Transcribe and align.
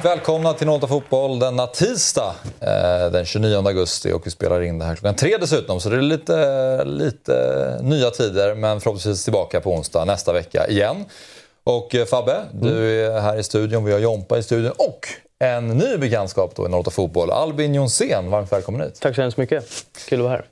Varmt 0.00 0.18
välkomna 0.18 0.54
till 0.54 0.66
Nolta 0.66 0.86
Fotboll 0.86 1.38
denna 1.38 1.66
tisdag 1.66 2.34
eh, 2.60 3.12
den 3.12 3.24
29 3.24 3.66
augusti 3.66 4.12
och 4.12 4.26
vi 4.26 4.30
spelar 4.30 4.62
in 4.62 4.78
det 4.78 4.84
här 4.84 4.96
klockan 4.96 5.14
tre 5.14 5.36
dessutom 5.40 5.80
så 5.80 5.88
det 5.88 5.96
är 5.96 6.00
lite, 6.02 6.84
lite 6.84 7.78
nya 7.82 8.10
tider 8.10 8.54
men 8.54 8.80
förhoppningsvis 8.80 9.24
tillbaka 9.24 9.60
på 9.60 9.72
onsdag 9.72 10.04
nästa 10.04 10.32
vecka 10.32 10.68
igen. 10.68 11.04
Och 11.64 11.94
eh, 11.94 12.04
Fabbe, 12.04 12.32
mm. 12.32 12.46
du 12.60 13.04
är 13.04 13.20
här 13.20 13.36
i 13.36 13.42
studion, 13.42 13.84
vi 13.84 13.92
har 13.92 13.98
Jompa 13.98 14.38
i 14.38 14.42
studion 14.42 14.72
och 14.78 15.08
en 15.38 15.68
ny 15.68 15.96
bekantskap 15.96 16.54
då 16.54 16.66
i 16.66 16.68
Nolta 16.68 16.90
Fotboll. 16.90 17.30
Albin 17.30 17.74
Jonsén, 17.74 18.30
varmt 18.30 18.52
välkommen 18.52 18.80
hit. 18.80 19.00
Tack 19.00 19.14
så 19.14 19.22
hemskt 19.22 19.38
mycket. 19.38 19.64
Kul 20.08 20.20
att 20.20 20.24
vara 20.24 20.32
här. 20.32 20.44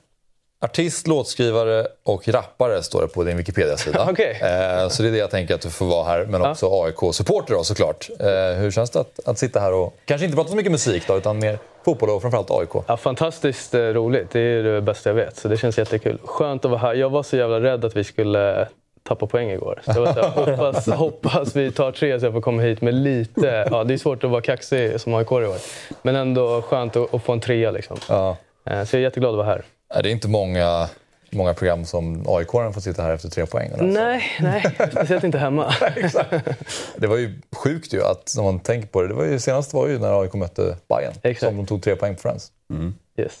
Artist, 0.61 1.07
låtskrivare 1.07 1.87
och 2.03 2.27
rappare 2.27 2.83
står 2.83 3.01
det 3.01 3.07
på 3.07 3.23
din 3.23 3.37
Wikipedia-sida. 3.37 4.07
okay. 4.11 4.31
eh, 4.31 4.89
så 4.89 5.03
det 5.03 5.09
är 5.09 5.11
det 5.11 5.17
jag 5.17 5.31
tänker 5.31 5.55
att 5.55 5.61
du 5.61 5.69
får 5.69 5.85
vara 5.85 6.03
här, 6.03 6.25
men 6.25 6.41
också 6.41 6.65
ja. 6.65 6.85
AIK-supporter 6.85 7.63
såklart. 7.63 8.09
Eh, 8.19 8.27
hur 8.59 8.71
känns 8.71 8.89
det 8.89 8.99
att, 8.99 9.19
att 9.25 9.37
sitta 9.37 9.59
här 9.59 9.73
och 9.73 9.95
kanske 10.05 10.25
inte 10.25 10.35
prata 10.35 10.49
så 10.49 10.55
mycket 10.55 10.71
musik 10.71 11.03
då, 11.07 11.17
utan 11.17 11.39
mer 11.39 11.59
fotboll 11.85 12.09
och 12.09 12.21
framförallt 12.21 12.51
AIK? 12.51 12.83
Ja, 12.87 12.97
fantastiskt 12.97 13.73
eh, 13.73 13.79
roligt, 13.79 14.31
det 14.31 14.39
är 14.39 14.63
det 14.63 14.81
bästa 14.81 15.09
jag 15.09 15.15
vet. 15.15 15.37
Så 15.37 15.47
det 15.47 15.57
känns 15.57 15.77
jättekul. 15.77 16.19
Skönt 16.23 16.65
att 16.65 16.71
vara 16.71 16.81
här. 16.81 16.93
Jag 16.93 17.09
var 17.09 17.23
så 17.23 17.37
jävla 17.37 17.59
rädd 17.59 17.85
att 17.85 17.95
vi 17.95 18.03
skulle 18.03 18.67
tappa 19.03 19.27
poäng 19.27 19.49
igår. 19.49 19.81
Så 19.85 19.91
jag 19.91 20.01
var 20.01 20.13
så 20.13 20.21
här, 20.21 20.29
hoppas, 20.55 20.87
hoppas 20.87 21.55
vi 21.55 21.71
tar 21.71 21.91
tre 21.91 22.19
så 22.19 22.25
jag 22.25 22.33
får 22.33 22.41
komma 22.41 22.61
hit 22.61 22.81
med 22.81 22.93
lite... 22.93 23.67
Ja, 23.71 23.83
det 23.83 23.93
är 23.93 23.97
svårt 23.97 24.23
att 24.23 24.29
vara 24.29 24.41
kaxig 24.41 25.01
som 25.01 25.13
AIK 25.13 25.31
i 25.31 25.35
år. 25.35 25.57
Men 26.01 26.15
ändå 26.15 26.61
skönt 26.61 26.95
att, 26.95 27.13
att 27.13 27.23
få 27.23 27.33
en 27.33 27.39
trea 27.39 27.71
liksom. 27.71 27.97
Ja. 28.09 28.37
Eh, 28.65 28.83
så 28.83 28.95
jag 28.95 28.99
är 28.99 29.03
jätteglad 29.03 29.31
att 29.31 29.37
vara 29.37 29.47
här. 29.47 29.63
Det 29.89 30.09
är 30.09 30.11
inte 30.11 30.27
många, 30.27 30.89
många 31.31 31.53
program 31.53 31.85
som 31.85 32.27
aik 32.27 32.51
får 32.51 32.81
sitta 32.81 33.03
här 33.03 33.13
efter 33.13 33.29
tre 33.29 33.45
poäng. 33.45 33.71
Eller? 33.73 33.83
Nej, 33.83 34.23
nej, 34.39 34.63
speciellt 34.91 35.23
inte 35.23 35.37
hemma. 35.37 35.73
det 36.97 37.07
var 37.07 37.17
ju 37.17 37.41
sjukt 37.55 37.93
ju 37.93 38.03
att, 38.03 38.33
när 38.35 38.43
man 38.43 38.59
tänker 38.59 38.87
på 38.87 39.01
det, 39.01 39.07
det 39.07 39.13
var 39.13 39.25
ju, 39.25 39.39
senast 39.39 39.73
var 39.73 39.87
ju 39.87 39.99
när 39.99 40.21
AIK 40.21 40.33
mötte 40.33 40.77
Bayern 40.89 41.13
Exakt. 41.23 41.49
som 41.49 41.57
de 41.57 41.65
tog 41.65 41.83
tre 41.83 41.95
poäng 41.95 42.15
på 42.15 42.21
Friends. 42.21 42.51
Mm. 42.69 42.93
Yes. 43.17 43.33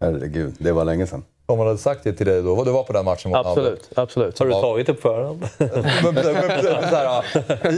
Herregud, 0.00 0.54
det 0.58 0.72
var 0.72 0.84
länge 0.84 1.06
sedan. 1.06 1.24
Om 1.50 1.58
man 1.58 1.66
hade 1.66 1.78
sagt 1.78 2.04
det 2.04 2.12
till 2.12 2.26
dig 2.26 2.42
då, 2.42 2.64
du 2.64 2.70
var 2.70 2.82
på 2.82 2.92
den 2.92 3.04
matchen 3.04 3.30
mot 3.30 3.46
Absolut, 3.46 3.90
absolut. 3.94 4.38
Har 4.38 4.46
du 4.46 4.52
tagit 4.52 4.86
det 4.86 4.94
på 4.94 5.00
förhand? 5.00 5.44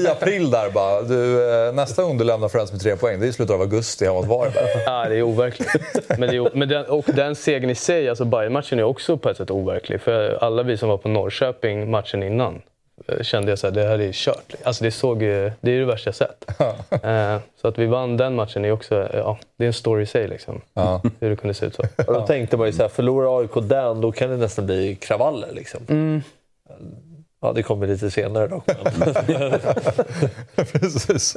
I 0.03 0.09
april 0.09 0.51
där 0.51 0.71
bara, 0.71 1.03
du, 1.03 1.53
eh, 1.69 1.75
nästa 1.75 2.03
gång 2.03 2.19
du 2.19 2.25
lämnar 2.25 2.49
Friends 2.49 2.73
med 2.73 2.81
tre 2.81 2.97
poäng, 2.97 3.21
det 3.21 3.27
är 3.27 3.29
i 3.29 3.33
slutet 3.33 3.55
av 3.55 3.61
augusti 3.61 4.05
hemma 4.05 4.17
mot 4.17 4.27
Varberg. 4.29 4.67
Ja, 4.87 5.09
det 5.09 5.17
är 5.17 5.23
overkligt. 5.23 5.69
Men, 6.09 6.21
det 6.21 6.37
är, 6.37 6.57
men 6.57 6.69
den, 6.69 6.85
och 6.85 7.05
den 7.07 7.35
segern 7.35 7.71
i 7.71 7.75
sig, 7.75 8.09
alltså 8.09 8.25
Bayern-matchen 8.25 8.79
är 8.79 8.83
också 8.83 9.17
på 9.17 9.29
ett 9.29 9.37
sätt 9.37 9.51
overklig. 9.51 10.01
För 10.01 10.39
alla 10.45 10.63
vi 10.63 10.77
som 10.77 10.89
var 10.89 10.97
på 10.97 11.09
Norrköping 11.09 11.91
matchen 11.91 12.23
innan, 12.23 12.63
kände 13.23 13.51
jag 13.51 13.67
att 13.67 13.75
det 13.75 13.85
här 13.85 13.99
är 13.99 14.13
kört. 14.13 14.55
Alltså 14.63 14.85
det, 14.85 14.91
såg, 14.91 15.19
det 15.21 15.53
är 15.63 15.79
det 15.79 15.85
värsta 15.85 16.09
jag 16.09 16.15
sett. 16.15 16.45
uh, 17.05 17.39
så 17.61 17.69
att 17.69 17.79
vi 17.79 17.87
vann 17.87 18.17
den 18.17 18.35
matchen 18.35 18.65
är 18.65 18.73
också 18.73 19.09
ja, 19.15 19.39
det 19.57 19.65
är 19.65 19.67
en 19.67 19.73
story 19.73 20.03
i 20.03 20.07
sig. 20.07 20.29
Liksom, 20.29 20.61
ja. 20.75 21.03
Hur 21.21 21.31
det 21.31 21.37
kunde 21.37 21.55
se 21.55 21.67
ut 21.67 21.75
så. 21.75 21.83
Och 22.07 22.15
då 22.15 22.27
tänkte 22.27 22.57
man 22.57 22.67
ju 22.67 22.73
så 22.73 22.83
här, 22.83 22.89
förlorar 22.89 23.41
AIK 23.41 23.69
den, 23.69 24.01
då 24.01 24.13
kan 24.13 24.31
det 24.31 24.37
nästan 24.37 24.67
bli 24.67 24.95
kravaller. 24.95 25.53
Liksom. 25.53 25.81
Mm. 25.89 26.23
Ja, 27.45 27.53
det 27.53 27.63
kommer 27.63 27.87
lite 27.87 28.11
senare 28.11 28.47
dock. 28.49 28.67
Precis. 30.73 31.37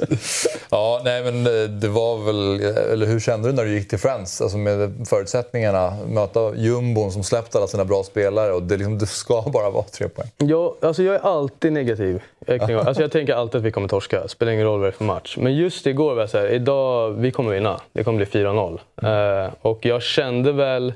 Ja, 0.70 1.00
nej 1.04 1.24
men 1.24 1.46
eh, 1.46 1.70
det 1.70 1.88
var 1.88 2.24
väl... 2.24 2.60
Eller 2.92 3.06
hur 3.06 3.20
kände 3.20 3.48
du 3.48 3.52
när 3.52 3.64
du 3.64 3.74
gick 3.74 3.88
till 3.88 3.98
Friends? 3.98 4.40
Alltså 4.40 4.58
med 4.58 5.06
förutsättningarna. 5.08 5.96
Möta 6.08 6.54
jumbon 6.56 7.12
som 7.12 7.22
släppt 7.22 7.56
alla 7.56 7.66
sina 7.66 7.84
bra 7.84 8.02
spelare 8.02 8.52
och 8.52 8.62
det, 8.62 8.76
liksom, 8.76 8.98
det 8.98 9.06
ska 9.06 9.42
bara 9.52 9.70
vara 9.70 9.84
tre 9.84 10.08
poäng. 10.08 10.28
Ja, 10.36 10.76
alltså 10.80 11.02
jag 11.02 11.14
är 11.14 11.20
alltid 11.20 11.72
negativ. 11.72 12.22
Alltså 12.48 13.02
jag 13.02 13.12
tänker 13.12 13.34
alltid 13.34 13.58
att 13.58 13.64
vi 13.64 13.70
kommer 13.70 13.88
torska. 13.88 14.28
Spelar 14.28 14.52
ingen 14.52 14.64
roll 14.64 14.80
vad 14.80 14.88
det 14.88 14.90
är 14.90 14.96
för 14.96 15.04
match. 15.04 15.36
Men 15.40 15.56
just 15.56 15.86
igår 15.86 16.14
var 16.14 16.22
jag 16.22 16.30
såhär, 16.30 16.48
idag, 16.48 17.10
vi 17.10 17.30
kommer 17.30 17.52
vinna. 17.52 17.80
Det 17.92 18.04
kommer 18.04 18.16
bli 18.16 18.26
4-0. 18.26 18.78
Mm. 19.02 19.44
Uh, 19.44 19.52
och 19.62 19.86
jag 19.86 20.02
kände 20.02 20.52
väl... 20.52 20.94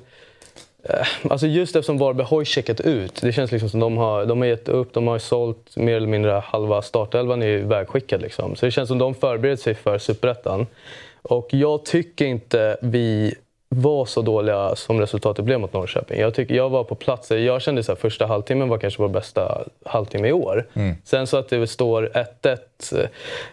Eh, 0.82 1.06
alltså 1.30 1.46
just 1.46 1.76
eftersom 1.76 1.98
Varberg 1.98 2.26
har 2.26 2.44
checkat 2.44 2.80
ut. 2.80 3.20
Det 3.22 3.32
känns 3.32 3.52
liksom 3.52 3.70
som 3.70 3.80
de 3.80 3.96
har, 3.96 4.26
de 4.26 4.40
har 4.40 4.46
gett 4.46 4.68
upp, 4.68 4.92
de 4.92 5.06
har 5.06 5.18
sålt 5.18 5.76
mer 5.76 5.96
eller 5.96 6.08
mindre 6.08 6.42
halva 6.44 6.82
startelvan 6.82 7.42
är 7.42 7.58
vägskickad. 7.58 8.22
Liksom. 8.22 8.56
Så 8.56 8.66
det 8.66 8.72
känns 8.72 8.88
som 8.88 8.98
de 8.98 9.14
förbereder 9.14 9.56
sig 9.56 9.74
för 9.74 9.98
Superettan. 9.98 10.66
Och 11.22 11.48
jag 11.50 11.84
tycker 11.84 12.26
inte 12.26 12.76
vi 12.82 13.34
var 13.74 14.04
så 14.04 14.22
dåliga 14.22 14.76
som 14.76 15.00
resultatet 15.00 15.44
blev 15.44 15.60
mot 15.60 15.72
Norrköping. 15.72 16.20
Jag, 16.20 16.34
tycker, 16.34 16.54
jag 16.54 16.70
var 16.70 16.84
på 16.84 16.94
plats. 16.94 17.30
Jag 17.30 17.62
kände 17.62 17.82
att 17.88 18.00
första 18.00 18.26
halvtimmen 18.26 18.68
var 18.68 18.78
kanske 18.78 19.02
vår 19.02 19.08
bästa 19.08 19.64
halvtimme 19.84 20.28
i 20.28 20.32
år. 20.32 20.66
Mm. 20.74 20.96
Sen 21.04 21.26
så 21.26 21.36
att 21.36 21.48
det 21.48 21.66
står 21.66 22.10
1-1, 22.42 23.08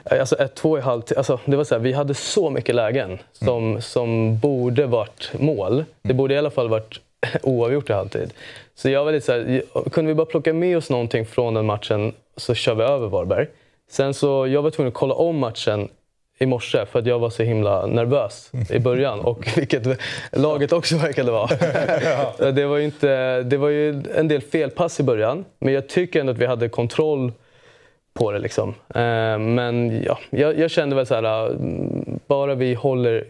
eh, 0.06 0.20
alltså 0.20 0.36
1-2 0.36 0.78
i 0.78 0.82
halvtid. 0.82 1.18
Alltså, 1.18 1.40
det 1.46 1.58
var 1.58 1.64
så 1.64 1.76
här, 1.76 1.80
vi 1.80 1.94
hade 1.94 2.14
så 2.14 2.50
mycket 2.50 2.76
lägen 2.76 3.18
som, 3.32 3.70
mm. 3.70 3.82
som 3.82 4.38
borde 4.38 4.86
varit 4.86 5.32
mål. 5.40 5.86
Det 6.02 6.14
borde 6.14 6.34
i 6.34 6.38
alla 6.38 6.52
fall 6.52 6.70
varit 6.70 7.00
oavgjort 7.44 7.90
i 7.90 7.94
halvtid. 7.94 8.34
Så 8.76 8.90
jag 8.90 9.06
var 9.06 9.12
lite 9.12 9.26
så 9.26 9.32
här, 9.32 9.62
kunde 9.90 10.08
vi 10.08 10.16
bara 10.16 10.26
plocka 10.26 10.54
med 10.54 10.78
oss 10.78 10.90
någonting 10.90 11.26
från 11.26 11.54
den 11.54 11.66
matchen 11.66 12.14
så 12.36 12.54
kör 12.54 12.76
vi 12.76 12.84
över 12.84 13.08
Varberg. 13.08 13.48
Sen 13.90 14.14
så, 14.14 14.48
jag 14.48 14.62
var 14.62 14.70
tvungen 14.70 14.88
att 14.88 14.94
kolla 14.94 15.14
om 15.14 15.38
matchen 15.38 15.90
i 16.40 16.46
morse 16.46 16.86
för 16.86 17.00
att 17.00 17.06
jag 17.06 17.20
var 17.20 17.30
så 17.30 17.44
himla 17.44 17.86
nervös 17.86 18.52
i 18.70 18.80
början. 18.80 19.20
Och 19.20 19.48
vilket 19.58 20.00
laget 20.32 20.72
också 20.72 20.98
verkade 20.98 21.32
vara. 21.32 22.52
det, 22.52 22.66
var 22.66 22.78
ju 22.78 22.86
inte, 22.86 23.44
det 23.44 23.58
var 23.58 23.70
ju 23.70 24.04
en 24.16 24.28
del 24.28 24.42
felpass 24.42 25.00
i 25.00 25.04
början, 25.04 25.46
men 25.60 25.74
jag 25.74 25.90
tycker 25.90 26.20
ändå 26.20 26.32
att 26.32 26.38
vi 26.38 26.46
hade 26.46 26.70
kontroll 26.70 27.32
på 28.14 28.32
det. 28.32 28.40
Liksom. 28.40 28.70
Eh, 28.70 29.40
men 29.40 30.04
ja, 30.04 30.20
jag, 30.30 30.60
jag 30.60 30.72
kände 30.72 30.96
väl 30.96 31.06
så 31.06 31.16
här, 31.16 31.52
bara 32.28 32.56
vi 32.56 32.74
håller 32.74 33.26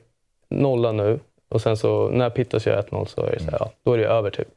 nollan 0.50 0.98
nu 0.98 1.20
och 1.50 1.62
sen 1.62 1.78
så 1.78 2.10
när 2.10 2.30
Pittas 2.30 2.66
gör 2.66 2.82
1-0 2.82 3.06
så 3.06 3.26
är 3.26 3.32
det 3.32 3.40
så 3.40 3.52
här, 3.52 3.58
ja, 3.60 3.72
då 3.84 3.94
är 3.94 3.98
det 3.98 4.08
över 4.08 4.30
typ. 4.30 4.48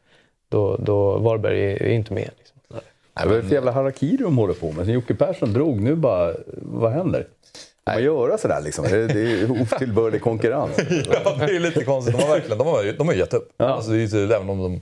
Då, 0.48 0.76
då 0.76 1.18
Varberg 1.18 1.72
är, 1.72 1.82
är 1.82 1.90
inte 1.90 2.14
med. 2.14 2.30
Liksom. 2.38 2.56
Nej. 2.68 2.80
Det 3.14 3.34
är 3.34 3.38
ett 3.38 3.52
jävla 3.52 3.70
harakiri 3.70 4.16
de 4.16 4.38
håller 4.38 4.54
på 4.54 4.72
med. 4.72 4.84
Sen 4.84 4.94
Jocke 4.94 5.14
Persson 5.14 5.52
drog, 5.52 5.80
nu 5.80 5.94
bara, 5.94 6.34
vad 6.56 6.92
händer? 6.92 7.26
Får 7.84 7.92
man 7.92 8.02
göra 8.02 8.38
sådär 8.38 8.60
liksom? 8.60 8.84
Det 8.84 8.96
är 8.96 9.50
otillbörlig 9.50 10.22
konkurrens. 10.22 10.76
ja, 11.24 11.36
det 11.38 11.56
är 11.56 11.60
lite 11.60 11.84
konstigt. 11.84 12.18
De 12.18 12.22
har 12.22 12.34
verkligen 12.34 12.58
de 12.58 12.66
har, 12.66 12.92
de 12.98 13.08
har 13.08 13.14
gett 13.14 13.34
upp. 13.34 13.52
Ja. 13.56 13.64
Alltså, 13.64 13.90
det 13.90 14.02
är 14.02 14.08
tydligt, 14.08 14.36
även 14.36 14.50
om 14.50 14.62
de 14.62 14.80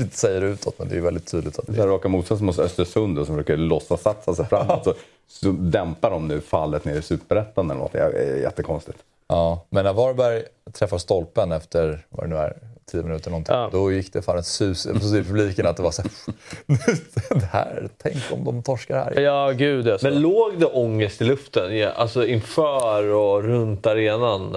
inte 0.00 0.16
säger 0.16 0.40
det 0.40 0.46
utåt, 0.46 0.78
men 0.78 0.88
det 0.88 0.96
är 0.96 1.00
väldigt 1.00 1.26
tydligt. 1.26 1.58
Att 1.58 1.66
det 1.66 1.82
är 1.82 1.86
raka 1.86 2.08
motsatsen 2.08 2.46
mot 2.46 2.58
Östersund 2.58 3.16
som 3.16 3.36
försöker 3.36 3.56
låtsas 3.56 4.02
satsa 4.02 4.34
sig 4.34 4.46
framåt. 4.46 4.84
Så, 4.84 4.94
så 5.28 5.52
dämpar 5.52 6.10
de 6.10 6.28
nu 6.28 6.40
fallet 6.40 6.84
ner 6.84 6.94
i 6.94 7.02
Superettan 7.02 7.70
eller 7.70 7.80
något. 7.80 7.92
Det 7.92 7.98
är 7.98 8.36
jättekonstigt. 8.36 8.98
Ja, 9.28 9.66
men 9.70 9.84
när 9.84 9.92
Varberg 9.92 10.42
träffar 10.72 10.98
stolpen 10.98 11.52
efter, 11.52 12.06
vad 12.08 12.24
det 12.24 12.28
nu 12.28 12.36
är, 12.36 12.56
tio 12.90 13.02
minuter 13.02 13.30
någonting. 13.30 13.54
Ja. 13.54 13.68
Då 13.72 13.92
gick 13.92 14.12
det 14.12 14.22
fan 14.22 14.38
ett 14.38 14.46
sus 14.46 14.86
i 14.86 15.24
publiken 15.24 15.66
att 15.66 15.76
det 15.76 15.82
var 15.82 15.90
så 15.90 16.02
det 17.34 17.48
här, 17.52 17.88
tänk 17.98 18.16
om 18.32 18.44
de 18.44 18.62
torskar 18.62 18.96
här. 18.96 19.20
Ja, 19.20 19.50
gud 19.50 19.88
alltså. 19.88 20.06
Men 20.06 20.20
låg 20.20 20.60
det 20.60 20.66
ångest 20.66 21.20
i 21.20 21.24
luften? 21.24 21.88
Alltså 21.96 22.26
inför 22.26 23.04
och 23.04 23.42
runt 23.44 23.86
arenan? 23.86 24.56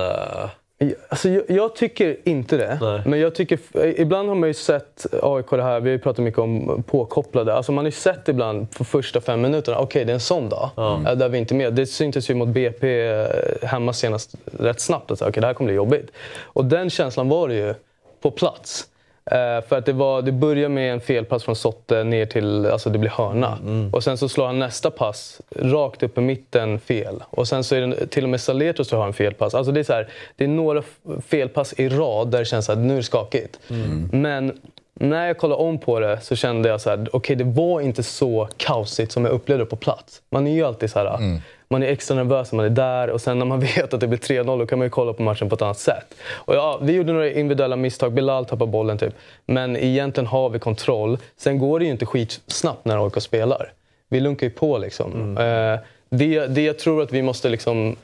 Alltså, 1.10 1.30
jag, 1.30 1.44
jag, 1.48 1.76
tycker 1.76 2.18
inte 2.24 2.58
det. 2.58 2.78
Nej. 2.82 3.02
Men 3.06 3.20
jag 3.20 3.36
tycker, 3.36 3.60
ibland 4.00 4.30
har 4.30 4.36
man 4.36 4.50
ju 4.50 4.54
sett 4.54 5.06
AIK 5.22 5.50
det 5.50 5.64
här, 5.64 5.80
vi 5.80 5.90
har 5.90 5.98
ju 5.98 6.00
pratat 6.00 6.26
mycket 6.26 6.40
om 6.40 6.84
påkopplade. 6.88 7.54
Alltså 7.54 7.72
man 7.72 7.86
har 7.86 7.88
ju 7.88 7.92
sett 7.92 8.30
ibland 8.30 8.72
på 8.72 8.84
första 8.84 9.22
fem 9.22 9.42
minuterna, 9.42 9.78
okej 9.78 9.86
okay, 9.86 10.04
det 10.04 10.12
är 10.12 10.14
en 10.14 10.20
sån 10.20 10.50
dag. 10.50 10.70
Mm. 10.78 11.18
Där 11.18 11.30
vi 11.30 11.38
inte 11.38 11.54
är 11.54 11.58
med. 11.58 11.74
Det 11.74 11.86
syntes 11.86 12.30
ju 12.30 12.36
mot 12.36 12.48
BP 12.48 13.08
eh, 13.08 13.28
hemma 13.62 13.94
senast 13.94 14.36
rätt 14.60 14.80
snabbt. 14.80 15.12
Att 15.12 15.22
okay, 15.22 15.42
det 15.42 15.48
här 15.48 15.54
kommer 15.54 15.68
bli 15.68 15.76
jobbigt. 15.76 16.12
Och 16.42 16.66
den 16.66 16.90
känslan 16.90 17.30
var 17.30 17.48
det 17.48 17.56
ju 17.56 17.74
på 18.22 18.32
plats. 18.32 18.88
Uh, 19.32 19.68
för 19.68 19.78
att 19.78 19.86
det, 19.86 19.94
var, 19.94 20.22
det 20.22 20.32
börjar 20.32 20.70
med 20.70 20.94
en 20.94 21.02
felpass 21.02 21.44
från 21.44 21.56
Sotte 21.56 22.04
ner 22.04 22.26
till, 22.26 22.66
alltså 22.66 22.90
det 22.90 23.00
blir 23.00 23.10
hörna. 23.10 23.58
Mm. 23.62 23.94
Och 23.94 24.04
sen 24.04 24.18
så 24.18 24.30
slår 24.30 24.46
han 24.46 24.60
nästa 24.60 24.92
pass 24.92 25.42
rakt 25.56 26.04
upp 26.04 26.18
i 26.18 26.22
mitten 26.22 26.80
fel. 26.80 27.24
Och 27.30 27.48
sen 27.48 27.64
så 27.64 27.76
är 27.76 27.82
det 27.82 28.08
till 28.08 28.24
och 28.24 28.30
med 28.30 28.42
Saletros 28.42 28.88
som 28.88 29.00
har 29.00 29.08
en 29.08 29.14
felpass. 29.14 29.54
Alltså 29.54 29.72
det 29.72 29.80
är, 29.80 29.84
så 29.84 29.94
här, 29.94 30.08
det 30.36 30.44
är 30.44 30.48
några 30.48 30.84
felpass 31.28 31.74
i 31.74 31.90
rad 31.90 32.32
där 32.32 32.40
det 32.40 32.46
känns 32.46 32.70
att 32.70 32.78
nu 32.78 32.94
är 32.94 32.98
det 32.98 33.04
skakigt. 33.04 33.60
Mm. 33.70 34.10
Men 34.12 34.60
när 35.02 35.28
jag 35.28 35.38
kollade 35.38 35.62
om 35.62 35.78
på 35.78 36.00
det 36.00 36.20
så 36.22 36.36
kände 36.36 36.70
jag 36.70 36.76
att 36.76 37.14
okay, 37.14 37.36
det 37.36 37.44
var 37.44 37.82
inte 37.82 38.04
så 38.04 38.48
kaosigt 38.58 39.12
som 39.12 39.26
jag 39.26 39.34
upplevde 39.34 39.66
på 39.66 39.76
plats. 39.76 40.22
Man 40.30 40.48
är 40.48 40.52
ju 40.52 40.64
alltid 40.64 40.92
så 40.92 41.00
här, 41.00 41.16
mm 41.16 41.42
man 41.72 41.84
är 41.84 41.88
extra 41.88 42.16
nervös 42.16 42.52
när 42.52 42.58
man 42.58 42.66
är 42.66 42.70
där 42.70 43.10
och 43.10 43.22
sen 43.22 43.40
när 43.40 43.46
man 43.46 43.60
vet 43.76 43.94
att 43.94 44.00
det 44.00 44.08
blir 44.08 44.20
3-0 44.20 44.60
då 44.60 44.66
kan 44.66 44.80
man 44.80 44.86
ju 44.86 44.90
kolla 44.90 45.14
på 45.14 45.22
matchen 45.22 45.50
på 45.50 45.56
ett 45.56 45.62
annat 45.62 45.80
sätt. 45.80 46.16
Och 46.32 46.56
ja, 46.56 46.80
vi 46.82 46.94
gjorde 46.94 47.14
några 47.14 47.32
individuella 47.32 47.76
misstag, 47.76 48.14
Bilal 48.14 48.46
tappade 48.46 48.72
bollen 48.72 48.98
typ. 48.98 49.14
Men 49.46 49.78
egentligen 49.78 50.28
har 50.28 50.50
vi 50.50 50.60
kontroll. 50.60 51.18
Sen 51.38 51.60
går 51.60 51.80
det 51.80 51.86
ju 51.86 51.92
inte 51.92 52.06
skitsnabbt 52.06 52.86
när 52.86 53.06
AIK 53.06 53.22
spelar. 53.22 53.74
Vi 54.10 54.20
lunkar 54.20 54.48
ju 54.48 54.54
på 54.54 54.78
liksom. 54.78 55.14
Mm. 55.14 55.74
Eh, 55.74 55.80
det, 56.10 56.48
det 56.48 56.62
jag 56.62 56.80
tror 56.80 57.04
att 57.04 57.12
vi 57.12 57.22
måste 57.22 57.50
liksom 57.50 57.96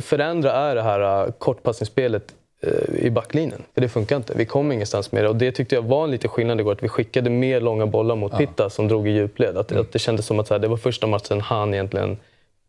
förändra 0.00 0.52
är 0.52 0.74
det 0.74 0.82
här 0.82 1.24
uh, 1.26 1.32
kortpassningsspelet 1.32 2.34
i 2.98 3.10
backlinjen. 3.10 3.62
Det 3.74 3.88
funkar 3.88 4.16
inte. 4.16 4.34
Vi 4.36 4.44
kom 4.44 4.72
ingenstans 4.72 5.12
med 5.12 5.24
det. 5.24 5.28
Och 5.28 5.36
det 5.36 5.52
tyckte 5.52 5.74
jag 5.74 5.82
var 5.82 6.04
en 6.04 6.10
liten 6.10 6.30
skillnad 6.30 6.60
igår. 6.60 6.72
Att 6.72 6.82
vi 6.82 6.88
skickade 6.88 7.30
mer 7.30 7.60
långa 7.60 7.86
bollar 7.86 8.16
mot 8.16 8.32
ja. 8.32 8.38
Pitta 8.38 8.70
som 8.70 8.88
drog 8.88 9.08
i 9.08 9.10
djupled. 9.10 9.56
Att, 9.56 9.70
mm. 9.70 9.82
att 9.82 9.92
det 9.92 9.98
kändes 9.98 10.26
som 10.26 10.40
att 10.40 10.50
här, 10.50 10.58
det 10.58 10.68
var 10.68 10.76
första 10.76 11.06
matchen 11.06 11.40
han 11.40 11.74
egentligen 11.74 12.18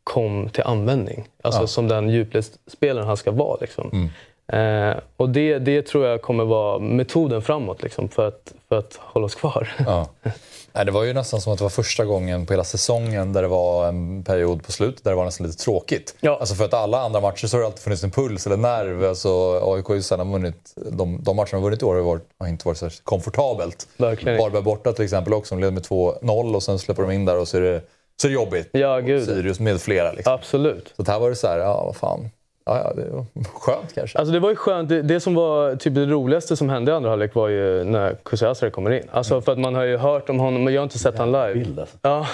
kom 0.03 0.49
till 0.49 0.63
användning. 0.63 1.27
Alltså 1.43 1.67
som 1.67 1.87
den 1.87 2.09
djupledsspelaren 2.09 3.07
han 3.07 3.17
ska 3.17 3.31
vara. 3.31 3.57
Liksom. 3.61 4.09
Eh, 4.47 4.93
och 5.17 5.29
det, 5.29 5.59
det 5.59 5.81
tror 5.81 6.05
jag 6.05 6.21
kommer 6.21 6.45
vara 6.45 6.79
metoden 6.79 7.41
framåt 7.41 7.83
liksom, 7.83 8.09
för, 8.09 8.27
att, 8.27 8.53
för 8.69 8.77
att 8.77 8.99
hålla 9.01 9.25
oss 9.25 9.35
kvar. 9.35 9.71
Ja. 9.85 10.09
Nej, 10.79 10.85
det 10.85 10.91
var 10.91 11.03
ju 11.03 11.13
nästan 11.13 11.41
som 11.41 11.53
att 11.53 11.59
det 11.59 11.65
var 11.65 11.69
första 11.69 12.05
gången 12.05 12.45
på 12.45 12.53
hela 12.53 12.63
säsongen 12.63 13.33
där 13.33 13.41
det 13.41 13.47
var 13.47 13.87
en 13.87 14.23
period 14.23 14.63
på 14.63 14.71
slutet 14.71 15.03
där 15.03 15.11
det 15.11 15.17
var 15.17 15.25
nästan 15.25 15.47
lite 15.47 15.63
tråkigt. 15.63 16.15
Ja. 16.19 16.37
Alltså 16.39 16.55
för 16.55 16.65
att 16.65 16.73
alla 16.73 17.01
andra 17.01 17.21
matcher 17.21 17.47
så 17.47 17.57
har 17.57 17.61
det 17.61 17.67
alltid 17.67 17.83
funnits 17.83 18.03
en 18.03 18.11
puls 18.11 18.45
eller 18.45 18.57
nerv. 18.57 19.05
Alltså, 19.05 19.59
AIK 19.73 19.85
har 19.85 19.95
ju 19.95 20.01
sällan 20.01 20.31
vunnit. 20.31 20.75
De, 20.75 21.23
de 21.23 21.35
matcherna 21.35 21.49
de 21.51 21.55
har 21.55 21.61
vunnit 21.61 21.81
i 21.81 21.85
år 21.85 21.95
har, 21.95 22.01
varit, 22.01 22.23
har 22.39 22.47
inte 22.47 22.67
varit 22.67 22.77
så 22.77 22.89
komfortabelt. 23.03 23.87
Varberg 23.97 24.61
borta 24.61 24.93
till 24.93 25.03
exempel 25.03 25.33
också. 25.33 25.55
De 25.55 25.61
leder 25.61 25.71
med 25.71 25.83
2-0 25.83 26.55
och 26.55 26.63
sen 26.63 26.79
släpper 26.79 27.03
de 27.03 27.11
in 27.11 27.25
där 27.25 27.37
och 27.37 27.47
så 27.47 27.57
är 27.57 27.61
det, 27.61 27.81
så 28.21 28.27
är 28.27 28.29
det 28.29 28.35
jobbigt. 28.35 28.69
Ja, 28.71 28.99
gud. 28.99 29.25
Sirius 29.25 29.59
med 29.59 29.81
flera. 29.81 30.11
Liksom. 30.11 30.33
Absolut. 30.33 30.93
Så 30.97 31.11
här 31.11 31.19
var 31.19 31.29
det 31.29 31.35
så 31.35 31.47
här, 31.47 31.57
ja 31.57 31.83
vad 31.85 31.95
fan. 31.95 32.29
Ja, 32.69 32.81
ja, 32.83 33.03
det 33.03 33.09
var 33.09 33.25
skönt 33.53 33.95
kanske. 33.95 34.17
Alltså 34.17 34.33
det 34.33 34.39
var 34.39 34.49
ju 34.49 34.55
skönt. 34.55 34.89
Det, 34.89 35.01
det 35.01 35.19
som 35.19 35.35
var 35.35 35.75
typ 35.75 35.95
det 35.95 36.05
roligaste 36.05 36.55
som 36.57 36.69
hände 36.69 36.91
i 36.91 36.95
andra 36.95 37.09
halvlek 37.09 37.35
var 37.35 37.47
ju 37.47 37.83
när 37.83 38.15
Kusiasare 38.23 38.69
kommer 38.69 38.91
in. 38.91 39.03
Alltså 39.11 39.41
för 39.41 39.51
att 39.51 39.59
man 39.59 39.75
har 39.75 39.83
ju 39.83 39.97
hört 39.97 40.29
om 40.29 40.39
honom, 40.39 40.63
men 40.63 40.73
jag 40.73 40.81
har 40.81 40.83
inte 40.83 40.99
sett 40.99 41.17
han 41.17 41.31
live. 41.31 41.53
bild, 41.53 41.79
alltså. 41.79 41.97
Ja. 42.01 42.27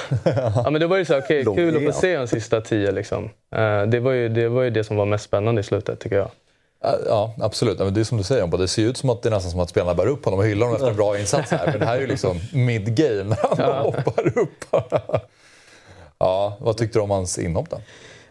ja, 0.56 0.70
men 0.70 0.82
det 0.82 0.88
var 0.88 0.98
ju 0.98 1.06
så 1.06 1.18
okej, 1.18 1.44
Långt 1.46 1.58
kul 1.58 1.78
att 1.78 1.94
få 1.94 2.00
se 2.00 2.18
de 2.18 2.28
sista 2.28 2.62
tio 2.62 2.92
liksom. 2.92 3.30
Eh, 3.56 3.82
det, 3.84 4.00
var 4.00 4.12
ju, 4.12 4.30
det 4.30 4.50
var 4.50 4.64
ju 4.64 4.70
det 4.70 4.84
som 4.84 4.98
var 4.98 5.06
mest 5.06 5.26
spännande 5.26 5.62
i 5.62 5.64
slutet 5.64 6.00
tycker 6.00 6.16
jag. 6.16 6.30
Ja, 7.08 7.34
absolut. 7.42 7.80
Ja, 7.80 7.86
det 7.86 8.00
är 8.00 8.04
som 8.04 8.18
du 8.18 8.24
säger, 8.24 8.58
det 8.58 8.68
ser 8.68 8.82
ut 8.82 8.98
som 8.98 9.10
att 9.10 9.22
det 9.22 9.30
är 9.30 9.32
nästan 9.32 9.52
som 9.52 9.60
att 9.60 9.70
spelarna 9.70 9.94
bär 9.94 10.08
upp 10.08 10.26
honom 10.26 10.40
och 10.40 10.46
hyllar 10.46 10.66
honom 10.66 10.76
efter 10.76 10.90
en 10.90 10.96
bra 10.96 11.20
insats. 11.20 11.52
Här. 11.52 11.68
Men 11.72 11.80
det 11.80 11.86
här 11.86 11.96
är 11.96 12.02
ju 12.02 12.08
liksom 12.08 12.40
mid-game 12.54 13.24
när 13.24 13.38
han 13.42 13.58
bara 13.58 13.82
hoppar 13.82 14.38
upp. 14.40 14.66
ja, 16.18 16.58
vad 16.60 16.78
tyckte 16.78 17.00
du 17.00 17.04
om 17.04 17.12
hans 17.12 17.38
inhopp 17.38 17.70
då? 17.70 17.78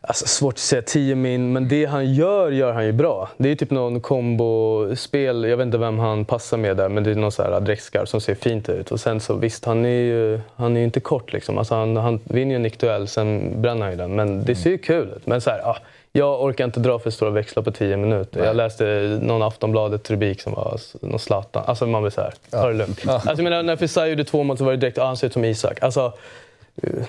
Alltså, 0.06 0.26
svårt 0.26 0.54
att 0.54 0.58
säga 0.58 0.82
10 0.82 1.14
min, 1.14 1.52
men 1.52 1.68
det 1.68 1.84
han 1.84 2.14
gör, 2.14 2.50
gör 2.50 2.72
han 2.72 2.86
ju 2.86 2.92
bra. 2.92 3.28
Det 3.36 3.48
är 3.48 3.56
typ 3.56 3.70
någon 3.70 4.00
kombospel, 4.00 5.44
jag 5.44 5.56
vet 5.56 5.64
inte 5.64 5.78
vem 5.78 5.98
han 5.98 6.24
passar 6.24 6.56
med 6.56 6.76
där, 6.76 6.88
men 6.88 7.04
det 7.04 7.10
är 7.10 7.14
någon 7.14 7.30
här 7.38 7.60
dräktskarv 7.60 8.06
som 8.06 8.20
ser 8.20 8.34
fint 8.34 8.68
ut. 8.68 8.92
Och 8.92 9.00
sen 9.00 9.20
så 9.20 9.34
visst, 9.34 9.64
han 9.64 9.84
är 9.84 9.88
ju, 9.88 10.40
han 10.56 10.76
är 10.76 10.80
ju 10.80 10.84
inte 10.84 11.00
kort 11.00 11.32
liksom. 11.32 11.58
Alltså, 11.58 11.74
han, 11.74 11.96
han 11.96 12.20
vinner 12.24 12.50
ju 12.50 12.56
en 12.56 12.62
nickduell, 12.62 13.08
sen 13.08 13.52
bränner 13.62 13.82
han 13.82 13.90
ju 13.90 13.96
den. 13.96 14.14
Men 14.14 14.44
det 14.44 14.54
ser 14.54 14.70
ju 14.70 14.78
kul 14.78 15.08
ut. 15.16 15.26
Men 15.26 15.40
så 15.40 15.50
här, 15.50 15.60
ah, 15.68 15.78
jag 16.12 16.42
orkar 16.42 16.64
inte 16.64 16.80
dra 16.80 16.98
för 16.98 17.10
stora 17.10 17.30
växlar 17.30 17.62
på 17.62 17.70
10 17.70 17.96
minuter. 17.96 18.44
Jag 18.44 18.56
läste 18.56 18.84
någon 19.22 19.42
Aftonbladet-rubrik 19.42 20.40
som 20.40 20.52
var 20.52 20.80
någon 21.00 21.18
Zlatan. 21.18 21.62
Alltså 21.66 21.86
man 21.86 22.02
blir 22.02 22.10
så 22.10 22.20
här, 22.20 22.34
ta 22.50 22.68
det 22.68 22.74
lugnt. 22.74 23.08
Alltså, 23.08 23.30
jag 23.30 23.42
menar, 23.42 23.62
när 23.62 23.76
Fesai 23.76 24.10
gjorde 24.10 24.24
två 24.24 24.42
mål 24.42 24.58
så 24.58 24.64
var 24.64 24.72
det 24.72 24.76
direkt, 24.76 24.98
ah, 24.98 25.06
han 25.06 25.16
ser 25.16 25.26
ut 25.26 25.32
som 25.32 25.44
Isak. 25.44 25.82
Alltså, 25.82 26.12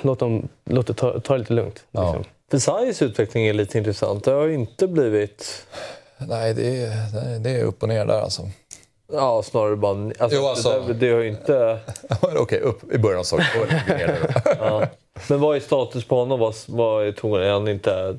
låt 0.01 0.19
dem, 0.19 0.47
låt 0.65 0.87
det 0.87 0.93
ta, 0.93 1.19
ta 1.19 1.33
det 1.33 1.39
lite 1.39 1.53
lugnt. 1.53 1.83
Ja. 1.91 2.15
Fesais 2.51 3.01
utveckling 3.01 3.45
är 3.47 3.53
lite 3.53 3.77
intressant. 3.77 4.23
Det 4.23 4.31
har 4.31 4.47
inte 4.47 4.87
blivit... 4.87 5.65
Nej, 6.17 6.53
det 6.53 6.81
är, 6.83 7.39
det 7.39 7.49
är- 7.49 7.63
upp 7.63 7.83
och 7.83 7.89
ner 7.89 8.05
där 8.05 8.21
alltså. 8.21 8.49
Ja, 9.13 9.43
snarare 9.43 9.75
bara... 9.75 9.91
Alltså, 10.19 10.37
Jo, 10.37 10.45
alltså- 10.47 10.79
Det, 10.87 10.93
där- 10.93 10.99
det 10.99 11.11
har 11.13 11.21
ju 11.21 11.27
inte... 11.29 11.79
Okej, 12.21 12.59
upp 12.59 12.91
i 12.93 12.97
början 12.97 13.25
säsongen. 13.25 13.45
och 13.61 13.67
ner. 13.87 14.43
Ja. 14.59 14.87
Men 15.29 15.39
vad 15.39 15.55
är 15.55 15.59
status 15.59 16.05
på 16.05 16.15
honom? 16.15 16.39
Vad, 16.39 16.55
vad 16.67 17.07
är 17.07 17.11
tonen? 17.11 17.43
Är 17.43 17.51
han 17.51 17.67
inte... 17.67 18.15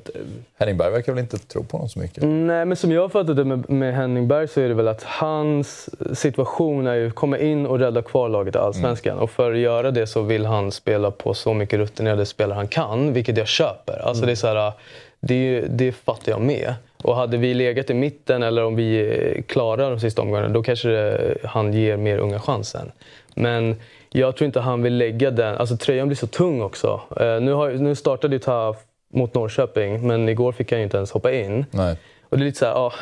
Henning 0.57 0.77
Berg 0.77 0.91
verkar 0.91 1.13
väl 1.13 1.21
inte 1.21 1.37
tro 1.37 1.63
på 1.63 1.77
honom 1.77 1.89
så 1.89 1.99
mycket. 1.99 2.23
Nej, 2.23 2.65
men 2.65 2.77
som 2.77 2.91
jag 2.91 3.01
har 3.01 3.09
fattat 3.09 3.35
det 3.35 3.43
med, 3.43 3.69
med 3.69 3.95
Henning 3.95 4.27
Berg 4.27 4.47
så 4.47 4.61
är 4.61 4.67
det 4.67 4.73
väl 4.73 4.87
att 4.87 5.03
hans 5.03 5.89
situation 6.19 6.87
är 6.87 6.95
ju 6.95 7.07
att 7.07 7.15
komma 7.15 7.37
in 7.37 7.65
och 7.65 7.79
rädda 7.79 8.01
kvar 8.01 8.29
laget 8.29 8.55
i 8.55 8.57
Allsvenskan. 8.57 9.17
Och 9.17 9.31
för 9.31 9.51
att 9.51 9.57
göra 9.57 9.91
det 9.91 10.07
så 10.07 10.21
vill 10.21 10.45
han 10.45 10.71
spela 10.71 11.11
på 11.11 11.33
så 11.33 11.53
mycket 11.53 11.79
rutinerade 11.79 12.25
spelare 12.25 12.55
han 12.55 12.67
kan, 12.67 13.13
vilket 13.13 13.37
jag 13.37 13.47
köper. 13.47 14.01
Alltså 14.07 14.25
det, 14.25 14.31
är 14.31 14.35
så 14.35 14.47
här, 14.47 14.71
det, 15.19 15.61
det 15.69 15.91
fattar 15.91 16.31
jag 16.31 16.41
med. 16.41 16.73
Och 17.03 17.15
hade 17.15 17.37
vi 17.37 17.53
legat 17.53 17.89
i 17.89 17.93
mitten 17.93 18.43
eller 18.43 18.65
om 18.65 18.75
vi 18.75 19.43
klarar 19.47 19.89
de 19.89 19.99
sista 19.99 20.21
omgångarna, 20.21 20.49
då 20.49 20.63
kanske 20.63 20.87
det, 20.87 21.37
han 21.43 21.73
ger 21.73 21.97
mer 21.97 22.17
unga 22.17 22.39
chansen. 22.39 22.91
Men 23.35 23.75
jag 24.17 24.35
tror 24.35 24.45
inte 24.45 24.59
han 24.59 24.83
vill 24.83 24.97
lägga 24.97 25.31
den... 25.31 25.55
Alltså 25.55 25.77
tröjan 25.77 26.07
blir 26.07 26.17
så 26.17 26.27
tung 26.27 26.61
också. 26.61 27.01
Eh, 27.19 27.41
nu, 27.41 27.51
har, 27.53 27.69
nu 27.69 27.95
startade 27.95 28.35
ju 28.35 28.39
Taha 28.39 28.75
mot 29.13 29.33
Norrköping, 29.33 30.07
men 30.07 30.29
igår 30.29 30.51
fick 30.51 30.71
han 30.71 30.79
ju 30.79 30.83
inte 30.83 30.97
ens 30.97 31.11
hoppa 31.11 31.31
in. 31.31 31.65
Nej. 31.71 31.97
Och 32.29 32.37
det 32.37 32.43
är 32.43 32.45
lite 32.45 32.59
så 32.59 32.65
här, 32.65 32.73
ja, 32.73 32.93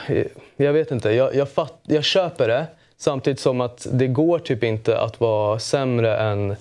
jag 0.56 0.74
vet 0.74 0.92
inte. 0.92 1.12
Jag, 1.12 1.36
jag, 1.36 1.50
fatt, 1.50 1.80
jag 1.84 2.04
köper 2.04 2.48
det. 2.48 2.66
Samtidigt 2.98 3.40
som 3.40 3.62
att 3.62 3.88
det 3.92 4.08
går 4.08 4.40
typ 4.40 4.64
inte 4.64 5.00
att 5.00 5.20
vara 5.20 5.60
sämre 5.60 6.18
än, 6.18 6.56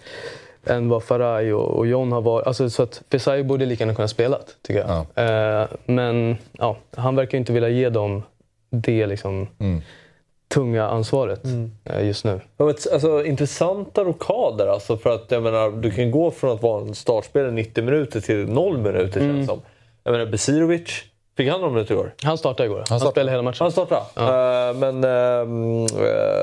än 0.67 0.89
vad 0.89 1.05
Faraj 1.05 1.55
och, 1.55 1.79
och 1.79 1.87
John 1.87 2.13
har 2.13 2.21
varit. 2.21 2.47
Alltså, 2.47 2.71
så 2.71 2.83
att 2.83 3.03
Fesai 3.11 3.43
borde 3.43 3.67
lika 3.67 3.85
gärna 3.85 3.95
kunna 3.95 4.09
spelat, 4.09 4.57
tycker 4.63 4.81
jag. 4.81 5.61
Eh, 5.61 5.67
men 5.87 6.37
ja, 6.53 6.77
han 6.97 7.17
verkar 7.17 7.39
inte 7.39 7.53
vilja 7.53 7.69
ge 7.69 7.89
dem 7.89 8.23
det 8.71 9.07
liksom, 9.07 9.49
tunga 10.55 10.85
ansvaret 10.89 11.41
eh, 11.85 12.07
just 12.07 12.25
nu. 12.25 12.41
Ja, 12.57 12.65
men, 12.65 12.75
alltså, 12.93 13.25
intressanta 13.25 14.05
rockader 14.05 14.67
alltså, 14.67 14.97
för 14.97 15.11
att 15.11 15.31
jag 15.31 15.43
menar, 15.43 15.71
du 15.71 15.91
kan 15.91 16.11
gå 16.11 16.31
från 16.31 16.51
att 16.51 16.63
vara 16.63 16.83
en 16.83 16.95
startspelare 16.95 17.51
90 17.51 17.85
minuter 17.85 18.21
till 18.21 18.49
0 18.49 18.79
minuter 18.79 19.21
känns 19.21 19.41
det 19.41 19.47
som. 19.47 19.63
Jag 20.05 20.13
menar 20.13 20.27
Besirovic, 20.27 21.03
fick 21.37 21.49
han 21.51 21.61
några 21.61 21.73
minuter 21.73 21.95
igår? 21.95 22.15
Han 22.23 22.39
startade 22.39 22.67
igår. 22.67 22.77
Han, 22.77 22.85
startade. 22.85 23.11
spelade 23.11 23.31
hela 23.31 23.43
matchen. 23.43 23.59
Han 23.65 23.73
startade? 23.73 24.01
Eh, 24.17 24.75
men... 24.75 25.05
eh, 25.05 25.11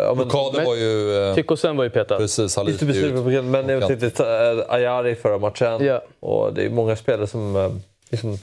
ja, 0.06 0.14
men 0.14 0.30
Kader 0.30 0.58
men- 0.58 0.66
var 0.66 0.76
ju... 0.76 1.24
eh, 1.30 1.36
Tycho 1.36 1.56
sen 1.56 1.78
var 1.78 1.84
ju 1.84 1.90
petad. 1.90 2.18
Precis, 2.18 2.56
han 2.56 2.66
lyste 2.66 2.86
ut. 2.86 3.44
men 3.46 3.70
jag 3.70 3.88
tänkte 3.88 4.24
uh, 4.24 4.74
Ayari 4.74 5.16
förra 5.16 5.38
matchen. 5.38 5.86
Ja. 5.86 6.02
Och 6.20 6.54
det 6.54 6.66
är 6.66 6.70
många 6.70 6.96
spelare 6.96 7.28
som 7.28 7.56
uh, 7.56 7.72
liksom, 8.10 8.38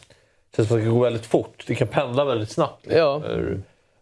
känns 0.56 0.68
som 0.68 0.76
att 0.76 0.82
det 0.82 0.86
kan 0.86 0.94
gå 0.98 1.04
väldigt 1.04 1.26
fort. 1.26 1.64
Det 1.66 1.74
kan 1.74 1.88
pendla 1.88 2.24
väldigt 2.24 2.50
snabbt. 2.50 2.86
Ja. 2.90 3.22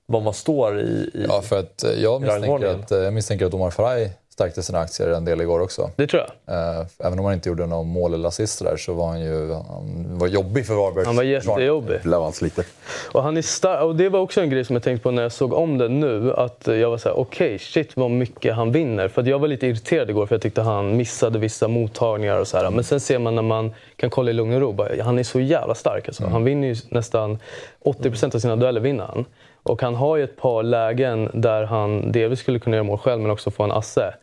Var 0.06 0.20
man 0.20 0.34
står 0.34 0.80
i... 0.80 0.82
i 1.14 1.26
Ja, 1.28 1.42
för 1.42 1.58
att 1.58 1.84
eh, 1.84 1.90
jag 1.90 2.22
misstänker 2.22 2.66
att, 2.66 2.92
eh, 2.92 2.98
jag 2.98 3.12
misstänker 3.12 3.46
att 3.46 3.54
Omar 3.54 3.70
Faraj 3.70 4.12
stärkte 4.32 4.62
sina 4.62 4.78
aktier 4.78 5.08
en 5.08 5.24
del 5.24 5.40
igår 5.40 5.60
också. 5.60 5.90
Det 5.96 6.06
tror 6.06 6.22
jag. 6.46 6.56
Eh, 6.78 6.86
Även 6.98 7.18
om 7.18 7.24
han 7.24 7.34
inte 7.34 7.48
gjorde 7.48 7.66
någon 7.66 7.86
mål 7.88 8.14
eller 8.14 8.28
assist 8.28 8.64
där 8.64 8.76
så 8.76 8.92
var 8.92 9.06
han 9.08 9.20
ju 9.20 9.52
han 9.52 10.18
var 10.18 10.26
jobbig 10.26 10.66
för 10.66 10.74
Varbergs 10.74 11.06
Han 11.06 11.16
var 11.16 11.22
jättejobbig. 11.22 12.00
Vara 12.04 12.32
lite. 12.42 12.64
Och, 13.12 13.22
han 13.22 13.36
är 13.36 13.42
star- 13.42 13.80
och 13.82 13.96
det 13.96 14.08
var 14.08 14.20
också 14.20 14.40
en 14.40 14.50
grej 14.50 14.64
som 14.64 14.76
jag 14.76 14.82
tänkte 14.82 15.02
på 15.02 15.10
när 15.10 15.22
jag 15.22 15.32
såg 15.32 15.52
om 15.52 15.78
det 15.78 15.88
nu. 15.88 16.32
Att 16.32 16.62
jag 16.66 16.90
var 16.90 16.98
så 16.98 17.08
här: 17.08 17.18
okej, 17.18 17.58
shit 17.58 17.96
vad 17.96 18.10
mycket 18.10 18.54
han 18.54 18.72
vinner. 18.72 19.08
För 19.08 19.22
att 19.22 19.28
jag 19.28 19.38
var 19.38 19.48
lite 19.48 19.66
irriterad 19.66 20.10
igår 20.10 20.26
för 20.26 20.34
jag 20.34 20.42
tyckte 20.42 20.62
han 20.62 20.96
missade 20.96 21.38
vissa 21.38 21.68
mottagningar 21.68 22.40
och 22.40 22.48
så 22.48 22.56
här. 22.56 22.70
Men 22.70 22.84
sen 22.84 23.00
ser 23.00 23.18
man 23.18 23.34
när 23.34 23.42
man 23.42 23.74
kan 23.96 24.10
kolla 24.10 24.30
i 24.30 24.32
lugn 24.34 24.54
och 24.54 24.60
ro, 24.60 24.72
bara, 24.72 25.02
han 25.04 25.18
är 25.18 25.22
så 25.22 25.40
jävla 25.40 25.74
stark. 25.74 26.08
Alltså. 26.08 26.26
Han 26.26 26.44
vinner 26.44 26.68
ju 26.68 26.76
nästan 26.88 27.38
80% 27.84 28.34
av 28.34 28.38
sina 28.38 28.56
dueller. 28.56 28.80
Vinner 28.80 29.04
han. 29.04 29.24
Och 29.66 29.82
han 29.82 29.94
har 29.94 30.16
ju 30.16 30.24
ett 30.24 30.36
par 30.36 30.62
lägen 30.62 31.30
där 31.34 31.64
han 31.64 32.12
delvis 32.12 32.40
skulle 32.40 32.58
kunna 32.58 32.76
göra 32.76 32.84
mål 32.84 32.98
själv 32.98 33.20
men 33.22 33.30
också 33.30 33.50
få 33.50 33.62
en 33.62 33.72
asse. 33.72 34.14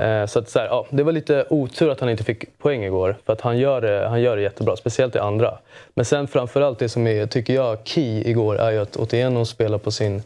Eh, 0.00 0.26
Så 0.26 0.38
att, 0.38 0.48
så 0.48 0.58
här, 0.58 0.66
ja, 0.66 0.86
det 0.90 1.02
var 1.02 1.12
lite 1.12 1.44
otur 1.50 1.90
att 1.90 2.00
han 2.00 2.10
inte 2.10 2.24
fick 2.24 2.58
poäng 2.58 2.84
igår. 2.84 3.16
För 3.26 3.32
att 3.32 3.40
han 3.40 3.58
gör, 3.58 3.80
det, 3.80 4.08
han 4.08 4.20
gör 4.20 4.36
det 4.36 4.42
jättebra, 4.42 4.76
speciellt 4.76 5.16
i 5.16 5.18
andra. 5.18 5.58
Men 5.94 6.04
sen 6.04 6.26
framförallt 6.28 6.78
det 6.78 6.88
som 6.88 7.06
är, 7.06 7.26
tycker 7.26 7.54
jag, 7.54 7.78
key 7.84 8.22
igår 8.30 8.58
är 8.58 8.70
ju 8.70 8.78
att 8.78 8.96
Otieno 8.96 9.44
spelar 9.44 9.78
på 9.78 9.90
sin 9.90 10.22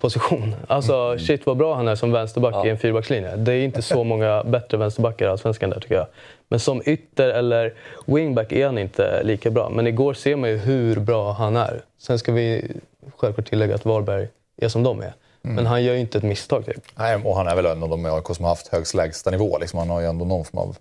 position. 0.00 0.54
Alltså 0.66 1.18
shit 1.18 1.46
vad 1.46 1.56
bra 1.56 1.74
han 1.74 1.88
är 1.88 1.94
som 1.94 2.12
vänsterback 2.12 2.66
i 2.66 2.68
en 2.68 2.78
fyrbackslinje. 2.78 3.36
Det 3.36 3.52
är 3.52 3.64
inte 3.64 3.82
så 3.82 4.04
många 4.04 4.44
bättre 4.44 4.76
vänsterbackar 4.76 5.26
i 5.26 5.28
Allsvenskan 5.28 5.70
där 5.70 5.80
tycker 5.80 5.94
jag. 5.94 6.06
Men 6.48 6.60
som 6.60 6.82
ytter 6.86 7.28
eller 7.28 7.74
wingback 8.06 8.52
är 8.52 8.66
han 8.66 8.78
inte 8.78 9.22
lika 9.22 9.50
bra. 9.50 9.68
Men 9.68 9.86
igår 9.86 10.14
ser 10.14 10.36
man 10.36 10.50
ju 10.50 10.56
hur 10.56 10.96
bra 10.96 11.32
han 11.32 11.56
är. 11.56 11.80
Sen 11.98 12.18
ska 12.18 12.32
vi 12.32 12.72
självklart 13.16 13.48
tillägga 13.48 13.74
att 13.74 13.84
Varberg 13.84 14.28
är 14.56 14.68
som 14.68 14.82
de 14.82 15.00
är. 15.00 15.14
Men 15.42 15.66
han 15.66 15.84
gör 15.84 15.94
ju 15.94 16.00
inte 16.00 16.18
ett 16.18 16.24
misstag 16.24 16.66
typ. 16.66 16.82
Nej, 16.98 17.16
och 17.24 17.36
han 17.36 17.46
är 17.46 17.56
väl 17.56 17.66
en 17.66 17.82
av 17.82 17.88
de 17.88 18.06
i 18.06 18.08
AIK 18.10 18.26
som 18.26 18.44
har 18.44 18.48
haft 18.48 18.68
högst 18.68 18.94
lägsta 18.94 19.30
nivå. 19.30 19.58
Liksom. 19.58 19.78
Han 19.78 19.90
har 19.90 20.00
ju 20.00 20.06
ändå 20.06 20.24
någon 20.24 20.44
form 20.44 20.58
av 20.58 20.76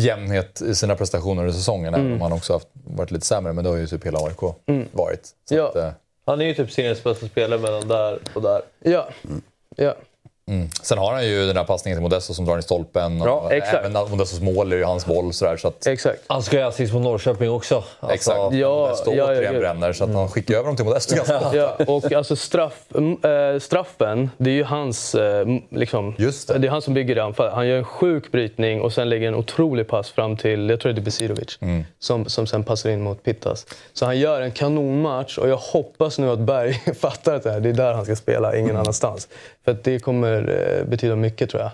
jämnhet 0.00 0.60
i 0.62 0.74
sina 0.74 0.94
prestationer 0.96 1.42
under 1.42 1.54
säsongen. 1.54 1.94
Även 1.94 2.12
om 2.12 2.20
han 2.20 2.32
också 2.32 2.52
haft, 2.52 2.68
varit 2.72 3.10
lite 3.10 3.26
sämre. 3.26 3.52
Men 3.52 3.64
det 3.64 3.70
har 3.70 3.76
ju 3.76 3.86
typ 3.86 4.06
hela 4.06 4.18
AIK 4.18 4.40
varit. 4.92 5.26
Så 5.48 5.54
Ja. 5.54 5.68
att, 5.68 5.76
eh, 5.76 5.90
Han 6.26 6.40
är 6.40 6.44
ju 6.44 6.54
typ 6.54 6.70
seriens 6.72 7.04
bästa 7.04 7.26
spelare 7.26 7.60
mellan 7.60 7.88
där 7.88 8.18
och 8.34 8.42
där. 8.42 8.62
Ja. 8.82 9.08
ja. 9.76 9.94
Sen 10.82 10.98
har 10.98 11.12
han 11.12 11.26
ju 11.26 11.46
den 11.46 11.56
här 11.56 11.64
passningen 11.64 11.96
till 11.98 12.02
Modesto 12.02 12.34
som 12.34 12.44
drar 12.44 12.56
in 12.56 12.62
stolpen. 12.62 13.18
Ja, 13.18 13.30
och 13.32 13.52
exakt. 13.52 13.74
Även 13.86 13.92
Modestos 14.10 14.40
mål 14.40 14.72
är 14.72 14.76
ju 14.76 14.84
hans 14.84 15.06
boll. 15.06 15.32
Sådär, 15.32 15.56
så 15.56 15.68
att, 15.68 15.86
Exakt. 15.86 16.22
Han 16.26 16.42
ska 16.42 16.56
ju 16.56 16.62
assist 16.62 16.92
mot 16.92 17.02
Norrköping 17.02 17.50
också. 17.50 17.74
Alltså, 18.00 18.14
exakt. 18.14 18.38
Ja, 18.54 18.68
Modesto 18.80 19.10
ja, 19.10 19.16
ja, 19.16 19.24
återigen 19.24 19.52
gud. 19.52 19.60
bränner. 19.62 19.92
Så 19.92 20.04
att 20.04 20.14
han 20.14 20.28
skickar 20.28 20.54
över 20.54 20.66
dem 20.66 20.76
till 20.76 20.84
Modesto 20.84 21.16
ganska 21.16 21.36
ofta. 21.38 21.56
Ja, 21.56 21.76
och 21.86 22.12
alltså 22.12 22.36
straff, 22.36 22.82
mm, 22.94 23.18
eh, 23.54 23.60
straffen, 23.60 24.30
det 24.38 24.50
är 24.50 24.54
ju 24.54 24.64
hans... 24.64 25.14
M- 25.14 25.60
liksom, 25.70 26.14
Just 26.18 26.48
det. 26.48 26.58
det 26.58 26.66
är 26.66 26.70
han 26.70 26.82
som 26.82 26.94
bygger 26.94 27.14
det 27.14 27.24
anfallet. 27.24 27.52
Han 27.52 27.68
gör 27.68 27.78
en 27.78 27.84
sjuk 27.84 28.32
brytning 28.32 28.80
och 28.80 28.92
sen 28.92 29.08
lägger 29.08 29.28
en 29.28 29.34
otrolig 29.34 29.88
pass 29.88 30.10
fram 30.10 30.36
till, 30.36 30.70
jag 30.70 30.80
tror 30.80 30.92
det 30.92 31.00
är 31.00 31.04
Besirovic, 31.04 31.58
Mm. 31.60 31.84
som, 31.98 32.24
som 32.28 32.46
sen 32.46 32.64
passar 32.64 32.90
in 32.90 33.00
mot 33.02 33.22
Pittas. 33.22 33.66
Så 33.92 34.04
han 34.06 34.18
gör 34.18 34.40
en 34.40 34.50
kanonmatch 34.52 35.38
och 35.38 35.48
jag 35.48 35.56
hoppas 35.56 36.18
nu 36.18 36.30
att 36.30 36.38
Berg 36.38 36.72
fattar 37.00 37.34
att 37.34 37.42
det, 37.42 37.50
här, 37.50 37.60
det 37.60 37.68
är 37.68 37.72
där 37.72 37.92
han 37.92 38.04
ska 38.04 38.16
spela, 38.16 38.56
ingen 38.56 38.76
annanstans. 38.82 39.28
För 39.64 39.72
att 39.72 39.84
det 39.84 39.98
kommer 39.98 40.35
eh, 40.38 40.84
betyda 40.84 41.16
mycket 41.16 41.50
tror 41.50 41.62
jag. 41.62 41.70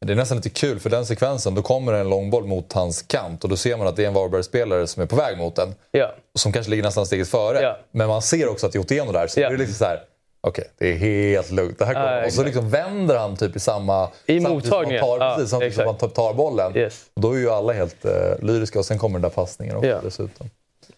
Det 0.00 0.12
är 0.12 0.16
nästan 0.16 0.36
lite 0.36 0.50
kul 0.50 0.78
för 0.80 0.90
den 0.90 1.06
sekvensen, 1.06 1.54
då 1.54 1.62
kommer 1.62 1.92
en 1.92 2.08
långboll 2.10 2.44
mot 2.46 2.72
hans 2.72 3.02
kant 3.02 3.44
och 3.44 3.50
då 3.50 3.56
ser 3.56 3.76
man 3.76 3.86
att 3.86 3.96
det 3.96 4.02
är 4.02 4.06
en 4.06 4.14
Varberg-spelare 4.14 4.86
som 4.86 5.02
är 5.02 5.06
på 5.06 5.16
väg 5.16 5.38
mot 5.38 5.56
den. 5.56 5.74
Ja. 5.90 6.14
Som 6.34 6.52
kanske 6.52 6.70
ligger 6.70 6.82
nästan 6.82 7.06
steget 7.06 7.28
före. 7.28 7.60
Ja. 7.60 7.78
Men 7.90 8.08
man 8.08 8.22
ser 8.22 8.48
också 8.48 8.66
att 8.66 8.72
det 8.72 8.78
är 8.78 8.80
Otieno 8.80 9.12
där. 9.12 9.26
Så 9.26 9.40
Ja. 9.40 9.48
det 9.48 9.54
är 9.54 9.58
liksom 9.58 9.74
så 9.74 9.84
här. 9.84 10.00
Okej, 10.40 10.64
det 10.78 10.92
är 10.92 10.96
helt 10.96 11.50
lugnt. 11.50 11.78
Det 11.78 11.84
här 11.84 11.94
kommer. 11.94 12.18
Ja, 12.20 12.26
och 12.26 12.32
så 12.32 12.44
liksom 12.44 12.70
vänder 12.70 13.16
han 13.16 13.36
typ 13.36 13.56
i 13.56 13.60
samma... 13.60 14.08
I 14.26 14.40
mottagningen. 14.40 15.00
tar, 15.04 15.34
precis, 15.34 15.50
samtidigt 15.50 15.74
som 15.74 15.86
han 15.86 15.96
tar- 15.96 16.34
bollen. 16.34 16.76
Yes. 16.76 17.04
Och 17.14 17.20
då 17.22 17.32
är 17.32 17.38
ju 17.38 17.50
alla 17.50 17.72
helt 17.72 18.04
uh, 18.04 18.10
lyriska 18.42 18.78
och 18.78 18.84
sen 18.86 18.98
kommer 18.98 19.14
den 19.18 19.22
där 19.22 19.28
passningen 19.34 19.76
också 19.76 19.88
Ja. 19.88 19.98
dessutom. 20.02 20.50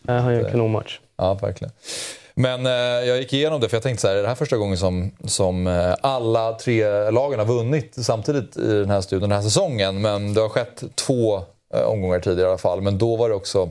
Han 0.07 0.35
gör 0.35 0.45
en 0.45 0.51
kanonmatch. 0.51 1.01
Ja, 1.17 1.35
verkligen. 1.35 1.73
Men 2.41 2.67
eh, 2.67 2.73
jag 3.09 3.19
gick 3.19 3.33
igenom 3.33 3.61
det 3.61 3.69
för 3.69 3.77
jag 3.77 3.83
tänkte 3.83 4.01
så 4.01 4.09
här, 4.09 4.17
är 4.17 4.23
det 4.23 4.29
här 4.29 4.35
första 4.35 4.57
gången 4.57 4.79
som, 4.79 5.11
som 5.25 5.67
eh, 5.67 5.95
alla 6.01 6.53
tre 6.53 7.11
lagen 7.11 7.39
har 7.39 7.47
vunnit 7.47 7.95
samtidigt 7.97 8.57
i 8.57 8.73
den 8.73 8.91
här 8.91 9.01
studien 9.01 9.31
den 9.31 9.37
här 9.37 9.43
säsongen? 9.43 10.01
Men 10.01 10.35
det 10.35 10.41
har 10.41 10.49
skett 10.49 10.83
två 10.95 11.37
eh, 11.75 11.81
omgångar 11.81 12.21
tidigare 12.21 12.49
i 12.49 12.51
alla 12.51 12.59
fall. 12.59 12.81
Men 12.81 12.99
då 12.99 13.17
var 13.17 13.29
det 13.29 13.35
också 13.35 13.71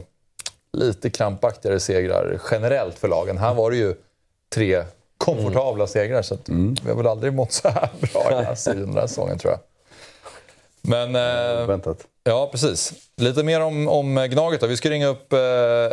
lite 0.73 1.09
krampaktigare 1.09 1.79
segrar 1.79 2.39
generellt 2.51 2.99
för 2.99 3.07
lagen. 3.07 3.37
Här 3.37 3.53
var 3.53 3.71
det 3.71 3.77
ju 3.77 3.95
tre 4.53 4.83
komfortabla 5.17 5.87
segrar 5.87 6.21
så 6.21 6.33
att 6.33 6.49
vi 6.49 6.89
har 6.89 6.95
väl 6.95 7.07
aldrig 7.07 7.33
mått 7.33 7.51
så 7.51 7.69
här 7.69 7.89
bra 7.99 8.31
i 8.31 8.33
den 8.33 8.45
här 8.45 8.73
den 8.75 8.93
här 8.93 9.07
säsongen 9.07 9.37
tror 9.37 9.53
jag. 9.53 9.59
Men 10.81 11.15
eh, 11.15 11.67
Väntat. 11.67 11.97
Ja, 12.27 12.49
precis. 12.51 12.93
Lite 13.17 13.43
mer 13.43 13.61
om, 13.61 13.87
om 13.87 14.27
Gnaget 14.31 14.61
då. 14.61 14.67
Vi 14.67 14.77
ska 14.77 14.89
ringa 14.89 15.07
upp 15.07 15.33
eh, 15.33 15.39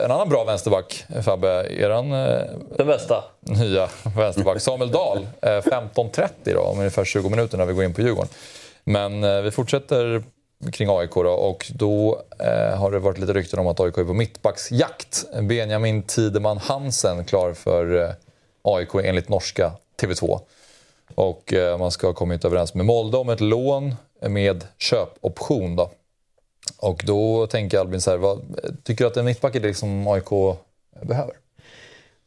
en 0.04 0.10
annan 0.10 0.28
bra 0.28 0.44
vänsterback, 0.44 1.04
Fabbe. 1.22 1.66
Eran 1.70 2.12
eh, 2.12 2.40
Den 2.76 2.86
bästa. 2.86 3.24
nya 3.40 3.88
vänsterback, 4.16 4.60
Samuel 4.60 4.90
Dahl. 4.90 5.26
Eh, 5.42 5.48
15.30 5.48 6.28
då, 6.44 6.60
om 6.60 6.78
ungefär 6.78 7.04
20 7.04 7.28
minuter 7.28 7.58
när 7.58 7.64
vi 7.66 7.72
går 7.72 7.84
in 7.84 7.94
på 7.94 8.00
Djurgården. 8.00 8.28
Men 8.84 9.24
eh, 9.24 9.40
vi 9.40 9.50
fortsätter 9.50 10.22
kring 10.72 10.88
AIK 10.90 11.14
då 11.14 11.30
och 11.30 11.66
då 11.74 12.22
eh, 12.38 12.78
har 12.78 12.90
det 12.90 12.98
varit 12.98 13.18
lite 13.18 13.32
rykten 13.32 13.58
om 13.58 13.66
att 13.66 13.80
AIK 13.80 13.98
är 13.98 14.04
på 14.04 14.14
mittbacksjakt. 14.14 15.24
Benjamin 15.42 16.02
Tideman 16.02 16.58
Hansen 16.58 17.24
klar 17.24 17.52
för 17.52 18.02
eh, 18.02 18.10
AIK 18.62 18.94
enligt 19.04 19.28
norska 19.28 19.72
TV2. 20.02 20.40
Och 21.14 21.52
eh, 21.52 21.78
man 21.78 21.90
ska 21.90 22.06
ha 22.06 22.14
kommit 22.14 22.44
överens 22.44 22.74
med 22.74 22.86
Molde 22.86 23.16
om 23.16 23.28
ett 23.28 23.40
lån 23.40 23.94
med 24.20 24.64
köpoption. 24.78 25.76
Då. 25.76 25.90
Och 26.78 27.02
då 27.06 27.46
tänker 27.46 27.78
Albin 27.78 28.00
så 28.00 28.10
här, 28.10 28.18
vad, 28.18 28.40
tycker 28.82 29.04
du 29.04 29.08
att 29.08 29.16
en 29.16 29.24
mittback 29.24 29.54
är 29.54 29.60
det 29.60 29.74
som 29.74 30.08
AIK 30.08 30.28
behöver? 31.02 31.34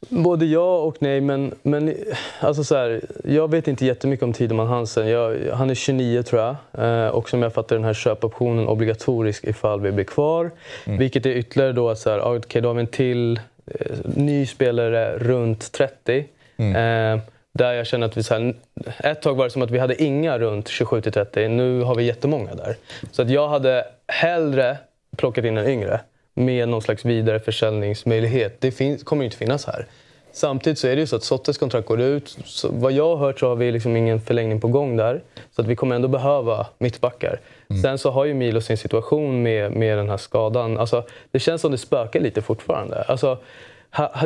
Både 0.08 0.46
ja 0.46 0.78
och 0.78 0.96
nej, 0.98 1.20
men, 1.20 1.54
men 1.62 1.94
alltså 2.40 2.64
så 2.64 2.76
här, 2.76 3.00
jag 3.24 3.50
vet 3.50 3.68
inte 3.68 3.86
jättemycket 3.86 4.24
om 4.24 4.32
Tideman 4.32 4.66
Hansen. 4.66 5.08
Jag, 5.08 5.38
han 5.52 5.70
är 5.70 5.74
29 5.74 6.22
tror 6.22 6.42
jag. 6.42 6.56
Eh, 6.84 7.08
och 7.08 7.28
som 7.28 7.42
jag 7.42 7.54
fattar 7.54 7.76
den 7.76 7.84
här 7.84 7.94
köpoptionen 7.94 8.68
obligatorisk 8.68 9.44
ifall 9.44 9.80
vi 9.80 9.92
blir 9.92 10.04
kvar. 10.04 10.50
Vilket 10.84 11.26
är 11.26 11.30
ytterligare 11.30 11.72
då 11.72 11.88
att 11.88 11.98
så 11.98 12.10
här, 12.10 12.18
ah, 12.18 12.36
okej, 12.36 12.62
då 12.62 12.68
har 12.68 12.74
vi 12.74 12.80
en 12.80 12.86
till 12.86 13.40
eh, 13.66 13.96
ny 14.04 14.46
spelare 14.46 15.18
runt 15.18 15.72
30. 15.72 16.24
Eh, 16.56 17.18
där 17.54 17.72
jag 17.72 17.86
känner 17.86 18.06
att 18.06 18.16
vi 18.16 18.22
så 18.22 18.34
här, 18.34 18.54
ett 18.98 19.22
tag 19.22 19.34
var 19.34 19.44
det 19.44 19.50
som 19.50 19.62
att 19.62 19.70
vi 19.70 19.78
hade 19.78 20.02
inga 20.02 20.38
runt 20.38 20.68
27 20.68 21.00
till 21.00 21.12
30. 21.12 21.48
Nu 21.48 21.82
har 21.82 21.94
vi 21.94 22.04
jättemånga 22.04 22.54
där. 22.54 22.76
Så 23.12 23.22
att 23.22 23.30
jag 23.30 23.48
hade 23.48 23.86
hellre 24.06 24.78
plockat 25.16 25.44
in 25.44 25.58
en 25.58 25.68
yngre 25.68 26.00
med 26.34 26.68
någon 26.68 26.82
slags 26.82 27.04
vidareförsäljningsmöjlighet. 27.04 28.60
Det 28.60 28.70
finns, 28.70 29.02
kommer 29.02 29.22
ju 29.22 29.24
inte 29.24 29.36
finnas 29.36 29.66
här. 29.66 29.86
Samtidigt 30.32 30.78
så 30.78 30.88
är 30.88 30.96
det 30.96 31.00
ju 31.00 31.06
så 31.06 31.16
att 31.16 31.24
Sottes 31.24 31.58
kontrakt 31.58 31.88
går 31.88 32.00
ut. 32.00 32.38
Så 32.44 32.68
vad 32.72 32.92
jag 32.92 33.16
har 33.16 33.26
hört 33.26 33.40
så 33.40 33.48
har 33.48 33.56
vi 33.56 33.72
liksom 33.72 33.96
ingen 33.96 34.20
förlängning 34.20 34.60
på 34.60 34.68
gång 34.68 34.96
där. 34.96 35.22
Så 35.56 35.62
att 35.62 35.68
vi 35.68 35.76
kommer 35.76 35.96
ändå 35.96 36.08
behöva 36.08 36.66
mittbackar. 36.78 37.40
Sen 37.82 37.98
så 37.98 38.10
har 38.10 38.24
ju 38.24 38.34
Milo 38.34 38.60
sin 38.60 38.76
situation 38.76 39.42
med, 39.42 39.72
med 39.72 39.98
den 39.98 40.10
här 40.10 40.16
skadan. 40.16 40.78
Alltså, 40.78 41.04
det 41.30 41.38
känns 41.38 41.60
som 41.60 41.72
det 41.72 41.78
spökar 41.78 42.20
lite 42.20 42.42
fortfarande. 42.42 43.02
Alltså, 43.02 43.38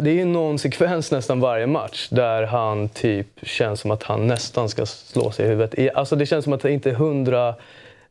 det 0.03 0.11
är 0.11 0.15
ju 0.15 0.25
någon 0.25 0.59
sekvens 0.59 1.11
nästan 1.11 1.41
varje 1.41 1.67
match 1.67 2.09
där 2.11 2.43
han 2.43 2.89
typ 2.89 3.27
känns 3.43 3.81
som 3.81 3.91
att 3.91 4.03
han 4.03 4.27
nästan 4.27 4.69
ska 4.69 4.87
slå 4.87 5.31
sig 5.31 5.47
i 5.47 5.49
huvudet. 5.49 5.97
Alltså, 5.97 6.17
det 6.17 6.27
känns 6.27 6.45
som 6.45 6.53
att 6.53 6.61
det 6.61 6.73
inte 6.73 6.91
är 6.91 6.95
hundra 6.95 7.55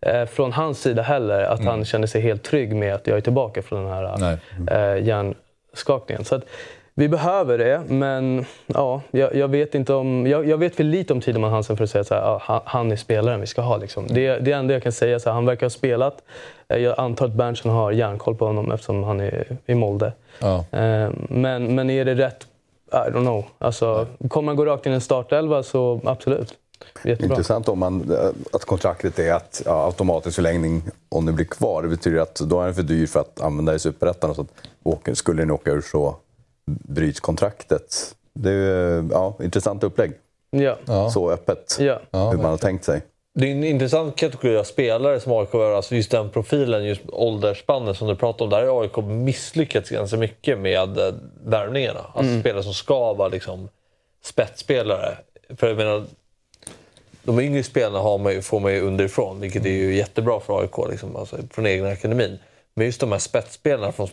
eh, 0.01 0.25
från 0.25 0.51
hans 0.51 0.82
sida 0.82 1.01
heller. 1.01 1.44
Att 1.44 1.65
han 1.65 1.86
känner 1.86 2.08
sig 2.08 2.22
helt 2.22 2.44
trygg 2.44 2.75
med 2.75 2.96
att 2.96 3.08
jag 3.08 3.18
är 3.18 3.22
tillbaka 3.22 3.62
från 3.62 3.84
den 3.84 3.94
här 3.94 4.18
Nej. 4.18 4.38
eh, 4.72 5.08
hjärnskakningen. 5.08 6.25
Så 6.25 6.36
att 6.36 6.46
vi 6.94 7.10
behöver 7.10 7.58
det, 7.58 7.82
men 7.88 8.46
ja, 8.65 9.01
jag, 9.12 9.36
jag 9.36 9.48
vet 9.48 9.75
inte 9.75 9.94
om... 9.94 10.27
Jag, 10.27 10.48
jag 10.48 10.58
vet 10.58 10.75
för 10.75 10.84
lite 10.84 11.13
om 11.13 11.22
Tideman 11.22 11.51
Hansen 11.51 11.77
för 11.77 11.84
att 11.84 11.89
säga 11.89 12.01
att 12.01 12.10
ja, 12.10 12.41
han, 12.44 12.62
han 12.65 12.91
är 12.91 12.96
spelaren 12.96 13.41
vi 13.41 13.48
ska 13.48 13.62
ha. 13.62 13.77
Liksom. 13.77 14.08
Det, 14.08 14.38
det 14.38 14.51
enda 14.51 14.74
jag 14.74 14.84
kan 14.84 14.91
säga 14.91 15.12
är 15.12 15.15
att 15.15 15.25
han 15.25 15.46
verkar 15.46 15.65
ha 15.65 15.70
spelat. 15.70 16.24
Jag 16.78 17.00
antar 17.00 17.25
att 17.25 17.34
Berntsen 17.34 17.72
har 17.72 17.92
järnkoll 17.92 18.36
på 18.36 18.46
honom 18.46 18.72
eftersom 18.72 19.04
han 19.04 19.20
är 19.20 19.58
i 19.66 19.75
Molde. 19.75 20.13
Ja. 20.40 20.56
Eh, 20.72 21.10
men, 21.30 21.75
men 21.75 21.90
är 21.90 22.06
det 22.06 22.16
rätt? 22.16 22.48
I 22.92 22.96
don't 22.96 23.22
know. 23.22 23.46
Alltså, 23.58 24.08
kommer 24.30 24.46
man 24.46 24.56
gå 24.56 24.66
rakt 24.66 24.86
in 24.86 24.92
i 24.92 24.96
en 24.96 25.01
startelva 25.01 25.63
så 25.63 26.01
absolut. 26.06 26.58
Jättebra. 27.04 27.34
Intressant 27.36 27.70
om 27.70 27.80
man, 27.80 28.12
eh, 28.12 28.30
att 28.54 28.66
kontraktet 28.66 29.20
är 29.20 29.34
att 29.34 29.62
ja, 29.66 29.86
automatisk 29.86 30.36
förlängning 30.36 30.84
om 31.10 31.25
det 31.25 31.32
blir 31.32 31.46
kvar. 31.46 31.82
Det 31.82 31.88
betyder 31.88 32.20
att 32.22 32.36
då 32.36 32.62
är 32.62 32.66
den 32.66 32.75
för 32.75 32.84
dyr 32.84 33.08
för 33.08 33.20
att 33.20 33.42
använda 33.42 33.75
i 33.75 33.80
Superettan. 33.80 34.36
så 34.36 34.42
att 34.42 35.18
Skulle 35.18 35.42
den 35.42 35.51
åka 35.51 35.72
ur 35.72 35.82
så 35.82 36.16
bryts 36.66 37.20
kontraktet. 37.20 38.16
Det 38.34 38.51
är 38.51 39.06
ja, 39.12 39.34
intressant 39.44 39.84
upplägg. 39.84 40.12
Ja. 40.50 41.10
Så 41.10 41.32
öppet 41.32 41.78
Ja. 41.80 42.00
hur 42.12 42.38
man 42.38 42.46
har 42.51 42.58
tänkt 42.58 42.86
sig. 42.86 43.01
Det 43.34 43.48
är 43.48 43.52
en 43.52 43.64
intressant 43.64 44.16
kategori 44.16 44.58
av 44.58 44.64
spelare 44.64 45.20
som 45.20 45.32
AIK 45.32 45.52
har. 45.52 45.72
Alltså 45.72 45.96
just 45.96 46.12
den 46.12 46.30
profilen, 46.30 46.86
just 46.86 47.02
åldersspannet 47.08 47.98
som 47.98 48.08
du 48.08 48.16
pratar 48.16 48.46
om. 48.46 48.50
Där 48.50 48.68
har 48.68 48.82
AIK 48.82 48.98
misslyckats 48.98 49.90
ganska 49.90 50.18
mycket 50.18 50.60
med 50.60 50.98
eh, 50.98 51.14
värvningarna. 51.44 52.06
Alltså 52.14 52.40
spelare 52.40 52.64
som 52.64 52.74
ska 52.74 53.14
vara 53.14 53.28
liksom 53.28 53.70
spetsspelare. 54.24 55.18
För 55.58 55.68
jag 55.68 55.78
menar, 55.78 56.06
de 57.24 57.40
yngre 57.40 57.64
spelarna 57.64 58.00
har 58.00 58.18
man 58.18 58.34
ju, 58.34 58.42
får 58.42 58.60
man 58.60 58.74
ju 58.74 58.82
underifrån, 58.82 59.40
vilket 59.40 59.66
är 59.66 59.70
ju 59.70 59.96
jättebra 59.96 60.40
för 60.40 60.62
AIK. 60.62 60.90
Liksom, 60.90 61.16
alltså 61.16 61.38
från 61.52 61.68
egna 61.68 61.90
akademin. 61.90 62.40
Men 62.74 62.86
just 62.86 63.00
de 63.00 63.12
här 63.12 63.20
spetsspelarna 63.20 63.92
från 63.92 64.08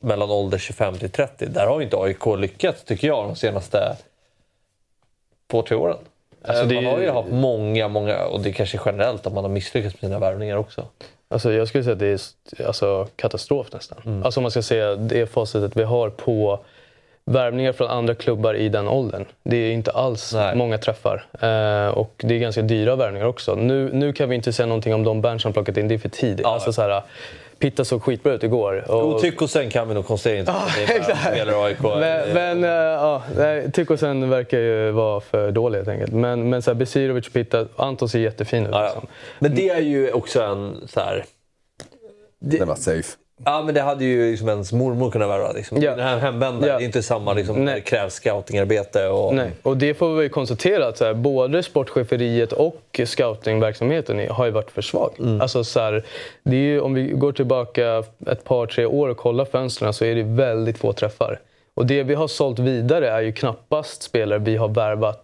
mellan 0.00 0.30
ålder 0.30 0.58
25 0.58 0.98
till 0.98 1.10
30, 1.10 1.46
där 1.46 1.66
har 1.66 1.78
ju 1.78 1.84
inte 1.84 1.96
AIK 1.96 2.26
lyckats, 2.38 2.84
tycker 2.84 3.08
jag, 3.08 3.24
de 3.24 3.36
senaste 3.36 3.96
två, 5.50 5.62
tre 5.62 5.76
åren. 5.76 5.98
Alltså, 6.46 6.74
Eh, 6.74 6.82
man 6.82 6.84
har 6.84 7.00
ju 7.00 7.10
haft 7.10 7.28
många, 7.28 7.88
många, 7.88 8.24
och 8.24 8.40
det 8.40 8.48
är 8.48 8.52
kanske 8.52 8.78
generellt 8.84 9.26
att 9.26 9.32
man 9.32 9.44
har 9.44 9.50
misslyckats 9.50 9.94
med 9.94 10.08
sina 10.08 10.18
värvningar 10.18 10.56
också. 10.56 10.86
Alltså 11.28 11.52
jag 11.52 11.68
skulle 11.68 11.84
säga 11.84 11.92
att 11.92 11.98
det 11.98 12.06
är 12.58 12.66
alltså, 12.66 13.06
katastrof 13.16 13.72
nästan. 13.72 14.22
Alltså 14.24 14.40
om 14.40 14.42
man 14.42 14.50
ska 14.50 14.62
säga 14.62 14.96
det 14.96 15.26
facitet 15.26 15.76
vi 15.76 15.82
har 15.82 16.10
på 16.10 16.60
värvningar 17.24 17.72
från 17.72 17.88
andra 17.88 18.14
klubbar 18.14 18.54
i 18.54 18.68
den 18.68 18.88
åldern. 18.88 19.24
Det 19.42 19.56
är 19.56 19.72
inte 19.72 19.90
alls 19.90 20.32
Nej. 20.34 20.56
många 20.56 20.78
träffar. 20.78 21.24
Eh, 21.32 21.88
och 21.88 22.14
det 22.16 22.34
är 22.34 22.38
ganska 22.38 22.62
dyra 22.62 22.96
värvningar 22.96 23.26
också. 23.26 23.54
Nu, 23.54 23.90
nu 23.92 24.12
kan 24.12 24.28
vi 24.28 24.36
inte 24.36 24.52
säga 24.52 24.66
någonting 24.66 24.94
om 24.94 25.04
de 25.04 25.20
Berntsen 25.20 25.52
plockat 25.52 25.76
in. 25.76 25.88
Det 25.88 25.94
är 25.94 25.98
för 25.98 26.08
tidigt. 26.08 26.40
Ja. 26.44 26.54
Alltså, 26.54 26.72
så 26.72 26.82
här, 26.82 27.02
Pitta 27.58 27.84
såg 27.84 28.02
skitbra 28.02 28.32
ut 28.32 28.42
igår. 28.42 28.90
Och, 28.90 29.14
Och 29.14 29.20
Tyckosen 29.20 29.70
kan 29.70 29.88
vi 29.88 29.94
nog 29.94 30.06
konstatera 30.06 30.38
inte 30.40 30.52
i 31.36 31.54
AIK. 31.54 31.78
men, 31.82 32.34
men 32.34 32.64
uh, 32.64 32.70
ja, 32.70 33.22
Tykosen 33.72 34.30
verkar 34.30 34.58
ju 34.58 34.90
vara 34.90 35.20
för 35.20 35.50
dålig 35.50 35.78
helt 35.78 35.88
enkelt. 35.88 36.12
Men, 36.12 36.50
men 36.50 36.62
så 36.62 36.70
här, 36.70 36.74
Besirovic 36.74 37.26
och 37.26 37.32
Pitta, 37.32 37.66
Anton 37.76 38.08
ser 38.08 38.18
jättefin 38.18 38.66
ut. 38.66 38.68
Ja, 38.72 38.78
ja. 38.78 38.84
Liksom. 38.84 39.08
Men 39.38 39.54
det 39.54 39.68
är 39.68 39.80
ju 39.80 40.12
också 40.12 40.42
en 40.42 40.88
så 40.88 41.00
här... 41.00 41.24
Det 42.40 42.64
var 42.64 42.74
safe. 42.74 43.16
Ja, 43.44 43.62
men 43.62 43.74
det 43.74 43.80
hade 43.80 44.04
ju 44.04 44.30
liksom 44.30 44.48
ens 44.48 44.72
mormor 44.72 45.10
kunnat 45.10 45.28
värva. 45.28 45.52
Liksom. 45.52 45.82
Ja. 45.82 45.90
Den 45.90 46.06
här 46.06 46.18
hemvändaren, 46.18 46.72
Ja. 46.72 46.78
det 46.78 46.84
är 46.84 46.86
inte 46.86 47.02
samma 47.02 47.32
liksom, 47.32 47.64
Nej. 47.64 47.74
det 47.74 47.80
krävs 47.80 48.14
scoutingarbete. 48.14 49.08
Och... 49.08 49.34
Nej, 49.34 49.50
och 49.62 49.76
det 49.76 49.94
får 49.94 50.14
vi 50.14 50.22
ju 50.22 50.28
konstatera 50.28 50.86
att 50.86 50.98
så 50.98 51.04
här, 51.04 51.14
både 51.14 51.62
sportcheferiet 51.62 52.52
och 52.52 53.00
scoutingverksamheten 53.04 54.28
har 54.30 54.44
ju 54.44 54.50
varit 54.50 54.70
för 54.70 54.82
svag. 54.82 55.12
Alltså, 55.40 55.64
så 55.64 55.80
här, 55.80 56.04
det 56.42 56.56
är 56.56 56.60
ju, 56.60 56.80
om 56.80 56.94
vi 56.94 57.06
går 57.06 57.32
tillbaka 57.32 58.04
ett 58.26 58.44
par, 58.44 58.66
tre 58.66 58.86
år 58.86 59.08
och 59.08 59.16
kollar 59.16 59.44
fönstren 59.44 59.92
så 59.92 60.04
är 60.04 60.14
det 60.14 60.22
väldigt 60.22 60.78
få 60.78 60.92
träffar. 60.92 61.40
Och 61.74 61.86
det 61.86 62.02
vi 62.02 62.14
har 62.14 62.28
sålt 62.28 62.58
vidare 62.58 63.10
är 63.10 63.20
ju 63.20 63.32
knappast 63.32 64.02
spelare 64.02 64.38
vi 64.38 64.56
har 64.56 64.68
värvat 64.68 65.22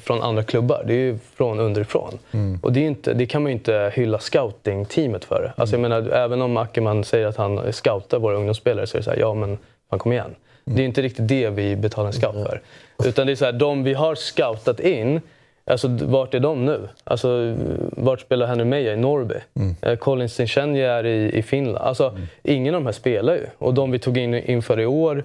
från 0.00 0.22
andra 0.22 0.42
klubbar. 0.42 0.84
Det 0.86 0.92
är 0.92 0.98
ju 0.98 1.18
från 1.34 1.60
underifrån. 1.60 2.18
Och 2.62 2.72
det, 2.72 2.80
inte, 2.80 3.14
det 3.14 3.26
kan 3.26 3.42
man 3.42 3.52
ju 3.52 3.56
inte 3.56 3.92
hylla 3.94 4.18
scoutingteamet 4.18 5.24
för. 5.24 5.52
Alltså, 5.56 5.74
jag 5.76 5.80
menar, 5.80 6.08
även 6.10 6.42
om 6.42 6.56
Ackerman 6.56 7.04
säger 7.04 7.26
att 7.26 7.36
han 7.36 7.72
scoutar 7.72 8.18
våra 8.18 8.36
ungdomsspelare 8.36 8.86
så 8.86 8.96
är 8.96 8.98
det 8.98 9.04
så 9.04 9.10
här, 9.10 9.18
ja 9.18 9.34
men 9.34 9.58
fan 9.90 9.98
kom 9.98 10.12
igen. 10.12 10.34
Det 10.64 10.82
är 10.82 10.86
inte 10.86 11.02
riktigt 11.02 11.28
det 11.28 11.50
vi 11.50 11.76
betalar 11.76 12.06
en 12.06 12.12
scout 12.12 12.34
för. 12.34 12.60
Utan 13.04 13.26
det 13.26 13.32
är 13.32 13.36
så 13.36 13.44
här, 13.44 13.52
de 13.52 13.84
vi 13.84 13.94
har 13.94 14.14
scoutat 14.14 14.80
in, 14.80 15.20
alltså 15.64 15.88
vart 15.88 16.34
är 16.34 16.40
de 16.40 16.64
nu? 16.64 16.88
Alltså, 17.04 17.56
vart 17.90 18.20
spelar 18.20 18.46
Henry 18.46 18.64
Meja 18.64 18.92
i 18.92 18.96
Norrby? 18.96 19.34
Eh, 19.82 19.96
Colin 19.96 20.28
Sinchenja 20.28 20.92
är 20.92 21.06
i, 21.06 21.38
i 21.38 21.42
Finland. 21.42 21.78
Alltså, 21.78 22.18
ingen 22.42 22.74
av 22.74 22.80
de 22.80 22.86
här 22.86 22.92
spelar 22.92 23.34
ju. 23.34 23.46
Och 23.58 23.74
de 23.74 23.90
vi 23.90 23.98
tog 23.98 24.18
in 24.18 24.34
inför 24.34 24.80
i 24.80 24.86
år, 24.86 25.24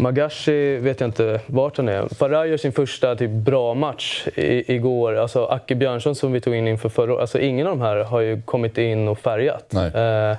Magashi 0.00 0.76
vet 0.76 1.00
jag 1.00 1.08
inte 1.08 1.40
vart 1.46 1.76
han 1.76 1.88
är. 1.88 2.14
Farah 2.14 2.48
gör 2.48 2.56
sin 2.56 2.72
första 2.72 3.16
typ, 3.16 3.30
bra 3.30 3.74
match 3.74 4.26
i, 4.34 4.74
igår. 4.74 5.14
Alltså 5.14 5.44
Acke 5.44 5.74
Björnsson 5.74 6.14
som 6.14 6.32
vi 6.32 6.40
tog 6.40 6.54
in 6.54 6.68
inför 6.68 6.88
förra 6.88 7.12
året. 7.12 7.20
Alltså 7.20 7.38
ingen 7.38 7.66
av 7.66 7.78
de 7.78 7.84
här 7.84 7.96
har 7.96 8.20
ju 8.20 8.42
kommit 8.42 8.78
in 8.78 9.08
och 9.08 9.18
färgat. 9.18 9.74
Eh, 9.74 10.36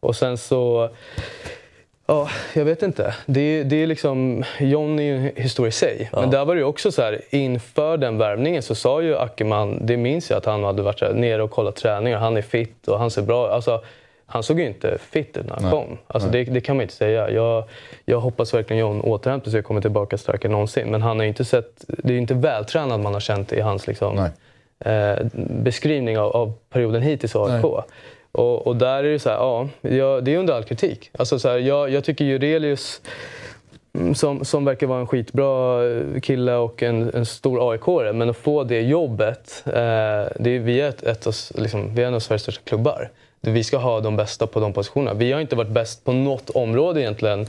och 0.00 0.16
sen 0.16 0.38
så... 0.38 0.90
Ja, 2.06 2.28
jag 2.54 2.64
vet 2.64 2.82
inte. 2.82 3.14
Det, 3.26 3.62
det 3.62 3.76
är 3.76 3.86
liksom, 3.86 4.44
John 4.60 4.98
är 4.98 5.02
ju 5.02 5.16
en 5.16 5.30
historia 5.36 5.68
i 5.68 5.72
sig. 5.72 6.08
Ja. 6.12 6.20
Men 6.20 6.30
där 6.30 6.44
var 6.44 6.54
det 6.54 6.58
ju 6.58 6.66
också 6.66 6.92
så 6.92 7.02
här, 7.02 7.20
inför 7.30 7.96
den 7.96 8.18
värvningen 8.18 8.62
så 8.62 8.74
sa 8.74 9.02
ju 9.02 9.18
Ackerman, 9.18 9.86
det 9.86 9.96
minns 9.96 10.30
jag 10.30 10.36
att 10.36 10.46
han 10.46 10.64
hade 10.64 10.82
varit 10.82 11.00
här, 11.00 11.12
nere 11.12 11.42
och 11.42 11.50
kollat 11.50 11.76
träningar. 11.76 12.18
Han 12.18 12.36
är 12.36 12.42
fit 12.42 12.88
och 12.88 12.98
han 12.98 13.10
ser 13.10 13.22
bra 13.22 13.50
alltså, 13.50 13.80
han 14.32 14.42
såg 14.42 14.60
ju 14.60 14.66
inte 14.66 14.98
fit 14.98 15.36
ut 15.36 15.46
när 15.46 15.54
han 15.54 15.62
Nej. 15.62 15.72
kom. 15.72 15.98
Alltså 16.06 16.28
det, 16.28 16.44
det, 16.44 16.60
kan 16.60 16.76
man 16.76 16.82
inte 16.82 16.94
säga. 16.94 17.30
Jag, 17.30 17.64
jag 18.04 18.20
hoppas 18.20 18.54
verkligen 18.54 18.80
John 18.80 19.00
återhämtar 19.00 19.50
sig 19.50 19.60
och 19.60 19.66
kommer 19.66 19.80
tillbaka 19.80 20.18
starkare 20.18 20.48
än 20.48 20.52
någonsin. 20.52 20.90
Men 20.90 21.02
han 21.02 21.18
har 21.18 21.26
inte 21.26 21.44
sett, 21.44 21.84
det 21.86 22.14
är 22.14 22.18
inte 22.18 22.34
vältränad 22.34 23.00
man 23.00 23.12
har 23.12 23.20
känt 23.20 23.52
i 23.52 23.60
hans 23.60 23.86
liksom, 23.86 24.28
eh, 24.84 25.16
beskrivning 25.34 26.18
av, 26.18 26.36
av, 26.36 26.52
perioden 26.70 27.02
hittills 27.02 27.34
i 27.34 27.38
AIK. 27.38 27.64
Och, 28.32 28.66
och, 28.66 28.76
där 28.76 29.04
är 29.04 29.12
det 29.12 29.18
så 29.18 29.28
här, 29.28 29.36
ja, 29.36 29.68
jag, 29.80 30.24
det 30.24 30.34
är 30.34 30.38
under 30.38 30.54
all 30.54 30.64
kritik. 30.64 31.10
Alltså 31.18 31.38
så 31.38 31.48
här, 31.48 31.58
jag, 31.58 31.90
jag 31.90 32.04
tycker 32.04 32.24
Jurelius 32.24 33.00
mm, 33.98 34.14
som, 34.14 34.44
som 34.44 34.64
verkar 34.64 34.86
vara 34.86 35.00
en 35.00 35.06
skitbra 35.06 35.80
kille 36.20 36.54
och 36.54 36.82
en, 36.82 37.10
en 37.14 37.26
stor 37.26 37.72
aik 37.72 38.14
men 38.14 38.30
att 38.30 38.36
få 38.36 38.64
det 38.64 38.80
jobbet. 38.80 39.62
Eh, 39.66 39.72
det 40.36 40.50
är, 40.50 40.58
vi, 40.58 40.80
är 40.80 40.88
ett, 40.88 41.02
ett, 41.02 41.26
liksom, 41.54 41.94
vi 41.94 42.02
är 42.02 42.06
en 42.06 42.14
av 42.14 42.20
Sveriges 42.20 42.42
största 42.42 42.62
klubbar. 42.64 43.10
Vi 43.46 43.64
ska 43.64 43.76
ha 43.76 44.00
de 44.00 44.16
bästa 44.16 44.46
på 44.46 44.60
de 44.60 44.72
positionerna. 44.72 45.14
Vi 45.14 45.32
har 45.32 45.40
inte 45.40 45.56
varit 45.56 45.70
bäst 45.70 46.04
på 46.04 46.12
något 46.12 46.50
område 46.50 47.00
egentligen, 47.00 47.46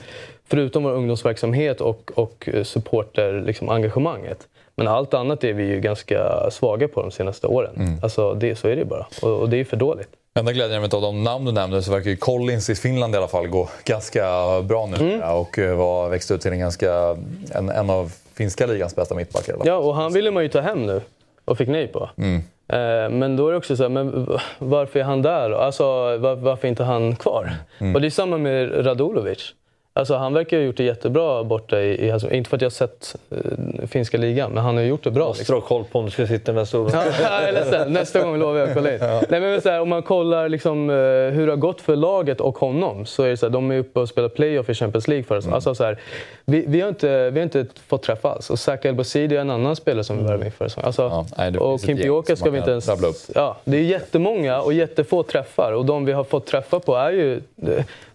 förutom 0.47 0.83
vår 0.83 0.91
ungdomsverksamhet 0.91 1.81
och, 1.81 2.11
och 2.15 2.49
supporterengagemanget. 2.63 4.29
Liksom, 4.29 4.49
men 4.75 4.87
allt 4.87 5.13
annat 5.13 5.43
är 5.43 5.53
vi 5.53 5.63
ju 5.63 5.79
ganska 5.79 6.49
svaga 6.51 6.87
på 6.87 7.01
de 7.01 7.11
senaste 7.11 7.47
åren. 7.47 7.75
Mm. 7.75 7.99
Alltså 8.03 8.33
det, 8.33 8.55
så 8.55 8.67
är 8.67 8.75
det 8.75 8.85
bara. 8.85 9.07
Och, 9.21 9.39
och 9.39 9.49
det 9.49 9.57
är 9.57 9.65
för 9.65 9.77
dåligt. 9.77 10.09
Enda 10.35 10.51
glädjen 10.51 10.83
av 10.83 10.89
de 10.89 11.23
namn 11.23 11.45
du 11.45 11.51
nämnde 11.51 11.81
så 11.81 11.91
verkar 11.91 12.09
ju 12.09 12.15
Collins 12.15 12.69
i 12.69 12.75
Finland 12.75 13.15
i 13.15 13.17
alla 13.17 13.27
fall 13.27 13.47
gå 13.47 13.69
ganska 13.85 14.21
bra 14.61 14.85
nu. 14.85 15.13
Mm. 15.13 15.21
Och 15.21 15.59
eh, 15.59 15.75
var, 15.75 16.09
växte 16.09 16.33
ut 16.33 16.41
till 16.41 16.51
en, 16.51 16.59
ganska, 16.59 17.17
en, 17.51 17.69
en 17.69 17.89
av 17.89 18.11
finska 18.33 18.65
ligans 18.65 18.95
bästa 18.95 19.15
mittbackar. 19.15 19.57
Ja, 19.63 19.75
och 19.75 19.95
han 19.95 20.13
ville 20.13 20.31
man 20.31 20.43
ju 20.43 20.49
ta 20.49 20.59
hem 20.59 20.85
nu 20.85 21.01
och 21.45 21.57
fick 21.57 21.67
nej 21.67 21.87
på. 21.87 22.09
Mm. 22.17 22.43
Eh, 22.67 23.09
men 23.09 23.35
då 23.35 23.47
är 23.47 23.51
det 23.51 23.57
också 23.57 23.75
så 23.75 23.83
här, 23.83 23.89
men 23.89 24.27
varför 24.59 24.99
är 24.99 25.03
han 25.03 25.21
där? 25.21 25.51
Alltså, 25.51 25.83
varför 26.17 26.67
är 26.67 26.69
inte 26.69 26.83
han 26.83 27.15
kvar? 27.15 27.51
Mm. 27.79 27.95
Och 27.95 28.01
det 28.01 28.07
är 28.07 28.11
samma 28.11 28.37
med 28.37 28.85
Radulovic. 28.85 29.53
Alltså, 29.95 30.15
han 30.15 30.33
verkar 30.33 30.57
ha 30.57 30.63
gjort 30.63 30.77
det 30.77 30.83
jättebra 30.83 31.43
borta 31.43 31.81
i, 31.81 32.05
i 32.05 32.11
alltså, 32.11 32.31
Inte 32.31 32.49
för 32.49 32.57
att 32.57 32.61
jag 32.61 32.65
har 32.65 32.71
sett 32.71 33.15
uh, 33.31 33.87
finska 33.87 34.17
ligan, 34.17 34.51
men 34.51 34.63
han 34.63 34.75
har 34.75 34.83
gjort 34.83 35.03
det 35.03 35.11
bra. 35.11 35.27
Måste 35.27 35.41
liksom. 35.41 35.55
ha 35.55 35.61
koll 35.61 35.83
på 35.83 35.99
om 35.99 36.05
du 36.05 36.11
ska 36.11 36.27
sitta 36.27 36.51
i 36.51 36.55
nästa 36.55 36.77
gång. 36.77 36.89
ja, 36.93 37.03
jag. 37.71 37.91
Nästa 37.91 38.21
gång 38.21 38.39
lovar 38.39 38.59
jag 38.59 38.69
att 38.69 38.75
kolla 38.75 38.93
in. 38.93 38.99
Ja. 39.01 39.21
Nej, 39.29 39.39
men 39.39 39.61
så 39.61 39.69
här, 39.69 39.81
om 39.81 39.89
man 39.89 40.03
kollar 40.03 40.49
liksom, 40.49 40.89
uh, 40.89 41.31
hur 41.31 41.45
det 41.45 41.51
har 41.51 41.57
gått 41.57 41.81
för 41.81 41.95
laget 41.95 42.41
och 42.41 42.57
honom, 42.57 43.05
så 43.05 43.23
är 43.23 43.29
det 43.29 43.37
så 43.37 43.45
här, 43.45 43.53
de 43.53 43.71
är 43.71 43.77
uppe 43.77 43.99
och 43.99 44.09
spelar 44.09 44.29
playoff 44.29 44.69
i 44.69 44.73
Champions 44.73 45.07
League 45.07 45.23
för 45.23 45.37
oss. 45.37 45.45
Mm. 45.45 45.53
Alltså, 45.53 45.75
så 45.75 45.83
här, 45.83 45.99
vi, 46.45 46.65
vi, 46.67 46.81
har 46.81 46.89
inte, 46.89 47.29
vi 47.29 47.39
har 47.39 47.43
inte 47.43 47.65
fått 47.87 48.03
träffa 48.03 48.31
alls. 48.31 48.49
Och 48.49 48.59
Zaka 48.59 48.89
El 48.89 48.99
är 48.99 49.33
en 49.33 49.49
annan 49.49 49.75
spelare 49.75 50.03
som 50.03 50.17
vi 50.17 50.23
värvade 50.23 50.45
inför 50.45 50.67
säsongen. 50.67 50.85
Alltså, 50.85 51.25
ja, 51.37 51.59
och 51.59 51.81
Kim 51.81 51.97
Pioka 51.97 52.35
ska 52.35 52.49
vi 52.49 52.57
inte 52.57 52.71
ens... 52.71 52.89
Ja, 53.35 53.57
det 53.63 53.77
är 53.77 53.81
jättemånga 53.81 54.61
och 54.61 54.73
jättefå 54.73 55.23
träffar. 55.23 55.71
Och 55.71 55.85
de 55.85 56.05
vi 56.05 56.11
har 56.11 56.23
fått 56.23 56.45
träffa 56.45 56.79
på 56.79 56.95
är 56.95 57.11
ju 57.11 57.41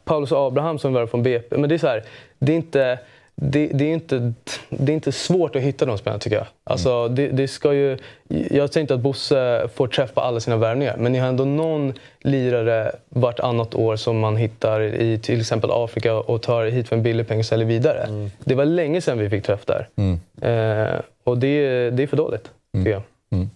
Paulus 0.08 0.32
Abraham 0.32 0.78
som 0.78 0.92
var 0.92 1.06
från 1.06 1.22
BP. 1.22 1.56
Men 1.56 1.68
det 1.68 1.74
är 1.74 1.78
så 1.78 1.86
här, 1.86 2.04
det 2.38 2.52
är 2.52 2.56
inte... 2.56 2.98
Det, 3.40 3.66
det, 3.66 3.84
är 3.84 3.92
inte, 3.92 4.32
det 4.68 4.92
är 4.92 4.94
inte 4.94 5.12
svårt 5.12 5.56
att 5.56 5.62
hitta 5.62 5.84
de 5.84 5.98
spelarna 5.98 6.20
tycker 6.20 6.36
jag. 6.36 6.46
Alltså, 6.64 6.90
mm. 6.90 7.14
det, 7.14 7.28
det, 7.28 7.48
ska 7.48 7.74
ju, 7.74 7.98
jag 8.28 8.72
säger 8.72 8.80
inte 8.80 8.94
att 8.94 9.00
Bosse 9.00 9.68
får 9.74 9.86
träffa 9.86 10.20
alla 10.20 10.40
sina 10.40 10.56
värvningar, 10.56 10.96
men 10.96 11.12
ni 11.12 11.18
har 11.18 11.28
ändå 11.28 11.44
någon 11.44 11.92
lirare 12.20 12.92
vartannat 13.08 13.74
år 13.74 13.96
som 13.96 14.18
man 14.18 14.36
hittar 14.36 14.80
i 14.80 15.18
till 15.18 15.40
exempel 15.40 15.70
Afrika 15.72 16.14
och 16.14 16.42
tar 16.42 16.64
hit 16.64 16.88
för 16.88 16.96
en 16.96 17.02
billig 17.02 17.28
peng 17.28 17.38
och 17.38 17.44
säljer 17.44 17.66
vidare. 17.66 18.02
Mm. 18.02 18.30
Det 18.44 18.54
var 18.54 18.64
länge 18.64 19.00
sedan 19.00 19.18
vi 19.18 19.30
fick 19.30 19.44
träff 19.44 19.66
där. 19.66 19.88
Mm. 19.96 20.20
Eh, 20.42 21.00
och 21.24 21.38
det, 21.38 21.90
det 21.90 22.02
är 22.02 22.06
för 22.06 22.16
dåligt, 22.16 22.50
tycker 22.72 22.90
jag. 22.90 23.02
Mm. 23.30 23.50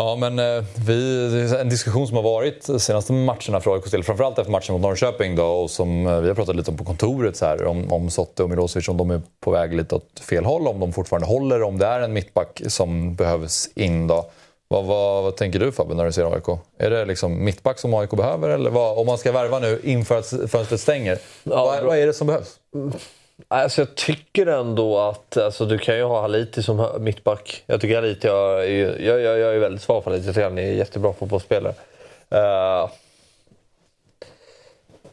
Ja, 0.00 0.16
men 0.16 0.38
eh, 0.38 0.64
vi, 0.86 1.56
en 1.60 1.68
diskussion 1.68 2.06
som 2.06 2.16
har 2.16 2.22
varit 2.22 2.66
de 2.66 2.80
senaste 2.80 3.12
matcherna 3.12 3.60
för 3.60 3.74
AIKs 3.74 3.90
del, 3.90 4.04
framförallt 4.04 4.38
efter 4.38 4.52
matchen 4.52 4.72
mot 4.72 4.82
Norrköping 4.82 5.36
då, 5.36 5.44
och 5.44 5.70
som 5.70 6.06
eh, 6.06 6.20
vi 6.20 6.28
har 6.28 6.34
pratat 6.34 6.56
lite 6.56 6.70
om 6.70 6.76
på 6.76 6.84
kontoret, 6.84 7.36
så 7.36 7.44
här, 7.44 7.64
om, 7.64 7.92
om 7.92 8.10
Sotte 8.10 8.42
och 8.42 8.50
Milosevic, 8.50 8.88
om 8.88 8.96
de 8.96 9.10
är 9.10 9.20
på 9.40 9.50
väg 9.50 9.74
lite 9.74 9.94
åt 9.94 10.20
fel 10.20 10.44
håll, 10.44 10.68
om 10.68 10.80
de 10.80 10.92
fortfarande 10.92 11.26
håller, 11.26 11.62
om 11.62 11.78
det 11.78 11.86
är 11.86 12.00
en 12.00 12.12
mittback 12.12 12.62
som 12.66 13.14
behövs 13.14 13.68
in. 13.74 14.06
Då. 14.06 14.30
Vad, 14.68 14.84
vad, 14.84 15.22
vad 15.22 15.36
tänker 15.36 15.58
du 15.58 15.72
Fabbe 15.72 15.94
när 15.94 16.04
du 16.04 16.12
ser 16.12 16.34
AIK? 16.34 16.58
Är 16.78 16.90
det 16.90 17.04
liksom 17.04 17.44
mittback 17.44 17.78
som 17.78 17.94
AIK 17.94 18.10
behöver? 18.10 18.48
Eller 18.48 18.70
vad, 18.70 18.98
om 18.98 19.06
man 19.06 19.18
ska 19.18 19.32
värva 19.32 19.58
nu 19.58 19.80
inför 19.84 20.18
att 20.18 20.28
fönstret 20.28 20.80
stänger, 20.80 21.18
ja, 21.42 21.64
vad, 21.64 21.84
vad 21.84 21.98
är 21.98 22.06
det 22.06 22.14
som 22.14 22.26
behövs? 22.26 22.56
Alltså 23.48 23.80
jag 23.80 23.94
tycker 23.94 24.46
ändå 24.46 24.98
att 24.98 25.36
alltså, 25.36 25.64
du 25.64 25.78
kan 25.78 25.96
ju 25.96 26.02
ha 26.02 26.20
Haliti 26.20 26.62
som 26.62 26.88
mittback. 27.00 27.62
Jag 27.66 27.80
tycker 27.80 27.94
Haliti, 27.94 28.26
jag, 28.26 28.70
jag, 28.70 29.20
jag, 29.20 29.38
jag 29.38 29.54
är 29.54 29.58
väldigt 29.58 29.82
svag 29.82 30.04
för 30.04 30.10
Haliti. 30.10 30.26
Jag 30.26 30.34
tycker 30.34 30.48
han 30.48 30.58
är 30.58 30.62
en 30.62 30.76
jättebra 30.76 31.12
fotbollsspelare. 31.12 31.74
Uh, 32.34 32.90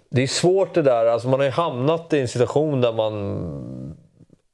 det 0.10 0.24
är 0.24 0.28
svårt 0.28 0.74
det 0.74 0.82
där. 0.82 1.06
Alltså 1.06 1.28
man 1.28 1.40
har 1.40 1.46
ju 1.46 1.52
hamnat 1.52 2.14
i 2.14 2.20
en 2.20 2.28
situation 2.28 2.82
där 2.82 2.94
man... 2.94 3.98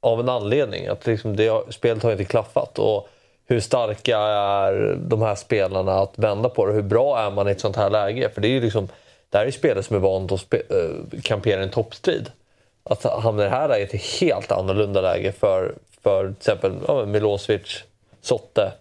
Av 0.00 0.20
en 0.20 0.28
anledning. 0.28 0.86
Att 0.86 1.06
liksom 1.06 1.36
det, 1.36 1.72
spelet 1.72 2.02
har 2.02 2.12
inte 2.12 2.24
klaffat. 2.24 2.78
Och 2.78 3.08
hur 3.46 3.60
starka 3.60 4.18
är 4.18 4.98
de 5.00 5.22
här 5.22 5.34
spelarna 5.34 5.92
att 5.92 6.18
vända 6.18 6.48
på 6.48 6.66
det? 6.66 6.72
Hur 6.72 6.82
bra 6.82 7.18
är 7.18 7.30
man 7.30 7.48
i 7.48 7.50
ett 7.50 7.60
sånt 7.60 7.76
här 7.76 7.90
läge? 7.90 8.28
För 8.28 8.40
det 8.40 8.48
är 8.48 8.52
ju 8.52 8.60
liksom... 8.60 8.88
Det 9.30 9.38
här 9.38 9.46
är 9.46 9.50
spelare 9.50 9.82
som 9.82 9.96
är 9.96 10.00
vant 10.00 10.32
att 10.32 10.40
spe, 10.40 10.56
uh, 10.56 11.20
kampera 11.22 11.62
en 11.62 11.70
toppstrid 11.70 12.30
att 12.84 13.02
hamna 13.02 13.42
i 13.42 13.44
det 13.44 13.50
här 13.50 13.68
läget 13.68 13.94
är 13.94 13.96
ett 13.96 14.20
helt 14.20 14.52
annorlunda 14.52 15.00
läge 15.00 15.32
för, 15.32 15.74
för 16.02 16.24
till 16.24 16.36
exempel 16.36 16.72
ja, 16.86 17.04
Milosevic, 17.04 17.84
Sotte. 18.20 18.72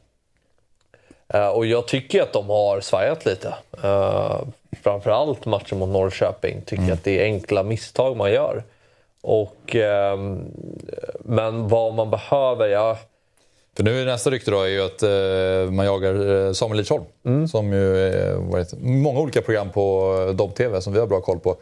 Uh, 1.35 1.47
och 1.47 1.65
jag 1.65 1.87
tycker 1.87 2.21
att 2.21 2.33
de 2.33 2.49
har 2.49 2.81
svajat 2.81 3.25
lite. 3.25 3.55
Uh, 3.83 4.41
framförallt 4.83 5.45
matchen 5.45 5.79
mot 5.79 5.89
Norrköping 5.89 6.61
tycker 6.61 6.83
mm. 6.83 6.93
att 6.93 7.03
det 7.03 7.19
är 7.19 7.23
enkla 7.23 7.63
misstag 7.63 8.17
man 8.17 8.31
gör. 8.31 8.63
Och, 9.21 9.75
uh, 9.75 10.37
men 11.19 11.67
vad 11.67 11.93
man 11.93 12.09
behöver, 12.09 12.67
ja... 12.67 12.97
För 13.75 13.83
nu 13.83 14.01
är 14.01 14.05
nästa 14.05 14.29
rykte 14.29 14.51
då 14.51 14.61
är 14.61 14.67
ju 14.67 14.81
att 14.81 15.03
uh, 15.03 15.71
man 15.71 15.85
jagar 15.85 16.53
Samuel 16.53 16.77
Lidsholm. 16.77 17.03
Mm. 17.25 17.47
Som 17.47 17.73
ju 17.73 18.11
varit 18.35 18.73
många 18.81 19.19
olika 19.19 19.41
program 19.41 19.69
på 19.69 20.33
Dobb-TV 20.35 20.81
som 20.81 20.93
vi 20.93 20.99
har 20.99 21.07
bra 21.07 21.21
koll 21.21 21.39
på. 21.39 21.55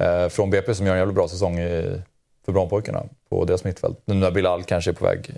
Eh, 0.00 0.28
från 0.28 0.50
BP 0.50 0.74
som 0.74 0.86
gör 0.86 0.92
en 0.92 0.98
jävligt 0.98 1.14
bra 1.14 1.28
säsong 1.28 1.58
i, 1.58 2.00
för 2.44 2.52
Brommapojkarna 2.52 3.02
på 3.30 3.44
deras 3.44 3.64
mittfält. 3.64 3.98
Nu 4.04 4.14
när 4.14 4.30
Bilal 4.30 4.62
kanske 4.62 4.90
är 4.90 4.94
på 4.94 5.04
väg 5.04 5.30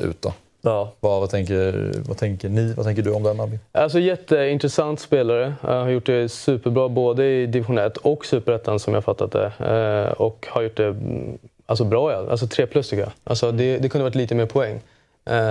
ut 0.00 0.22
då. 0.22 0.32
Ja. 0.62 0.92
Vad, 1.00 1.20
vad, 1.20 1.30
tänker, 1.30 1.92
vad 2.08 2.16
tänker 2.16 2.48
ni? 2.48 2.72
Vad 2.72 2.86
tänker 2.86 3.02
du 3.02 3.12
om 3.12 3.22
den 3.22 3.40
Albin? 3.40 3.58
Alltså 3.72 3.98
jätteintressant 3.98 5.00
spelare. 5.00 5.54
Uh, 5.64 5.70
har 5.70 5.88
gjort 5.88 6.06
det 6.06 6.28
superbra 6.28 6.88
både 6.88 7.26
i 7.26 7.46
division 7.46 7.78
1 7.78 7.96
och 7.96 8.26
superettan 8.26 8.78
som 8.78 8.94
jag 8.94 9.04
fattat 9.04 9.32
det. 9.32 9.52
Och 10.16 10.46
har 10.50 10.62
gjort 10.62 10.76
det 10.76 10.86
mm, 10.86 11.38
alltså, 11.66 11.84
bra. 11.84 12.12
Ja. 12.12 12.30
Alltså 12.30 12.46
3 12.46 12.66
plus 12.66 12.88
tycker 12.88 13.02
jag. 13.02 13.12
Alltså, 13.24 13.52
det, 13.52 13.78
det 13.78 13.88
kunde 13.88 14.02
varit 14.02 14.14
lite 14.14 14.34
mer 14.34 14.46
poäng. 14.46 14.80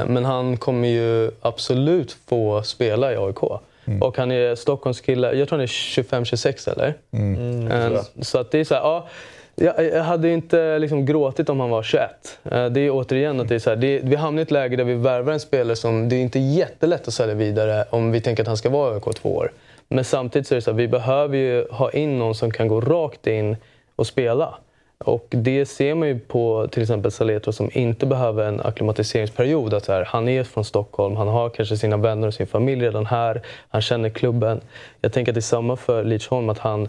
Men 0.08 0.26
han 0.26 0.58
kommer 0.58 0.88
ju 0.88 1.32
absolut 1.41 2.17
få 2.26 2.63
spela 2.63 3.13
i 3.13 3.17
AIK. 3.17 3.62
Mm. 3.91 4.01
Och 4.01 4.17
han 4.17 4.32
är 4.32 4.56
Stockholms 4.56 5.01
kille. 5.01 5.34
Jag 5.34 5.47
tror 5.47 5.58
han 5.58 5.63
är 5.63 5.67
25-26 5.67 6.71
eller? 6.73 6.93
Mm. 7.12 7.67
Mm, 7.71 7.97
så 8.21 8.38
att 8.38 8.51
det 8.51 8.60
är 8.60 8.63
så 8.63 8.73
här, 8.73 8.82
ja, 8.82 9.08
jag 9.56 10.04
hade 10.04 10.30
inte 10.30 10.80
liksom 10.80 11.06
gråtit 11.06 11.49
om 11.49 11.60
han 11.60 11.69
var 11.69 11.84
21. 11.84 12.10
Eh, 12.43 12.65
det 12.65 12.80
är 12.80 12.89
återigen 12.91 13.39
att 13.39 13.47
det 13.47 13.56
är 13.56 13.60
så 13.60 13.69
här, 13.69 13.77
det 13.77 13.99
vi 14.04 14.15
hamnar 14.15 14.41
i 14.41 14.43
ett 14.43 14.51
läge 14.51 14.75
där 14.75 14.84
vi 14.84 14.93
värvar 14.93 15.34
en 15.34 15.39
spelare 15.39 15.75
som 15.75 16.10
det 16.10 16.15
är 16.15 16.19
inte 16.19 16.39
jättelätt 16.39 17.08
att 17.08 17.13
sälja 17.13 17.36
vidare 17.36 17.86
om 17.89 18.12
vi 18.12 18.21
tänker 18.21 18.43
att 18.43 18.47
han 18.47 18.58
ska 18.58 18.69
vara 18.69 18.95
ÖK 18.95 19.15
två 19.15 19.36
år. 19.36 19.51
Men 19.88 20.04
samtidigt 20.04 20.47
så 20.47 20.54
är 20.54 20.56
det 20.56 20.62
så 20.62 20.71
här, 20.71 20.77
vi 20.77 20.88
behöver 20.88 21.38
ju 21.38 21.67
ha 21.71 21.91
in 21.91 22.19
någon 22.19 22.36
som 22.36 22.51
kan 22.51 22.67
gå 22.67 22.82
rakt 22.82 23.27
in 23.27 23.58
och 23.95 24.08
spela. 24.08 24.56
Och 25.01 25.25
det 25.29 25.65
ser 25.65 25.95
man 25.95 26.07
ju 26.07 26.19
på 26.19 26.67
till 26.71 26.81
exempel 26.81 27.11
Saletro 27.11 27.51
som 27.51 27.69
inte 27.73 28.05
behöver 28.05 28.45
en 28.45 28.61
akklimatiseringsperiod. 28.61 29.73
Att 29.73 29.87
här, 29.87 30.05
han 30.05 30.29
är 30.29 30.43
från 30.43 30.65
Stockholm, 30.65 31.15
han 31.15 31.27
har 31.27 31.49
kanske 31.49 31.77
sina 31.77 31.97
vänner 31.97 32.27
och 32.27 32.33
sin 32.33 32.47
familj 32.47 32.85
redan 32.85 33.05
här, 33.05 33.41
han 33.69 33.81
känner 33.81 34.09
klubben. 34.09 34.61
Jag 35.01 35.13
tänker 35.13 35.31
att 35.31 35.35
det 35.35 35.39
är 35.39 35.41
samma 35.41 35.75
för 35.75 36.03
Lidsholm, 36.03 36.49
att 36.49 36.59
han 36.59 36.87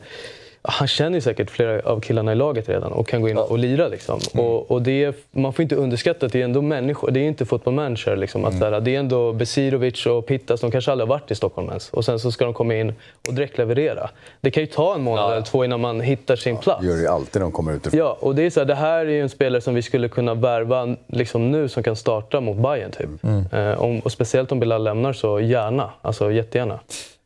han 0.64 0.88
känner 0.88 1.14
ju 1.14 1.20
säkert 1.20 1.50
flera 1.50 1.80
av 1.90 2.00
killarna 2.00 2.32
i 2.32 2.34
laget 2.34 2.68
redan 2.68 2.92
och 2.92 3.08
kan 3.08 3.22
gå 3.22 3.28
in 3.28 3.38
och 3.38 3.58
lira. 3.58 3.88
Liksom. 3.88 4.20
Mm. 4.34 4.46
Och, 4.46 4.70
och 4.70 4.82
det, 4.82 5.16
man 5.30 5.52
får 5.52 5.62
inte 5.62 5.76
underskatta 5.76 6.26
att 6.26 6.32
det 6.32 6.40
är 6.40 6.44
ändå 6.44 6.62
människor. 6.62 7.10
Det 7.10 7.20
är 7.20 7.24
inte 7.24 7.44
football 7.44 7.74
manager. 7.74 8.16
Liksom, 8.16 8.44
att, 8.44 8.54
Mm. 8.54 8.84
det 8.84 8.94
är 8.94 8.98
ändå 8.98 9.32
Besirovic 9.32 10.06
och 10.06 10.26
Pittas, 10.26 10.60
de 10.60 10.70
kanske 10.70 10.92
aldrig 10.92 11.08
har 11.08 11.14
varit 11.14 11.30
i 11.30 11.34
Stockholm 11.34 11.68
ens. 11.68 11.90
Och 11.90 12.04
sen 12.04 12.18
så 12.18 12.32
ska 12.32 12.44
de 12.44 12.54
komma 12.54 12.74
in 12.74 12.94
och 13.28 13.34
direkt 13.34 13.58
leverera. 13.58 14.10
Det 14.40 14.50
kan 14.50 14.62
ju 14.62 14.66
ta 14.66 14.94
en 14.94 15.02
månad 15.02 15.24
Ja. 15.24 15.32
eller 15.32 15.42
två 15.46 15.64
innan 15.64 15.80
man 15.80 16.00
hittar 16.00 16.36
sin 16.36 16.56
plats. 16.56 16.80
Det 16.80 16.86
gör 16.86 16.96
det 16.96 17.10
alltid 17.10 17.34
när 17.34 17.40
de 17.40 17.52
kommer 17.52 17.72
utifrån. 17.72 17.98
Ja, 17.98 18.16
och 18.20 18.34
det 18.34 18.42
är 18.42 18.50
så 18.50 18.60
här, 18.60 18.64
det 18.64 18.74
här 18.74 18.98
är 19.06 19.10
ju 19.10 19.20
en 19.20 19.28
spelare 19.28 19.60
som 19.60 19.74
vi 19.74 19.82
skulle 19.82 20.08
kunna 20.08 20.34
värva 20.34 20.96
liksom 21.06 21.50
nu 21.50 21.68
som 21.68 21.82
kan 21.82 21.96
starta 21.96 22.40
mot 22.40 22.56
Bayern 22.56 22.90
typ. 22.90 23.24
Mm. 23.24 23.44
Eh, 23.52 23.82
om, 23.82 24.00
och 24.00 24.12
speciellt 24.12 24.52
om 24.52 24.60
Bilal 24.60 24.84
lämnar 24.84 25.12
så 25.12 25.40
gärna. 25.40 25.90
Alltså 26.02 26.32
jättegärna. 26.32 26.78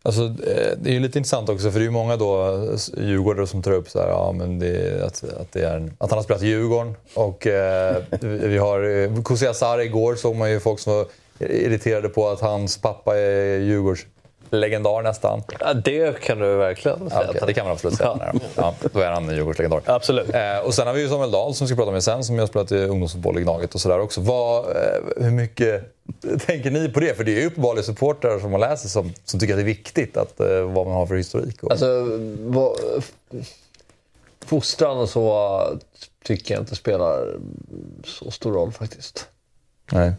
Alltså, 0.06 0.22
eh, 0.24 0.72
det 0.78 0.90
är 0.90 0.92
ju 0.92 1.00
lite 1.00 1.18
intressant 1.18 1.48
också 1.48 1.70
för 1.70 1.78
det 1.78 1.82
är 1.82 1.86
ju 1.86 1.90
många 1.90 2.16
då 2.16 2.58
djurgårdare 2.96 3.46
som 3.46 3.62
tar 3.62 3.70
upp 3.70 3.90
så 3.90 3.98
här, 4.00 4.08
ja, 4.08 4.32
men 4.32 4.58
det, 4.58 5.04
att, 5.06 5.24
att, 5.40 5.52
det 5.52 5.62
är 5.62 5.76
en, 5.76 5.92
att 5.98 6.10
han 6.10 6.18
har 6.18 6.24
spelat 6.24 6.42
i 6.42 6.46
Djurgården. 6.46 6.94
Och 7.14 7.46
eh, 7.46 7.96
vi 8.20 8.58
har 8.58 8.82
eh, 8.82 9.22
Kusi 9.22 9.46
Asare 9.46 9.84
igår 9.84 10.14
såg 10.14 10.36
man 10.36 10.50
ju 10.50 10.60
folk 10.60 10.80
som 10.80 10.92
var 10.92 11.06
irriterade 11.38 12.08
på 12.08 12.28
att 12.28 12.40
hans 12.40 12.78
pappa 12.78 13.18
är 13.18 13.58
Djurgårds 13.58 14.06
legendar 14.50 15.02
nästan. 15.02 15.42
Ja, 15.60 15.74
det 15.74 16.20
kan 16.20 16.38
du 16.38 16.56
verkligen 16.56 17.10
säga. 17.10 17.26
Okej, 17.28 17.42
det 17.46 17.54
kan 17.54 17.64
man 17.64 17.72
absolut 17.72 17.96
säga. 17.96 18.32
Ja. 18.32 18.40
Ja, 18.56 18.74
då 18.92 19.00
är 19.00 19.10
han 19.10 19.28
en 19.28 19.34
Djurgårdslegendar. 19.34 19.82
Absolut. 19.84 20.34
Eh, 20.34 20.58
och 20.64 20.74
sen 20.74 20.86
har 20.86 20.94
vi 20.94 21.00
ju 21.00 21.08
Samuel 21.08 21.30
Dahl 21.30 21.54
som 21.54 21.64
vi 21.64 21.68
ska 21.68 21.76
prata 21.76 21.92
med 21.92 22.04
sen, 22.04 22.24
som 22.24 22.38
har 22.38 22.46
spelat 22.46 22.72
i 22.72 22.76
ungdomsfotboll 22.76 23.38
i 23.38 23.42
Gnaget 23.42 23.74
och 23.74 23.80
sådär 23.80 24.00
också. 24.00 24.20
Vad, 24.20 24.64
eh, 24.64 24.72
hur 25.16 25.30
mycket 25.30 25.96
tänker 26.46 26.70
ni 26.70 26.88
på 26.88 27.00
det? 27.00 27.16
För 27.16 27.24
det 27.24 27.36
är 27.36 27.40
ju 27.40 27.46
uppenbarligen 27.46 27.84
supportrar 27.84 28.38
som 28.38 28.50
man 28.50 28.60
läser 28.60 28.88
som, 28.88 29.12
som 29.24 29.40
tycker 29.40 29.54
att 29.54 29.58
det 29.58 29.62
är 29.62 29.64
viktigt 29.64 30.16
att, 30.16 30.40
eh, 30.40 30.60
vad 30.60 30.86
man 30.86 30.94
har 30.94 31.06
för 31.06 31.14
historik. 31.14 31.62
Och... 31.62 31.70
Alltså, 31.70 32.18
vad, 32.38 32.76
fostran 34.46 34.98
och 34.98 35.08
så 35.08 35.60
tycker 36.24 36.54
jag 36.54 36.62
inte 36.62 36.76
spelar 36.76 37.36
så 38.04 38.30
stor 38.30 38.52
roll 38.52 38.72
faktiskt. 38.72 39.28
Nej. 39.92 40.12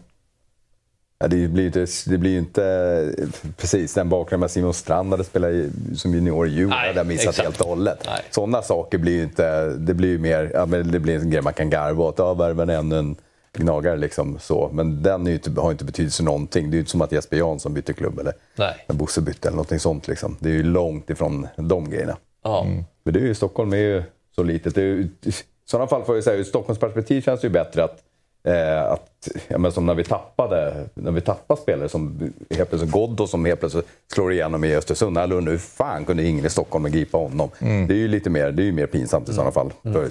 Ja, 1.20 1.28
det 1.28 1.48
blir 1.48 1.62
ju 1.62 1.66
inte, 1.66 1.86
det 2.06 2.18
blir 2.18 2.38
inte 2.38 3.14
precis 3.56 3.94
den 3.94 4.08
bakgrunden 4.08 4.40
med 4.40 4.50
Simon 4.50 4.74
Strand 4.74 5.10
hade 5.10 5.24
spelat 5.24 5.50
i, 5.50 5.70
som 5.96 6.14
junior 6.14 6.46
i 6.46 6.50
Djurgården, 6.50 6.78
hade 6.78 6.94
jag 6.94 7.06
missat 7.06 7.28
exakt. 7.28 7.46
helt 7.46 7.60
och 7.60 7.68
hållet. 7.68 8.08
Sådana 8.30 8.62
saker 8.62 8.98
blir 8.98 9.12
ju 9.16 9.22
inte, 9.22 9.68
det 9.68 9.94
blir 9.94 10.08
ju 10.08 10.18
mer, 10.18 10.50
ja, 10.54 10.66
men 10.66 10.92
det 10.92 11.00
blir 11.00 11.18
en 11.18 11.30
grej 11.30 11.42
man 11.42 11.52
kan 11.52 11.70
garva 11.70 12.04
åt. 12.04 12.14
Ja, 12.18 12.34
värven 12.34 12.70
är 12.70 12.78
ännu 12.78 12.98
en 12.98 13.16
gnagare 13.52 13.96
liksom 13.96 14.38
så. 14.38 14.70
Men 14.72 15.02
den 15.02 15.26
är 15.26 15.30
ju 15.30 15.36
inte, 15.36 15.60
har 15.60 15.68
ju 15.68 15.72
inte 15.72 15.84
betydelse 15.84 16.22
någonting. 16.22 16.70
Det 16.70 16.74
är 16.74 16.76
ju 16.76 16.80
inte 16.80 16.90
som 16.90 17.02
att 17.02 17.12
Jesper 17.12 17.36
Jansson 17.36 17.74
bytte 17.74 17.92
klubb 17.92 18.18
eller 18.18 18.32
Nej. 18.56 18.84
när 18.86 18.96
Bosse 18.96 19.20
bytte 19.20 19.48
eller 19.48 19.56
någonting 19.56 19.80
sånt 19.80 20.08
liksom. 20.08 20.36
Det 20.40 20.48
är 20.48 20.52
ju 20.54 20.62
långt 20.62 21.10
ifrån 21.10 21.46
de 21.56 21.90
grejerna. 21.90 22.16
Ja. 22.44 22.66
Men 23.04 23.14
det 23.14 23.20
är 23.20 23.24
ju, 23.24 23.34
Stockholm 23.34 23.72
är 23.72 23.76
ju 23.76 24.02
så 24.34 24.42
litet. 24.42 24.74
Det 24.74 24.80
är 24.80 24.84
ju, 24.84 25.08
I 25.22 25.32
sådana 25.64 25.86
fall 25.88 26.04
får 26.04 26.14
jag 26.14 26.24
säga, 26.24 26.36
ur 26.36 26.44
Stockholms 26.44 26.78
perspektiv 26.80 27.20
känns 27.20 27.40
det 27.40 27.46
ju 27.46 27.52
bättre 27.52 27.84
att, 27.84 27.98
eh, 28.44 28.82
att 28.92 29.28
ja, 29.48 29.58
men 29.58 29.72
som 29.72 29.86
när 29.86 29.94
vi 29.94 30.04
tappade, 30.04 30.84
när 30.94 31.10
vi 31.12 31.20
tappade 31.20 31.60
spelare 31.60 31.88
som 31.88 32.32
helt 32.50 32.68
plötsligt 32.68 32.92
Ghoddo 32.92 33.26
som 33.26 33.44
helt 33.44 33.60
plötsligt 33.60 33.86
slår 34.12 34.32
igenom 34.32 34.64
i 34.64 34.76
Östersund. 34.76 35.18
Undrar 35.18 35.50
hur 35.50 35.58
fan 35.58 36.04
kunde 36.04 36.22
ingen 36.24 36.46
i 36.46 36.50
Stockholm 36.50 36.84
gripa 36.84 37.18
honom? 37.18 37.50
Det 37.58 37.94
är 37.94 37.98
ju 37.98 38.08
lite 38.08 38.30
mer, 38.30 38.50
det 38.50 38.62
är 38.62 38.66
ju 38.66 38.72
mer 38.72 38.86
pinsamt 38.86 39.28
i 39.28 39.32
sådana 39.32 39.50
fall. 39.52 39.72
För 39.82 40.08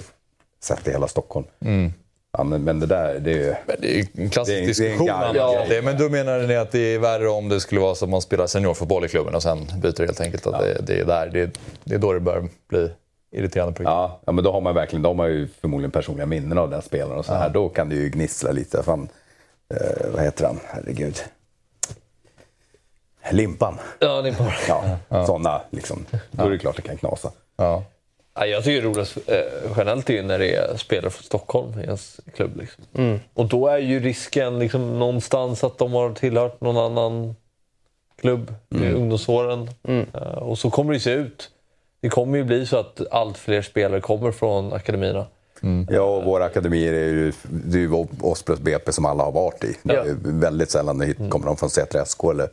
sett 0.62 0.88
i 0.88 0.90
hela 0.90 1.08
Stockholm. 1.08 1.46
Ja, 2.32 2.44
men, 2.44 2.64
men 2.64 2.80
det 2.80 2.86
där, 2.86 3.18
det 3.18 3.30
är 3.32 3.36
ju... 3.36 3.54
Men 3.66 3.76
det 3.80 3.98
är 4.00 4.06
en 4.12 4.30
klassisk 4.30 4.56
är- 4.58 4.60
det 4.62 4.62
är 4.62 4.62
en 4.62 4.66
diskussion. 4.68 5.06
grej. 5.34 5.66
det, 5.68 5.82
men 5.82 5.98
då 5.98 6.08
menar 6.08 6.38
ni 6.46 6.56
att 6.56 6.72
det 6.72 6.94
är 6.94 6.98
värre 6.98 7.28
om 7.28 7.48
det 7.48 7.60
skulle 7.60 7.80
vara 7.80 7.94
som 7.94 8.08
att 8.08 8.10
man 8.10 8.22
spelar 8.22 8.46
seniorfotboll 8.46 9.04
i 9.04 9.08
klubben 9.08 9.34
och 9.34 9.42
sen 9.42 9.66
byter 9.82 10.06
helt 10.06 10.20
enkelt? 10.20 10.46
Att 10.46 10.60
det, 10.60 10.80
det, 10.86 11.00
är 11.00 11.04
där, 11.04 11.30
det, 11.32 11.50
det 11.84 11.94
är 11.94 11.98
då 11.98 12.12
det 12.12 12.20
börjar 12.20 12.48
bli 12.68 12.90
irriterande 13.30 13.72
på 13.72 13.82
riktigt. 13.82 13.90
Ja, 13.90 14.20
ja, 14.26 14.32
men 14.32 14.44
då 14.44 14.52
har 14.52 14.60
man 14.60 14.74
verkligen, 14.74 15.02
då 15.02 15.08
har 15.08 15.14
man 15.14 15.28
ju 15.28 15.48
förmodligen 15.48 15.90
personliga 15.90 16.26
minnen 16.26 16.58
av 16.58 16.70
den 16.70 16.82
spelaren 16.82 17.18
och 17.18 17.24
så 17.24 17.34
här. 17.34 17.50
Då 17.50 17.68
kan 17.68 17.88
det 17.88 17.94
ju 17.94 18.08
gnissla 18.08 18.52
lite. 18.52 18.82
Fan, 18.82 19.08
eh, 19.74 20.10
vad 20.12 20.22
heter 20.22 20.46
han? 20.46 20.60
Herregud. 20.66 21.16
Limpan. 23.30 23.74
Ja, 23.98 24.22
det 24.22 24.28
är 24.28 24.32
bara... 24.32 24.98
Ja, 25.08 25.26
sådana 25.26 25.60
liksom. 25.70 26.06
Då 26.30 26.44
är 26.44 26.50
det 26.50 26.58
klart 26.58 26.76
det 26.76 26.82
kan 26.82 26.96
knasa. 26.96 27.30
Ja. 27.56 27.84
Ja, 28.34 28.46
jag 28.46 28.64
tycker 28.64 28.82
det 28.82 28.88
är 28.88 28.90
roligast 28.90 29.18
eh, 29.26 29.72
generellt 29.76 30.10
är 30.10 30.14
ju 30.14 30.22
när 30.22 30.38
det 30.38 30.54
är 30.54 30.76
spelare 30.76 31.10
från 31.10 31.22
Stockholm 31.22 31.80
i 31.80 31.82
ens 31.82 32.20
klubb. 32.34 32.56
Liksom. 32.56 32.84
Mm. 32.94 33.20
Och 33.34 33.46
då 33.46 33.68
är 33.68 33.78
ju 33.78 34.00
risken 34.00 34.58
liksom 34.58 34.98
någonstans 34.98 35.64
att 35.64 35.78
de 35.78 35.92
har 35.92 36.12
tillhört 36.12 36.60
någon 36.60 36.76
annan 36.76 37.34
klubb 38.20 38.54
i 38.70 38.88
ungdomsåren. 38.88 39.70
Mm. 39.82 40.06
Eh, 40.14 40.20
och 40.20 40.58
så 40.58 40.70
kommer 40.70 40.92
det 40.92 41.00
se 41.00 41.10
ut. 41.10 41.50
Det 42.00 42.08
kommer 42.08 42.38
ju 42.38 42.44
bli 42.44 42.66
så 42.66 42.76
att 42.76 43.00
allt 43.10 43.38
fler 43.38 43.62
spelare 43.62 44.00
kommer 44.00 44.32
från 44.32 44.72
akademierna. 44.72 45.26
Ja, 45.90 46.02
och 46.02 46.24
våra 46.24 46.44
akademier 46.44 46.92
är 46.92 47.06
ju, 47.08 47.32
det 47.42 47.78
är 47.78 47.80
ju 47.80 48.06
oss 48.20 48.42
plus 48.42 48.58
BP 48.60 48.92
som 48.92 49.04
alla 49.04 49.24
har 49.24 49.32
varit 49.32 49.64
i. 49.64 49.76
Det 49.82 49.94
är 49.94 50.04
ju 50.04 50.16
väldigt 50.22 50.70
sällan 50.70 50.98
det 50.98 51.06
hit- 51.06 51.30
kommer 51.30 51.46
de 51.46 51.56
från 51.56 51.70
Sätra 51.70 52.04
SK 52.04 52.24
eller 52.24 52.48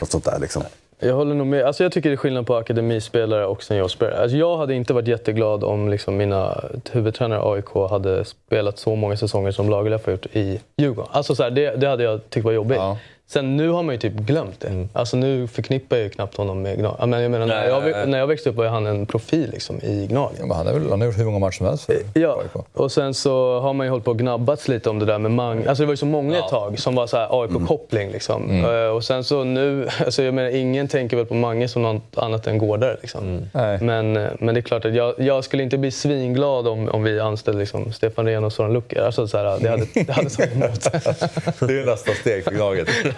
något 0.00 0.10
sånt 0.10 0.24
där 0.24 0.38
liksom. 0.40 0.62
Jag 0.98 1.14
håller 1.14 1.34
nog 1.34 1.46
med. 1.46 1.62
Alltså 1.64 1.82
jag 1.82 1.92
tycker 1.92 2.10
det 2.10 2.14
är 2.14 2.16
skillnad 2.16 2.46
på 2.46 2.56
akademispelare 2.56 3.46
och 3.46 3.62
seniorspelare. 3.62 4.22
Alltså 4.22 4.36
jag 4.36 4.56
hade 4.56 4.74
inte 4.74 4.92
varit 4.92 5.08
jätteglad 5.08 5.64
om 5.64 5.88
liksom 5.88 6.16
mina 6.16 6.64
huvudtränare 6.92 7.52
AIK 7.52 7.90
hade 7.90 8.24
spelat 8.24 8.78
så 8.78 8.94
många 8.96 9.16
säsonger 9.16 9.50
som 9.50 9.70
Lagerlöf 9.70 10.04
har 10.04 10.12
gjort 10.12 10.26
i 10.32 10.60
Djurgården. 10.76 11.10
Alltså 11.14 11.34
så 11.34 11.42
här, 11.42 11.50
det, 11.50 11.76
det 11.76 11.88
hade 11.88 12.04
jag 12.04 12.30
tyckt 12.30 12.44
var 12.44 12.52
jobbigt. 12.52 12.76
Ja. 12.76 12.98
Sen 13.26 13.56
nu 13.56 13.68
har 13.68 13.82
man 13.82 13.94
ju 13.94 13.98
typ 13.98 14.12
glömt 14.12 14.60
det. 14.60 14.88
Alltså 14.92 15.16
nu 15.16 15.46
förknippar 15.46 15.96
jag 15.96 16.04
ju 16.04 16.10
knappt 16.10 16.36
honom 16.36 16.62
med 16.62 16.78
Gnag. 16.78 16.96
Ja, 17.00 17.06
men 17.06 17.22
jag 17.22 17.30
menar, 17.30 17.46
när, 17.46 17.68
jag, 17.68 18.08
när 18.08 18.18
jag 18.18 18.26
växte 18.26 18.50
upp 18.50 18.56
var 18.56 18.66
han 18.66 18.86
en 18.86 19.06
profil 19.06 19.50
liksom, 19.52 19.80
i 19.82 20.06
Gnag. 20.10 20.30
Ja, 20.48 20.54
han, 20.54 20.66
är 20.66 20.72
väl, 20.72 20.90
han 20.90 21.00
har 21.00 21.06
gjort 21.06 21.18
hur 21.18 21.24
många 21.24 21.38
matcher 21.38 21.56
som 21.56 21.66
helst 21.66 21.84
för 21.84 21.96
Ja, 22.14 22.40
AIK. 22.42 22.64
och 22.72 22.92
sen 22.92 23.14
så 23.14 23.60
har 23.60 23.72
man 23.72 23.86
ju 23.86 23.90
hållit 23.90 24.04
på 24.04 24.10
och 24.10 24.18
gnabbats 24.18 24.68
lite 24.68 24.90
om 24.90 24.98
det 24.98 25.06
där 25.06 25.18
med 25.18 25.30
Mang. 25.30 25.66
Alltså 25.66 25.82
det 25.82 25.86
var 25.86 25.92
ju 25.92 25.96
så 25.96 26.06
många 26.06 26.38
ett 26.38 26.48
tag 26.48 26.78
som 26.78 26.94
var 26.94 27.06
så 27.06 27.16
här 27.16 27.42
AIK-koppling. 27.42 28.10
Liksom. 28.10 28.64
Eh, 28.64 28.70
Och 28.86 29.04
sen 29.04 29.24
så 29.24 29.44
nu, 29.44 29.88
alltså 30.04 30.22
jag 30.22 30.34
menar 30.34 30.50
ingen 30.50 30.88
tänker 30.88 31.16
väl 31.16 31.26
på 31.26 31.34
Mange 31.34 31.68
som 31.68 31.82
något 31.82 32.02
annat 32.18 32.46
än 32.46 32.58
gårdare. 32.58 32.96
Liksom. 33.02 33.48
Nej. 33.52 33.78
Men, 33.82 34.16
eh, 34.16 34.28
men 34.40 34.54
det 34.54 34.60
är 34.60 34.62
klart 34.62 34.84
att 34.84 34.94
jag, 34.94 35.14
jag 35.18 35.44
skulle 35.44 35.62
inte 35.62 35.78
bli 35.78 35.90
svinglad 35.90 36.68
om, 36.68 36.88
om 36.88 37.02
vi 37.02 37.20
anställde 37.20 37.60
liksom 37.60 37.92
Stefan 37.92 38.26
Rehn 38.26 38.44
och 38.44 38.52
Soran 38.52 38.72
Lucker. 38.72 39.02
Alltså 39.02 39.28
så 39.28 39.38
här, 39.38 39.58
det 39.60 39.68
hade, 39.68 39.86
det 39.94 40.12
hade 40.12 40.30
tagit 40.30 40.52
emot. 40.52 40.82
Det 41.60 41.80
är 41.80 41.86
nästa 41.86 42.12
steg 42.12 42.44
för 42.44 42.50
Gnaget. 42.50 42.88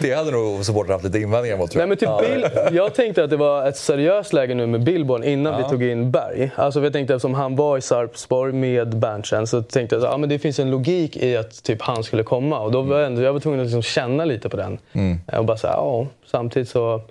det 0.00 0.14
hade 0.14 0.30
nog 0.30 0.64
supportrar 0.64 0.92
haft 0.92 1.04
lite 1.04 1.18
invändningar 1.18 1.56
mot 1.56 1.70
tror 1.70 1.86
Nej, 1.86 1.96
jag. 2.00 2.18
men 2.18 2.40
typ 2.40 2.52
Bill, 2.52 2.76
jag 2.76 2.94
tänkte 2.94 3.24
att 3.24 3.30
det 3.30 3.36
var 3.36 3.66
ett 3.66 3.76
seriöst 3.76 4.32
läge 4.32 4.54
nu 4.54 4.66
med 4.66 4.82
Billborn 4.82 5.24
innan 5.24 5.62
vi 5.62 5.68
tog 5.68 5.82
in 5.82 6.10
Berg. 6.10 6.50
Alltså 6.56 6.82
jag 6.82 6.92
tänkte 6.92 7.14
eftersom 7.14 7.34
han 7.34 7.56
var 7.56 7.78
i 7.78 7.80
Sarpsborg 7.80 8.52
med 8.52 8.96
Berntsen 8.96 9.46
så 9.46 9.62
tänkte 9.62 9.96
jag 9.96 10.04
att 10.04 10.10
ja, 10.10 10.16
men 10.18 10.28
det 10.28 10.38
finns 10.38 10.58
en 10.58 10.70
logik 10.70 11.16
i 11.16 11.36
att 11.36 11.62
typ 11.62 11.82
han 11.82 12.04
skulle 12.04 12.22
komma. 12.22 12.60
Och 12.60 12.72
då 12.72 12.82
var 12.82 12.98
jag, 12.98 13.06
ändå, 13.06 13.22
jag 13.22 13.32
var 13.32 13.40
tvungen 13.40 13.60
att 13.60 13.66
liksom 13.66 13.82
känna 13.82 14.24
lite 14.24 14.48
på 14.48 14.56
den. 14.56 14.78
Och 15.38 15.44
bara 15.44 15.56
säga 15.56 15.72
ja, 15.72 16.06
samtidigt 16.26 16.68
så 16.68 17.02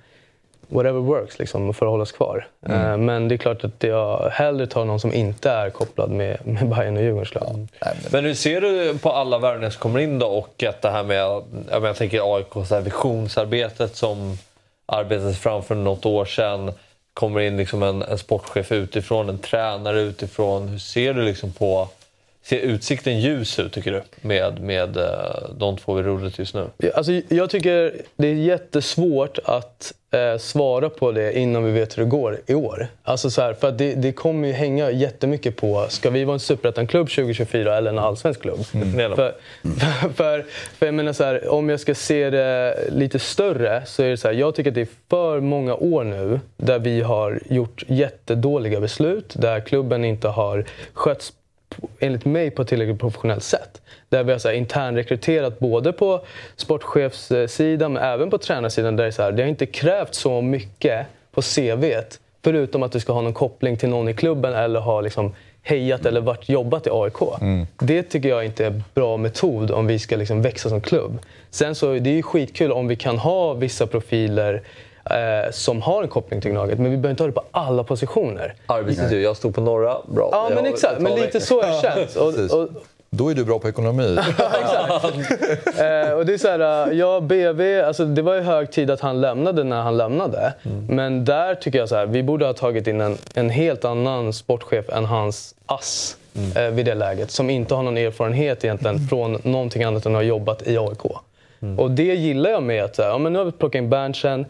whatever 0.67 0.99
works 0.99 1.39
liksom, 1.39 1.73
för 1.73 1.85
att 1.85 1.89
hållas 1.91 2.11
kvar. 2.11 2.47
Eh, 2.69 2.97
Men 2.97 3.27
det 3.27 3.35
är 3.35 3.37
klart 3.37 3.63
att 3.63 3.83
jag 3.83 4.29
hellre 4.31 4.67
tar 4.67 4.85
någon 4.85 4.99
som 4.99 5.13
inte 5.13 5.49
är 5.49 5.69
kopplad 5.69 6.11
med, 6.11 6.37
med 6.47 6.69
Bayern 6.69 6.97
och 6.97 7.03
Djurgårdens 7.03 7.35
lag. 7.35 7.67
Men 8.11 8.25
hur 8.25 8.33
ser 8.33 8.61
du 8.61 8.97
på 8.97 9.11
alla 9.11 9.37
värvningar 9.39 9.69
som 9.69 9.79
kommer 9.79 9.99
in 9.99 10.19
då 10.19 10.27
och 10.27 10.63
att 10.63 10.81
det 10.81 10.89
här 10.89 11.03
med, 11.03 11.17
jag, 11.17 11.43
menar, 11.71 11.87
jag 11.87 11.95
tänker 11.95 12.35
AIK, 12.35 12.53
så 12.67 12.75
här 12.75 12.81
visionsarbetet 12.81 13.95
som 13.95 14.37
arbetades 14.85 15.39
fram 15.39 15.63
för 15.63 15.75
något 15.75 16.05
år 16.05 16.25
sedan. 16.25 16.71
Kommer 17.13 17.39
in 17.39 17.57
liksom 17.57 17.83
en, 17.83 18.01
en 18.01 18.17
sportchef 18.17 18.71
utifrån, 18.71 19.29
en 19.29 19.37
tränare 19.37 20.01
utifrån. 20.01 20.67
Hur 20.67 20.77
ser 20.79 21.13
du 21.13 21.21
liksom 21.21 21.51
på, 21.51 21.87
ser 22.43 22.57
utsikten 22.59 23.19
ljus 23.19 23.59
ut 23.59 23.73
tycker 23.73 23.91
du 23.91 24.01
med, 24.21 24.61
med 24.61 24.97
eh, 24.97 25.03
de 25.57 25.77
två 25.77 25.93
vid 25.93 26.05
rodret 26.05 26.39
just 26.39 26.53
nu? 26.53 26.65
Ja, 26.77 26.89
Alltså, 26.95 27.11
jag 27.27 27.49
tycker 27.49 27.93
det 28.15 28.27
är 28.27 28.33
jättesvårt 28.33 29.39
att 29.45 29.93
eh, 30.11 30.37
svara 30.37 30.89
på 30.89 31.11
det 31.11 31.37
innan 31.37 31.63
vi 31.63 31.71
vet 31.71 31.97
hur 31.97 32.03
det 32.03 32.09
går 32.09 32.39
i 32.45 32.53
år. 32.53 32.87
Alltså 33.03 33.29
så 33.29 33.41
här, 33.41 33.53
för 33.53 33.71
det, 33.71 33.95
det 33.95 34.11
kommer 34.11 34.47
ju 34.47 34.53
hänga 34.53 34.91
jättemycket 34.91 35.55
på, 35.57 35.85
ska 35.89 36.09
vi 36.09 36.23
vara 36.23 36.33
en 36.33 36.39
superettan-klubb 36.39 37.09
2024 37.09 37.77
eller 37.77 37.89
en 37.89 37.99
allsvensk 37.99 38.41
klubb? 38.41 38.59
Definiera. 38.71 39.15
För, 39.15 39.35
för, 39.61 40.09
för, 40.13 40.45
för 40.77 40.85
jag 40.85 40.95
menar 40.95 41.13
så 41.13 41.23
här, 41.23 41.47
om 41.47 41.69
jag 41.69 41.79
ska 41.79 41.95
se 41.95 42.29
det 42.29 42.77
lite 42.89 43.19
större 43.19 43.85
så 43.85 44.03
är 44.03 44.09
det 44.09 44.17
så 44.17 44.27
här, 44.27 44.35
jag 44.35 44.55
tycker 44.55 44.71
att 44.71 44.75
det 44.75 44.81
är 44.81 44.87
för 45.09 45.39
många 45.39 45.75
år 45.75 46.03
nu 46.03 46.39
där 46.57 46.79
vi 46.79 47.01
har 47.01 47.39
gjort 47.49 47.83
jättedåliga 47.87 48.79
beslut, 48.79 49.33
där 49.37 49.59
klubben 49.59 50.05
inte 50.05 50.27
har 50.27 50.65
skötts 50.93 51.33
enligt 51.99 52.25
mig 52.25 52.51
på 52.51 52.61
ett 52.61 52.67
tillräckligt 52.67 52.99
professionellt 52.99 53.43
sätt. 53.43 53.81
Där 54.09 54.23
vi 54.23 54.31
har 54.31 54.39
så 54.39 54.47
här 54.47 54.55
internrekryterat 54.55 55.59
både 55.59 55.93
på 55.93 56.25
sportchefssidan 56.55 57.93
men 57.93 58.03
även 58.03 58.29
på 58.29 58.37
tränarsidan. 58.37 58.95
Där 58.95 59.03
det, 59.03 59.07
är 59.07 59.11
så 59.11 59.21
här, 59.21 59.31
det 59.31 59.43
har 59.43 59.49
inte 59.49 59.65
krävt 59.65 60.13
så 60.13 60.41
mycket 60.41 61.07
på 61.31 61.41
CVt 61.41 62.19
förutom 62.43 62.83
att 62.83 62.91
du 62.91 62.99
ska 62.99 63.13
ha 63.13 63.21
någon 63.21 63.33
koppling 63.33 63.77
till 63.77 63.89
någon 63.89 64.09
i 64.09 64.13
klubben 64.13 64.53
eller 64.53 64.79
ha 64.79 65.01
liksom 65.01 65.33
hejat 65.61 66.05
eller 66.05 66.21
varit 66.21 66.49
jobbat 66.49 66.87
i 66.87 66.89
AIK. 66.93 67.13
Det 67.79 68.03
tycker 68.03 68.29
jag 68.29 68.45
inte 68.45 68.65
är 68.65 68.67
en 68.67 68.83
bra 68.93 69.17
metod 69.17 69.71
om 69.71 69.87
vi 69.87 69.99
ska 69.99 70.15
liksom 70.15 70.41
växa 70.41 70.69
som 70.69 70.81
klubb. 70.81 71.19
Sen 71.49 71.75
så 71.75 71.93
det 71.93 72.09
är 72.09 72.13
ju 72.13 72.23
skitkul 72.23 72.71
om 72.71 72.87
vi 72.87 72.95
kan 72.95 73.17
ha 73.17 73.53
vissa 73.53 73.87
profiler 73.87 74.61
eh, 75.11 75.51
som 75.51 75.81
har 75.81 76.03
en 76.03 76.09
koppling 76.09 76.41
till 76.41 76.51
Gnaget. 76.51 76.79
Men 76.79 76.91
vi 76.91 76.97
behöver 76.97 77.09
inte 77.09 77.23
ha 77.23 77.27
det 77.27 77.33
på 77.33 77.43
alla 77.51 77.83
positioner. 77.83 78.55
Arbetsintervju. 78.65 79.21
Jag 79.23 79.37
stod 79.37 79.55
på 79.55 79.61
norra. 79.61 79.97
Bra. 80.07 80.29
Ja, 80.31 80.51
men 80.55 80.65
exakt. 80.65 81.01
Men 81.01 81.15
lite 81.15 81.39
så 81.39 81.61
har 81.61 81.67
det 81.67 81.81
känts. 81.81 82.53
Då 83.09 83.29
är 83.29 83.35
du 83.35 83.45
bra 83.45 83.59
på 83.59 83.69
ekonomi. 83.69 84.17
Eh, 85.77 86.11
och 86.11 86.25
det 86.25 86.33
är 86.33 86.37
så 86.37 86.47
här, 86.47 86.87
eh, 86.91 86.97
ja, 86.97 87.19
BV, 87.19 87.81
alltså 87.81 88.05
det 88.05 88.21
var 88.21 88.35
ju 88.35 88.41
hög 88.41 88.71
tid 88.71 88.91
att 88.91 89.01
han 89.01 89.21
lämnade 89.21 89.63
när 89.63 89.81
han 89.81 89.97
lämnade. 89.97 90.53
Men 90.89 91.25
där 91.25 91.55
tycker 91.55 91.79
jag 91.79 91.89
så 91.89 91.95
här, 91.95 92.05
vi 92.05 92.23
borde 92.23 92.45
ha 92.45 92.53
tagit 92.53 92.87
in 92.87 93.01
en, 93.01 93.17
en 93.33 93.49
helt 93.49 93.85
annan 93.85 94.33
sportchef 94.33 94.89
än 94.89 95.05
hans 95.05 95.55
ass 95.65 96.17
eh, 96.55 96.63
vid 96.63 96.85
det 96.85 96.95
läget. 96.95 97.31
Som 97.31 97.49
inte 97.49 97.75
har 97.75 97.83
någon 97.83 97.97
erfarenhet 97.97 98.63
egentligen 98.63 98.99
från 99.09 99.41
någonting 99.43 99.83
annat 99.83 100.05
än 100.05 100.11
att 100.15 100.17
ha 100.17 100.23
jobbat 100.23 100.67
i 100.67 100.77
AIK. 100.77 101.01
Mm. 101.61 101.79
Och 101.79 101.91
det 101.91 102.15
gillar 102.15 102.49
jag 102.49 102.63
med 102.63 102.83
att 102.83 102.95
så 102.95 103.01
här, 103.01 103.09
ja, 103.09 103.17
men 103.17 103.33
nu 103.33 103.39
har 103.39 103.45
vi 103.45 103.51
plockat 103.51 103.79
in 103.79 103.89
Berntsen. 103.89 104.45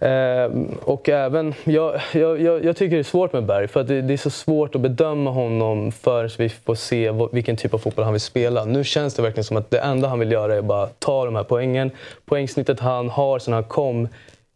Eh, 0.00 0.50
och 0.82 1.08
även, 1.08 1.54
jag, 1.64 2.00
jag, 2.12 2.40
jag, 2.40 2.64
jag 2.64 2.76
tycker 2.76 2.96
det 2.96 3.00
är 3.00 3.02
svårt 3.02 3.32
med 3.32 3.44
Berg 3.44 3.68
för 3.68 3.80
att 3.80 3.88
det, 3.88 4.02
det 4.02 4.12
är 4.12 4.18
så 4.18 4.30
svårt 4.30 4.74
att 4.74 4.80
bedöma 4.80 5.30
honom 5.30 5.92
förrän 5.92 6.30
vi 6.38 6.48
får 6.48 6.74
se 6.74 7.12
vilken 7.32 7.56
typ 7.56 7.74
av 7.74 7.78
fotboll 7.78 8.04
han 8.04 8.14
vill 8.14 8.20
spela. 8.20 8.64
Nu 8.64 8.84
känns 8.84 9.14
det 9.14 9.22
verkligen 9.22 9.44
som 9.44 9.56
att 9.56 9.70
det 9.70 9.78
enda 9.78 10.08
han 10.08 10.18
vill 10.18 10.32
göra 10.32 10.54
är 10.54 10.62
bara 10.62 10.86
ta 10.86 11.24
de 11.24 11.36
här 11.36 11.44
poängen. 11.44 11.90
Poängsnittet 12.24 12.80
han 12.80 13.10
har 13.10 13.38
sen 13.38 13.54
han 13.54 13.64
kom, 13.64 14.08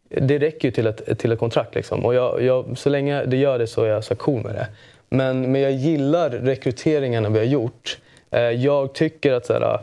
det 0.09 0.39
räcker 0.39 0.67
ju 0.67 0.71
till 0.71 0.87
ett, 0.87 1.19
till 1.19 1.31
ett 1.31 1.39
kontrakt. 1.39 1.75
Liksom. 1.75 2.05
Och 2.05 2.13
jag, 2.13 2.41
jag, 2.43 2.77
så 2.77 2.89
länge 2.89 3.25
det 3.25 3.37
gör 3.37 3.59
det 3.59 3.67
så 3.67 3.83
är 3.83 3.89
jag 3.89 4.03
så 4.03 4.15
cool 4.15 4.43
med 4.43 4.55
det. 4.55 4.67
Men, 5.09 5.51
men 5.51 5.61
jag 5.61 5.71
gillar 5.71 6.29
rekryteringarna 6.29 7.29
vi 7.29 7.37
har 7.37 7.45
gjort. 7.45 7.97
Eh, 8.31 8.41
jag 8.41 8.93
tycker 8.93 9.33
att 9.33 9.45
så 9.45 9.53
här, 9.53 9.79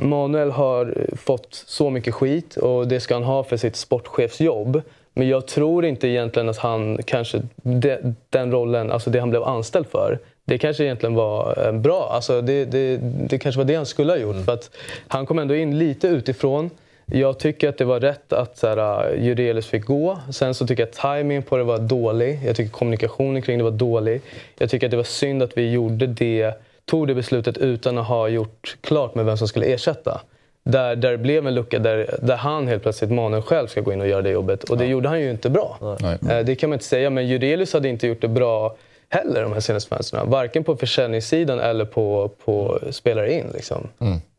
Manuel 0.00 0.50
har 0.50 0.94
fått 1.16 1.64
så 1.66 1.90
mycket 1.90 2.14
skit 2.14 2.56
och 2.56 2.88
det 2.88 3.00
ska 3.00 3.14
han 3.14 3.24
ha 3.24 3.44
för 3.44 3.56
sitt 3.56 3.76
sportchefsjobb. 3.76 4.82
Men 5.14 5.28
jag 5.28 5.46
tror 5.46 5.84
inte 5.84 6.08
egentligen 6.08 6.48
att 6.48 6.58
han 6.58 6.98
kanske, 7.04 7.42
de, 7.62 7.98
den 8.30 8.52
rollen, 8.52 8.90
alltså 8.92 9.10
det 9.10 9.20
han 9.20 9.30
blev 9.30 9.42
anställd 9.42 9.86
för, 9.86 10.18
det 10.44 10.58
kanske 10.58 10.84
egentligen 10.84 11.14
var 11.14 11.66
eh, 11.66 11.72
bra. 11.72 12.10
Alltså 12.12 12.40
det, 12.40 12.64
det, 12.64 12.96
det 13.02 13.38
kanske 13.38 13.58
var 13.58 13.64
det 13.64 13.74
han 13.74 13.86
skulle 13.86 14.12
ha 14.12 14.18
gjort. 14.18 14.44
För 14.44 14.52
att 14.52 14.70
han 15.08 15.26
kom 15.26 15.38
ändå 15.38 15.54
in 15.54 15.78
lite 15.78 16.08
utifrån. 16.08 16.70
Jag 17.12 17.38
tycker 17.38 17.68
att 17.68 17.78
det 17.78 17.84
var 17.84 18.00
rätt 18.00 18.32
att 18.32 18.62
här, 18.62 19.14
Jurelius 19.14 19.66
fick 19.66 19.84
gå. 19.84 20.18
Sen 20.32 20.54
så 20.54 20.66
tycker 20.66 20.82
jag 20.82 20.88
att 20.88 21.18
timingen 21.18 21.42
på 21.42 21.56
det 21.56 21.64
var 21.64 21.78
dålig. 21.78 22.38
Jag 22.46 22.56
tycker 22.56 22.70
kommunikationen 22.70 23.42
kring 23.42 23.58
det 23.58 23.64
var 23.64 23.70
dålig. 23.70 24.20
Jag 24.58 24.70
tycker 24.70 24.86
att 24.86 24.90
det 24.90 24.96
var 24.96 25.04
synd 25.04 25.42
att 25.42 25.58
vi 25.58 25.70
gjorde 25.70 26.06
det, 26.06 26.54
tog 26.90 27.06
det 27.08 27.14
beslutet 27.14 27.58
utan 27.58 27.98
att 27.98 28.06
ha 28.06 28.28
gjort 28.28 28.76
klart 28.80 29.14
med 29.14 29.24
vem 29.24 29.36
som 29.36 29.48
skulle 29.48 29.66
ersätta. 29.66 30.20
Där, 30.64 30.96
där 30.96 31.10
det 31.10 31.18
blev 31.18 31.46
en 31.46 31.54
lucka 31.54 31.78
där, 31.78 32.18
där 32.22 32.36
han 32.36 32.68
helt 32.68 32.82
plötsligt, 32.82 33.10
mannen 33.10 33.42
själv, 33.42 33.66
ska 33.66 33.80
gå 33.80 33.92
in 33.92 34.00
och 34.00 34.08
göra 34.08 34.22
det 34.22 34.30
jobbet. 34.30 34.64
Och 34.64 34.78
det 34.78 34.86
gjorde 34.86 35.08
han 35.08 35.20
ju 35.20 35.30
inte 35.30 35.50
bra. 35.50 35.96
Nej. 36.00 36.18
Eh, 36.30 36.44
Det 36.44 36.54
kan 36.54 36.70
man 36.70 36.74
inte 36.74 36.84
säga, 36.84 37.10
men 37.10 37.26
Jurelius 37.28 37.72
hade 37.72 37.88
inte 37.88 38.06
gjort 38.06 38.20
det 38.20 38.28
bra 38.28 38.76
heller 39.08 39.42
de 39.42 39.52
här 39.52 39.60
senaste 39.60 39.88
fönstren. 39.96 40.30
Varken 40.30 40.64
på 40.64 40.76
försäljningssidan 40.76 41.60
eller 41.60 41.84
på, 41.84 42.30
på 42.44 42.78
spelare 42.90 43.32
in. 43.32 43.46
Liksom. 43.54 43.88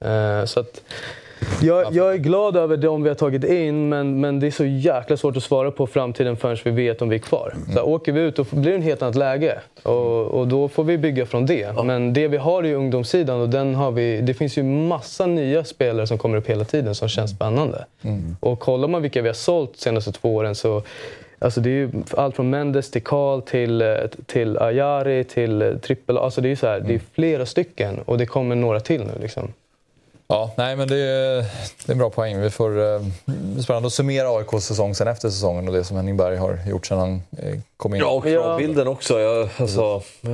Eh, 0.05 0.45
Så 0.45 0.59
att, 0.59 0.81
jag, 1.61 1.93
jag 1.93 2.13
är 2.13 2.17
glad 2.17 2.57
över 2.57 2.77
de 2.77 3.03
vi 3.03 3.09
har 3.09 3.15
tagit 3.15 3.43
in, 3.43 3.89
men, 3.89 4.19
men 4.19 4.39
det 4.39 4.47
är 4.47 4.51
så 4.51 4.65
jäkla 4.65 5.17
svårt 5.17 5.37
att 5.37 5.43
svara 5.43 5.71
på 5.71 5.87
framtiden 5.87 6.37
förrän 6.37 6.57
vi 6.63 6.71
vet 6.71 7.01
om 7.01 7.09
vi 7.09 7.15
är 7.15 7.19
kvar. 7.19 7.53
Så 7.65 7.71
här, 7.71 7.87
åker 7.87 8.11
vi 8.11 8.21
ut 8.21 8.35
då 8.35 8.45
blir 8.51 8.71
det 8.71 8.77
ett 8.77 8.83
helt 8.83 9.01
annat 9.01 9.15
läge 9.15 9.59
och, 9.83 10.25
och 10.25 10.47
då 10.47 10.67
får 10.67 10.83
vi 10.83 10.97
bygga 10.97 11.25
från 11.25 11.45
det. 11.45 11.83
Men 11.83 12.13
det 12.13 12.27
vi 12.27 12.37
har 12.37 12.63
är 12.63 12.75
ungdomssidan 12.75 13.41
och 13.41 13.49
den 13.49 13.75
har 13.75 13.91
vi, 13.91 14.21
det 14.21 14.33
finns 14.33 14.57
ju 14.57 14.63
massa 14.63 15.25
nya 15.25 15.63
spelare 15.63 16.07
som 16.07 16.17
kommer 16.17 16.37
upp 16.37 16.47
hela 16.47 16.65
tiden 16.65 16.95
som 16.95 17.07
känns 17.07 17.31
spännande. 17.31 17.85
Och 18.39 18.59
kollar 18.59 18.87
man 18.87 19.01
vilka 19.01 19.21
vi 19.21 19.29
har 19.29 19.33
sålt 19.33 19.73
de 19.73 19.79
senaste 19.79 20.11
två 20.11 20.35
åren 20.35 20.55
så 20.55 20.83
Alltså 21.41 21.61
det 21.61 21.69
är 21.69 21.71
ju 21.71 21.91
allt 22.17 22.35
från 22.35 22.49
Mendes 22.49 22.91
till 22.91 23.03
Karl 23.03 23.41
till, 23.41 23.81
eh, 23.81 23.87
till 24.25 24.57
Ayari 24.57 25.23
till 25.23 25.61
eh, 25.61 25.77
Trippel. 25.77 26.17
Alltså 26.17 26.41
det 26.41 26.51
är 26.51 26.55
så 26.55 26.67
här, 26.67 26.79
det 26.79 26.93
är 26.93 27.01
flera 27.13 27.45
stycken 27.45 27.99
och 28.05 28.17
det 28.17 28.25
kommer 28.25 28.55
några 28.55 28.79
till 28.79 29.01
nu. 29.01 29.11
Liksom. 29.21 29.53
Ja, 30.31 30.51
nej 30.57 30.75
men 30.75 30.87
det 30.87 30.97
är, 30.97 31.35
det 31.35 31.87
är 31.87 31.91
en 31.91 31.97
bra 31.97 32.09
poäng. 32.09 32.41
Vi 32.41 32.49
får 32.49 32.79
eh, 32.79 33.01
spännande 33.63 33.87
att 33.87 33.93
summera 33.93 34.37
AIKs 34.37 34.65
säsong 34.65 34.95
sen 34.95 35.07
efter 35.07 35.29
säsongen 35.29 35.67
och 35.67 35.73
det 35.73 35.83
som 35.83 35.97
Henning 35.97 36.17
Berg 36.17 36.37
har 36.37 36.59
gjort 36.67 36.85
sen 36.85 36.97
han 36.97 37.21
eh, 37.37 37.59
kom 37.77 37.93
in. 37.93 37.99
Ja, 37.99 38.09
och 38.11 38.23
kravbilden 38.23 38.87
också. 38.87 39.19
Jag, 39.19 39.49
alltså, 39.57 40.01
eh, 40.23 40.31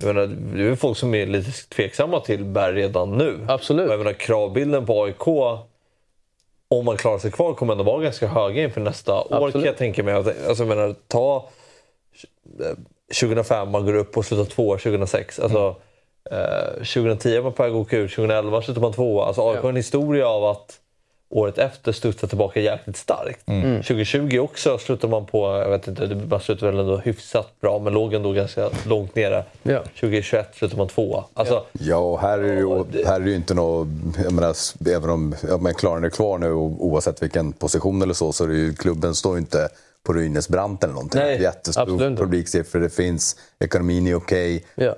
jag 0.00 0.14
menar, 0.14 0.26
det 0.56 0.62
är 0.62 0.74
folk 0.74 0.98
som 0.98 1.14
är 1.14 1.26
lite 1.26 1.50
tveksamma 1.52 2.20
till 2.20 2.44
Berg 2.44 2.74
redan 2.74 3.18
nu. 3.18 3.46
Absolut. 3.48 3.86
Och 3.86 3.92
Jag 3.92 3.98
menar, 3.98 4.12
kravbilden 4.12 4.86
på 4.86 5.04
AIK, 5.04 5.26
om 6.68 6.84
man 6.84 6.96
klarar 6.96 7.18
sig 7.18 7.30
kvar, 7.30 7.54
kommer 7.54 7.72
ändå 7.72 7.84
vara 7.84 8.02
ganska 8.02 8.26
höga 8.26 8.62
inför 8.62 8.80
nästa 8.80 9.14
år 9.14 9.28
kan 9.28 9.44
Absolut. 9.44 9.66
jag 9.66 9.76
tänka 9.76 10.02
mig. 10.02 10.14
Alltså, 10.14 10.32
jag 10.58 10.68
menar, 10.68 10.94
ta 11.08 11.48
eh, 12.60 12.76
2005, 13.20 13.70
man 13.70 13.86
går 13.86 13.94
upp 13.94 14.16
och 14.16 14.24
slutar 14.24 14.44
tvåa 14.44 14.78
2006. 14.78 15.38
Alltså, 15.38 15.76
eh, 16.30 16.72
2010 16.72 17.36
var 17.36 17.42
man 17.42 17.52
på 17.52 17.62
väg 17.62 17.72
att 17.72 17.76
åka 17.78 17.96
ut, 17.98 18.10
2011 18.14 18.62
slutar 18.62 18.80
man 18.80 18.92
tvåa. 18.92 19.26
Alltså, 19.26 19.50
AIK 19.50 19.60
har 19.62 19.68
en 19.68 19.76
historia 19.76 20.28
av 20.28 20.44
att 20.44 20.76
året 21.32 21.58
efter 21.58 21.92
studsa 21.92 22.26
tillbaka 22.26 22.60
jäkligt 22.60 22.96
starkt. 22.96 23.46
2020 23.86 24.38
också 24.38 24.78
slutade 24.78 25.10
man 25.10 25.26
på, 25.26 25.38
jag 25.46 25.70
vet 25.70 25.88
inte, 25.88 26.06
det- 26.06 26.14
man 26.14 26.40
slutade 26.40 26.72
väl 26.72 26.80
ändå 26.80 26.96
hyfsat 26.96 27.60
bra 27.60 27.78
men 27.78 27.92
låg 27.92 28.14
ändå 28.14 28.32
ganska 28.32 28.70
långt 28.86 29.14
nere. 29.14 29.44
Ja. 29.62 29.82
2021 30.00 30.48
slutade 30.54 30.78
man 30.78 30.88
tvåa. 30.88 31.24
Alltså, 31.34 31.64
Ja, 31.72 31.96
och 31.96 32.20
här 32.20 32.38
är 32.38 32.42
det 32.54 32.60
ju, 32.60 33.04
här 33.06 33.14
är 33.16 33.20
det 33.20 33.30
ju 33.30 33.36
inte 33.36 33.54
något... 33.54 33.88
Jag 34.24 34.32
menar, 34.32 34.54
även 34.90 35.10
om 35.10 35.34
ja, 35.48 35.56
men 35.58 35.74
Klaren 35.74 36.04
är 36.04 36.10
kvar 36.10 36.38
nu 36.38 36.52
och 36.52 36.84
oavsett 36.86 37.22
vilken 37.22 37.52
position 37.52 38.02
eller 38.02 38.14
så, 38.14 38.32
så 38.32 38.44
är 38.44 38.48
det 38.48 38.54
ju, 38.56 38.74
klubben 38.74 39.14
står 39.14 39.32
ju 39.34 39.38
inte 39.40 39.68
på 40.06 40.12
ruinens 40.12 40.48
brant 40.48 40.84
eller 40.84 40.94
någonting. 40.94 41.20
Nej, 41.20 41.42
Jättestor 41.42 42.16
publiksiffror, 42.16 42.80
det 42.80 42.90
finns, 42.90 43.36
ekonomin 43.58 44.06
är 44.06 44.14
okej. 44.14 44.64
Ja. 44.74 44.84
Eh, 44.84 44.96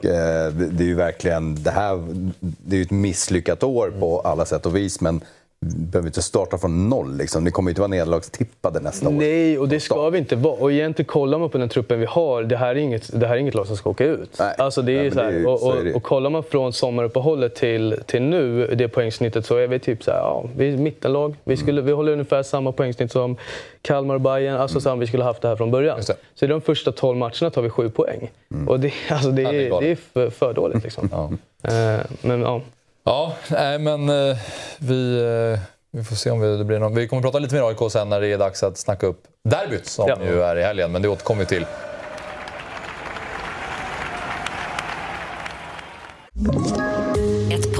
Det, 0.52 0.84
är 0.84 0.88
ju 0.88 0.94
verkligen, 0.94 1.62
det 1.62 1.70
här 1.70 2.02
det 2.40 2.76
är 2.76 2.82
ett 2.82 2.90
misslyckat 2.90 3.62
år 3.62 3.92
på 4.00 4.20
alla 4.20 4.44
sätt 4.44 4.66
och 4.66 4.76
vis, 4.76 5.00
men 5.00 5.20
behöver 5.62 6.08
inte 6.08 6.22
starta 6.22 6.58
från 6.58 6.88
noll. 6.88 7.16
Liksom. 7.16 7.44
Ni 7.44 7.50
kommer 7.50 7.70
inte 7.70 7.80
vara 7.80 7.88
nederlagstippade 7.88 8.80
nästa 8.80 9.08
år. 9.08 9.12
Nej, 9.12 9.58
och 9.58 9.68
det 9.68 9.80
ska 9.80 10.10
vi 10.10 10.18
inte 10.18 10.36
vara. 10.36 10.54
Och 10.54 10.72
egentligen 10.72 11.06
kollar 11.06 11.38
man 11.38 11.48
på 11.50 11.58
den 11.58 11.68
truppen 11.68 12.00
vi 12.00 12.06
har, 12.06 12.42
det 12.42 12.56
här 12.56 12.68
är 12.68 12.74
inget, 12.74 13.20
det 13.20 13.26
här 13.26 13.34
är 13.34 13.38
inget 13.38 13.54
lag 13.54 13.66
som 13.66 13.76
ska 13.76 13.90
åka 13.90 14.04
ut. 14.04 14.36
Nej. 14.38 14.54
Alltså 14.58 14.82
det 14.82 14.92
är 14.92 14.96
Nej, 14.96 15.04
ju 15.04 15.10
men 15.10 15.14
så 15.14 15.20
här, 15.24 15.30
det 15.30 15.36
är 15.36 15.40
ju- 15.40 15.92
och, 15.92 15.96
är 15.96 16.00
kollar 16.00 16.30
man 16.30 16.42
från 16.42 16.72
sommaruppehållet 16.72 17.54
till, 17.54 17.96
till 18.06 18.22
nu, 18.22 18.66
det 18.66 18.88
poängsnittet, 18.88 19.46
så 19.46 19.56
är 19.56 19.66
vi 19.66 19.78
typ 19.78 20.02
så 20.04 20.10
här, 20.10 20.18
ja, 20.18 20.44
vi 20.56 20.72
är 20.72 20.76
mittenlag. 20.76 21.36
Vi, 21.44 21.56
skulle, 21.56 21.80
vi 21.80 21.92
håller 21.92 22.12
ungefär 22.12 22.42
samma 22.42 22.72
poängsnitt 22.72 23.12
som 23.12 23.36
Kalmar 23.82 24.14
och 24.14 24.20
Bayern, 24.20 24.56
alltså 24.56 24.80
som 24.80 24.98
vi 24.98 25.06
skulle 25.06 25.24
haft 25.24 25.42
det 25.42 25.48
här 25.48 25.56
från 25.56 25.70
början. 25.70 25.98
Det. 26.06 26.16
Så 26.34 26.44
i 26.44 26.48
de 26.48 26.60
första 26.60 26.92
12 26.92 27.18
matcherna 27.18 27.50
tar 27.50 27.62
vi 27.62 27.70
sju 27.70 27.90
poäng. 27.90 28.30
Och 28.66 28.80
det, 28.80 28.92
alltså 29.10 29.30
det, 29.30 29.42
är 29.42 29.80
det 29.80 29.90
är 29.90 29.96
för, 30.12 30.30
för 30.30 30.52
dåligt 30.54 30.84
liksom. 30.84 31.08
Ja. 31.12 31.30
Eh, 31.70 32.00
men 32.22 32.40
ja. 32.40 32.60
Ja, 33.04 33.32
nej, 33.50 33.78
men 33.78 34.08
eh, 34.08 34.36
vi, 34.78 35.22
eh, 35.54 35.60
vi 35.92 36.04
får 36.04 36.16
se 36.16 36.30
om 36.30 36.40
vi, 36.40 36.56
det 36.56 36.64
blir 36.64 36.78
någon... 36.78 36.94
Vi 36.94 37.08
kommer 37.08 37.22
prata 37.22 37.38
lite 37.38 37.54
mer 37.54 37.62
AIK 37.62 37.92
sen 37.92 38.08
när 38.08 38.20
det 38.20 38.28
är 38.28 38.38
dags 38.38 38.62
att 38.62 38.78
snacka 38.78 39.06
upp 39.06 39.22
derbyt 39.44 39.86
som 39.86 40.08
Ja. 40.08 40.18
ju 40.24 40.42
är 40.42 40.56
i 40.56 40.62
helgen, 40.62 40.92
men 40.92 41.02
det 41.02 41.08
återkommer 41.08 41.40
vi 41.40 41.46
till. 41.46 41.66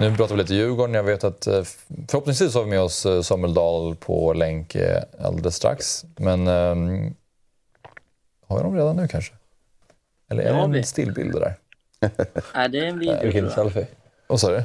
Nu 0.00 0.16
pratar 0.16 0.34
vi 0.34 0.42
lite 0.42 0.54
Djurgården. 0.54 0.94
Jag 0.94 1.02
vet 1.02 1.24
att 1.24 1.46
eh, 1.46 1.62
förhoppningsvis 2.08 2.54
har 2.54 2.64
vi 2.64 2.70
med 2.70 2.80
oss 2.80 3.06
eh, 3.06 3.22
Samuel 3.22 3.54
Dahl 3.54 3.96
på 3.96 4.32
länk 4.32 4.74
eh, 4.74 5.02
alldeles 5.20 5.56
strax. 5.56 6.04
Men 6.16 6.46
ehm, 6.46 7.14
har 8.46 8.56
vi 8.56 8.62
dem 8.62 8.76
redan 8.76 8.96
nu 8.96 9.08
kanske? 9.08 9.34
Eller 10.30 10.42
är 10.42 10.68
det 10.68 10.78
en 10.78 10.84
stillbild 10.84 11.32
där? 11.32 11.54
Nej, 12.54 12.68
det 12.68 12.78
är 12.78 12.84
en 12.84 12.98
video. 12.98 13.20
Skicka 13.20 13.38
in 13.38 13.44
en 13.44 13.50
tror 13.50 13.64
jag. 13.64 13.72
selfie. 13.72 13.86
Vad 14.26 14.40
sa 14.40 14.50
du? 14.50 14.62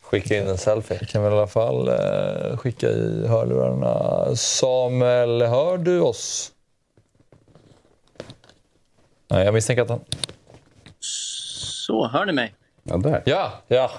Skicka 0.00 0.36
in 0.36 0.48
en 0.48 0.58
selfie. 0.58 0.98
Vi 1.00 1.06
kan 1.06 1.22
väl 1.22 1.32
i 1.32 1.36
alla 1.36 1.46
fall 1.46 1.88
eh, 1.88 2.56
skicka 2.56 2.88
i 2.88 3.26
hörlurarna. 3.26 4.36
Samuel, 4.36 5.42
hör 5.42 5.78
du 5.78 6.00
oss? 6.00 6.52
Nej, 9.28 9.44
jag 9.44 9.54
misstänker 9.54 9.82
att 9.82 9.88
han... 9.88 10.00
Så, 11.00 12.08
hör 12.08 12.26
ni 12.26 12.32
mig? 12.32 12.54
Ja, 12.82 12.96
där. 12.96 13.22
Ja! 13.26 13.52
Ja, 13.68 13.90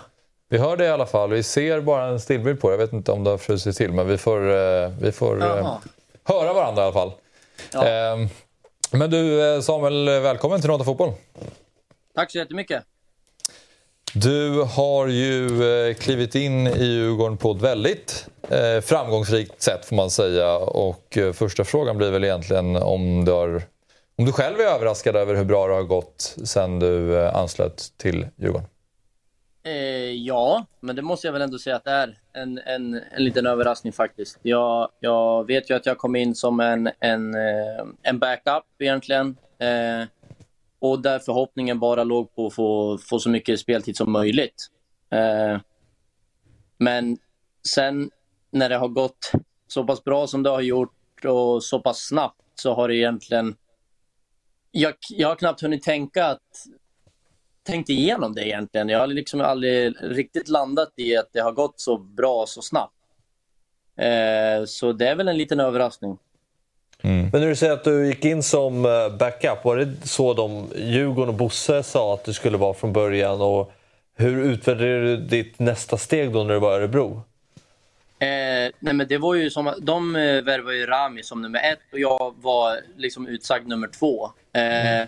Vi 0.53 0.59
hör 0.59 0.77
det 0.77 0.85
i 0.85 0.89
alla 0.89 1.05
fall. 1.05 1.29
Vi 1.29 1.43
ser 1.43 1.81
bara 1.81 2.05
en 2.05 2.19
stillbild 2.19 2.61
på 2.61 2.67
det. 2.69 2.73
Jag 2.73 2.77
vet 2.77 2.93
inte 2.93 3.11
om 3.11 3.23
det 3.23 3.29
har 3.29 3.37
frusit 3.37 3.77
till, 3.77 3.91
men 3.91 4.07
vi 4.07 4.17
får, 4.17 4.51
eh, 4.51 4.89
vi 5.01 5.11
får 5.11 5.41
eh, 5.41 5.77
höra 6.23 6.53
varandra 6.53 6.81
i 6.81 6.85
alla 6.85 6.93
fall. 6.93 7.11
Ja. 7.73 7.87
Eh, 7.87 8.27
Men 8.91 9.09
du 9.09 9.59
Samuel, 9.63 10.05
välkommen 10.05 10.61
till 10.61 10.69
Nota 10.69 10.83
Fotboll. 10.83 11.11
Tack 12.15 12.31
så 12.31 12.37
jättemycket. 12.37 12.83
Du 14.13 14.61
har 14.61 15.07
ju 15.07 15.63
eh, 15.89 15.93
klivit 15.93 16.35
in 16.35 16.67
i 16.67 16.83
Djurgården 16.83 17.37
på 17.37 17.51
ett 17.51 17.61
väldigt 17.61 18.27
eh, 18.49 18.81
framgångsrikt 18.81 19.61
sätt 19.61 19.85
får 19.85 19.95
man 19.95 20.09
säga. 20.09 20.55
Och 20.57 21.17
eh, 21.17 21.33
första 21.33 21.63
frågan 21.63 21.97
blir 21.97 22.11
väl 22.11 22.23
egentligen 22.23 22.75
om 22.75 23.25
du, 23.25 23.31
har, 23.31 23.61
om 24.17 24.25
du 24.25 24.31
själv 24.31 24.59
är 24.59 24.65
överraskad 24.65 25.15
över 25.15 25.35
hur 25.35 25.45
bra 25.45 25.67
det 25.67 25.73
har 25.73 25.83
gått 25.83 26.35
sen 26.45 26.79
du 26.79 27.27
anslöt 27.27 27.87
till 27.97 28.27
Djurgården? 28.35 28.67
Eh, 29.65 30.11
ja, 30.11 30.65
men 30.79 30.95
det 30.95 31.01
måste 31.01 31.27
jag 31.27 31.33
väl 31.33 31.41
ändå 31.41 31.59
säga 31.59 31.75
att 31.75 31.83
det 31.83 31.91
är 31.91 32.17
en, 32.33 32.57
en, 32.57 32.93
en 33.11 33.23
liten 33.23 33.45
överraskning 33.45 33.93
faktiskt. 33.93 34.39
Jag, 34.41 34.89
jag 34.99 35.47
vet 35.47 35.69
ju 35.69 35.75
att 35.75 35.85
jag 35.85 35.97
kom 35.97 36.15
in 36.15 36.35
som 36.35 36.59
en, 36.59 36.89
en, 36.99 37.35
eh, 37.35 37.85
en 38.01 38.19
backup 38.19 38.63
egentligen. 38.79 39.37
Eh, 39.59 40.07
och 40.79 41.01
där 41.01 41.19
förhoppningen 41.19 41.79
bara 41.79 42.03
låg 42.03 42.35
på 42.35 42.47
att 42.47 42.53
få, 42.53 42.97
få 42.97 43.19
så 43.19 43.29
mycket 43.29 43.59
speltid 43.59 43.97
som 43.97 44.11
möjligt. 44.11 44.67
Eh, 45.09 45.59
men 46.77 47.17
sen 47.67 48.09
när 48.51 48.69
det 48.69 48.77
har 48.77 48.87
gått 48.87 49.31
så 49.67 49.83
pass 49.83 50.03
bra 50.03 50.27
som 50.27 50.43
det 50.43 50.49
har 50.49 50.61
gjort 50.61 51.25
och 51.25 51.63
så 51.63 51.79
pass 51.79 52.07
snabbt 52.07 52.41
så 52.55 52.73
har 52.73 52.87
det 52.87 52.95
egentligen... 52.95 53.55
Jag, 54.71 54.93
jag 55.09 55.27
har 55.27 55.35
knappt 55.35 55.61
hunnit 55.61 55.83
tänka 55.83 56.25
att 56.25 56.65
tänkt 57.63 57.89
igenom 57.89 58.35
det 58.35 58.47
egentligen. 58.47 58.89
Jag 58.89 58.99
har 58.99 59.07
liksom 59.07 59.41
aldrig 59.41 59.93
riktigt 60.01 60.47
landat 60.47 60.93
i 60.95 61.17
att 61.17 61.29
det 61.33 61.39
har 61.39 61.51
gått 61.51 61.79
så 61.79 61.97
bra 61.97 62.45
så 62.47 62.61
snabbt. 62.61 62.93
Eh, 63.97 64.65
så 64.65 64.91
det 64.91 65.07
är 65.07 65.15
väl 65.15 65.27
en 65.27 65.37
liten 65.37 65.59
överraskning. 65.59 66.17
Mm. 67.01 67.29
Men 67.31 67.41
när 67.41 67.47
du 67.47 67.55
säger 67.55 67.73
att 67.73 67.83
du 67.83 68.07
gick 68.07 68.25
in 68.25 68.43
som 68.43 68.85
eh, 68.85 69.17
backup, 69.19 69.63
var 69.63 69.77
det 69.77 70.07
så 70.07 70.33
de 70.33 70.67
Djurgården 70.75 71.29
och 71.29 71.35
Bosse 71.35 71.83
sa 71.83 72.13
att 72.13 72.25
du 72.25 72.33
skulle 72.33 72.57
vara 72.57 72.73
från 72.73 72.93
början? 72.93 73.41
Och 73.41 73.73
hur 74.15 74.43
utvärderade 74.43 75.15
du 75.15 75.17
ditt 75.17 75.59
nästa 75.59 75.97
steg 75.97 76.33
då 76.33 76.43
när 76.43 76.53
du 76.53 76.59
var 76.59 76.71
i 76.71 76.75
Örebro? 76.75 77.23
Eh, 78.19 78.71
nej 78.79 78.93
men 78.93 79.07
det 79.07 79.17
var 79.17 79.35
ju 79.35 79.49
som, 79.49 79.73
de 79.81 80.15
eh, 80.15 80.41
värvade 80.41 80.77
ju 80.77 80.85
Rami 80.85 81.23
som 81.23 81.41
nummer 81.41 81.59
ett 81.59 81.93
och 81.93 81.99
jag 81.99 82.33
var 82.37 82.79
liksom 82.97 83.27
utsagd 83.27 83.67
nummer 83.67 83.87
två. 83.87 84.25
Eh, 84.53 84.95
mm. 84.95 85.07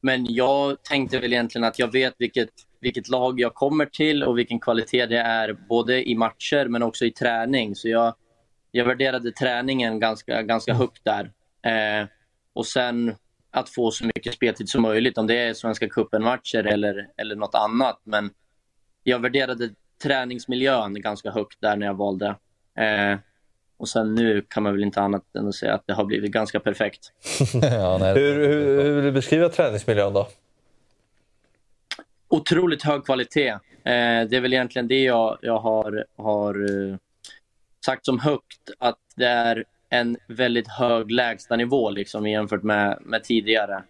Men 0.00 0.26
jag 0.28 0.82
tänkte 0.82 1.18
väl 1.18 1.32
egentligen 1.32 1.64
att 1.64 1.78
jag 1.78 1.92
vet 1.92 2.14
vilket, 2.18 2.50
vilket 2.80 3.08
lag 3.08 3.40
jag 3.40 3.54
kommer 3.54 3.86
till 3.86 4.22
och 4.22 4.38
vilken 4.38 4.60
kvalitet 4.60 5.06
det 5.06 5.18
är 5.18 5.52
både 5.68 6.08
i 6.08 6.14
matcher 6.14 6.68
men 6.68 6.82
också 6.82 7.04
i 7.04 7.10
träning. 7.10 7.74
Så 7.74 7.88
jag, 7.88 8.14
jag 8.70 8.84
värderade 8.84 9.32
träningen 9.32 10.00
ganska, 10.00 10.42
ganska 10.42 10.70
mm. 10.70 10.80
högt 10.80 11.04
där. 11.04 11.32
Eh, 11.62 12.08
och 12.52 12.66
sen 12.66 13.14
att 13.50 13.68
få 13.68 13.90
så 13.90 14.04
mycket 14.04 14.34
speltid 14.34 14.68
som 14.68 14.82
möjligt, 14.82 15.18
om 15.18 15.26
det 15.26 15.38
är 15.38 15.54
Svenska 15.54 15.88
cupen-matcher 15.88 16.66
eller, 16.66 17.08
eller 17.16 17.36
något 17.36 17.54
annat. 17.54 18.00
Men 18.04 18.30
jag 19.02 19.18
värderade 19.18 19.70
träningsmiljön 20.02 21.00
ganska 21.02 21.30
högt 21.30 21.60
där 21.60 21.76
när 21.76 21.86
jag 21.86 21.94
valde. 21.94 22.26
Eh, 22.78 23.18
och 23.78 23.88
sen 23.88 24.14
nu 24.14 24.42
kan 24.48 24.62
man 24.62 24.72
väl 24.72 24.82
inte 24.82 25.00
annat 25.00 25.36
än 25.36 25.48
att 25.48 25.54
säga 25.54 25.74
att 25.74 25.86
det 25.86 25.92
har 25.92 26.04
blivit 26.04 26.32
ganska 26.32 26.60
perfekt. 26.60 27.12
ja, 27.62 27.98
nej, 27.98 28.14
hur, 28.14 28.48
hur, 28.48 28.82
hur 28.82 28.94
vill 28.94 29.04
du 29.04 29.12
beskriva 29.12 29.48
träningsmiljön 29.48 30.12
då? 30.12 30.28
Otroligt 32.28 32.82
hög 32.82 33.04
kvalitet. 33.04 33.48
Eh, 33.48 33.58
det 34.28 34.36
är 34.36 34.40
väl 34.40 34.52
egentligen 34.52 34.88
det 34.88 35.02
jag, 35.02 35.38
jag 35.42 35.58
har, 35.58 36.04
har 36.16 36.70
uh, 36.70 36.96
sagt 37.86 38.04
som 38.04 38.18
högt, 38.18 38.70
att 38.78 38.98
det 39.16 39.26
är 39.26 39.64
en 39.88 40.16
väldigt 40.28 40.68
hög 40.68 41.10
lägstanivå 41.10 41.90
liksom, 41.90 42.26
jämfört 42.26 42.62
med, 42.62 42.98
med 43.00 43.24
tidigare. 43.24 43.82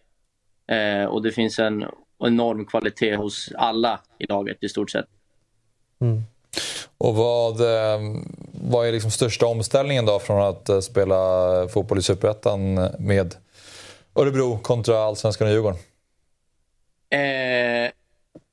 Eh, 0.67 1.05
och 1.05 1.23
det 1.23 1.33
finns 1.33 1.59
en 1.59 1.85
enorm 2.25 2.67
kvalitet 2.67 3.17
hos 3.17 3.53
alla 3.55 4.01
i 4.19 4.27
laget 4.27 4.57
i 4.61 4.69
stort 4.69 4.91
sett. 4.91 5.07
Mm. 6.01 6.23
Och 6.99 7.15
vad, 7.15 7.61
eh, 7.61 8.01
vad 8.53 8.89
är 8.89 8.93
liksom 8.93 9.11
största 9.11 9.47
omställningen 9.47 10.07
då 10.07 10.19
från 10.19 10.43
att 10.43 10.69
eh, 10.69 10.81
spela 10.81 11.19
fotboll 11.69 11.99
i 11.99 12.03
Superettan 12.03 12.75
med 12.99 13.35
Örebro 14.15 14.59
kontra 14.59 14.99
Allsvenskan 14.99 15.47
och 15.47 15.53
Djurgården? 15.53 15.79
Eh, 17.11 17.91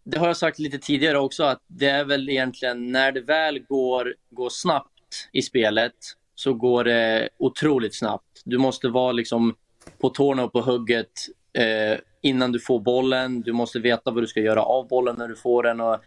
det 0.04 0.18
har 0.18 0.28
jag 0.28 0.38
sagt 0.38 0.60
lite 0.60 0.78
tidigare 0.78 1.20
också, 1.20 1.44
att 1.44 1.62
det 1.68 1.90
är 1.90 2.04
väl 2.04 2.30
egentligen 2.30 2.92
när 2.92 3.12
det 3.12 3.22
väl 3.22 3.60
går, 3.60 4.16
går 4.30 4.50
snabbt 4.50 5.30
i 5.32 5.42
spelet 5.42 5.94
så 6.36 6.54
går 6.54 6.84
det 6.84 7.30
otroligt 7.38 7.96
snabbt. 7.96 8.42
Du 8.46 8.58
måste 8.58 8.88
vara 8.88 9.12
liksom 9.12 9.56
på 10.02 10.10
tårna 10.10 10.44
och 10.44 10.54
på 10.54 10.62
hugget 10.62 11.12
eh, 11.54 12.00
innan 12.22 12.52
du 12.52 12.60
får 12.60 12.80
bollen. 12.80 13.42
Du 13.42 13.54
måste 13.54 13.80
veta 13.80 14.12
vad 14.12 14.24
du 14.24 14.28
ska 14.28 14.40
göra 14.40 14.64
av 14.64 14.88
bollen 14.88 15.16
när 15.18 15.28
du 15.28 15.36
får 15.36 15.64
den. 15.64 15.82
Och 15.82 16.00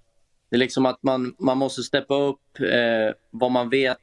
det 0.51 0.57
är 0.57 0.59
liksom 0.59 0.87
att 0.87 1.03
man, 1.03 1.35
man 1.39 1.59
måste 1.59 1.83
steppa 1.83 2.15
upp 2.15 2.61
eh, 2.61 3.15
vad 3.31 3.51
man 3.51 3.69
vet 3.69 3.99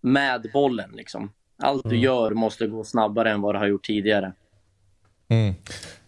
med 0.00 0.50
bollen. 0.52 0.90
Liksom. 0.92 1.32
Allt 1.62 1.84
mm. 1.84 1.96
du 1.96 2.04
gör 2.04 2.30
måste 2.30 2.66
gå 2.66 2.84
snabbare 2.84 3.30
än 3.30 3.40
vad 3.40 3.54
det 3.54 3.58
har 3.58 3.66
gjort 3.66 3.86
tidigare. 3.86 4.32
Mm. 5.28 5.54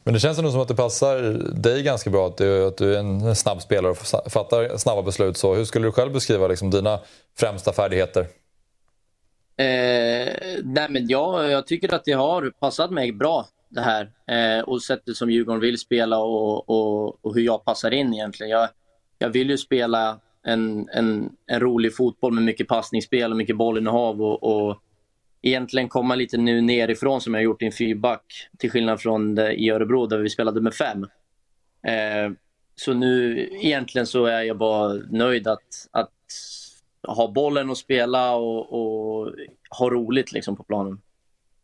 Men 0.05 0.15
det 0.15 0.21
känns 0.21 0.39
ändå 0.39 0.51
som 0.51 0.61
att 0.61 0.69
det 0.69 0.75
passar 0.75 1.17
dig 1.61 1.83
ganska 1.83 2.11
bra 2.11 2.27
att 2.27 2.37
du, 2.37 2.67
att 2.67 2.77
du 2.77 2.95
är 2.95 2.99
en 2.99 3.37
snabb 3.37 3.63
spelare 3.63 3.91
och 3.91 4.33
fattar 4.33 4.77
snabba 4.77 5.03
beslut. 5.03 5.37
Så 5.37 5.55
hur 5.55 5.65
skulle 5.65 5.87
du 5.87 5.93
själv 5.93 6.13
beskriva 6.13 6.49
liksom, 6.49 6.71
dina 6.71 7.01
främsta 7.39 7.73
färdigheter? 7.73 8.21
Eh, 9.57 10.35
nej 10.65 10.87
men 10.91 11.09
ja, 11.09 11.47
jag 11.47 11.67
tycker 11.67 11.95
att 11.95 12.05
det 12.05 12.13
har 12.13 12.51
passat 12.61 12.91
mig 12.91 13.13
bra 13.13 13.47
det 13.69 13.81
här. 13.81 14.11
Eh, 14.27 14.65
och 14.65 14.83
sättet 14.83 15.17
som 15.17 15.31
Djurgården 15.31 15.61
vill 15.61 15.79
spela 15.79 16.19
och, 16.19 16.71
och, 16.71 17.25
och 17.25 17.35
hur 17.35 17.43
jag 17.43 17.65
passar 17.65 17.91
in 17.91 18.15
egentligen. 18.15 18.51
Jag, 18.51 18.69
jag 19.25 19.31
vill 19.31 19.51
ju 19.51 19.59
spela 19.59 20.21
en, 20.43 20.89
en, 20.89 21.33
en 21.47 21.61
rolig 21.61 21.97
fotboll 21.97 22.33
med 22.33 22.45
mycket 22.45 22.69
passningsspel 22.69 23.31
och 23.31 23.37
mycket 23.37 23.57
bollinnehav 23.57 24.23
och, 24.23 24.43
och 24.43 24.83
egentligen 25.43 25.89
komma 25.89 26.15
lite 26.15 26.37
nu 26.37 26.61
nerifrån 26.61 27.21
som 27.21 27.35
jag 27.35 27.43
gjort 27.43 27.63
i 27.63 27.67
en 27.67 27.73
fyrback. 27.73 28.49
Till 28.59 28.71
skillnad 28.71 29.01
från 29.01 29.35
det, 29.35 29.53
i 29.53 29.71
Örebro 29.71 30.07
där 30.07 30.19
vi 30.19 30.31
spelade 30.31 30.61
med 30.61 30.75
fem. 30.75 31.03
Eh, 31.87 32.33
så 32.77 32.95
nu 32.95 33.49
egentligen 33.63 34.07
så 34.07 34.27
är 34.27 34.43
jag 34.43 34.59
bara 34.59 34.93
nöjd 35.11 35.49
att, 35.49 35.89
att 35.91 36.11
ha 37.09 37.33
bollen 37.33 37.71
och 37.71 37.79
spela 37.79 38.35
och, 38.35 38.73
och 38.73 39.33
ha 39.79 39.91
roligt 39.91 40.33
liksom 40.33 40.57
på 40.57 40.63
planen. 40.63 41.01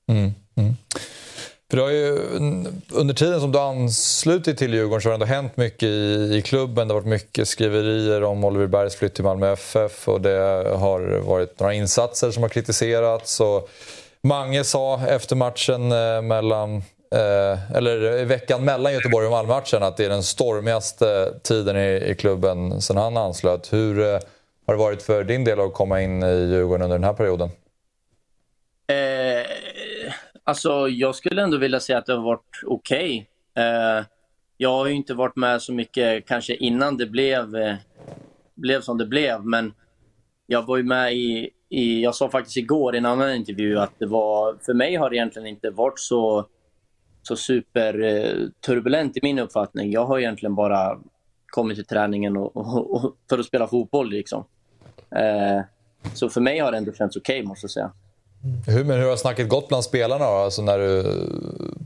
Mm, 0.07 0.31
mm. 0.55 0.75
För 1.71 1.77
det 1.77 1.83
har 1.83 1.91
ju, 1.91 2.19
under 2.93 3.15
tiden 3.15 3.41
som 3.41 3.53
du 3.53 3.59
anslutit 3.59 4.59
till 4.59 4.75
Djurgården 4.75 5.03
så 5.03 5.09
har 5.09 5.11
det 5.19 5.25
ändå 5.25 5.27
hänt 5.27 5.57
mycket 5.57 5.83
i, 5.83 6.35
i 6.35 6.43
klubben. 6.43 6.89
Det 6.89 6.95
har 6.95 7.01
varit 7.01 7.11
mycket 7.11 7.49
skriverier 7.49 8.23
om 8.23 8.45
Oliver 8.45 8.67
Bergs 8.67 8.97
flytt 8.97 9.15
till 9.15 9.25
Malmö 9.25 9.53
FF 9.53 10.09
och 10.09 10.21
det 10.21 10.67
har 10.77 11.21
varit 11.21 11.61
några 11.61 11.75
insatser 11.75 12.31
som 12.31 12.43
har 12.43 12.51
kritiserats. 12.51 13.41
Och 13.41 13.71
Mange 14.23 14.65
sa 14.65 15.01
efter 15.07 15.37
matchen 15.37 15.93
eh, 15.93 16.23
mellan 16.23 16.77
eh, 17.15 17.77
eller 17.77 18.19
i 18.19 18.25
veckan 18.25 18.65
mellan 18.65 18.93
Göteborg 18.93 19.27
och 19.27 19.33
Malmö-matchen 19.33 19.83
att 19.83 19.97
det 19.97 20.05
är 20.05 20.09
den 20.09 20.23
stormigaste 20.23 21.35
tiden 21.43 21.77
i, 21.77 22.11
i 22.11 22.15
klubben 22.15 22.81
sedan 22.81 22.97
han 22.97 23.17
anslöt. 23.17 23.73
Hur 23.73 24.01
eh, 24.01 24.21
har 24.67 24.75
det 24.75 24.81
varit 24.81 25.03
för 25.03 25.25
din 25.25 25.45
del 25.45 25.61
att 25.61 25.75
komma 25.75 26.03
in 26.03 26.23
i 26.23 26.49
Djurgården 26.51 26.83
under 26.83 26.99
den 26.99 27.05
här 27.05 27.13
perioden? 27.13 27.51
Eh, 28.91 29.20
Alltså, 30.51 30.89
jag 30.89 31.15
skulle 31.15 31.43
ändå 31.43 31.57
vilja 31.57 31.81
säga 31.81 31.99
att 31.99 32.07
det 32.07 32.13
har 32.13 32.23
varit 32.23 32.61
okej. 32.67 33.31
Okay. 33.53 33.65
Eh, 33.65 34.05
jag 34.57 34.71
har 34.71 34.87
ju 34.87 34.93
inte 34.93 35.15
varit 35.15 35.37
med 35.37 35.63
så 35.63 35.73
mycket 35.73 36.27
kanske 36.27 36.55
innan 36.55 36.97
det 36.97 37.07
blev, 37.07 37.57
eh, 37.57 37.75
blev 38.55 38.81
som 38.81 38.99
det 38.99 39.07
blev, 39.07 39.45
men 39.45 39.73
jag 40.47 40.67
var 40.67 40.77
ju 40.77 40.83
med 40.83 41.15
i, 41.15 41.51
i, 41.69 42.03
jag 42.03 42.15
sa 42.15 42.29
faktiskt 42.31 42.57
igår 42.57 42.95
i 42.95 42.99
en 42.99 43.07
annan 43.07 43.35
intervju 43.35 43.79
att 43.79 43.93
det 43.99 44.07
var, 44.07 44.57
för 44.67 44.75
mig 44.75 44.97
har 44.97 45.11
det 45.11 45.17
egentligen 45.17 45.49
inte 45.49 45.71
varit 45.71 45.99
så, 45.99 46.47
så 47.23 47.37
superturbulent 47.37 49.16
eh, 49.16 49.20
i 49.22 49.27
min 49.27 49.39
uppfattning. 49.39 49.93
Jag 49.93 50.05
har 50.05 50.18
egentligen 50.18 50.55
bara 50.55 50.99
kommit 51.47 51.77
till 51.77 51.87
träningen 51.87 52.37
och, 52.37 52.57
och, 52.57 52.91
och 52.91 53.16
för 53.29 53.39
att 53.39 53.47
spela 53.47 53.66
fotboll. 53.66 54.11
Liksom. 54.11 54.45
Eh, 55.16 55.64
så 56.14 56.29
för 56.29 56.41
mig 56.41 56.59
har 56.59 56.72
det 56.72 56.79
ändå 56.79 56.93
känts 56.93 57.16
okej, 57.16 57.39
okay, 57.39 57.49
måste 57.49 57.64
jag 57.64 57.70
säga. 57.70 57.93
Hur, 58.66 58.84
men 58.84 59.01
hur 59.01 59.09
har 59.09 59.16
snacket 59.16 59.49
gått 59.49 59.68
bland 59.68 59.84
spelarna 59.84 60.24
då? 60.24 60.32
Alltså 60.32 60.62
när 60.62 60.78
du, 60.78 61.05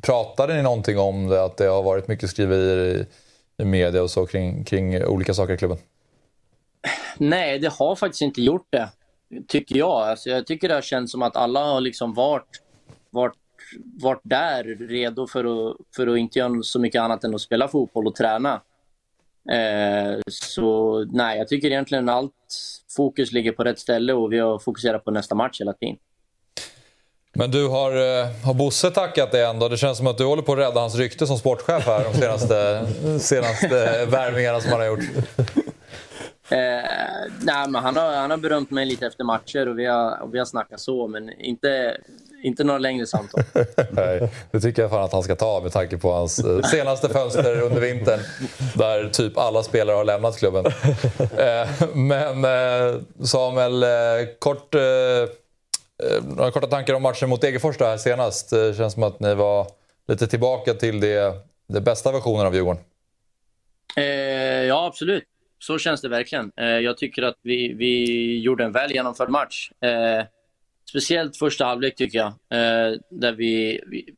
pratade 0.02 0.56
ni 0.56 0.62
någonting 0.62 0.98
om 0.98 1.28
det? 1.28 1.44
Att 1.44 1.56
det 1.56 1.66
har 1.66 1.82
varit 1.82 2.08
mycket 2.08 2.30
skriverier 2.30 2.96
i, 2.96 3.06
i 3.62 3.64
media 3.64 4.02
och 4.02 4.10
så 4.10 4.26
kring, 4.26 4.64
kring 4.64 5.04
olika 5.04 5.34
saker 5.34 5.54
i 5.54 5.56
klubben? 5.56 5.78
Nej, 7.18 7.58
det 7.58 7.72
har 7.72 7.96
faktiskt 7.96 8.22
inte 8.22 8.42
gjort 8.42 8.66
det. 8.70 8.88
Tycker 9.48 9.76
jag. 9.76 10.08
Alltså, 10.08 10.30
jag 10.30 10.46
tycker 10.46 10.68
det 10.68 10.74
har 10.74 10.82
känts 10.82 11.12
som 11.12 11.22
att 11.22 11.36
alla 11.36 11.64
har 11.64 11.80
liksom 11.80 12.14
varit, 12.14 12.62
varit, 13.10 13.34
varit 14.02 14.20
där 14.22 14.64
redo 14.64 15.26
för 15.26 15.44
att, 15.70 15.76
för 15.96 16.06
att 16.06 16.18
inte 16.18 16.38
göra 16.38 16.62
så 16.62 16.80
mycket 16.80 17.00
annat 17.00 17.24
än 17.24 17.34
att 17.34 17.40
spela 17.40 17.68
fotboll 17.68 18.06
och 18.06 18.14
träna. 18.14 18.60
Eh, 19.50 20.20
så 20.30 20.98
nej, 21.12 21.38
jag 21.38 21.48
tycker 21.48 21.68
egentligen 21.68 22.08
allt 22.08 22.32
fokus 22.96 23.32
ligger 23.32 23.52
på 23.52 23.64
rätt 23.64 23.78
ställe 23.78 24.12
och 24.12 24.32
vi 24.32 24.38
har 24.38 24.58
fokuserat 24.58 25.04
på 25.04 25.10
nästa 25.10 25.34
match 25.34 25.60
hela 25.60 25.72
tiden. 25.72 25.96
Men 27.36 27.50
du, 27.50 27.68
har, 27.68 27.90
eh, 27.90 28.26
har 28.44 28.54
Bosse 28.54 28.90
tackat 28.90 29.32
dig 29.32 29.44
ändå? 29.44 29.68
Det 29.68 29.76
känns 29.76 29.98
som 29.98 30.06
att 30.06 30.18
du 30.18 30.24
håller 30.24 30.42
på 30.42 30.52
att 30.52 30.58
rädda 30.58 30.80
hans 30.80 30.96
rykte 30.96 31.26
som 31.26 31.38
sportchef 31.38 31.86
här 31.86 32.04
de 32.04 32.20
senaste, 32.20 32.86
senaste 33.20 34.06
värvningarna 34.06 34.60
som 34.60 34.70
han 34.70 34.80
har 34.80 34.86
gjort. 34.86 35.00
Eh, 36.48 36.58
nej, 37.40 37.68
men 37.68 37.74
han, 37.74 37.96
har, 37.96 38.12
han 38.12 38.30
har 38.30 38.36
berömt 38.36 38.70
mig 38.70 38.86
lite 38.86 39.06
efter 39.06 39.24
matcher 39.24 39.68
och 39.68 39.78
vi 39.78 39.86
har, 39.86 40.22
och 40.22 40.34
vi 40.34 40.38
har 40.38 40.44
snackat 40.44 40.80
så, 40.80 41.08
men 41.08 41.40
inte, 41.40 41.96
inte 42.42 42.64
några 42.64 42.78
längre 42.78 43.06
samtal. 43.06 43.42
Nej, 43.90 44.30
det 44.50 44.60
tycker 44.60 44.82
jag 44.82 44.90
fan 44.90 45.04
att 45.04 45.12
han 45.12 45.22
ska 45.22 45.36
ta 45.36 45.60
med 45.60 45.72
tanke 45.72 45.98
på 45.98 46.12
hans 46.12 46.38
eh, 46.38 46.62
senaste 46.62 47.08
fönster 47.08 47.60
under 47.60 47.80
vintern. 47.80 48.20
Där 48.74 49.08
typ 49.08 49.38
alla 49.38 49.62
spelare 49.62 49.96
har 49.96 50.04
lämnat 50.04 50.38
klubben. 50.38 50.64
Eh, 51.38 51.68
men 51.94 52.44
eh, 52.44 53.00
Samuel, 53.24 53.84
kort, 54.38 54.74
Eh, 56.10 56.24
några 56.36 56.50
korta 56.50 56.66
tankar 56.66 56.94
om 56.94 57.02
matchen 57.02 57.28
mot 57.28 57.40
Degerfors 57.40 57.80
här 57.80 57.96
senast. 57.96 58.50
Det 58.50 58.76
känns 58.76 58.94
som 58.94 59.02
att 59.02 59.20
ni 59.20 59.34
var 59.34 59.66
lite 60.08 60.26
tillbaka 60.26 60.74
till 60.74 61.00
det, 61.00 61.34
det 61.66 61.80
bästa 61.80 62.12
versionen 62.12 62.46
av 62.46 62.54
Djurgården. 62.54 62.82
Eh, 63.96 64.04
ja, 64.64 64.86
absolut. 64.86 65.24
Så 65.58 65.78
känns 65.78 66.00
det 66.00 66.08
verkligen. 66.08 66.52
jag 66.56 66.98
tycker 66.98 67.22
att 67.22 67.38
vi, 67.42 67.72
vi 67.72 68.38
gjorde 68.40 68.64
en 68.64 68.72
väl 68.72 68.92
genomförd 68.92 69.30
match. 69.30 69.70
Speciellt 70.94 71.36
första 71.36 71.64
halvlek 71.64 71.96
tycker 71.96 72.18
jag, 72.18 72.26
eh, 72.28 72.98
där 73.10 73.32
vi, 73.32 73.80
vi 73.86 74.14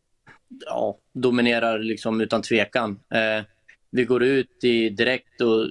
ja, 0.67 0.99
dominerar 1.13 1.79
liksom 1.79 2.21
utan 2.21 2.43
tvekan. 2.43 3.01
Eh, 3.15 3.45
vi 3.91 4.05
går 4.05 4.23
ut 4.23 4.65
i 4.65 4.89
direkt 4.89 5.41
och 5.41 5.67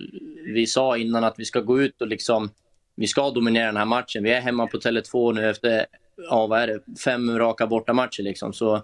vi 0.54 0.68
sa 0.68 0.98
innan 0.98 1.24
att 1.24 1.40
vi 1.40 1.46
ska 1.46 1.60
gå 1.60 1.82
ut 1.82 2.02
och 2.02 2.08
liksom, 2.08 2.50
vi 2.96 3.08
ska 3.08 3.30
dominera 3.30 3.66
den 3.66 3.78
här 3.78 3.86
matchen. 3.86 4.24
Vi 4.24 4.32
är 4.32 4.42
hemma 4.42 4.68
på 4.68 4.78
Tele2 4.78 5.34
nu 5.34 5.50
efter 5.50 5.86
ja, 6.18 6.48
vad 6.48 6.60
är 6.60 6.68
det, 6.68 7.00
fem 7.04 7.40
raka 7.40 7.68
bortamatcher. 7.68 8.24
Liksom. 8.24 8.54
Så 8.54 8.84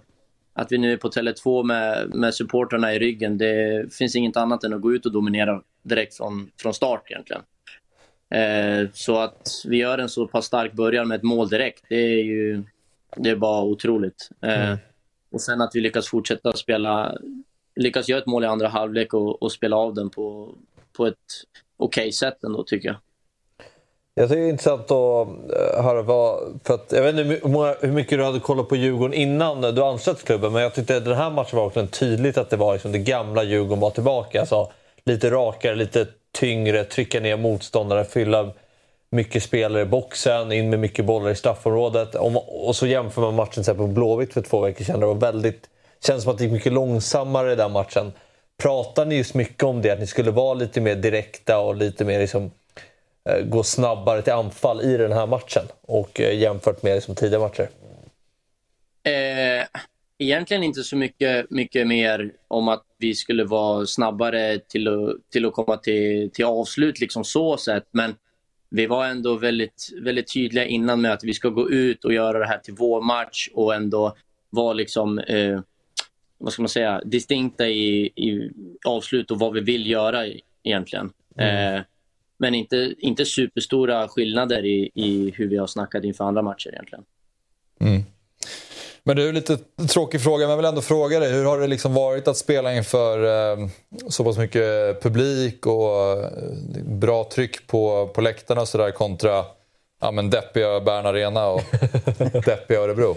att 0.52 0.72
vi 0.72 0.78
nu 0.78 0.92
är 0.92 0.96
på 0.96 1.08
Tele2 1.08 1.64
med, 1.64 2.14
med 2.14 2.34
supporterna 2.34 2.94
i 2.94 2.98
ryggen, 2.98 3.38
det 3.38 3.86
finns 3.94 4.16
inget 4.16 4.36
annat 4.36 4.64
än 4.64 4.72
att 4.72 4.80
gå 4.80 4.92
ut 4.94 5.06
och 5.06 5.12
dominera 5.12 5.62
direkt 5.82 6.16
från, 6.16 6.50
från 6.62 6.74
start 6.74 7.10
egentligen. 7.10 7.42
Eh, 8.30 8.88
så 8.92 9.18
att 9.18 9.48
vi 9.66 9.76
gör 9.76 9.98
en 9.98 10.08
så 10.08 10.26
pass 10.26 10.46
stark 10.46 10.72
början 10.72 11.08
med 11.08 11.16
ett 11.16 11.22
mål 11.22 11.48
direkt, 11.48 11.84
det 11.88 11.96
är 11.96 12.24
ju 12.24 12.62
det 13.16 13.30
är 13.30 13.36
bara 13.36 13.62
otroligt. 13.62 14.30
Eh, 14.40 14.66
mm. 14.66 14.78
Och 15.30 15.40
sen 15.40 15.60
att 15.60 15.70
vi 15.74 15.80
lyckas 15.80 16.08
fortsätta 16.08 16.52
spela, 16.52 17.18
lyckas 17.76 18.08
göra 18.08 18.20
ett 18.20 18.26
mål 18.26 18.44
i 18.44 18.46
andra 18.46 18.68
halvlek 18.68 19.14
och, 19.14 19.42
och 19.42 19.52
spela 19.52 19.76
av 19.76 19.94
den 19.94 20.10
på, 20.10 20.54
på 20.92 21.06
ett 21.06 21.16
okej 21.76 22.02
okay 22.02 22.12
sätt 22.12 22.44
ändå 22.44 22.64
tycker 22.64 22.88
jag. 22.88 22.96
Jag 24.14 24.28
tycker 24.28 24.40
det 24.40 24.48
är 24.48 24.50
intressant 24.50 24.90
att 24.90 25.28
eh, 25.76 25.84
höra 25.84 26.02
vad... 26.02 26.60
För 26.64 26.74
att, 26.74 26.92
jag 26.92 27.02
vet 27.02 27.18
inte 27.18 27.48
hur 27.80 27.92
mycket 27.92 28.18
du 28.18 28.24
hade 28.24 28.40
kollat 28.40 28.68
på 28.68 28.76
Djurgården 28.76 29.14
innan 29.14 29.60
du 29.60 29.82
anslöt 29.82 30.24
klubben, 30.24 30.52
men 30.52 30.62
jag 30.62 30.74
tyckte 30.74 31.00
den 31.00 31.16
här 31.16 31.30
matchen 31.30 31.58
var 31.58 31.66
också 31.66 31.86
tydligt 31.86 32.38
att 32.38 32.50
det 32.50 32.56
var 32.56 32.72
liksom 32.72 32.92
det 32.92 32.98
gamla 32.98 33.42
Djurgården 33.42 33.80
var 33.80 33.90
tillbaka. 33.90 34.40
Alltså, 34.40 34.72
lite 35.04 35.30
rakare, 35.30 35.74
lite 35.74 36.06
tyngre, 36.32 36.84
trycka 36.84 37.20
ner 37.20 37.36
motståndare, 37.36 38.04
fylla 38.04 38.50
mycket 39.10 39.42
spelare 39.42 39.82
i 39.82 39.86
boxen, 39.86 40.52
in 40.52 40.70
med 40.70 40.78
mycket 40.78 41.04
bollar 41.04 41.30
i 41.30 41.34
straffområdet. 41.34 42.14
Och 42.66 42.76
så 42.76 42.86
jämför 42.86 43.22
man 43.22 43.34
matchen 43.34 43.76
på 43.76 43.86
Blåvitt 43.86 44.32
för 44.32 44.42
två 44.42 44.60
veckor 44.60 44.84
sedan. 44.84 45.00
Det 45.00 45.06
var 45.06 45.14
väldigt, 45.14 45.68
känns 46.06 46.22
som 46.22 46.32
att 46.32 46.38
det 46.38 46.44
gick 46.44 46.52
mycket 46.52 46.72
långsammare 46.72 47.52
i 47.52 47.56
den 47.56 47.72
matchen. 47.72 48.12
Pratar 48.62 49.04
ni 49.04 49.16
just 49.16 49.34
mycket 49.34 49.62
om 49.62 49.82
det, 49.82 49.90
att 49.90 50.00
ni 50.00 50.06
skulle 50.06 50.30
vara 50.30 50.54
lite 50.54 50.80
mer 50.80 50.94
direkta 50.94 51.58
och 51.58 51.76
lite 51.76 52.04
mer 52.04 52.20
liksom, 52.20 52.50
gå 53.44 53.62
snabbare 53.62 54.22
till 54.22 54.32
anfall 54.32 54.80
i 54.80 54.96
den 54.96 55.12
här 55.12 55.26
matchen 55.26 55.62
och 55.82 56.20
eh, 56.20 56.38
jämfört 56.38 56.82
med 56.82 56.94
liksom, 56.94 57.14
tidigare 57.14 57.42
matcher? 57.42 57.68
Eh, 59.02 59.66
egentligen 60.18 60.62
inte 60.62 60.82
så 60.82 60.96
mycket, 60.96 61.50
mycket 61.50 61.86
mer 61.86 62.32
om 62.48 62.68
att 62.68 62.84
vi 62.98 63.14
skulle 63.14 63.44
vara 63.44 63.86
snabbare 63.86 64.58
till 64.58 64.88
att, 64.88 65.30
till 65.30 65.46
att 65.46 65.52
komma 65.52 65.76
till, 65.76 66.30
till 66.30 66.44
avslut, 66.44 67.00
liksom 67.00 67.24
så 67.24 67.56
sett. 67.56 67.86
Men 67.90 68.14
vi 68.68 68.86
var 68.86 69.06
ändå 69.06 69.34
väldigt, 69.34 69.88
väldigt 70.02 70.32
tydliga 70.32 70.64
innan 70.64 71.00
med 71.00 71.12
att 71.12 71.24
vi 71.24 71.34
ska 71.34 71.48
gå 71.48 71.70
ut 71.70 72.04
och 72.04 72.12
göra 72.12 72.38
det 72.38 72.46
här 72.46 72.58
till 72.58 72.74
vår 72.74 73.00
match 73.00 73.48
och 73.54 73.74
ändå 73.74 74.16
vara 74.50 74.72
liksom, 74.72 75.18
eh, 75.18 75.60
vad 76.38 76.52
ska 76.52 76.62
man 76.62 76.68
säga, 76.68 77.02
distinkta 77.04 77.68
i, 77.68 78.04
i 78.04 78.50
avslut 78.86 79.30
och 79.30 79.38
vad 79.38 79.52
vi 79.52 79.60
vill 79.60 79.90
göra 79.90 80.26
egentligen. 80.62 81.10
Mm. 81.36 81.74
Eh, 81.74 81.82
men 82.42 82.54
inte, 82.54 82.94
inte 82.98 83.24
superstora 83.24 84.08
skillnader 84.08 84.64
i, 84.64 84.90
i 84.94 85.32
hur 85.36 85.48
vi 85.48 85.56
har 85.56 85.66
snackat 85.66 86.04
inför 86.04 86.24
andra 86.24 86.42
matcher 86.42 86.68
egentligen. 86.68 87.04
Mm. 87.80 88.02
Men 89.04 89.16
det 89.16 89.22
är 89.22 89.32
lite 89.32 89.58
tråkig 89.92 90.22
fråga, 90.22 90.44
men 90.44 90.50
jag 90.50 90.56
vill 90.56 90.66
ändå 90.66 90.82
fråga 90.82 91.20
dig. 91.20 91.32
Hur 91.32 91.44
har 91.44 91.60
det 91.60 91.66
liksom 91.66 91.94
varit 91.94 92.28
att 92.28 92.36
spela 92.36 92.74
inför 92.74 93.24
eh, 93.24 93.68
så 94.08 94.24
pass 94.24 94.38
mycket 94.38 95.02
publik 95.02 95.66
och 95.66 96.12
eh, 96.12 96.30
bra 96.84 97.24
tryck 97.24 97.66
på, 97.66 98.08
på 98.14 98.20
läktarna 98.20 98.60
och 98.60 98.68
sådär 98.68 98.90
kontra 98.90 99.44
ja, 100.00 100.10
men 100.10 100.30
deppiga 100.30 100.80
Bern 100.80 101.06
Arena 101.06 101.46
och 101.46 101.62
deppiga 102.44 102.80
Örebro? 102.80 103.16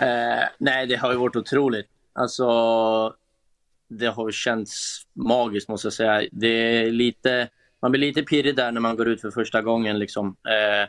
eh, 0.00 0.44
nej, 0.58 0.86
det 0.86 0.96
har 0.96 1.12
ju 1.12 1.18
varit 1.18 1.36
otroligt. 1.36 1.86
Alltså, 2.12 2.46
det 3.88 4.06
har 4.06 4.30
känts 4.30 5.02
magiskt 5.14 5.68
måste 5.68 5.86
jag 5.86 5.92
säga. 5.92 6.28
Det 6.32 6.48
är 6.48 6.90
lite, 6.90 7.48
man 7.82 7.90
blir 7.90 8.00
lite 8.00 8.22
pirrig 8.22 8.56
där 8.56 8.72
när 8.72 8.80
man 8.80 8.96
går 8.96 9.08
ut 9.08 9.20
för 9.20 9.30
första 9.30 9.62
gången. 9.62 9.98
Liksom. 9.98 10.26
Eh, 10.28 10.88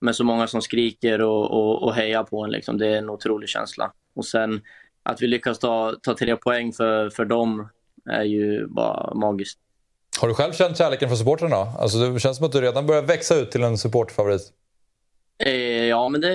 med 0.00 0.16
så 0.16 0.24
många 0.24 0.46
som 0.46 0.62
skriker 0.62 1.20
och, 1.20 1.50
och, 1.50 1.82
och 1.82 1.94
hejar 1.94 2.22
på 2.22 2.44
en. 2.44 2.50
Liksom. 2.50 2.78
Det 2.78 2.86
är 2.86 2.98
en 2.98 3.10
otrolig 3.10 3.48
känsla. 3.48 3.92
Och 4.14 4.26
sen 4.26 4.60
att 5.02 5.22
vi 5.22 5.26
lyckas 5.26 5.58
ta, 5.58 5.94
ta 6.02 6.14
tre 6.14 6.36
poäng 6.36 6.72
för, 6.72 7.10
för 7.10 7.24
dem 7.24 7.68
är 8.10 8.22
ju 8.22 8.66
bara 8.66 9.14
magiskt. 9.14 9.58
Har 10.20 10.28
du 10.28 10.34
själv 10.34 10.52
känt 10.52 10.78
kärleken 10.78 11.08
för 11.08 11.16
supportrarna? 11.16 11.56
Alltså 11.56 11.98
det 11.98 12.20
känns 12.20 12.36
som 12.36 12.46
att 12.46 12.52
du 12.52 12.60
redan 12.60 12.86
börjar 12.86 13.02
växa 13.02 13.34
ut 13.34 13.50
till 13.50 13.62
en 13.62 13.78
supportfavorit. 13.78 14.52
Eh, 15.38 15.84
ja, 15.84 16.08
men 16.08 16.20
det 16.20 16.28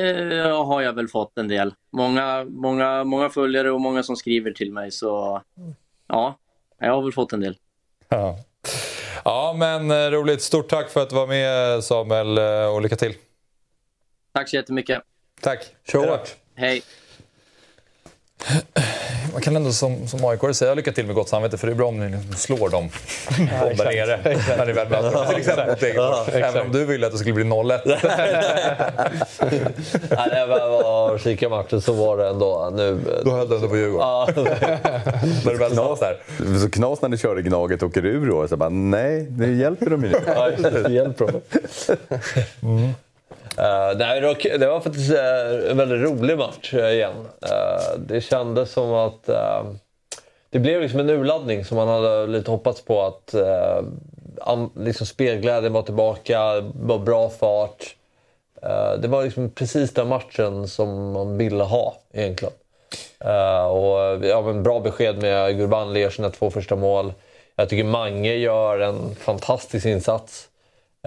har 0.65 0.81
jag 0.81 0.93
väl 0.93 1.07
fått 1.07 1.37
en 1.37 1.47
del. 1.47 1.73
Många, 1.91 2.45
många, 2.49 3.03
många 3.03 3.29
följare 3.29 3.71
och 3.71 3.81
många 3.81 4.03
som 4.03 4.15
skriver 4.15 4.51
till 4.51 4.71
mig. 4.71 4.91
Så 4.91 5.41
ja, 6.07 6.37
jag 6.79 6.95
har 6.95 7.01
väl 7.01 7.11
fått 7.11 7.33
en 7.33 7.39
del. 7.39 7.57
Ja, 8.09 8.37
ja 9.26 9.55
men 9.57 9.91
eh, 9.91 10.11
roligt. 10.11 10.41
Stort 10.41 10.70
tack 10.70 10.89
för 10.89 11.01
att 11.01 11.09
du 11.09 11.16
var 11.16 11.28
med 11.28 11.84
Samuel 11.84 12.38
eh, 12.38 12.66
och 12.66 12.82
lycka 12.82 12.95
till. 12.95 13.16
Tack 14.34 14.49
så 14.49 14.55
jättemycket. 14.55 15.01
Tack. 15.41 15.76
Kör 15.88 16.20
Hej. 16.55 16.84
Man 19.34 19.41
kan 19.41 19.55
ändå 19.55 19.71
som, 19.71 20.07
som 20.07 20.25
AIK 20.25 20.55
säga 20.55 20.73
lycka 20.73 20.91
till 20.91 21.05
med 21.05 21.15
gott 21.15 21.29
samvete 21.29 21.57
för 21.57 21.67
det 21.67 21.73
är 21.73 21.75
bra 21.75 21.88
om 21.88 21.99
ni 21.99 22.09
liksom 22.09 22.34
slår 22.34 22.69
dem 22.69 22.89
ja, 23.29 23.84
där 23.84 23.86
nere. 23.86 24.19
När 24.57 24.65
ni 24.65 24.73
väl 24.73 24.89
möter 24.89 25.25
Till 25.29 25.38
exempel 25.38 25.67
mot 25.67 25.79
Degerfors. 25.79 26.34
Även 26.34 26.61
om 26.61 26.71
du 26.71 26.86
ville 26.86 27.05
att 27.05 27.11
det 27.11 27.17
skulle 27.17 27.34
bli 27.34 27.43
0-1. 27.43 27.79
Nej, 30.09 30.27
när 30.31 30.38
jag 30.38 30.47
var 30.47 31.11
och 31.11 31.19
kikade 31.19 31.49
matchen 31.55 31.81
så 31.81 31.93
var 31.93 32.17
det 32.17 32.27
ändå... 32.29 32.71
Nu, 32.73 32.99
Då 33.25 33.31
höll 33.31 33.49
du 33.49 33.55
ändå 33.55 33.69
på 33.69 33.77
Djurgården? 33.77 34.07
Ja. 34.07 34.27
när 35.45 35.51
du 35.51 35.57
väl 35.57 35.71
knas 35.71 35.99
där. 35.99 36.17
Så 36.61 36.69
knas 36.69 37.01
när 37.01 37.09
ni 37.09 37.17
körde 37.17 37.41
Gnaget 37.41 37.81
och 37.81 37.89
åker 37.89 38.05
ur 38.05 38.27
då. 38.29 38.47
Så 38.47 38.57
bara, 38.57 38.69
nej, 38.69 39.27
nu 39.38 39.55
hjälper 39.55 39.89
de 39.89 40.03
ju. 40.03 40.13
Ja, 40.27 40.49
det 40.49 40.91
hjälper 40.91 41.27
dem. 41.27 41.41
Mm. 42.63 42.93
Uh, 43.60 43.97
nej, 43.97 44.22
det, 44.22 44.28
var, 44.28 44.58
det 44.58 44.68
var 44.68 44.80
faktiskt 44.80 45.12
uh, 45.12 45.72
en 45.72 45.78
väldigt 45.78 46.01
rolig 46.01 46.38
match 46.38 46.74
uh, 46.74 46.91
igen. 46.91 47.28
det 47.97 48.22
kändes 48.22 48.72
som 48.72 48.93
att 48.93 49.30
det 50.49 50.60
blev 50.60 50.82
liksom 50.82 50.99
en 50.99 51.10
urladdning 51.10 51.66
som 51.66 51.78
man 51.78 51.88
hade 51.88 52.28
lite 52.28 52.51
hoppats 52.51 52.82
på. 52.82 53.06
att 53.06 53.36
liksom 54.76 55.08
Spelglädjen 55.08 55.74
var 55.74 55.82
tillbaka, 55.82 56.39
det 56.54 56.72
var 56.74 56.99
bra 56.99 57.30
fart. 57.30 57.95
det 58.99 59.08
var 59.08 59.24
liksom 59.24 59.49
precis 59.49 59.93
den 59.93 60.08
matchen 60.08 60.68
som 60.68 61.12
man 61.12 61.38
ville 61.38 61.64
ha 61.64 61.97
egentligen. 62.14 62.54
och 63.70 64.26
ja, 64.26 64.41
men 64.45 64.64
Bra 64.64 64.80
besked 64.80 65.22
med 65.22 65.58
Gurban 65.58 65.93
Ler 65.93 66.10
sina 66.10 66.30
två 66.30 66.51
första 66.51 66.76
mål. 66.76 67.14
Jag 67.56 67.70
tycker 67.70 67.84
Mange 67.84 68.34
gör 68.34 68.80
en 68.80 69.16
fantastisk 69.16 69.86
insats. 69.86 70.49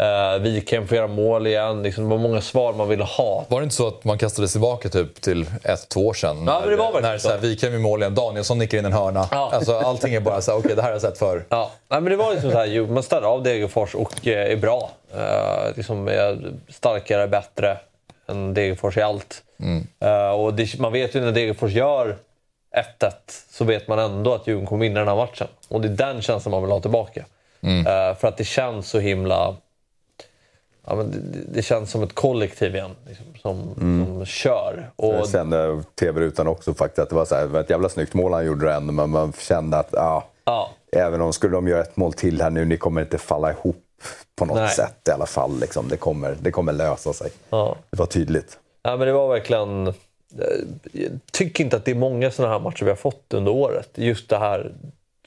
Uh, 0.01 0.43
Wikheim 0.43 0.89
får 0.89 0.97
göra 0.97 1.07
mål 1.07 1.47
igen. 1.47 1.83
Liksom, 1.83 2.05
det 2.05 2.11
var 2.11 2.19
många 2.19 2.41
svar 2.41 2.73
man 2.73 2.89
ville 2.89 3.05
ha. 3.05 3.45
Var 3.49 3.61
det 3.61 3.65
inte 3.65 3.77
så 3.77 3.89
att 3.89 4.05
man 4.05 4.19
kastades 4.19 4.53
tillbaka 4.53 4.89
typ 4.89 5.21
till 5.21 5.47
ett, 5.63 5.89
två 5.89 6.07
år 6.07 6.15
sedan? 6.15 6.45
Ja, 6.47 6.61
när, 6.61 6.71
det 6.71 6.77
var 6.77 7.01
när 7.01 7.19
så 7.19 7.29
här, 7.29 7.39
Wikheim 7.39 7.75
i 7.75 7.79
mål 7.79 8.01
igen, 8.01 8.15
Danielsson 8.15 8.59
nickar 8.59 8.79
in 8.79 8.85
en 8.85 8.93
hörna. 8.93 9.29
Ja. 9.31 9.51
Alltså, 9.53 9.79
allting 9.79 10.15
är 10.15 10.21
bara 10.21 10.41
så 10.41 10.51
här, 10.51 10.59
okej 10.59 10.67
okay, 10.67 10.77
det 10.77 10.83
här 10.83 10.89
har 10.89 10.95
jag 10.95 11.03
sett 11.03 11.19
förr. 11.19 11.45
Ja. 11.49 11.71
Nej, 11.89 12.01
men 12.01 12.11
det 12.11 12.17
var 12.17 12.33
liksom 12.33 12.51
så 12.51 12.59
här, 12.59 12.87
man 12.87 13.03
ställer 13.03 13.27
av 13.27 13.43
Degerfors 13.43 13.95
och 13.95 14.27
eh, 14.27 14.53
är 14.53 14.57
bra. 14.57 14.91
Uh, 15.17 15.77
liksom 15.77 16.09
är 16.09 16.53
starkare, 16.69 17.29
bättre 17.29 17.79
än 18.29 18.55
Degerfors 18.55 18.97
i 18.97 19.03
allt. 19.03 19.43
Mm. 19.61 19.87
Uh, 20.05 20.31
och 20.31 20.55
det, 20.55 20.79
man 20.79 20.93
vet 20.93 21.15
ju 21.15 21.21
när 21.21 21.33
Degerfors 21.33 21.73
gör 21.73 22.17
1-1 23.01 23.13
så 23.51 23.65
vet 23.65 23.89
man 23.89 23.99
ändå 23.99 24.35
att 24.35 24.47
Djurgården 24.47 24.67
kommer 24.67 24.85
vinna 24.85 25.01
den 25.01 25.09
här 25.09 25.17
matchen. 25.17 25.47
Och 25.69 25.81
det 25.81 25.89
är 25.89 26.13
den 26.13 26.23
känslan 26.23 26.51
man 26.51 26.63
vill 26.63 26.71
ha 26.71 26.81
tillbaka. 26.81 27.25
Eh, 27.67 28.17
för 28.17 28.29
att 28.29 28.37
det 28.37 28.45
känns 28.45 28.89
så 28.89 28.99
himla... 28.99 29.57
Ja, 30.87 30.95
men 30.95 31.11
det, 31.11 31.39
det 31.55 31.62
känns 31.62 31.91
som 31.91 32.03
ett 32.03 32.14
kollektiv 32.14 32.74
igen 32.74 32.91
liksom, 33.09 33.26
som, 33.43 33.74
som 34.07 34.24
kör. 34.26 34.91
Och, 34.97 35.14
Jag 35.14 35.28
kände 35.30 35.82
tv-rutan 36.01 36.49
också 36.49 36.74
faktiskt 36.74 36.99
att 36.99 37.09
det 37.09 37.14
var, 37.14 37.24
så 37.24 37.34
här, 37.34 37.61
ett 37.61 37.70
jävla 37.70 37.89
snyggt 37.89 38.14
mål 38.14 38.32
han 38.32 38.47
gjorde 38.47 38.72
ändå, 38.72 38.93
men 38.93 39.11
man 39.11 39.32
kände 39.39 39.76
att 39.78 39.89
ja, 39.93 40.24
ja, 40.45 40.70
även 40.93 41.20
om 41.20 41.32
skulle 41.32 41.53
de 41.57 41.68
göra 41.68 41.80
ett 41.82 41.97
mål 41.97 42.12
till 42.12 42.43
här 42.43 42.51
nu, 42.51 42.64
ni 42.64 42.76
kommer 42.76 43.01
inte 43.01 43.18
falla 43.18 43.51
ihop 43.53 43.82
på 44.37 44.45
något 44.45 44.57
Nej. 44.57 44.68
sätt 44.70 45.09
i 45.09 45.11
alla 45.11 45.26
fall. 45.26 45.61
Liksom. 45.61 45.89
Det, 45.89 45.97
kommer, 45.97 46.37
det 46.41 46.51
kommer 46.51 46.72
lösa 46.72 47.12
sig. 47.12 47.30
ja. 47.51 47.76
Det 47.91 47.99
var 47.99 48.07
tydligt. 48.07 48.59
Ja, 48.82 48.97
men 48.97 49.07
det 49.07 49.12
var 49.12 49.28
verkligen... 49.28 49.87
eh, 49.87 49.93
Jag 50.93 51.11
tycker 51.32 51.64
inte 51.64 51.76
att 51.76 51.84
det 51.84 51.91
är 51.91 51.95
många 51.95 52.30
sådana 52.30 52.53
här 52.55 52.61
matcher 52.61 52.84
vi 52.84 52.91
har 52.91 52.97
fått 52.97 53.34
under 53.34 53.53
året. 53.53 53.91
Just 53.95 54.28
det 54.28 54.39
här 54.39 54.72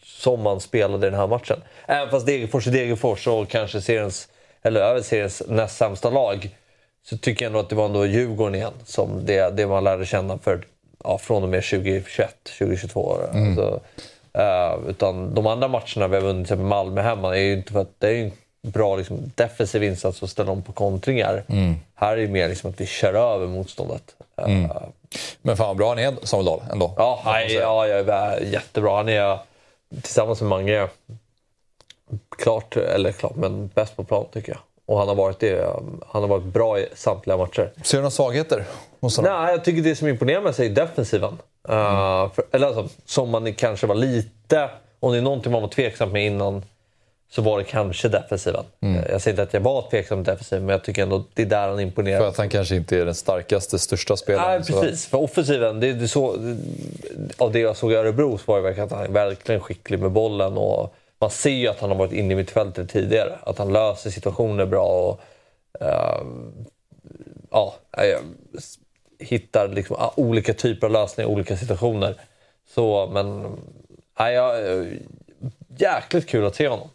som 0.04 0.42
man 0.42 0.60
spelade 0.60 1.08
i 1.08 1.10
den 1.10 1.20
här 1.20 1.28
matchen. 1.28 1.62
Även 1.88 2.10
fast 2.10 2.26
Degerfors 2.26 2.68
är 2.68 2.72
Degerfors 2.72 3.28
och 3.28 3.50
kanske 3.50 3.82
seriens, 3.82 4.28
eller 4.62 4.82
över 4.82 5.02
seriens 5.02 5.42
näst 5.48 5.78
sämsta 5.78 6.10
lag 6.10 6.50
så 7.04 7.18
tycker 7.18 7.46
jag 7.46 7.50
ändå 7.50 7.60
att 7.60 7.70
det 7.70 7.76
var 7.76 7.86
ändå 7.86 8.06
Djurgården 8.06 8.56
igen 8.56 8.74
som 8.86 9.26
det, 9.26 9.50
det 9.58 9.68
man 9.68 9.84
lärde 9.84 10.06
känna 10.06 10.38
för, 10.38 10.66
ja, 11.04 11.18
från 11.18 11.44
och 11.44 11.50
med 11.50 11.64
2021, 11.64 12.36
2022. 12.60 13.18
Alltså, 13.34 13.80
eh, 14.34 14.90
utan 14.90 15.34
de 15.34 15.48
andra 15.48 15.68
matcherna 15.68 16.08
vi 16.08 16.16
har 16.16 16.22
vunnit, 16.24 16.48
till 16.48 16.58
Malmö 16.58 17.02
hemma, 17.02 17.38
är 17.38 17.42
ju 17.42 17.54
inte 17.54 17.74
för 17.74 17.82
att 17.82 18.00
det 18.00 18.08
är 18.08 18.12
ju 18.12 18.24
en 18.64 18.72
bra 18.72 18.96
liksom, 18.96 19.32
defensiv 19.36 19.84
insats 19.84 20.24
att 20.24 20.30
ställa 20.30 20.52
om 20.52 20.62
på 20.62 20.72
kontringar. 20.72 21.44
Här 21.96 22.18
är 22.18 22.22
det 22.22 22.28
mer 22.28 22.50
liksom 22.50 22.70
att 22.70 22.82
vi 22.82 22.86
kör 22.86 23.14
över 23.14 23.48
motståndet. 23.48 24.16
Eh, 24.38 24.48
Men 25.42 25.58
fan 25.58 25.68
vad 25.68 25.78
bra 25.78 25.90
han 25.90 26.00
är, 26.00 26.16
Samuel 26.24 26.46
Dahl, 26.46 26.62
ändå. 26.72 26.94
Ja, 26.98 27.22
nej, 27.26 27.54
ja, 27.54 27.88
jag 27.88 28.10
är 28.10 28.40
jättebra. 28.42 28.96
Han 28.96 29.10
är 29.10 29.38
tillsammans 30.02 30.42
med 30.42 30.50
Mange 30.50 30.88
klart, 32.42 32.78
eller 32.78 33.12
klart, 33.12 33.36
men 33.36 33.68
bäst 33.68 33.96
på 33.96 34.04
plan 34.04 34.26
tycker 34.34 34.52
jag. 34.52 34.60
Och 34.86 35.00
han 35.00 35.08
har 35.08 35.16
varit 35.16 35.40
det. 35.40 35.66
Han 36.08 36.22
har 36.22 36.28
varit 36.28 36.44
bra 36.44 36.80
i 36.80 36.88
samtliga 36.96 37.38
matcher. 37.38 37.72
Ser 37.84 37.98
du 37.98 38.02
några 38.02 38.12
svagheter 38.12 38.66
hos 39.00 39.18
honom? 39.18 39.32
Nej, 39.34 39.52
jag 39.52 39.64
tycker 39.64 39.82
det 39.82 39.96
som 39.96 40.08
imponerar 40.08 40.42
mig 40.42 40.54
är 40.58 40.70
defensiven. 40.70 41.38
Uh, 41.70 42.32
för, 42.34 42.44
eller 42.52 42.68
alltså, 42.68 42.88
som 43.06 43.30
man 43.30 43.54
kanske 43.54 43.88
var 43.88 43.96
lite... 43.96 44.70
Om 45.00 45.12
det 45.12 45.18
är 45.18 45.22
någonting 45.22 45.52
man 45.52 45.62
var 45.62 45.70
tveksam 45.70 46.12
med 46.12 46.26
innan 46.26 46.64
så 47.32 47.42
var 47.42 47.58
det 47.58 47.64
kanske 47.64 48.08
defensiven. 48.08 48.64
Eh, 48.82 49.12
Jag 49.12 49.22
säger 49.22 49.34
inte 49.34 49.44
att 49.44 49.54
jag 49.54 49.62
var 49.62 49.90
tveksam 49.90 50.18
med 50.18 50.26
defensiven, 50.26 50.66
men 50.66 50.74
jag 50.74 50.84
tycker 50.84 51.04
ändå 51.04 51.24
det 51.34 51.42
är 51.42 51.46
där 51.46 51.68
han 51.70 51.80
imponerar. 51.80 52.20
För 52.20 52.28
att 52.28 52.38
han 52.38 52.50
kanske 52.50 52.76
inte 52.76 52.98
är 52.98 53.06
den 53.06 53.16
starkaste, 53.16 53.80
största 53.80 54.18
spelaren. 54.18 54.50
Nej, 54.62 54.64
så- 54.64 54.82
precis. 54.82 55.06
För 55.08 55.18
offensiven, 55.18 55.80
det, 55.80 55.94
det 55.94 56.08
så, 56.08 56.36
av 57.38 57.52
det 57.52 57.60
jag 57.60 57.78
såg 57.78 57.92
i 57.92 57.96
Örebro 57.96 58.38
så 58.38 58.44
var 58.46 58.58
det 58.58 58.64
verkligen 58.64 58.86
att 58.88 58.94
han 58.94 59.04
är 59.04 59.10
verkligen 59.10 59.62
skicklig 59.62 60.00
med 60.00 60.12
bollen. 60.12 60.58
Och 60.58 60.94
man 61.20 61.30
ser 61.30 61.50
ju 61.50 61.68
att 61.68 61.80
han 61.80 61.90
har 61.90 61.98
varit 61.98 62.12
inne 62.14 62.34
i 62.34 62.36
mittfältet 62.36 62.90
tidigare. 62.90 63.40
Att 63.44 63.58
han 63.58 63.74
löser 63.74 64.10
situationer 64.10 64.66
bra 64.66 64.86
och 64.86 65.22
uh, 65.82 66.28
ja, 67.52 67.76
eh, 67.98 68.20
hittar 69.20 69.68
liksom, 69.68 69.96
ah, 70.00 70.14
olika 70.16 70.54
typer 70.54 70.88
av 70.88 70.94
lösningar 70.94 71.30
i 71.30 71.34
olika 71.34 71.58
situationer. 71.58 72.16
Så, 72.70 73.08
men 73.08 73.58
nej, 74.20 74.36
ja, 74.36 74.60
eh, 74.60 74.86
jäkligt 75.78 76.28
kul 76.30 76.46
att 76.46 76.56
se 76.56 76.68
honom. 76.68 76.90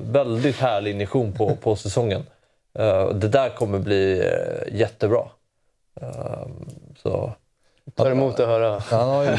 Väldigt 0.00 0.56
härlig 0.56 0.90
injektion 0.90 1.32
på, 1.32 1.56
på 1.56 1.76
säsongen. 1.76 2.22
Det 3.14 3.28
där 3.28 3.48
kommer 3.48 3.78
bli 3.78 4.30
jättebra. 4.72 5.28
Så, 7.02 7.32
Tar 7.96 8.10
emot 8.10 8.40
att 8.40 8.46
höra. 8.46 8.78
Han 8.90 9.08
har 9.08 9.24
ju 9.24 9.36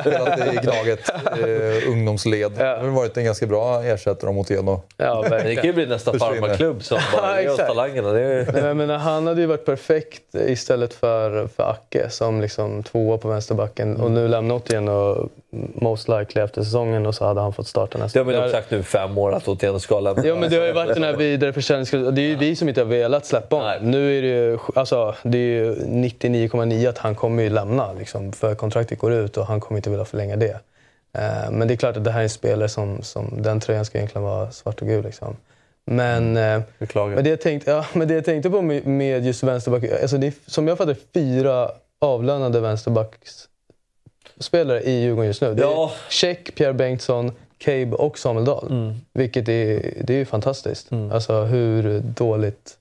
spelat 0.00 0.38
i 0.54 0.56
Gnaget, 0.62 1.10
eh, 1.10 1.90
ungdomsled. 1.90 2.52
Det 2.52 2.64
har 2.64 2.88
varit 2.88 3.16
en 3.16 3.24
ganska 3.24 3.46
bra 3.46 3.82
ersättare 3.84 4.32
mot 4.32 4.50
Eno. 4.50 4.82
Ja, 4.96 5.14
men 5.14 5.22
det 5.22 5.28
verkligen. 5.30 5.56
kan 5.56 5.66
ju 5.66 5.72
bli 5.72 5.86
nästa 5.86 6.18
farmarklubb 6.18 6.82
som 6.82 6.98
Ja, 7.14 7.20
bara 7.20 7.42
ger 7.42 7.50
oss 7.50 7.56
talangerna. 7.56 8.12
Det 8.12 8.20
är, 8.20 8.62
Nej, 8.62 8.74
men 8.74 8.90
han 8.90 9.26
hade 9.26 9.40
ju 9.40 9.46
varit 9.46 9.64
perfekt 9.64 10.34
istället 10.34 10.94
för, 10.94 11.46
för 11.46 11.70
Acke 11.70 12.10
som 12.10 12.40
liksom 12.40 12.82
tvåa 12.82 13.18
på 13.18 13.28
vänsterbacken. 13.28 13.96
Och 13.96 14.10
nu 14.10 14.28
lämnar 14.28 14.54
Otieno 14.54 14.90
och 14.92 15.28
most 15.74 16.08
likely 16.08 16.42
efter 16.42 16.62
säsongen 16.62 17.06
och 17.06 17.14
så 17.14 17.24
hade 17.24 17.40
han 17.40 17.52
fått 17.52 17.66
starta 17.66 17.98
nästa. 17.98 18.24
det 18.24 18.34
har 18.36 18.42
Där- 18.42 18.50
sagt 18.52 18.70
nu 18.70 18.82
fem 18.82 19.18
år 19.18 19.32
att 19.32 19.48
Otieno 19.48 19.78
ska 19.78 20.00
lämna. 20.00 20.26
Ja, 20.26 20.34
men 20.34 20.50
det 20.50 20.56
har 20.56 20.66
ju 20.66 20.72
varit 20.72 20.94
den 20.94 21.02
här 21.04 21.16
vidareförsäljningen. 21.16 22.14
Det 22.14 22.20
är 22.20 22.28
ju 22.28 22.36
vi 22.36 22.56
som 22.56 22.68
inte 22.68 22.80
har 22.80 22.86
velat 22.88 23.26
släppa 23.26 23.56
honom. 23.56 23.90
Nu 23.90 24.18
är 24.18 24.22
det 24.22 24.28
ju, 24.28 24.58
alltså, 24.74 25.14
det 25.22 25.38
är 25.38 25.64
ju 25.64 25.74
99,9 25.86 26.88
att 26.88 26.98
han 26.98 27.14
kommer 27.14 27.42
ju 27.42 27.50
lämna. 27.50 27.92
Liksom, 27.92 28.32
för 28.32 28.54
kontraktet 28.54 28.98
går 28.98 29.12
ut 29.12 29.36
och 29.36 29.46
han 29.46 29.60
kommer 29.60 29.78
inte 29.78 29.90
vilja 29.90 30.04
förlänga 30.04 30.36
det. 30.36 30.60
Eh, 31.18 31.50
men 31.50 31.68
det 31.68 31.74
är 31.74 31.76
klart 31.76 31.96
att 31.96 32.04
det 32.04 32.10
här 32.10 32.18
är 32.20 32.22
en 32.24 32.30
spelare 32.30 32.68
som, 32.68 33.02
som 33.02 33.42
den 33.42 33.60
tröjan 33.60 33.84
ska 33.84 33.98
egentligen 33.98 34.22
vara 34.24 34.50
svart 34.50 34.80
och 34.82 34.88
gul. 34.88 35.04
Liksom. 35.04 35.36
Men, 35.90 36.36
eh, 36.36 36.60
Beklagar. 36.78 37.14
men, 37.14 37.24
det 37.24 37.30
jag 37.30 37.40
tänkte, 37.40 37.70
ja, 37.70 37.86
men 37.92 38.08
det 38.08 38.14
jag 38.14 38.24
tänkte 38.24 38.50
på 38.50 38.62
med, 38.62 38.86
med 38.86 39.26
just 39.26 39.42
vänsterback, 39.42 39.82
alltså 40.02 40.16
det 40.18 40.26
är, 40.26 40.32
som 40.46 40.68
jag 40.68 40.78
fattar 40.78 40.96
fyra 41.14 41.70
avlönade 41.98 42.60
vänsterbacksspelare 44.36 44.80
i 44.82 44.90
Djurgården 45.02 45.26
just 45.26 45.40
nu. 45.42 45.54
Det 45.54 45.62
är 45.62 45.66
Ja. 45.66 45.92
Check, 46.10 46.54
Pierre 46.54 46.72
Bengtsson, 46.74 47.32
Cabe 47.58 47.92
och 47.96 48.18
Samuel 48.18 48.44
Dahl. 48.44 48.94
Vilket 49.14 49.48
är, 49.48 49.92
det 50.04 50.14
är 50.14 50.18
ju 50.18 50.24
fantastiskt. 50.24 50.88
Alltså 51.12 51.42
hur 51.42 52.00
dåligt 52.00 52.76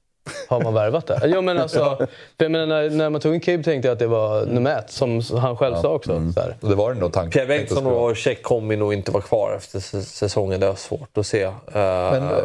har 0.49 0.61
man 0.63 0.73
värvat 0.73 1.07
det? 1.07 1.21
Jo, 1.25 1.41
men 1.41 1.57
alltså, 1.57 2.07
jag 2.37 2.51
menar, 2.51 2.65
när, 2.65 2.89
när 2.89 3.09
man 3.09 3.21
tog 3.21 3.33
in 3.35 3.39
Cabe 3.41 3.63
tänkte 3.63 3.87
jag 3.87 3.93
att 3.93 3.99
det 3.99 4.07
var 4.07 4.45
nummer 4.45 4.77
ett, 4.79 4.91
som 4.91 5.21
han 5.39 5.57
själv 5.57 5.75
sa 5.75 5.89
också. 5.93 6.31
Så 6.35 6.39
här. 6.41 6.55
Och 6.61 6.69
det 6.69 6.75
var 6.75 6.93
nog 6.93 7.13
tanken. 7.13 7.31
Pierre 7.31 7.47
Bengtsson 7.47 7.85
och 7.87 8.15
Check 8.17 8.43
kommer 8.43 8.77
nog 8.77 8.93
inte 8.93 9.11
vara 9.11 9.23
kvar 9.23 9.53
efter 9.57 9.79
säsongen. 10.01 10.59
Det 10.59 10.67
är 10.67 10.75
svårt 10.75 11.17
att 11.17 11.27
se. 11.27 11.41
Eh, 11.43 11.53
Men 11.73 12.23
eh, 12.23 12.39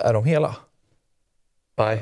är 0.00 0.12
de 0.14 0.24
hela? 0.24 0.56
nej, 1.78 1.98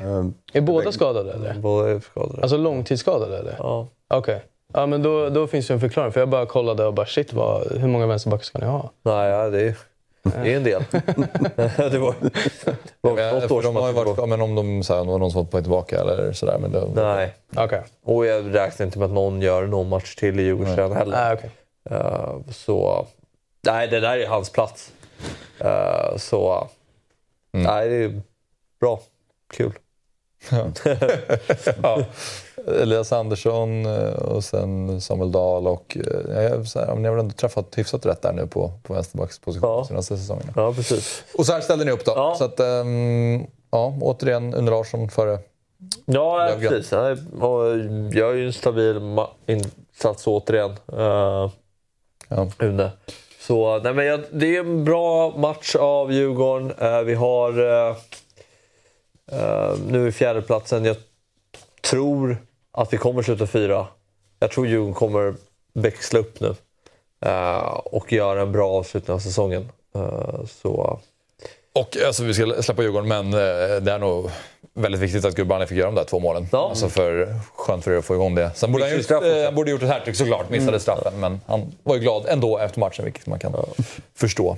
Är 0.53 0.61
båda 0.61 0.91
skadade 0.91 1.33
eller? 1.33 1.53
båda 1.53 1.89
är 1.89 1.99
skadade. 1.99 2.41
Alltså 2.41 2.57
långtidsskadade 2.57 3.37
eller? 3.37 3.55
ja. 3.59 3.87
Okej. 4.07 4.41
Ja, 4.73 4.85
men 4.85 5.03
då, 5.03 5.29
då 5.29 5.47
finns 5.47 5.67
det 5.67 5.73
en 5.73 5.79
förklaring. 5.79 6.11
För 6.11 6.19
jag 6.19 6.29
bara 6.29 6.45
kollade 6.45 6.85
och 6.85 6.93
bara 6.93 7.05
shit, 7.05 7.33
vad, 7.33 7.71
hur 7.71 7.87
många 7.87 8.07
vänsterbackar 8.07 8.43
ska 8.43 8.59
ni 8.59 8.65
ha? 8.65 8.91
Nej, 9.01 9.29
ja, 9.29 9.49
det, 9.49 9.61
är, 9.61 9.75
det 10.23 10.53
är 10.53 10.57
en 10.57 10.63
del. 10.63 10.83
det 11.91 11.99
var, 11.99 12.15
var 13.01 13.15
Men, 13.15 13.35
något 13.35 13.51
år 13.51 13.61
de 13.61 13.75
har 13.75 13.87
ju 13.87 13.93
varit, 13.93 14.17
ja, 14.17 14.25
men 14.25 14.41
om 14.41 14.55
de, 14.55 14.83
så 14.83 14.95
här, 14.95 15.03
var 15.03 15.19
någon 15.19 15.31
som 15.31 15.43
var 15.43 15.51
på 15.51 15.61
tillbaka 15.61 15.99
eller 15.99 16.33
sådär. 16.33 16.57
Men 16.59 16.71
det, 16.71 16.87
Nej, 16.95 17.33
Okej. 17.55 17.83
och 18.03 18.25
jag 18.25 18.55
räknar 18.55 18.85
inte 18.85 18.99
med 18.99 19.05
att 19.05 19.11
någon 19.11 19.41
gör 19.41 19.67
någon 19.67 19.89
match 19.89 20.15
till 20.15 20.39
i 20.39 20.43
Djurgården 20.43 20.91
heller. 20.91 21.17
Nej, 21.17 21.33
okej. 21.33 21.51
Eh, 21.89 22.51
så... 22.51 23.07
Nej, 23.61 23.87
det 23.87 23.99
där 23.99 24.17
är 24.17 24.27
hans 24.27 24.49
plats. 24.49 24.91
Eh, 25.59 26.17
så... 26.17 26.67
Nej, 27.51 27.89
det 27.89 27.95
är 27.95 28.21
bra. 28.79 28.99
Kul. 29.53 29.73
ja. 31.83 32.03
Elias 32.67 33.11
Andersson 33.13 33.85
eh, 33.85 34.13
och 34.13 34.43
sen 34.43 35.01
Samuel 35.01 35.31
Dahl 35.31 35.67
och... 35.67 35.97
eh, 36.31 36.43
Jag, 36.43 36.67
så 36.67 36.79
här, 36.79 36.95
ni 36.95 37.07
har 37.07 37.15
väl 37.15 37.19
ändå 37.23 37.33
träffat 37.35 37.77
hyfsat 37.77 38.05
rätt 38.05 38.21
där 38.21 38.33
nu 38.33 38.47
på, 38.47 38.71
på 38.83 38.93
vänsterbacksposition 38.93 39.69
Ja. 39.69 39.85
senaste 39.85 40.17
säsongerna. 40.17 40.53
Ja, 40.55 40.73
precis. 40.73 41.23
Och 41.37 41.45
så 41.45 41.53
här 41.53 41.61
ställde 41.61 41.85
ni 41.85 41.91
upp 41.91 42.05
då. 42.05 42.11
Ja. 42.15 42.35
Så 42.37 42.43
att, 42.43 42.59
ehm, 42.59 43.43
ja, 43.71 43.93
återigen 44.01 44.53
Unne 44.53 44.71
Larsson 44.71 45.09
före. 45.09 45.39
Ja, 46.05 46.37
Lövgren. 46.47 46.69
precis. 46.71 46.91
Han 46.91 48.09
gör 48.13 48.33
ju 48.33 48.45
en 48.47 48.53
stabil 48.53 49.01
insats 49.47 50.27
återigen. 50.27 50.71
Uh, 50.93 51.49
Ja. 52.31 52.47
Une. 52.59 52.91
Så 53.41 53.79
nej, 53.79 53.93
men 53.93 54.05
jag, 54.05 54.19
det 54.31 54.55
är 54.55 54.59
en 54.59 54.85
bra 54.85 55.37
match 55.37 55.75
av 55.75 56.11
Djurgården. 56.11 56.73
Eh, 56.79 56.99
vi 57.01 57.13
har 57.13 57.59
eh, 57.59 57.95
eh, 59.31 59.73
nu 59.87 60.11
fjärdeplatsen. 60.11 60.85
Jag 60.85 60.95
tror 61.81 62.37
att 62.81 62.93
vi 62.93 62.97
kommer 62.97 63.21
sluta 63.21 63.47
fyra. 63.47 63.87
Jag 64.39 64.51
tror 64.51 64.67
Djurgården 64.67 64.93
kommer 64.93 65.35
växla 65.73 66.19
upp 66.19 66.39
nu 66.39 66.55
eh, 67.25 67.57
och 67.69 68.13
göra 68.13 68.41
en 68.41 68.51
bra 68.51 68.69
avslutning 68.69 69.15
av 69.15 69.19
säsongen. 69.19 69.69
Eh, 69.95 70.45
så 70.45 70.99
Och 71.73 71.97
alltså, 72.05 72.23
vi 72.23 72.33
ska 72.33 72.61
släppa 72.61 72.81
Djurgården, 72.81 73.07
men 73.07 73.25
eh, 73.25 73.81
det 73.81 73.91
är 73.91 73.99
nog 73.99 74.29
väldigt 74.73 75.01
viktigt 75.01 75.25
att 75.25 75.35
Gurbanli 75.35 75.67
fick 75.67 75.77
göra 75.77 75.87
de 75.87 75.95
där 75.95 76.03
två 76.03 76.19
målen. 76.19 76.47
Ja. 76.51 76.69
Alltså 76.69 76.89
för, 76.89 77.39
skönt 77.55 77.83
för 77.83 77.91
er 77.91 77.97
att 77.97 78.05
få 78.05 78.15
igång 78.15 78.35
det. 78.35 78.51
Sen 78.55 78.71
borde 78.71 78.83
han, 78.83 78.97
gjort, 78.97 79.11
eh, 79.11 79.17
han 79.45 79.55
borde 79.55 79.71
gjort 79.71 79.83
ett 79.83 79.89
hattrick 79.89 80.15
såklart, 80.15 80.49
missade 80.49 80.79
straffen. 80.79 81.13
Men 81.19 81.41
han 81.45 81.71
var 81.83 81.95
ju 81.95 82.01
glad 82.01 82.25
ändå 82.27 82.57
efter 82.57 82.79
matchen, 82.79 83.05
vilket 83.05 83.27
man 83.27 83.39
kan 83.39 83.55
förstå. 84.15 84.57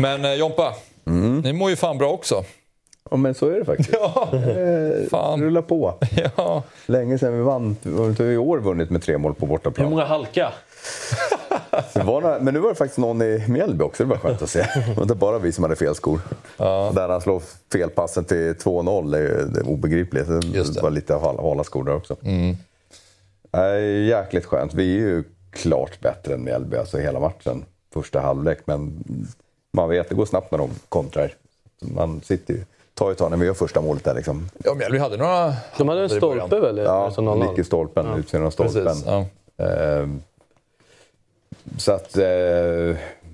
Men 0.00 0.24
eh, 0.24 0.34
Jompa, 0.34 0.74
ni 1.42 1.52
mår 1.52 1.70
ju 1.70 1.76
fan 1.76 1.98
bra 1.98 2.10
också. 2.12 2.44
Ja, 3.10 3.16
men 3.16 3.34
så 3.34 3.48
är 3.48 3.58
det 3.58 3.64
faktiskt. 3.64 3.90
Ja, 4.00 4.28
Eh, 4.32 5.08
Fan. 5.10 5.42
Rulla 5.42 5.62
på. 5.62 5.94
ja. 6.36 6.62
Länge 6.86 7.18
sedan 7.18 7.36
vi 7.36 7.42
vann. 7.42 7.76
Vi 7.82 7.92
har 7.98 8.22
i 8.22 8.36
år 8.36 8.58
vunnit 8.58 8.90
med 8.90 9.02
tre 9.02 9.18
mål 9.18 9.34
på 9.34 9.46
Hur 9.46 9.50
bortaplan. 9.50 9.90
många 9.90 10.04
halka? 10.04 10.52
Det 11.94 12.02
var 12.02 12.20
några, 12.20 12.38
men 12.40 12.54
nu 12.54 12.60
var 12.60 12.68
det 12.68 12.74
faktiskt 12.74 12.98
någon 12.98 13.22
i 13.22 13.44
Mjällby 13.48 13.84
också. 13.84 14.02
Det 14.04 14.10
var 14.10 14.16
skönt 14.16 14.42
att 14.42 14.50
se. 14.50 14.58
Det 14.58 14.92
var 14.96 15.02
inte 15.02 15.14
bara 15.14 15.38
vi 15.38 15.52
som 15.52 15.64
hade 15.64 15.76
fel 15.76 15.94
skor. 15.94 16.20
Där 16.94 17.08
han 17.08 17.20
slår 17.20 17.42
felpassen 17.72 18.24
till 18.24 18.52
2-0 18.54 19.16
är 19.16 19.20
ju 19.20 19.44
det 19.48 19.60
är 19.60 19.68
obegripligt. 19.68 20.26
Det 20.28 20.46
Just 20.58 20.74
det. 20.74 20.82
var 20.82 20.90
lite 20.90 21.14
hala, 21.14 21.64
skor 21.64 21.84
där 21.84 21.94
också. 21.96 22.16
Nej, 23.52 24.06
jäkligt 24.06 24.44
skönt. 24.44 24.74
Vi 24.74 24.94
är 24.96 25.00
ju 25.00 25.24
klart 25.50 26.00
bättre 26.00 26.34
än 26.34 26.44
Mjällby, 26.44 26.76
alltså 26.76 26.98
hela 26.98 27.20
matchen. 27.20 27.64
Första 27.94 28.20
halvlek, 28.20 28.58
men 28.64 29.04
man 29.72 29.88
vet, 29.88 30.08
det 30.08 30.14
går 30.14 30.26
snabbt 30.26 30.50
när 30.50 30.58
de 30.58 30.70
kontrar. 30.88 31.34
Man 31.80 32.20
sitter 32.24 32.54
ju, 32.54 32.64
tar 32.94 33.06
ju 33.06 33.12
ett 33.12 33.18
tag 33.18 33.30
när 33.30 33.36
vi 33.36 33.46
gör 33.46 33.54
första 33.54 33.80
målet 33.80 34.04
där 34.04 34.14
liksom. 34.14 34.48
ja 34.64 34.74
Mjällby 34.74 34.98
hade 34.98 35.16
några... 35.16 35.54
De 35.78 35.88
hade 35.88 36.02
en 36.02 36.10
stolpe 36.10 36.60
väl? 36.60 36.76
Ja, 36.76 37.10
som 37.10 37.28
0-0? 37.28 37.50
gick 37.50 37.58
i 37.58 37.64
stolpen, 37.64 38.06
ja. 38.06 38.18
utsidan 38.18 38.46
av 38.46 38.50
stolpen. 38.50 38.84
Precis. 38.84 39.06
Ja. 39.06 39.24
Ehm, 39.64 40.22
så 41.76 41.92
att... 41.92 42.16
Eh, 42.16 42.22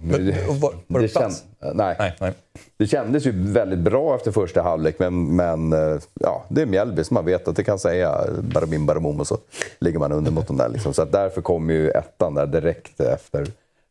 Men, 0.03 0.33
var, 0.61 0.73
var 0.87 1.01
det, 1.01 1.07
det 1.07 1.13
plats? 1.13 1.45
känd- 1.61 1.75
nej. 1.77 1.97
Nej, 1.99 2.15
nej. 2.21 2.33
Det 2.77 2.87
kändes 2.87 3.27
ju 3.27 3.33
väldigt 3.53 3.79
bra 3.79 4.15
efter 4.15 4.33
första 4.33 4.63
halvlek, 4.63 4.99
men, 4.99 5.37
men 5.37 5.73
eh, 5.73 5.99
ja, 6.21 6.45
det 6.49 6.63
är 6.63 6.67
Mjällby 6.67 7.05
som 7.05 7.15
man 7.15 7.25
vet 7.25 7.49
att 7.49 7.57
det 7.57 7.65
kan 7.65 7.79
säga 7.79 8.21
barabim 8.41 8.87
barabom 8.87 9.21
och 9.21 9.27
så 9.27 9.39
ligger 9.79 9.99
man 9.99 10.13
under 10.13 10.31
mot 10.31 10.47
dem 10.49 10.57
där. 10.57 10.69
Liksom. 10.69 10.95
Så 10.95 11.03
att 11.03 11.13
därför 11.13 11.41
kom 11.43 11.71
ju 11.71 11.91
ettan 11.91 12.35
där 12.35 12.47
direkt 12.47 13.01
efter 13.01 13.47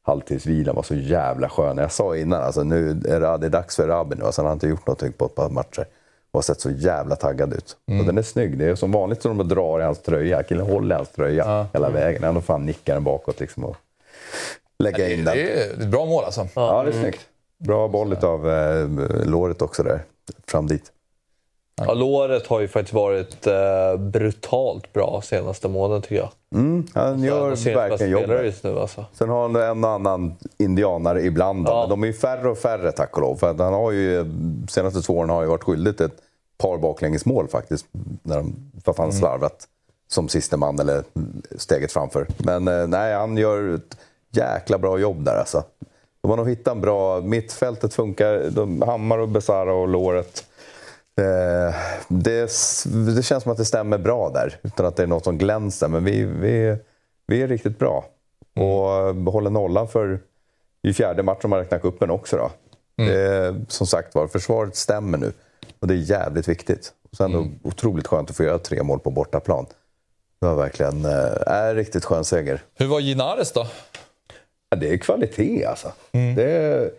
halvtidsvilan. 0.06 0.76
var 0.76 0.84
så 0.84 0.96
jävla 0.96 1.50
skön. 1.50 1.78
Jag 1.78 1.92
sa 1.92 2.16
innan, 2.16 2.42
alltså, 2.42 2.64
nu 2.64 2.90
är 2.90 3.38
det, 3.38 3.50
dags 3.50 3.76
för 3.76 3.88
Rabi 3.88 4.16
nu. 4.16 4.24
Alltså, 4.24 4.42
han 4.42 4.46
har 4.46 4.54
inte 4.54 4.68
gjort 4.68 4.88
någonting 4.88 5.12
på 5.12 5.26
ett 5.26 5.36
par 5.36 5.50
matcher. 5.50 5.86
Och 6.32 6.38
har 6.38 6.42
sett 6.42 6.62
så 6.62 6.72
jävla 6.72 7.16
taggad 7.16 7.54
ut. 7.54 7.78
Och 8.00 8.06
den 8.06 8.18
är 8.18 8.22
snygg. 8.22 8.58
Det 8.58 8.66
är 8.66 8.76
som 8.76 8.92
vanligt 8.92 9.22
som 9.22 9.38
de 9.38 9.48
drar 9.48 9.80
i 9.80 9.84
hans 9.84 10.02
tröja. 10.02 10.44
Killen 10.44 10.66
håller 10.66 10.96
i 10.96 10.98
hans 10.98 11.10
tröja 11.10 11.68
hela 11.74 11.90
vägen. 11.90 12.24
Ändå 12.24 12.42
fan 12.42 12.66
nickar 12.66 12.94
den 12.94 13.04
bakåt 13.04 13.40
liksom. 13.40 13.64
Och 13.64 13.78
lägga 14.80 15.10
in 15.10 15.26
den. 15.26 15.36
det 15.36 15.52
är 15.52 15.82
ett 15.82 15.88
bra 15.88 16.06
mål 16.06 16.24
alltså. 16.24 16.48
Ja, 16.56 16.84
det 16.84 16.90
är 16.90 17.02
snyggt. 17.02 17.22
Bra 17.58 17.88
boll 17.88 18.14
av 18.14 18.50
eh, 18.50 18.88
låret 19.26 19.62
också 19.62 19.84
där. 19.84 20.04
Fram 20.48 20.68
dit. 20.68 20.92
Ja, 21.82 21.94
låret 21.94 22.48
har 22.48 22.60
ju 22.60 22.68
faktiskt 22.68 22.94
varit 22.94 23.48
eh, 23.48 23.98
brutalt 24.00 24.94
bra 24.94 25.22
senaste 25.24 25.68
månaden 25.68 26.02
tycker 26.02 26.16
jag. 26.16 26.30
Mm, 26.56 26.88
han 26.94 27.24
gör 27.24 27.50
De 27.50 27.58
senaste 27.58 27.90
verkligen 27.90 28.12
jobbet. 28.12 28.46
just 28.46 28.64
nu 28.64 28.80
alltså. 28.80 29.06
Sen 29.14 29.30
har 29.30 29.42
han 29.42 29.56
en 29.56 29.84
och 29.84 29.90
annan 29.90 30.36
indianare 30.58 31.22
ibland. 31.22 31.68
Ja. 31.68 31.80
Men 31.82 31.90
de 31.90 32.04
är 32.04 32.08
ju 32.08 32.14
färre 32.14 32.50
och 32.50 32.58
färre 32.58 32.92
tack 32.92 33.16
och 33.16 33.22
lov. 33.22 33.36
För 33.36 33.48
han 33.48 33.74
har 33.74 33.92
ju, 33.92 34.26
senaste 34.70 35.02
två 35.02 35.14
åren 35.18 35.30
har 35.30 35.42
ju 35.42 35.48
varit 35.48 35.64
skyldig 35.64 36.02
ett 36.02 36.18
par 36.58 36.78
baklängesmål 36.78 37.48
faktiskt. 37.48 37.86
När 38.24 38.36
de, 38.36 38.56
för 38.84 38.92
att 38.92 38.98
han 38.98 39.14
slarvat 39.14 39.68
som 40.08 40.30
siste 40.30 40.58
man 40.58 40.80
eller 40.80 41.04
steget 41.58 41.92
framför. 41.92 42.28
Men 42.38 42.68
eh, 42.68 42.88
nej, 42.88 43.14
han 43.14 43.38
gör 43.38 43.76
ett 43.76 43.98
jäkla 44.32 44.78
bra 44.78 45.00
jobb 45.00 45.26
där 45.26 45.36
alltså. 45.36 45.64
De 46.22 46.30
har 46.30 46.38
nog 46.38 46.50
hittat 46.50 46.76
en 46.76 46.82
bra... 46.82 47.22
Mittfältet 47.22 47.94
funkar. 47.94 48.50
De, 48.50 48.82
Hammar 48.82 49.18
och 49.18 49.30
Besara 49.30 49.74
och 49.74 49.88
låret. 49.88 50.44
Eh, 51.22 51.76
det, 52.08 52.52
det 53.16 53.24
känns 53.24 53.44
som 53.44 53.52
att 53.52 53.58
det 53.58 53.66
stämmer 53.66 53.98
bra 53.98 54.30
där. 54.30 54.60
Utan 54.64 54.86
att 54.86 54.96
det 54.96 55.04
är 55.04 55.08
något 55.08 55.24
som 55.24 55.38
glänser. 55.38 55.88
Men 55.88 56.04
vi, 56.04 56.26
vi, 56.26 56.78
vi 57.28 57.42
är 57.42 57.48
riktigt 57.48 57.80
bra. 57.80 58.06
Och 58.56 59.16
behåller 59.16 59.50
nollan 59.50 59.88
för 59.88 60.20
i 60.82 60.94
fjärde 60.94 61.24
matchen 61.24 61.50
man 61.50 61.60
räknar 61.60 61.80
kuppen 61.80 62.10
också. 62.10 62.38
Då. 62.38 62.52
Det, 62.96 63.22
är, 63.22 63.66
som 63.68 63.88
sagt 63.88 64.16
var, 64.16 64.28
försvaret 64.28 64.76
stämmer 64.76 65.18
nu. 65.18 65.34
Och 65.80 65.88
det 65.88 65.94
är 65.94 65.98
jävligt 65.98 66.48
viktigt. 66.48 66.94
Och 67.12 67.18
sen 67.18 67.32
då, 67.32 67.48
otroligt 67.64 68.08
skönt 68.08 68.30
att 68.30 68.36
få 68.36 68.44
göra 68.44 68.58
tre 68.58 68.84
mål 68.84 69.00
på 69.00 69.12
bortaplan. 69.12 69.66
Det 70.40 70.46
var 70.46 70.56
verkligen 70.56 71.06
eh, 71.06 71.48
är 71.48 71.76
riktigt 71.76 72.06
skön 72.06 72.26
seger. 72.26 72.62
Hur 72.74 72.88
var 72.88 73.00
Ginares 73.00 73.52
då? 73.52 73.68
Ja, 74.70 74.78
det 74.78 74.94
är 74.94 74.98
kvalitet 74.98 75.66
alltså. 75.66 75.92
Det 76.12 76.44
är, 76.44 76.92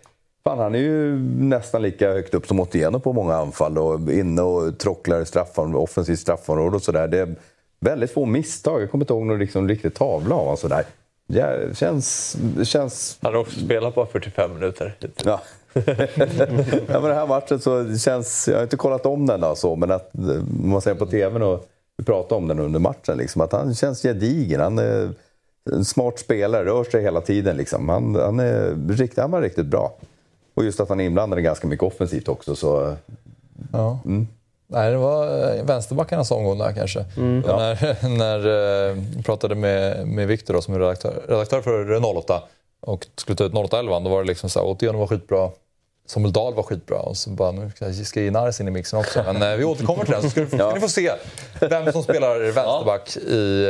fan, 0.47 0.59
han 0.59 0.75
är 0.75 0.79
ju 0.79 1.19
nästan 1.39 1.83
lika 1.83 2.13
högt 2.13 2.35
upp 2.35 2.47
som 2.47 2.61
Otieno 2.61 3.01
på 3.01 3.13
många 3.13 3.35
anfall 3.35 3.79
och 3.79 4.13
inne 4.13 4.43
och 4.43 4.79
trocklar 4.79 5.21
i 5.21 5.27
straffområde, 5.27 5.85
offensivt 5.85 6.19
straffområde 6.19 6.77
och 6.77 6.83
sådär. 6.83 7.09
Det 7.09 7.19
är 7.19 7.35
väldigt 7.81 8.11
få 8.11 8.25
misstag. 8.25 8.83
Jag 8.83 8.91
kommer 8.91 9.05
inte 9.05 9.15
ihåg 9.15 9.27
någon 9.27 9.39
liksom 9.39 9.69
riktigt 9.69 9.95
tavla 9.95 10.35
av 10.35 10.41
honom 10.41 10.57
sådär. 10.57 10.85
Ja, 11.27 11.47
det 11.47 11.77
känns... 11.77 12.37
Känns 12.65 13.19
Han 13.23 13.33
har 13.33 13.41
också 13.41 13.61
spelat 13.61 13.95
bara 13.95 14.07
45 14.07 14.55
minuter. 14.55 14.97
Ja. 15.25 15.41
ja, 15.75 15.83
men 16.89 17.03
den 17.03 17.15
här 17.15 17.27
matchen 17.27 17.61
så 17.61 17.99
känns... 17.99 18.49
Jag 18.49 18.57
har 18.57 18.63
inte 18.63 18.77
kollat 18.77 19.07
om 19.07 19.27
den 19.27 19.41
då, 19.41 19.55
så, 19.55 19.77
men 19.77 19.91
att 19.91 20.15
eh, 20.15 20.43
man 20.65 20.81
ser 20.81 20.95
på 20.95 21.07
tvn 21.07 21.43
och 21.43 21.67
pratar 22.05 22.37
om 22.37 22.49
den 22.49 22.59
under 22.59 22.81
matchen. 22.81 23.19
Liksom, 23.19 23.41
att 23.41 23.53
han 23.53 23.75
känns 23.75 24.03
gedigen. 24.03 24.61
Han 24.61 24.79
är 24.79 25.11
en 25.73 25.85
smart 25.85 26.19
spelare, 26.19 26.65
rör 26.65 26.85
sig 26.85 27.03
hela 27.03 27.21
tiden. 27.21 27.57
Liksom. 27.57 27.89
Han, 27.89 28.15
han, 28.15 28.41
är 28.41 29.21
han 29.21 29.31
var 29.31 29.43
riktigt 29.43 29.67
bra. 29.67 29.93
Och 30.57 30.65
just 30.65 30.81
att 30.81 30.89
han 30.89 31.01
är 31.01 31.05
inblandad 31.05 31.43
ganska 31.43 31.67
mycket 31.67 31.83
offensivt 31.87 32.29
också. 32.29 32.57
Så, 32.57 32.97
Ja. 33.73 33.99
Nej, 34.69 34.91
det 34.91 34.97
var 34.97 35.55
eh, 35.57 35.65
vänsterbackarnas 35.65 36.31
omgång 36.31 36.59
där 36.59 36.73
kanske. 36.73 36.99
Ja. 37.47 37.57
När, 37.57 38.09
när 38.19 38.47
eh, 38.47 38.97
jag 39.17 39.25
pratade 39.25 39.55
med, 39.55 40.07
med 40.09 40.27
Viktor 40.29 40.55
då, 40.55 40.63
som 40.63 40.75
är 40.75 40.79
redaktör, 40.79 41.23
redaktör 41.29 41.61
för 41.61 42.05
08 42.19 42.43
och 42.81 43.07
skulle 43.17 43.37
ta 43.37 43.45
ut 43.45 43.53
08-11, 43.53 44.05
då 44.05 44.11
var 44.11 44.23
det 44.23 44.27
liksom 44.29 44.51
så 44.51 44.59
här, 44.61 44.67
Otieno 44.67 44.99
var 44.99 45.07
skitbra. 45.07 45.51
Samuel 46.09 46.33
Dahl 46.33 46.55
var 46.55 46.63
skitbra 46.63 46.99
och 46.99 47.17
så 47.17 47.31
bara, 47.31 47.53
nu 47.53 47.71
ska- 48.05 48.21
Inares 48.21 48.61
in 48.61 48.69
i 48.69 48.71
mixen 48.71 48.99
också. 48.99 49.23
Men 49.33 49.43
eh, 49.43 49.57
vi 49.57 49.65
återkommer 49.65 50.05
till 50.05 50.13
den 50.13 50.23
så 50.23 50.31
ska, 50.31 50.73
ni 50.75 50.81
få 50.81 50.89
se 50.89 51.13
vem 51.61 51.93
som 51.93 52.03
spelar 52.03 52.39
vänsterback 52.41 53.17
i, 53.17 53.65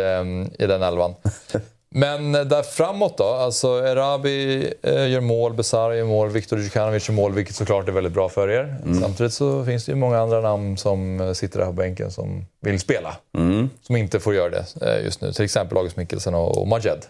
eh, 0.59 0.65
i 0.65 0.67
den 0.67 0.83
elvan. 0.83 1.15
Men 1.91 2.35
eh, 2.35 2.41
där 2.41 2.63
framåt 2.63 3.19
då, 3.19 3.25
alltså 3.25 3.69
Erabi 3.69 4.73
eh, 4.83 5.11
gör 5.11 5.21
mål, 5.21 5.55
Besara 5.55 5.97
gör 5.97 6.05
mål, 6.05 6.29
Viktor 6.29 6.59
Djukanovic 6.59 7.09
gör 7.09 7.15
mål, 7.15 7.33
vilket 7.33 7.55
såklart 7.55 7.89
är 7.89 7.93
väldigt 7.93 8.13
bra 8.13 8.29
för 8.29 8.51
er. 8.51 8.77
Samtidigt 9.01 9.33
så 9.33 9.65
finns 9.65 9.85
det 9.85 9.93
ju 9.93 9.97
många 9.97 10.19
andra 10.19 10.41
namn 10.41 10.77
som 10.77 11.21
eh, 11.21 11.33
sitter 11.33 11.59
där 11.59 11.67
på 11.67 11.73
bänken 11.73 12.11
som 12.11 12.47
vill 12.61 12.81
spela. 12.81 13.17
Som 13.83 13.97
inte 13.97 14.21
får 14.21 14.35
göra 14.35 14.51
det 14.51 15.03
just 15.05 15.21
nu. 15.21 15.33
Till 15.33 15.45
exempel 15.45 15.79
August 15.79 15.97
Mikkelsen 15.97 16.35
och, 16.35 16.69
Majed. 16.69 17.07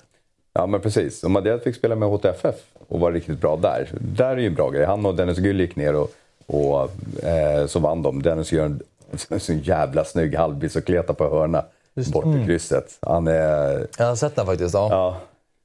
Ja, 0.53 0.66
men 0.66 0.81
precis. 0.81 1.24
Och 1.24 1.31
Madrid 1.31 1.62
fick 1.62 1.77
spela 1.77 1.95
med 1.95 2.09
HTFF 2.09 2.55
och 2.89 3.01
var 3.01 3.12
riktigt 3.12 3.41
bra 3.41 3.57
där. 3.57 3.89
Där 4.01 4.31
är 4.31 4.37
ju 4.37 4.47
en 4.47 4.55
bra 4.55 4.70
grej. 4.70 4.85
Han 4.85 5.07
och 5.07 5.14
Dennis 5.14 5.39
Gyll 5.39 5.61
gick 5.61 5.77
ner 5.77 5.95
och, 5.95 6.11
och 6.47 6.91
eh, 7.24 7.66
så 7.66 7.79
vann 7.79 8.03
de. 8.03 8.22
Dennis 8.22 8.53
gör 8.53 8.64
en, 8.64 8.81
en 9.29 9.41
så 9.41 9.53
jävla 9.53 10.05
snygg 10.05 10.37
halvbiss 10.37 10.77
och 10.77 10.85
kletar 10.85 11.14
på 11.14 11.29
hörna 11.29 11.64
bort 12.12 12.26
i 12.26 12.44
krysset. 12.47 12.99
Han 13.03 13.26
är... 13.26 13.86
Jag 13.99 14.07
har 14.07 14.14
sett 14.14 14.36
den 14.36 14.47
faktiskt. 14.47 14.74
Ja. 14.74 14.88
Ja. 14.90 15.16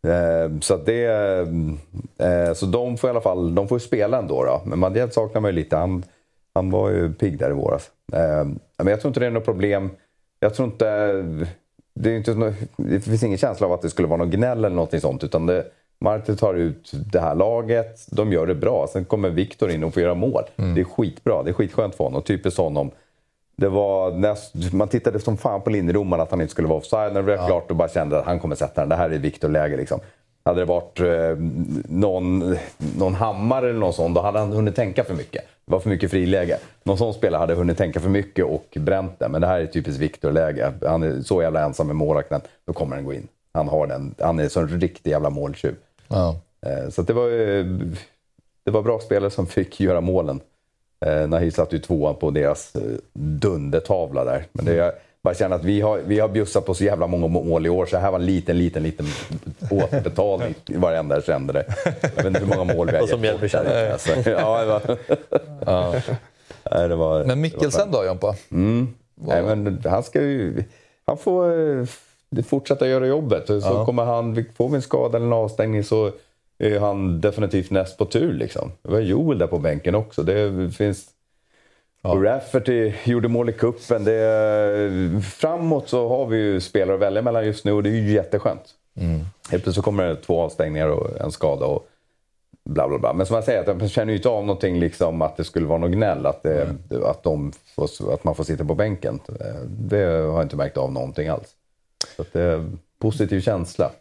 Eh, 0.10 0.52
så 0.62 0.78
det... 0.78 1.06
Eh, 2.18 2.54
så 2.54 2.66
de 2.66 2.98
får 2.98 3.08
i 3.08 3.12
alla 3.12 3.22
fall 3.22 3.56
de 3.56 3.68
får 3.68 3.80
spela 3.80 4.18
ändå. 4.18 4.44
Då. 4.44 4.62
Men 4.66 4.80
Madrid 4.80 5.14
saknar 5.14 5.42
man 5.42 5.52
ju 5.52 5.56
lite. 5.56 5.76
Han, 5.76 6.04
han 6.54 6.70
var 6.70 6.90
ju 6.90 7.14
pigg 7.14 7.40
där 7.40 7.50
i 7.50 7.54
våras. 7.54 7.92
Eh, 8.14 8.46
men 8.78 8.88
jag 8.88 9.02
tror 9.02 9.10
inte 9.10 9.20
det 9.20 9.26
är 9.26 9.32
något 9.32 9.46
problem. 9.46 9.90
Jag 10.40 10.54
tror 10.54 10.68
inte... 10.68 10.86
Det, 11.94 12.12
är 12.12 12.18
inte 12.18 12.54
det 12.78 13.02
finns 13.02 13.24
ingen 13.24 13.38
känsla 13.38 13.68
av 13.68 13.74
att 13.74 13.82
det 13.82 13.90
skulle 13.90 14.08
vara 14.08 14.18
något 14.18 14.34
gnäll 14.34 14.58
eller 14.58 14.76
någonting 14.76 15.02
sånt. 15.02 15.24
Utan 15.24 15.46
det, 15.46 15.66
Marti 16.00 16.36
tar 16.36 16.54
ut 16.54 16.92
det 17.12 17.20
här 17.20 17.36
laget, 17.36 18.08
de 18.12 18.32
gör 18.32 18.48
det 18.48 18.56
bra. 18.56 18.88
Sen 18.94 19.06
kommer 19.06 19.30
Viktor 19.30 19.72
in 19.72 19.84
och 19.84 19.94
får 19.94 20.04
göra 20.04 20.14
mål. 20.14 20.44
Det 20.56 20.82
är 20.82 20.84
skitbra, 20.84 21.44
det 21.44 21.52
är 21.52 21.54
skitskönt 21.54 21.96
för 21.96 22.04
honom. 22.04 22.22
Typiskt 22.22 22.60
honom. 22.60 22.92
Det 23.56 23.70
var 23.70 24.12
näst, 24.12 24.74
man 24.74 24.88
tittade 24.88 25.20
som 25.20 25.38
fan 25.38 25.62
på 25.62 25.70
linjedomaren 25.70 26.22
att 26.24 26.32
han 26.32 26.42
inte 26.42 26.52
skulle 26.52 26.68
vara 26.68 26.78
offside. 26.78 27.14
När 27.14 27.20
det 27.20 27.26
blev 27.26 27.46
klart 27.48 27.70
och 27.72 27.76
bara 27.78 27.90
kände 27.90 28.20
att 28.20 28.26
han 28.26 28.40
kommer 28.40 28.56
sätta 28.56 28.82
den. 28.82 28.90
Det 28.90 28.96
här 28.96 29.10
är 29.10 29.18
Viktor-läge 29.18 29.78
liksom. 29.78 30.00
Hade 30.44 30.62
det 30.62 30.66
varit 30.66 31.00
eh, 31.00 31.38
någon, 31.90 32.56
någon 32.98 33.16
hammare 33.16 33.70
eller 33.70 33.80
någon 33.80 33.94
sån, 33.94 34.14
då 34.14 34.22
hade 34.22 34.40
han 34.40 34.52
hunnit 34.52 34.76
tänka 34.76 35.04
för 35.04 35.14
mycket. 35.14 35.44
Det 35.66 35.72
var 35.72 35.80
för 35.80 35.90
mycket 35.90 36.12
friläge. 36.12 36.58
Någon 36.84 36.98
sån 36.98 37.14
spelare 37.14 37.40
hade 37.40 37.54
hunnit 37.56 37.78
tänka 37.78 38.00
för 38.00 38.10
mycket 38.10 38.46
och 38.46 38.78
bränt 38.80 39.20
det. 39.20 39.28
Men 39.30 39.42
det 39.42 39.48
här 39.48 39.60
är 39.60 39.66
typiskt 39.66 40.02
Viktor-läge. 40.02 40.74
Han 40.86 41.04
är 41.04 41.22
så 41.22 41.42
jävla 41.42 41.64
ensam 41.64 41.88
med 41.88 41.96
målvakten. 41.96 42.42
Då 42.66 42.74
kommer 42.74 42.96
den 42.96 43.06
gå 43.06 43.14
in. 43.14 43.28
Han, 43.54 43.68
har 43.68 43.88
den, 43.88 44.16
han 44.20 44.40
är 44.40 44.50
så 44.50 44.60
en 44.60 44.68
riktig 44.80 45.12
jävla 45.12 45.30
måltjuv. 45.30 45.76
Ja. 46.08 46.36
Eh, 46.66 46.90
Så 46.90 47.02
det 47.02 47.14
var 47.14 47.28
det 48.64 48.72
var 48.72 48.82
bra 48.82 49.00
spelare 49.00 49.30
som 49.30 49.48
fick 49.48 49.80
göra 49.80 50.02
målen. 50.02 50.40
Eh, 51.06 51.28
Nahir 51.28 51.52
satte 51.52 51.76
ju 51.76 51.82
tvåan 51.82 52.16
på 52.16 52.32
deras 52.32 52.76
eh, 52.76 52.82
dundertavla 53.14 54.24
där. 54.24 54.46
Men 54.52 54.66
det, 54.66 54.96
bara 55.24 55.34
känner 55.34 55.56
att 55.56 55.64
vi 55.64 55.82
har, 55.82 55.98
vi 55.98 56.20
har 56.20 56.28
bjussat 56.28 56.66
på 56.66 56.74
så 56.74 56.84
jävla 56.84 57.08
många 57.08 57.28
mål 57.28 57.66
i 57.66 57.70
år 57.70 57.86
så 57.86 57.96
det 57.96 58.02
här 58.02 58.12
var 58.12 58.20
en 58.20 58.26
liten, 58.26 58.58
liten, 58.58 58.84
liten 58.84 59.06
återbetalning 59.72 60.56
varenda 60.68 61.16
jag 61.16 61.24
kände 61.24 61.54
det. 61.54 61.66
Jag 62.02 62.10
vet 62.24 62.26
inte 62.26 62.40
hur 62.40 62.58
många 62.58 62.74
mål 62.74 62.88
vi 62.92 62.96
har 62.98 63.04
Och 63.04 63.10
som 63.10 63.24
gett 63.24 63.42
bort 63.42 63.54
hjälper 63.54 63.74
där. 63.74 63.92
Alltså, 63.92 64.30
ja, 64.30 64.60
det 64.62 64.66
var, 64.66 64.98
Ja. 65.66 65.94
nej, 66.72 66.90
det 66.90 66.96
var, 66.96 67.24
Men 67.24 67.42
Mikkelsen 67.42 67.92
då 67.92 68.06
Jompa? 68.06 68.36
Mm. 68.52 68.94
Nej, 69.16 69.42
men 69.44 69.84
han 69.86 70.04
ska 70.04 70.22
ju... 70.22 70.64
Han 71.06 71.18
får 71.18 71.52
eh, 71.80 72.44
fortsätta 72.44 72.88
göra 72.88 73.08
jobbet. 73.08 73.48
Så 73.48 73.54
Ja. 73.64 73.86
kommer 73.86 74.04
han... 74.06 74.46
Får 74.58 74.70
vi 74.70 74.76
en 74.76 74.82
skada 74.82 75.18
eller 75.18 75.28
en 75.28 75.34
avstängning 75.34 75.84
så 75.84 76.12
är 76.62 76.80
han 76.80 77.22
definitivt 77.22 77.72
näst 77.72 77.98
på 77.98 78.06
tur. 78.06 78.34
Liksom. 78.34 78.72
Det 78.82 78.92
var 78.92 79.00
Joel 79.00 79.38
där 79.38 79.48
på 79.48 79.60
bänken 79.60 79.96
också. 79.96 80.24
Det 80.24 80.72
finns... 80.76 81.06
Och 82.02 82.24
Rafferty 82.24 82.94
gjorde 83.04 83.28
mål 83.28 83.50
i 83.50 83.54
kuppen. 83.54 84.04
Det 84.04 85.22
framåt 85.24 85.90
så 85.90 86.10
har 86.10 86.26
vi 86.26 86.38
ju 86.38 86.62
spelare 86.62 86.96
att 86.96 87.02
välja 87.02 87.22
mellan 87.22 87.46
just 87.46 87.66
nu 87.66 87.72
och 87.72 87.84
det 87.84 87.90
är 87.90 87.94
ju 87.94 88.12
jätteskönt. 88.12 88.76
Mm. 88.96 89.20
Helt 89.20 89.28
plötsligt 89.50 89.76
så 89.76 89.82
kommer 89.82 90.08
det 90.08 90.16
två 90.16 90.42
avstängningar 90.42 90.88
och 90.88 91.22
en 91.22 91.32
skada. 91.32 91.66
Och 91.66 91.88
bla 92.64 92.88
bla 92.88 93.00
bla. 93.00 93.14
Men 93.14 93.26
som 93.26 93.36
jag 93.36 93.44
säger, 93.44 93.72
att 93.72 93.82
jag 93.82 93.90
känner 93.90 94.14
ju 94.14 94.18
inte 94.18 94.30
av 94.30 94.46
någonting 94.46 94.80
liksom 94.80 95.22
att 95.22 95.38
det 95.38 95.44
skulle 95.44 95.66
vara 95.66 95.78
något 95.78 95.92
gnäll. 95.92 96.26
Att, 96.26 96.44
det, 96.44 96.68
att, 97.06 97.24
de 97.24 97.52
får, 97.76 98.14
att 98.14 98.24
man 98.24 98.36
får 98.36 98.44
sitta 98.44 98.66
på 98.66 98.76
bänken. 98.76 99.20
Det 99.68 100.06
har 100.06 100.12
jag 100.12 100.42
inte 100.42 100.56
märkt 100.56 100.78
av 100.78 100.92
någonting 100.92 101.28
alls. 101.28 101.56
Så 102.16 102.26
det 102.32 102.42
är 102.42 102.54
en 102.54 102.80
positiv 103.00 103.42
känsla. 103.42 103.92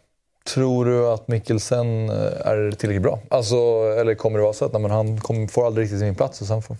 Tror 0.43 0.85
du 0.85 1.07
att 1.07 1.27
Mikkelsen 1.27 2.09
eh, 2.09 2.47
är 2.47 2.71
tillräckligt 2.71 3.03
bra? 3.03 3.19
Alltså, 3.29 3.55
eller 3.99 4.15
kommer 4.15 4.37
det 4.37 4.43
vara 4.43 4.53
så 4.53 4.65
att 4.65 4.73
nej, 4.73 4.91
han 4.91 5.17
kommer, 5.19 5.47
får 5.47 5.65
aldrig 5.65 5.83
riktigt 5.83 5.99
sin 5.99 6.15
plats 6.15 6.41
och 6.41 6.47
sen 6.47 6.61
får, 6.61 6.77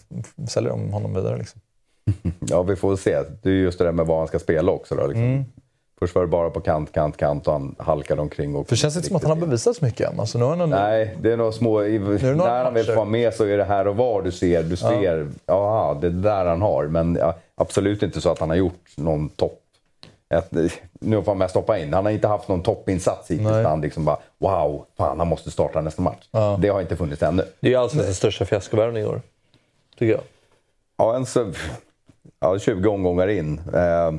säljer 0.47 0.69
de 0.69 0.93
honom 0.93 1.13
vidare? 1.13 1.37
Liksom? 1.37 1.61
Ja, 2.39 2.63
vi 2.63 2.75
får 2.75 2.95
se. 2.95 3.19
Det 3.41 3.49
är 3.49 3.53
just 3.53 3.77
det 3.77 3.83
där 3.83 3.91
med 3.91 4.05
vad 4.05 4.17
han 4.17 4.27
ska 4.27 4.39
spela 4.39 4.71
också. 4.71 4.95
Då, 4.95 5.07
liksom. 5.07 5.23
Mm. 5.23 5.45
Först 5.99 6.15
var 6.15 6.21
det 6.21 6.27
bara 6.27 6.49
på 6.49 6.61
kant, 6.61 6.91
kant, 6.91 7.17
kant 7.17 7.47
och 7.47 7.53
han 7.53 7.75
halkade 7.79 8.21
omkring. 8.21 8.55
Och 8.55 8.67
För 8.67 8.75
det 8.75 8.79
känns 8.79 8.95
inte 8.95 9.07
som 9.07 9.15
att 9.15 9.23
han 9.23 9.31
har 9.31 9.45
bevisat 9.45 9.75
så 9.75 9.85
mycket 9.85 10.09
än. 10.11 10.19
Alltså, 10.19 10.37
nu 10.37 10.45
ändå... 10.45 10.65
Nej, 10.65 11.17
det 11.21 11.31
är 11.31 11.37
några 11.37 11.51
små... 11.51 11.83
I, 11.83 11.99
när 11.99 12.63
han 12.63 12.73
väl 12.73 12.73
matcher. 12.73 12.83
får 12.83 12.95
vara 12.95 13.05
med 13.05 13.33
så 13.33 13.45
är 13.45 13.57
det 13.57 13.63
här 13.63 13.87
och 13.87 13.95
var 13.95 14.21
du 14.21 14.31
ser. 14.31 14.63
Du 14.63 14.75
ser, 14.75 15.27
ja, 15.45 15.97
det 16.01 16.07
är 16.07 16.11
där 16.11 16.45
han 16.45 16.61
har. 16.61 16.87
Men 16.87 17.15
ja, 17.15 17.35
absolut 17.55 18.03
inte 18.03 18.21
så 18.21 18.29
att 18.31 18.39
han 18.39 18.49
har 18.49 18.55
gjort 18.55 18.91
någon 18.95 19.29
topp... 19.29 19.59
Ett, 20.33 20.51
nu 21.03 21.23
får 21.23 21.31
han 21.31 21.37
mest 21.37 21.51
stoppa 21.51 21.77
in. 21.77 21.93
Han 21.93 22.05
har 22.05 22.11
inte 22.11 22.27
haft 22.27 22.47
någon 22.47 22.63
toppinsats 22.63 23.31
hittills. 23.31 23.49
Där 23.49 23.63
han 23.63 23.81
liksom 23.81 24.05
bara, 24.05 24.17
wow, 24.37 24.85
fan 24.97 25.19
han 25.19 25.27
måste 25.27 25.51
starta 25.51 25.81
nästa 25.81 26.01
match. 26.01 26.27
Ja. 26.31 26.57
Det 26.61 26.67
har 26.67 26.81
inte 26.81 26.95
funnits 26.95 27.23
ännu. 27.23 27.43
Det 27.59 27.67
är 27.67 27.71
ju 27.71 27.77
allsvenskans 27.77 28.17
största 28.17 28.45
fiaskovärvning 28.45 29.03
i 29.03 29.05
år. 29.05 29.21
Tycker 29.97 30.11
jag. 30.13 30.21
Ja, 30.97 31.15
en 31.15 31.25
så, 31.25 31.53
ja, 32.39 32.59
20 32.59 32.89
omgångar 32.89 33.27
in. 33.27 33.61
Eh, 33.73 34.11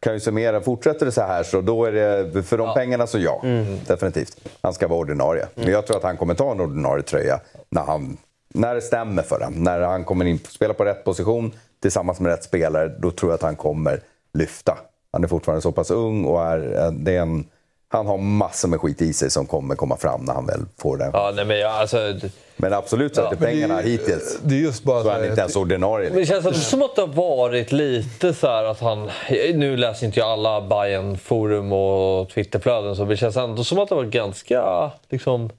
kan 0.00 0.14
ju 0.14 0.20
summera, 0.20 0.60
fortsätter 0.60 1.06
det 1.06 1.12
så 1.12 1.20
här 1.20 1.42
så 1.42 1.60
då 1.60 1.84
är 1.84 1.92
det, 1.92 2.42
för 2.42 2.58
de 2.58 2.74
pengarna 2.74 3.06
så 3.06 3.18
ja, 3.18 3.42
definitivt. 3.86 4.36
Han 4.60 4.72
ska 4.74 4.88
vara 4.88 4.98
ordinarie. 4.98 5.46
Men 5.54 5.70
jag 5.70 5.86
tror 5.86 5.96
att 5.96 6.02
han 6.02 6.16
kommer 6.16 6.34
ta 6.34 6.52
en 6.52 6.60
ordinarie 6.60 7.02
tröja 7.02 7.40
när, 7.68 7.82
han, 7.82 8.16
när 8.54 8.74
det 8.74 8.80
stämmer 8.80 9.22
för 9.22 9.40
honom. 9.40 9.64
När 9.64 9.80
han 9.80 10.04
kommer 10.04 10.24
in, 10.24 10.38
spelar 10.38 10.74
på 10.74 10.84
rätt 10.84 11.04
position 11.04 11.52
tillsammans 11.82 12.20
med 12.20 12.30
rätt 12.30 12.44
spelare, 12.44 12.88
då 12.88 13.10
tror 13.10 13.32
jag 13.32 13.34
att 13.34 13.42
han 13.42 13.56
kommer 13.56 14.00
lyfta. 14.32 14.78
Han 15.12 15.24
är 15.24 15.28
fortfarande 15.28 15.62
så 15.62 15.72
pass 15.72 15.90
ung 15.90 16.24
och 16.24 16.42
är, 16.42 16.86
eh, 16.86 16.92
det 16.92 17.16
är 17.16 17.20
en, 17.20 17.44
han 17.88 18.06
har 18.06 18.18
massor 18.18 18.68
med 18.68 18.80
skit 18.80 19.02
i 19.02 19.12
sig 19.12 19.30
som 19.30 19.46
kommer 19.46 19.74
komma 19.74 19.96
fram 19.96 20.24
när 20.24 20.34
han 20.34 20.46
väl 20.46 20.60
får 20.78 20.96
det. 20.96 21.10
Ja, 21.12 21.32
nej, 21.34 21.44
men 21.44 21.58
jag, 21.58 21.72
alltså, 21.72 22.14
Men 22.56 22.72
absolut 22.72 23.14
så 23.14 23.20
att 23.20 23.30
det 23.30 23.36
men 23.40 23.48
det 23.48 23.60
pengarna 23.60 23.80
hittills 23.80 24.38
Det 24.42 24.54
är 24.54 24.58
just 24.58 24.84
bara 24.84 25.02
så 25.02 25.08
är 25.08 25.12
han 25.12 25.24
inte 25.24 25.40
ens 25.40 25.56
ordinarie. 25.56 26.10
Men 26.10 26.18
det 26.18 26.26
känns 26.26 26.46
ändå 26.46 26.58
som 26.58 26.82
att 26.82 26.96
det 26.96 27.02
har 27.02 27.08
varit 27.08 27.72
lite 27.72 28.34
så 28.34 28.46
här 28.46 28.64
att 28.64 28.80
han... 28.80 29.10
Nu 29.54 29.76
läser 29.76 30.06
inte 30.06 30.20
jag 30.20 30.28
alla 30.28 30.60
bayern 30.60 31.18
forum 31.18 31.72
och 31.72 32.28
Twitterflöden, 32.28 32.96
så 32.96 33.04
det 33.04 33.16
känns 33.16 33.36
ändå 33.36 33.64
som 33.64 33.78
att 33.78 33.88
det 33.88 33.94
var 33.94 34.04
ganska 34.04 34.90
liksom, 35.08 35.50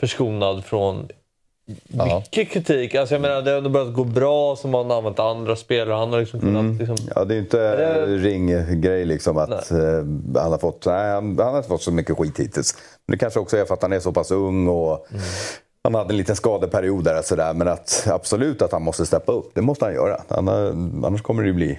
förskonad 0.00 0.64
från 0.64 1.08
Ja. 1.88 2.18
mycket 2.18 2.48
kritik. 2.52 2.94
Alltså 2.94 3.14
jag 3.14 3.22
menar, 3.22 3.42
det 3.42 3.50
har 3.50 3.58
ändå 3.58 3.70
börjat 3.70 3.94
gå 3.94 4.04
bra, 4.04 4.56
som 4.56 4.74
han 4.74 4.90
har 4.90 4.96
använt 4.98 5.18
andra 5.18 5.56
spelare. 5.56 5.94
Han 5.98 6.12
har 6.12 6.20
liksom 6.20 6.40
kunnat... 6.40 6.78
Liksom, 6.78 6.96
Ja, 7.14 7.24
det 7.24 7.34
är 7.34 7.38
inte 7.38 7.76
det- 7.76 8.06
ringgrej 8.16 9.04
liksom 9.04 9.38
att 9.38 9.70
eh, 9.70 9.78
han 10.42 10.52
har 10.52 10.58
fått... 10.58 10.86
Nej, 10.86 11.12
han, 11.12 11.38
han 11.38 11.48
har 11.48 11.56
inte 11.56 11.68
fått 11.68 11.82
så 11.82 11.92
mycket 11.92 12.16
skit 12.18 12.40
hittills. 12.40 12.74
Men 13.06 13.12
det 13.14 13.18
kanske 13.18 13.40
också 13.40 13.56
är 13.56 13.64
för 13.64 13.74
att 13.74 13.82
han 13.82 13.92
är 13.92 14.00
så 14.00 14.12
pass 14.12 14.30
ung 14.30 14.68
och 14.68 15.06
han 15.84 15.94
hade 15.94 16.12
en 16.12 16.16
liten 16.16 16.36
skadeperiod 16.36 17.04
där. 17.04 17.22
Så 17.22 17.36
där 17.36 17.54
men 17.54 17.68
att, 17.68 18.06
absolut 18.10 18.62
att 18.62 18.72
han 18.72 18.82
måste 18.82 19.06
steppa 19.06 19.32
upp. 19.32 19.50
Det 19.54 19.62
måste 19.62 19.84
han 19.84 19.94
göra. 19.94 20.20
Han 20.28 20.48
har, 20.48 20.66
annars 21.06 21.22
kommer 21.22 21.42
det 21.42 21.46
ju 21.48 21.54
bli, 21.54 21.78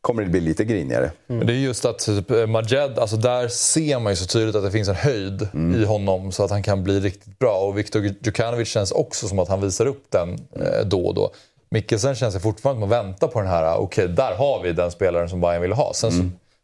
kommer 0.00 0.22
det 0.22 0.28
bli 0.28 0.40
lite 0.40 0.64
grinigare. 0.64 1.10
Men 1.26 1.46
det 1.46 1.52
är 1.52 1.56
just 1.56 1.84
att 1.84 1.98
typ, 1.98 2.30
eh, 2.30 2.46
Majed, 2.46 2.98
alltså 2.98 3.16
där 3.16 3.48
ser 3.48 3.98
man 3.98 4.12
ju 4.12 4.16
så 4.16 4.26
tydligt 4.26 4.56
att 4.56 4.62
det 4.62 4.70
finns 4.70 4.88
en 4.88 4.94
höjd 4.94 5.48
i 5.76 5.84
honom 5.84 6.32
så 6.32 6.44
att 6.44 6.50
han 6.50 6.62
kan 6.62 6.84
bli 6.84 7.00
riktigt 7.00 7.38
bra. 7.38 7.58
Och 7.58 7.78
Viktor 7.78 8.02
Djukanovic 8.02 8.68
känns 8.68 8.92
också 8.92 9.28
som 9.28 9.38
att 9.38 9.48
han 9.48 9.60
visar 9.60 9.86
upp 9.86 10.04
den 10.10 10.28
eh, 10.32 10.86
då 10.86 11.06
och 11.06 11.14
då. 11.14 11.30
Mikkelsen 11.70 12.14
känns 12.14 12.34
det 12.34 12.40
fortfarande 12.40 12.84
att 12.84 12.90
vänta 12.90 13.28
på 13.28 13.40
den 13.40 13.48
här, 13.48 13.76
okej 13.76 14.08
där 14.08 14.34
har 14.34 14.62
vi 14.62 14.72
den 14.72 14.90
spelaren 14.90 15.28
som 15.28 15.40
Bayern 15.40 15.62
vill 15.62 15.72
ha. 15.72 15.92
Sen, 15.94 16.12
så, 16.12 16.22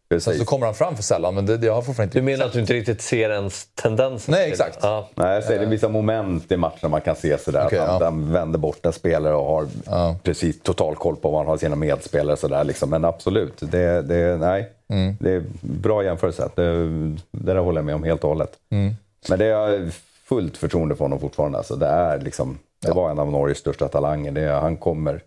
sen 0.09 0.17
Precis. 0.17 0.39
så 0.39 0.45
kommer 0.45 0.67
han 0.67 0.75
fram 0.75 0.97
för 0.97 1.03
sällan, 1.03 1.35
men 1.35 1.47
det, 1.47 1.57
det 1.57 1.69
har 1.69 1.83
fortfarande 1.83 2.05
inte 2.05 2.19
du 2.19 2.23
menar 2.23 2.47
att 2.47 2.53
du 2.53 2.61
inte 2.61 2.73
riktigt 2.75 3.03
ser 3.03 3.31
ens 3.31 3.67
tendensen? 3.75 4.33
Nej, 4.33 4.51
exakt. 4.51 4.79
Ja. 4.83 5.09
Nej, 5.15 5.35
jag 5.35 5.45
säger, 5.45 5.61
det 5.61 5.67
är 5.67 5.71
vissa 5.71 5.89
moment 5.89 6.53
i 6.53 6.57
matchen 6.57 6.91
man 6.91 7.01
kan 7.01 7.17
se 7.17 7.39
sådär. 7.39 7.67
Okej, 7.67 7.79
att 7.79 7.89
han, 7.89 7.99
ja. 8.01 8.05
han 8.05 8.33
vänder 8.33 8.59
bort 8.59 8.87
en 8.87 8.93
spelare 8.93 9.35
och 9.35 9.47
har 9.47 9.67
Ja. 9.87 10.17
precis 10.23 10.61
total 10.63 10.95
koll 10.97 11.17
på 11.17 11.31
vad 11.31 11.41
han 11.41 11.47
har 11.47 11.57
sina 11.57 11.77
medspelare. 11.77 12.37
Sådär, 12.37 12.65
liksom. 12.65 12.91
Men 12.91 13.05
absolut, 13.05 13.55
det, 13.61 14.03
det, 14.03 14.37
nej, 14.37 14.71
Mm. 14.89 15.17
det 15.21 15.31
är 15.31 15.43
bra 15.61 16.05
jämförelse. 16.05 16.49
Det, 16.55 16.89
det 17.31 17.53
där 17.53 17.57
håller 17.57 17.79
jag 17.79 17.85
med 17.87 17.95
om 17.95 18.05
helt 18.05 18.23
och 18.25 18.29
hållet. 18.31 18.51
Mm. 18.71 18.95
Men 19.29 19.39
det 19.39 19.47
är 19.47 19.91
fullt 20.25 20.57
förtroende 20.57 20.97
för 20.97 21.05
honom 21.05 21.21
fortfarande. 21.21 21.59
Alltså, 21.59 21.77
det, 21.77 21.87
är 21.87 22.21
liksom, 22.21 22.59
det 22.83 22.93
var 22.93 23.11
en 23.11 23.19
av 23.19 23.31
Norges 23.31 23.59
största 23.59 23.89
talanger. 23.89 24.33
Det, 24.33 24.41
är- 24.41 24.61
han 24.61 24.77
kommer... 24.77 25.21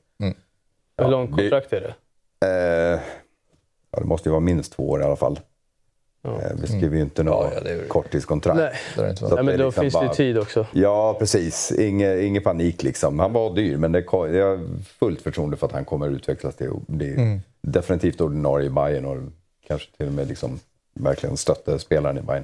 Hur 1.02 1.08
långt 1.10 1.36
kontrakt 1.36 1.74
är 1.74 1.82
det? 1.82 2.94
Eh, 2.94 3.00
ja, 3.98 4.02
det 4.02 4.08
måste 4.08 4.30
ju 4.30 4.32
vara 4.32 4.40
minst 4.40 4.74
två 4.74 4.90
år 4.90 5.02
i 5.02 5.04
alla 5.04 5.16
fall. 5.16 5.40
Eh, 6.26 6.32
vi 6.62 6.68
skriver 6.68 6.96
ju 6.96 7.02
inte 7.02 7.24
något 7.24 7.48
Ja, 7.52 7.58
ja, 7.58 7.62
det 7.64 7.72
är- 7.72 7.88
korttidskontrakt. 7.88 8.58
Nej. 8.58 8.74
Det 8.96 9.02
är 9.02 9.10
inte 9.10 9.20
Så 9.30 9.36
Nej, 9.36 9.44
men 9.44 9.58
då 9.60 9.66
liksom 9.66 9.82
finns 9.82 9.94
det 9.94 10.00
ju 10.02 10.08
bara- 10.08 10.14
tid 10.16 10.38
också. 10.38 10.66
Ja, 10.74 11.16
precis. 11.20 11.72
Inge, 11.72 12.20
ingen 12.22 12.44
panik 12.44 12.84
liksom. 12.84 13.20
Han 13.20 13.34
var 13.34 13.56
dyr, 13.56 13.78
men 13.78 13.92
det, 13.92 14.02
ko- 14.04 14.28
jag 14.28 14.46
har 14.58 14.60
fullt 15.00 15.22
förtroende 15.22 15.58
för 15.58 15.66
att 15.68 15.72
han 15.74 15.86
kommer 15.86 16.08
utvecklas 16.10 16.56
till 16.56 16.68
att 16.70 16.88
bli 16.88 17.14
Mm. 17.14 17.40
definitivt 17.62 18.22
ordinarie 18.22 18.68
i 18.68 18.70
Bayern 18.70 19.06
och 19.06 19.18
kanske 19.68 19.98
till 19.98 20.08
och 20.08 20.14
med 20.14 20.28
liksom 20.28 20.60
verkligen 20.94 21.38
stötta 21.38 21.80
spelaren 21.80 22.18
i 22.18 22.22
Bayern. 22.22 22.44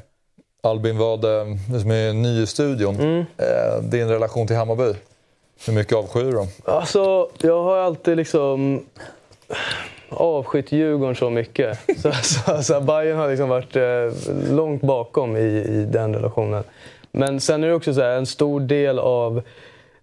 Albin, 0.63 0.97
vad, 0.97 1.25
eh, 1.25 1.45
du 1.73 1.79
som 1.79 1.91
är 1.91 2.13
ny 2.13 2.41
i 2.43 2.47
studion, 2.47 2.95
eh, 3.37 3.81
din 3.83 4.07
relation 4.07 4.47
till 4.47 4.55
Hammarby? 4.55 4.93
Hur 5.65 5.73
mycket 5.73 5.97
avskyr 5.97 6.23
du 6.23 6.31
dem? 6.31 6.47
Alltså, 6.65 7.29
jag 7.41 7.63
har 7.63 7.77
alltid 7.77 8.17
liksom 8.17 8.85
avskytt 10.17 10.71
Djurgården 10.71 11.15
så 11.15 11.29
mycket. 11.29 11.79
Så, 12.01 12.11
så, 12.11 12.63
så 12.63 12.81
Bayern 12.81 13.17
har 13.17 13.29
liksom 13.29 13.49
varit 13.49 13.75
eh, 13.75 14.53
långt 14.55 14.81
bakom 14.81 15.37
i, 15.37 15.63
i 15.69 15.85
den 15.85 16.15
relationen. 16.15 16.63
Men 17.11 17.39
sen 17.39 17.63
är 17.63 17.67
det 17.67 17.73
också 17.73 17.93
så 17.93 18.01
här, 18.01 18.09
en 18.09 18.25
stor 18.25 18.59
del 18.59 18.99
av 18.99 19.41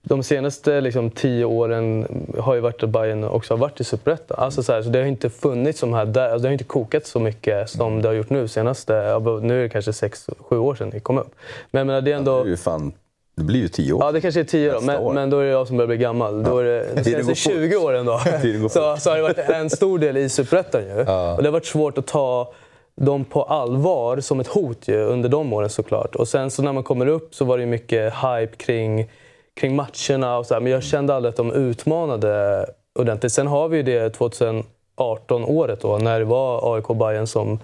de 0.03 0.23
senaste 0.23 0.81
liksom, 0.81 1.11
tio 1.11 1.45
åren 1.45 2.07
har 2.39 2.55
ju 2.55 2.61
varit 2.61 2.83
att 2.83 2.91
Bayern 2.91 3.25
också 3.25 3.55
har 3.55 3.59
varit 3.59 3.81
i 3.81 3.85
Superettan. 3.85 4.37
Alltså, 4.41 4.63
så, 4.63 4.73
här, 4.73 4.83
så 4.83 4.91
det 4.91 4.99
har 4.99 5.07
inte 5.07 5.31
funnits 5.31 5.79
som 5.79 5.95
här, 5.95 6.05
där, 6.07 6.23
alltså, 6.23 6.39
det 6.39 6.49
har 6.49 6.53
inte 6.53 6.65
kokat 6.65 7.07
så 7.07 7.21
mycket 7.21 7.71
som 7.71 8.03
det 8.03 8.09
har 8.09 8.15
gjort 8.15 8.31
nu 8.31 8.49
senaste, 8.49 8.93
ja, 8.93 9.41
nu 9.43 9.59
är 9.59 9.63
det 9.63 9.69
kanske 9.69 9.93
sex, 9.93 10.29
sju 10.39 10.59
år 10.59 10.75
sedan 10.75 10.91
det 10.91 11.01
kom 11.01 11.19
upp. 11.19 11.35
Men 11.71 11.79
jag 11.79 11.87
menar, 11.87 12.01
det 12.01 12.13
är 12.13 12.17
ändå... 12.17 12.43
Det, 12.43 12.49
är 12.49 12.51
ju 12.51 12.57
fan, 12.57 12.93
det 13.41 13.45
blir 13.45 13.61
ju 13.61 13.69
tio 13.69 13.93
år. 13.93 14.05
Ja, 14.05 14.13
det 14.13 14.21
kanske 14.21 14.41
är 14.41 14.45
10 14.45 14.73
då, 14.73 14.81
Nästa 14.81 15.01
år. 15.01 15.07
men, 15.07 15.15
men 15.15 15.31
då 15.31 15.39
är 15.39 15.45
det 15.45 15.51
jag 15.51 15.67
som 15.67 15.77
börjar 15.77 15.87
bli 15.89 15.97
gammal. 15.97 16.43
Då 16.43 16.59
är 16.59 16.65
det 16.65 16.87
de 16.95 17.05
senaste 17.05 17.25
fort. 17.25 17.39
20 17.39 17.77
åren 17.77 18.07
då, 18.07 18.21
så, 18.71 18.97
så 18.97 19.11
har 19.11 19.17
det 19.17 19.23
varit 19.23 19.39
en 19.39 19.71
stor 19.71 19.99
del 19.99 20.17
i 20.17 20.29
Superettan 20.29 20.83
ju. 20.83 20.99
Och 21.01 21.05
det 21.43 21.45
har 21.45 21.51
varit 21.51 21.67
svårt 21.67 21.99
att 21.99 22.07
ta 22.07 22.53
dem 22.97 23.25
på 23.25 23.43
allvar 23.43 24.21
som 24.21 24.41
ett 24.41 24.47
hot 24.47 24.89
ju, 24.89 25.03
under 25.05 25.29
de 25.29 25.53
åren 25.53 25.71
såklart. 25.71 26.17
Och 26.17 26.29
sen 26.29 26.51
så 26.51 26.63
när 26.63 26.73
man 26.73 26.83
kommer 26.83 27.07
upp 27.07 27.35
så 27.35 27.45
var 27.45 27.59
det 27.59 27.67
mycket 27.67 28.15
hype 28.15 28.57
kring, 28.57 29.11
kring 29.61 29.77
matcherna 29.77 30.39
och 30.39 30.47
så 30.47 30.55
här, 30.55 30.61
men 30.61 30.73
jag 30.73 30.83
kände 30.83 31.15
aldrig 31.15 31.31
att 31.31 31.37
de 31.37 31.53
utmanade 31.53 32.67
ordentligt. 32.99 33.33
Sen 33.33 33.47
har 33.47 33.69
vi 33.69 33.77
ju 33.77 33.83
det 33.83 34.19
2018-året 34.19 35.81
då, 35.81 35.99
när 35.99 36.19
det 36.19 36.25
var 36.25 36.75
AIK 36.77 36.89
Bayern 36.89 37.27
som 37.27 37.59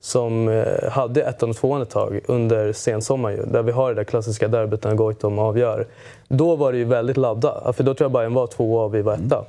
som 0.00 0.48
eh, 0.48 0.90
hade 0.90 1.22
ettan 1.22 1.50
och 1.50 1.56
tvåan 1.56 1.82
ett 1.82 1.90
tag 1.90 2.20
under 2.26 2.72
sensommaren 2.72 3.52
där 3.52 3.62
vi 3.62 3.72
har 3.72 3.88
det 3.88 3.94
där 3.94 4.04
klassiska 4.04 4.48
derbyt 4.48 4.84
när 4.84 4.94
Goitom 4.94 5.38
avgör. 5.38 5.86
Då 6.28 6.56
var 6.56 6.72
det 6.72 6.78
ju 6.78 6.84
väldigt 6.84 7.16
laddat, 7.16 7.76
för 7.76 7.84
då 7.84 7.94
tror 7.94 8.04
jag 8.04 8.12
Bayern 8.12 8.34
var 8.34 8.46
tvåa 8.46 8.84
och 8.84 8.94
vi 8.94 9.02
var 9.02 9.14
etta. 9.14 9.44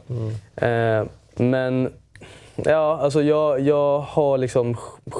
Eh, 0.67 1.05
men 1.35 1.89
ja, 2.55 2.99
alltså 3.01 3.21
jag, 3.21 3.59
jag 3.59 3.99
har 3.99 4.37
liksom 4.37 4.77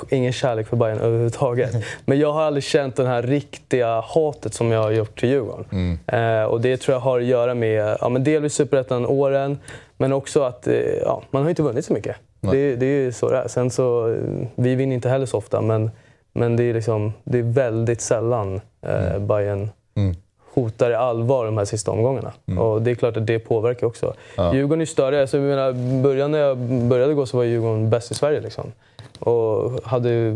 ingen 0.09 0.33
kärlek 0.33 0.67
för 0.67 0.77
Bayern 0.77 0.99
överhuvudtaget. 0.99 1.71
Men 2.05 2.19
jag 2.19 2.33
har 2.33 2.41
aldrig 2.41 2.63
känt 2.63 2.95
den 2.95 3.07
här 3.07 3.21
riktiga 3.21 4.01
hatet 4.01 4.53
som 4.53 4.71
jag 4.71 4.83
har 4.83 4.91
gjort 4.91 5.19
till 5.19 5.29
Djurgården. 5.29 5.99
Eh, 6.07 6.43
och 6.43 6.61
det 6.61 6.77
tror 6.77 6.95
jag 6.95 6.99
har 6.99 7.19
att 7.19 7.25
göra 7.25 7.53
med 7.53 7.97
ja, 8.01 8.09
men 8.09 8.23
delvis 8.23 8.53
superettan-åren, 8.53 9.59
men 9.97 10.13
också 10.13 10.43
att 10.43 10.67
eh, 10.67 10.75
ja, 11.03 11.23
man 11.31 11.43
har 11.43 11.49
inte 11.49 11.63
vunnit 11.63 11.85
så 11.85 11.93
mycket. 11.93 12.15
Det, 12.41 12.75
det 12.75 12.85
är 12.85 13.11
så 13.11 13.29
det 13.29 13.37
är. 13.37 13.47
Sen 13.47 13.69
så, 13.71 14.09
eh, 14.09 14.47
vi 14.55 14.75
vinner 14.75 14.95
inte 14.95 15.09
heller 15.09 15.25
så 15.25 15.37
ofta, 15.37 15.61
men, 15.61 15.91
men 16.33 16.55
det, 16.55 16.63
är 16.63 16.73
liksom, 16.73 17.13
det 17.23 17.39
är 17.39 17.43
väldigt 17.43 18.01
sällan 18.01 18.61
eh, 18.81 19.19
Bayern 19.19 19.69
Mm. 19.95 20.15
hotar 20.53 20.91
i 20.91 20.95
allvar 20.95 21.45
de 21.45 21.57
här 21.57 21.65
sista 21.65 21.91
omgångarna. 21.91 22.33
Och 22.59 22.81
det 22.81 22.91
är 22.91 22.95
klart 22.95 23.17
att 23.17 23.27
det 23.27 23.39
påverkar 23.39 23.87
också. 23.87 24.13
Ja. 24.37 24.53
Djurgården 24.55 24.81
är 24.81 24.85
större. 24.85 25.21
Alltså, 25.21 25.37
jag 25.37 25.43
menar, 25.43 26.01
början 26.03 26.31
när 26.31 26.39
jag 26.39 26.57
började 26.57 27.13
gå 27.13 27.25
så 27.25 27.37
var 27.37 27.43
Djurgården 27.43 27.89
bäst 27.89 28.11
i 28.11 28.13
Sverige. 28.13 28.39
Liksom. 28.39 28.71
Och 29.19 29.71
hade 29.83 30.11
eh, 30.11 30.35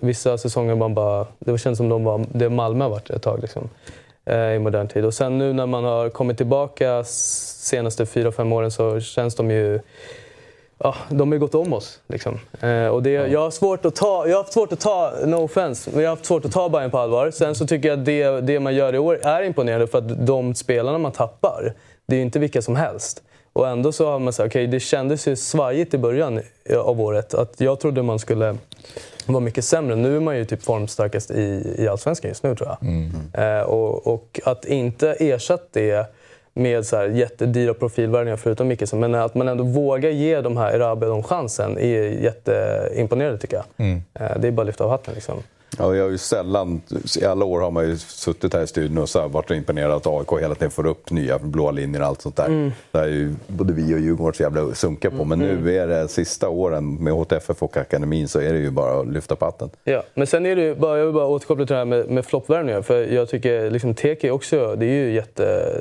vissa 0.00 0.38
säsonger 0.38 0.74
man 0.74 0.94
bara... 0.94 1.26
Det 1.38 1.58
kändes 1.58 1.76
som 1.76 1.88
de 1.88 2.04
var 2.04 2.24
det 2.32 2.48
Malmö 2.48 2.88
varit 2.88 3.10
ett 3.10 3.22
tag 3.22 3.40
liksom, 3.40 3.68
eh, 4.24 4.36
i 4.36 4.58
modern 4.58 4.88
tid. 4.88 5.04
Och 5.04 5.14
sen 5.14 5.38
nu 5.38 5.52
när 5.52 5.66
man 5.66 5.84
har 5.84 6.08
kommit 6.08 6.36
tillbaka 6.36 7.04
senaste 7.04 8.06
fyra, 8.06 8.32
fem 8.32 8.52
åren 8.52 8.70
så 8.70 9.00
känns 9.00 9.34
de 9.34 9.50
ju... 9.50 9.80
Ja, 10.84 10.94
de 11.08 11.28
har 11.28 11.34
ju 11.34 11.40
gått 11.40 11.54
om 11.54 11.72
oss. 11.72 12.00
Liksom. 12.06 12.38
Eh, 12.60 12.86
och 12.86 13.02
det, 13.02 13.10
jag, 13.10 13.40
har 13.40 13.50
svårt 13.50 13.84
att 13.84 13.94
ta, 13.94 14.28
jag 14.28 14.36
har 14.36 14.42
haft 14.42 14.52
svårt 14.52 14.72
att 14.72 14.80
ta, 14.80 15.12
no 15.26 15.36
offense, 15.36 15.90
men 15.90 16.02
jag 16.02 16.10
har 16.10 16.16
haft 16.16 16.26
svårt 16.26 16.44
att 16.44 16.52
ta 16.52 16.68
Bayern 16.68 16.90
på 16.90 16.98
allvar. 16.98 17.30
Sen 17.30 17.54
så 17.54 17.66
tycker 17.66 17.88
jag 17.88 17.98
att 17.98 18.04
det, 18.04 18.40
det 18.40 18.60
man 18.60 18.74
gör 18.74 18.94
i 18.94 18.98
år 18.98 19.26
är 19.26 19.42
imponerande 19.42 19.86
för 19.86 19.98
att 19.98 20.26
de 20.26 20.54
spelarna 20.54 20.98
man 20.98 21.12
tappar, 21.12 21.74
det 22.06 22.14
är 22.14 22.18
ju 22.18 22.24
inte 22.24 22.38
vilka 22.38 22.62
som 22.62 22.76
helst. 22.76 23.22
Och 23.52 23.68
ändå 23.68 23.92
så 23.92 24.10
har 24.10 24.18
man 24.18 24.32
sagt, 24.32 24.46
okej 24.46 24.66
det 24.66 24.80
kändes 24.80 25.28
ju 25.28 25.36
svajigt 25.36 25.94
i 25.94 25.98
början 25.98 26.40
av 26.78 27.00
året. 27.00 27.34
Att 27.34 27.60
jag 27.60 27.80
trodde 27.80 28.02
man 28.02 28.18
skulle 28.18 28.56
vara 29.26 29.40
mycket 29.40 29.64
sämre. 29.64 29.96
Nu 29.96 30.16
är 30.16 30.20
man 30.20 30.36
ju 30.36 30.44
typ 30.44 30.62
formstarkast 30.62 31.30
i, 31.30 31.74
i 31.78 31.88
Allsvenskan 31.88 32.28
just 32.28 32.42
nu 32.42 32.56
tror 32.56 32.68
jag. 32.68 33.58
Eh, 33.58 33.62
och, 33.62 34.06
och 34.06 34.40
att 34.44 34.64
inte 34.64 35.16
ersätta 35.20 35.64
det 35.72 36.06
med 36.54 36.86
så 36.86 36.96
här 36.96 37.08
jättedyra 37.08 37.74
profilvärvningar 37.74 38.36
förutom 38.36 38.68
Mickelson. 38.68 39.00
Men 39.00 39.14
att 39.14 39.34
man 39.34 39.48
ändå 39.48 39.64
vågar 39.64 40.10
ge 40.10 40.40
de 40.40 40.56
här 40.56 40.72
Erabi 40.72 41.06
de 41.06 41.22
chansen 41.22 41.78
är 41.78 42.02
jätteimponerande 42.02 43.38
tycker 43.38 43.56
jag. 43.56 43.86
Eh, 44.14 44.38
det 44.40 44.48
är 44.48 44.52
bara 44.52 44.62
att 44.62 44.66
lyfta 44.66 44.84
av 44.84 44.90
hatten 44.90 45.14
liksom. 45.14 45.42
Ja, 45.78 45.96
jag 45.96 46.04
har 46.04 46.10
ju 46.10 46.18
sällan, 46.18 46.80
I 47.20 47.24
alla 47.24 47.44
år 47.44 47.60
har 47.60 47.70
man 47.70 47.88
ju 47.88 47.98
suttit 47.98 48.54
här 48.54 48.62
i 48.62 48.66
studion 48.66 48.98
och 48.98 49.08
så 49.08 49.20
här 49.20 49.28
varit 49.28 49.50
imponerad 49.50 49.92
att 49.92 50.06
AIK 50.06 50.42
hela 50.42 50.54
tiden 50.54 50.70
får 50.70 50.86
upp 50.86 51.10
nya 51.10 51.38
blåa 51.38 51.70
linjer 51.70 52.00
och 52.00 52.06
allt 52.06 52.22
sånt 52.22 52.36
där. 52.36 52.46
Mm. 52.46 52.72
Det 52.90 52.98
är 52.98 53.06
ju 53.06 53.34
både 53.46 53.72
vi 53.72 53.94
och 53.94 53.98
Djurgården 53.98 54.34
så 54.34 54.42
jävla 54.42 54.74
sunkiga 54.74 55.10
på. 55.10 55.24
Men 55.24 55.38
nu 55.38 55.76
är 55.76 55.86
det 55.86 56.08
sista 56.08 56.48
åren 56.48 56.94
med 56.94 57.12
HTFF 57.12 57.62
och 57.62 57.76
akademin 57.76 58.28
så 58.28 58.40
är 58.40 58.52
det 58.52 58.58
ju 58.58 58.70
bara 58.70 59.00
att 59.00 59.08
lyfta 59.08 59.36
på 59.36 59.44
hatten. 59.44 59.70
Ja, 59.84 60.02
men 60.14 60.26
sen 60.26 60.46
är 60.46 60.56
det 60.56 60.62
ju, 60.62 60.74
bara, 60.74 60.98
jag 60.98 61.04
vill 61.04 61.14
bara 61.14 61.26
återkoppla 61.26 61.66
till 61.66 61.74
det 61.74 61.78
här 61.78 61.84
med, 61.84 62.10
med 62.10 62.26
floppvärvningar. 62.26 62.82
För 62.82 63.12
jag 63.12 63.28
tycker 63.28 63.70
liksom 63.70 63.94
Teke 63.94 64.30
också, 64.30 64.76
det 64.76 64.86
är 64.86 65.06
ju 65.06 65.12
jätte... 65.12 65.74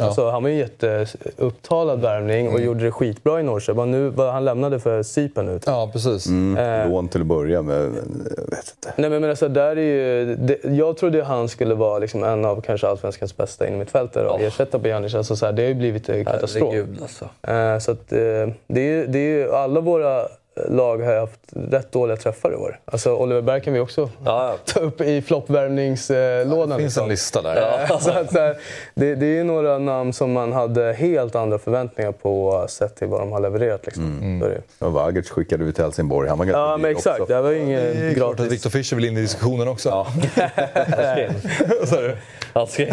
Alltså, 0.00 0.30
han 0.30 0.42
var 0.42 0.50
ju 0.50 0.56
jätteupptalad 0.56 2.00
värvning 2.00 2.48
och 2.48 2.60
gjorde 2.60 2.84
det 2.84 2.92
skitbra 2.92 3.40
i 3.40 3.42
Norrköping. 3.42 3.90
Nu, 3.90 4.08
vad 4.08 4.32
han 4.32 4.44
lämnade 4.44 4.80
för 4.80 5.02
Cypern 5.02 5.46
nu. 5.46 5.60
Ja, 5.66 5.90
precis. 5.92 6.26
Mm, 6.26 6.90
lån 6.90 7.08
till 7.08 7.20
att 7.20 7.26
börja 7.26 7.62
med, 7.62 7.80
men 7.80 8.26
jag 8.36 8.56
vet 8.56 8.74
inte. 8.76 8.92
Nej, 8.96 9.10
men, 9.10 9.20
men 9.20 9.33
alltså, 9.34 9.48
där 9.48 9.76
är 9.76 9.80
ju, 9.80 10.36
det, 10.36 10.64
jag 10.64 10.96
trodde 10.96 11.22
han 11.22 11.48
skulle 11.48 11.74
vara 11.74 11.98
liksom 11.98 12.24
en 12.24 12.44
av 12.44 12.60
kanske 12.60 12.86
allsvenskans 12.88 13.36
bästa 13.36 13.66
innermittfältare 13.66 14.28
och 14.28 14.40
ersätta 14.40 14.78
Bojanic. 14.78 15.14
Alltså, 15.14 15.36
så 15.36 15.46
här, 15.46 15.52
det 15.52 15.62
har 15.62 15.68
ju 15.68 15.74
blivit 15.74 16.06
katastrof. 16.06 16.72
Herregud, 16.72 17.02
alltså. 17.02 17.24
Eh, 17.42 17.78
så 17.78 17.92
att, 17.92 18.12
eh, 18.12 18.18
det, 18.66 18.80
är, 18.80 19.06
det 19.06 19.18
är 19.18 19.38
ju, 19.38 19.52
alla 19.52 19.80
våra 19.80 20.28
lag 20.68 20.98
har 20.98 21.16
haft 21.16 21.40
rätt 21.70 21.92
dåliga 21.92 22.16
träffar 22.16 22.52
i 22.52 22.54
år. 22.54 22.80
Alltså, 22.84 23.14
Oliver 23.16 23.42
Berg 23.42 23.60
kan 23.60 23.72
vi 23.72 23.80
också 23.80 24.10
Ja, 24.24 24.56
ta 24.64 24.80
upp 24.80 25.00
i 25.00 25.22
floppvärvningslådan. 25.22 26.68
Det 26.68 26.76
finns 26.78 26.98
en 26.98 27.08
lista 27.08 27.42
där. 27.42 27.56
Ja, 27.88 27.98
så 28.00 28.10
att, 28.10 28.32
så 28.32 28.38
här, 28.38 28.56
det, 28.94 29.14
det 29.14 29.26
är 29.26 29.34
ju 29.34 29.44
några 29.44 29.78
namn 29.78 30.12
som 30.12 30.32
man 30.32 30.52
hade 30.52 30.92
helt 30.92 31.34
andra 31.34 31.58
förväntningar 31.58 32.12
på 32.12 32.64
sett 32.68 32.96
till 32.96 33.08
vad 33.08 33.20
de 33.20 33.32
har 33.32 33.40
levererat. 33.40 33.86
Liksom. 33.86 34.38
Så 34.40 34.46
är 34.46 34.50
det. 34.50 34.60
Ja, 34.78 34.88
Vagic 34.88 35.30
skickade 35.30 35.64
vi 35.64 35.72
till 35.72 35.84
Helsingborg. 35.84 36.28
Han 36.28 36.38
var 36.38 36.44
ganska 36.44 36.60
Ja, 36.60 36.76
men 36.76 36.90
exakt. 36.90 37.20
också. 37.20 37.34
Det 37.34 37.40
var 37.42 37.50
ju 37.50 37.58
Det 37.58 37.64
inget 37.64 38.16
gratis. 38.16 38.52
Victor 38.52 38.70
Fischer 38.70 38.96
vill 38.96 39.04
in 39.04 39.16
i 39.16 39.20
diskussionen 39.20 39.68
också. 39.68 39.88
Ja. 39.88 40.06
Han 42.54 42.66
ska 42.66 42.86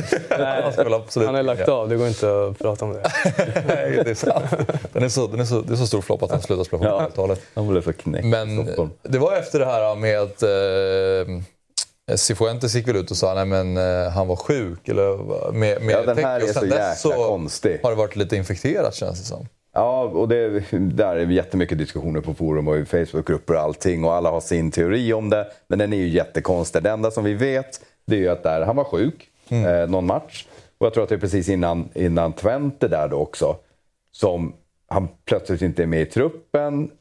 Han 0.63 0.73
spelar 0.73 0.97
absolut 0.97 1.27
Han 1.27 1.35
är 1.35 1.43
lagt 1.43 1.69
av, 1.69 1.89
det 1.89 1.95
går 1.95 2.07
inte 2.07 2.47
att 2.47 2.59
prata 2.59 2.85
om 2.85 2.93
det. 2.93 3.03
Nej, 3.67 4.01
det 4.05 4.09
är 4.09 4.15
sant. 4.15 4.45
Den 4.93 5.03
är 5.03 5.09
så, 5.09 5.27
den 5.27 5.39
är 5.39 5.45
så, 5.45 5.61
det 5.61 5.73
är 5.73 5.77
så 5.77 5.87
stor 5.87 6.01
flopp 6.01 6.23
att 6.23 6.31
han 6.31 6.41
slutar 6.41 6.63
spela 6.63 6.83
på 6.83 6.85
Ja. 6.89 7.07
90-talet. 7.09 7.41
Han 7.55 7.67
blev 7.67 7.81
så 7.81 7.93
knäckt 7.93 8.25
Men 8.25 8.69
det 9.03 9.19
var 9.19 9.35
efter 9.35 9.59
det 9.59 9.65
här 9.65 9.95
med 9.95 10.19
att 10.19 10.43
eh, 10.43 12.17
Cifuentes 12.17 12.75
gick 12.75 12.87
väl 12.87 12.95
ut 12.95 13.11
och 13.11 13.17
sa 13.17 13.31
att 13.31 13.37
eh, 13.37 14.13
han 14.13 14.27
var 14.27 14.35
sjuk. 14.35 14.87
Eller, 14.87 15.17
med, 15.51 15.81
med 15.81 15.95
Ja, 15.95 16.01
den 16.13 16.17
här 16.17 16.39
är 16.39 16.53
så 16.53 16.65
jäkla 16.65 17.25
konstig. 17.27 17.79
har 17.83 17.89
det 17.89 17.97
varit 17.97 18.15
lite 18.15 18.35
infekterat 18.35 18.95
känns 18.95 19.19
det 19.19 19.25
som. 19.25 19.47
Ja, 19.73 20.03
och 20.03 20.27
det, 20.27 20.63
där 20.71 21.15
är 21.15 21.25
jättemycket 21.25 21.77
diskussioner 21.77 22.21
på 22.21 22.33
forum 22.33 22.67
och 22.67 22.77
i 22.77 22.85
Facebookgrupper 22.85 23.53
och 23.53 23.59
allting 23.59 24.03
och 24.05 24.13
alla 24.13 24.29
har 24.31 24.41
sin 24.41 24.71
teori 24.71 25.13
om 25.13 25.29
det. 25.29 25.47
Men 25.67 25.79
den 25.79 25.93
är 25.93 25.97
ju 25.97 26.07
jättekonstig. 26.07 26.83
Det 26.83 26.89
enda 26.89 27.11
som 27.11 27.23
vi 27.23 27.33
vet 27.33 27.81
det 28.07 28.15
är 28.15 28.19
ju 28.19 28.29
att 28.29 28.43
där, 28.43 28.61
han 28.61 28.75
var 28.75 28.83
sjuk 28.83 29.27
Mm. 29.51 29.65
eh, 29.65 29.89
någon 29.89 30.05
match. 30.05 30.45
Och 30.77 30.85
jag 30.85 30.93
tror 30.93 31.03
att 31.03 31.09
det 31.09 31.15
är 31.15 31.19
precis 31.19 31.49
innan, 31.49 31.89
innan 31.93 32.33
Twente 32.33 32.87
där 32.87 33.07
då 33.07 33.17
också. 33.17 33.55
Som 34.11 34.53
han 34.87 35.07
plötsligt 35.25 35.61
inte 35.61 35.83
är 35.83 35.87
med 35.87 36.01
i 36.01 36.05
truppen. 36.05 36.91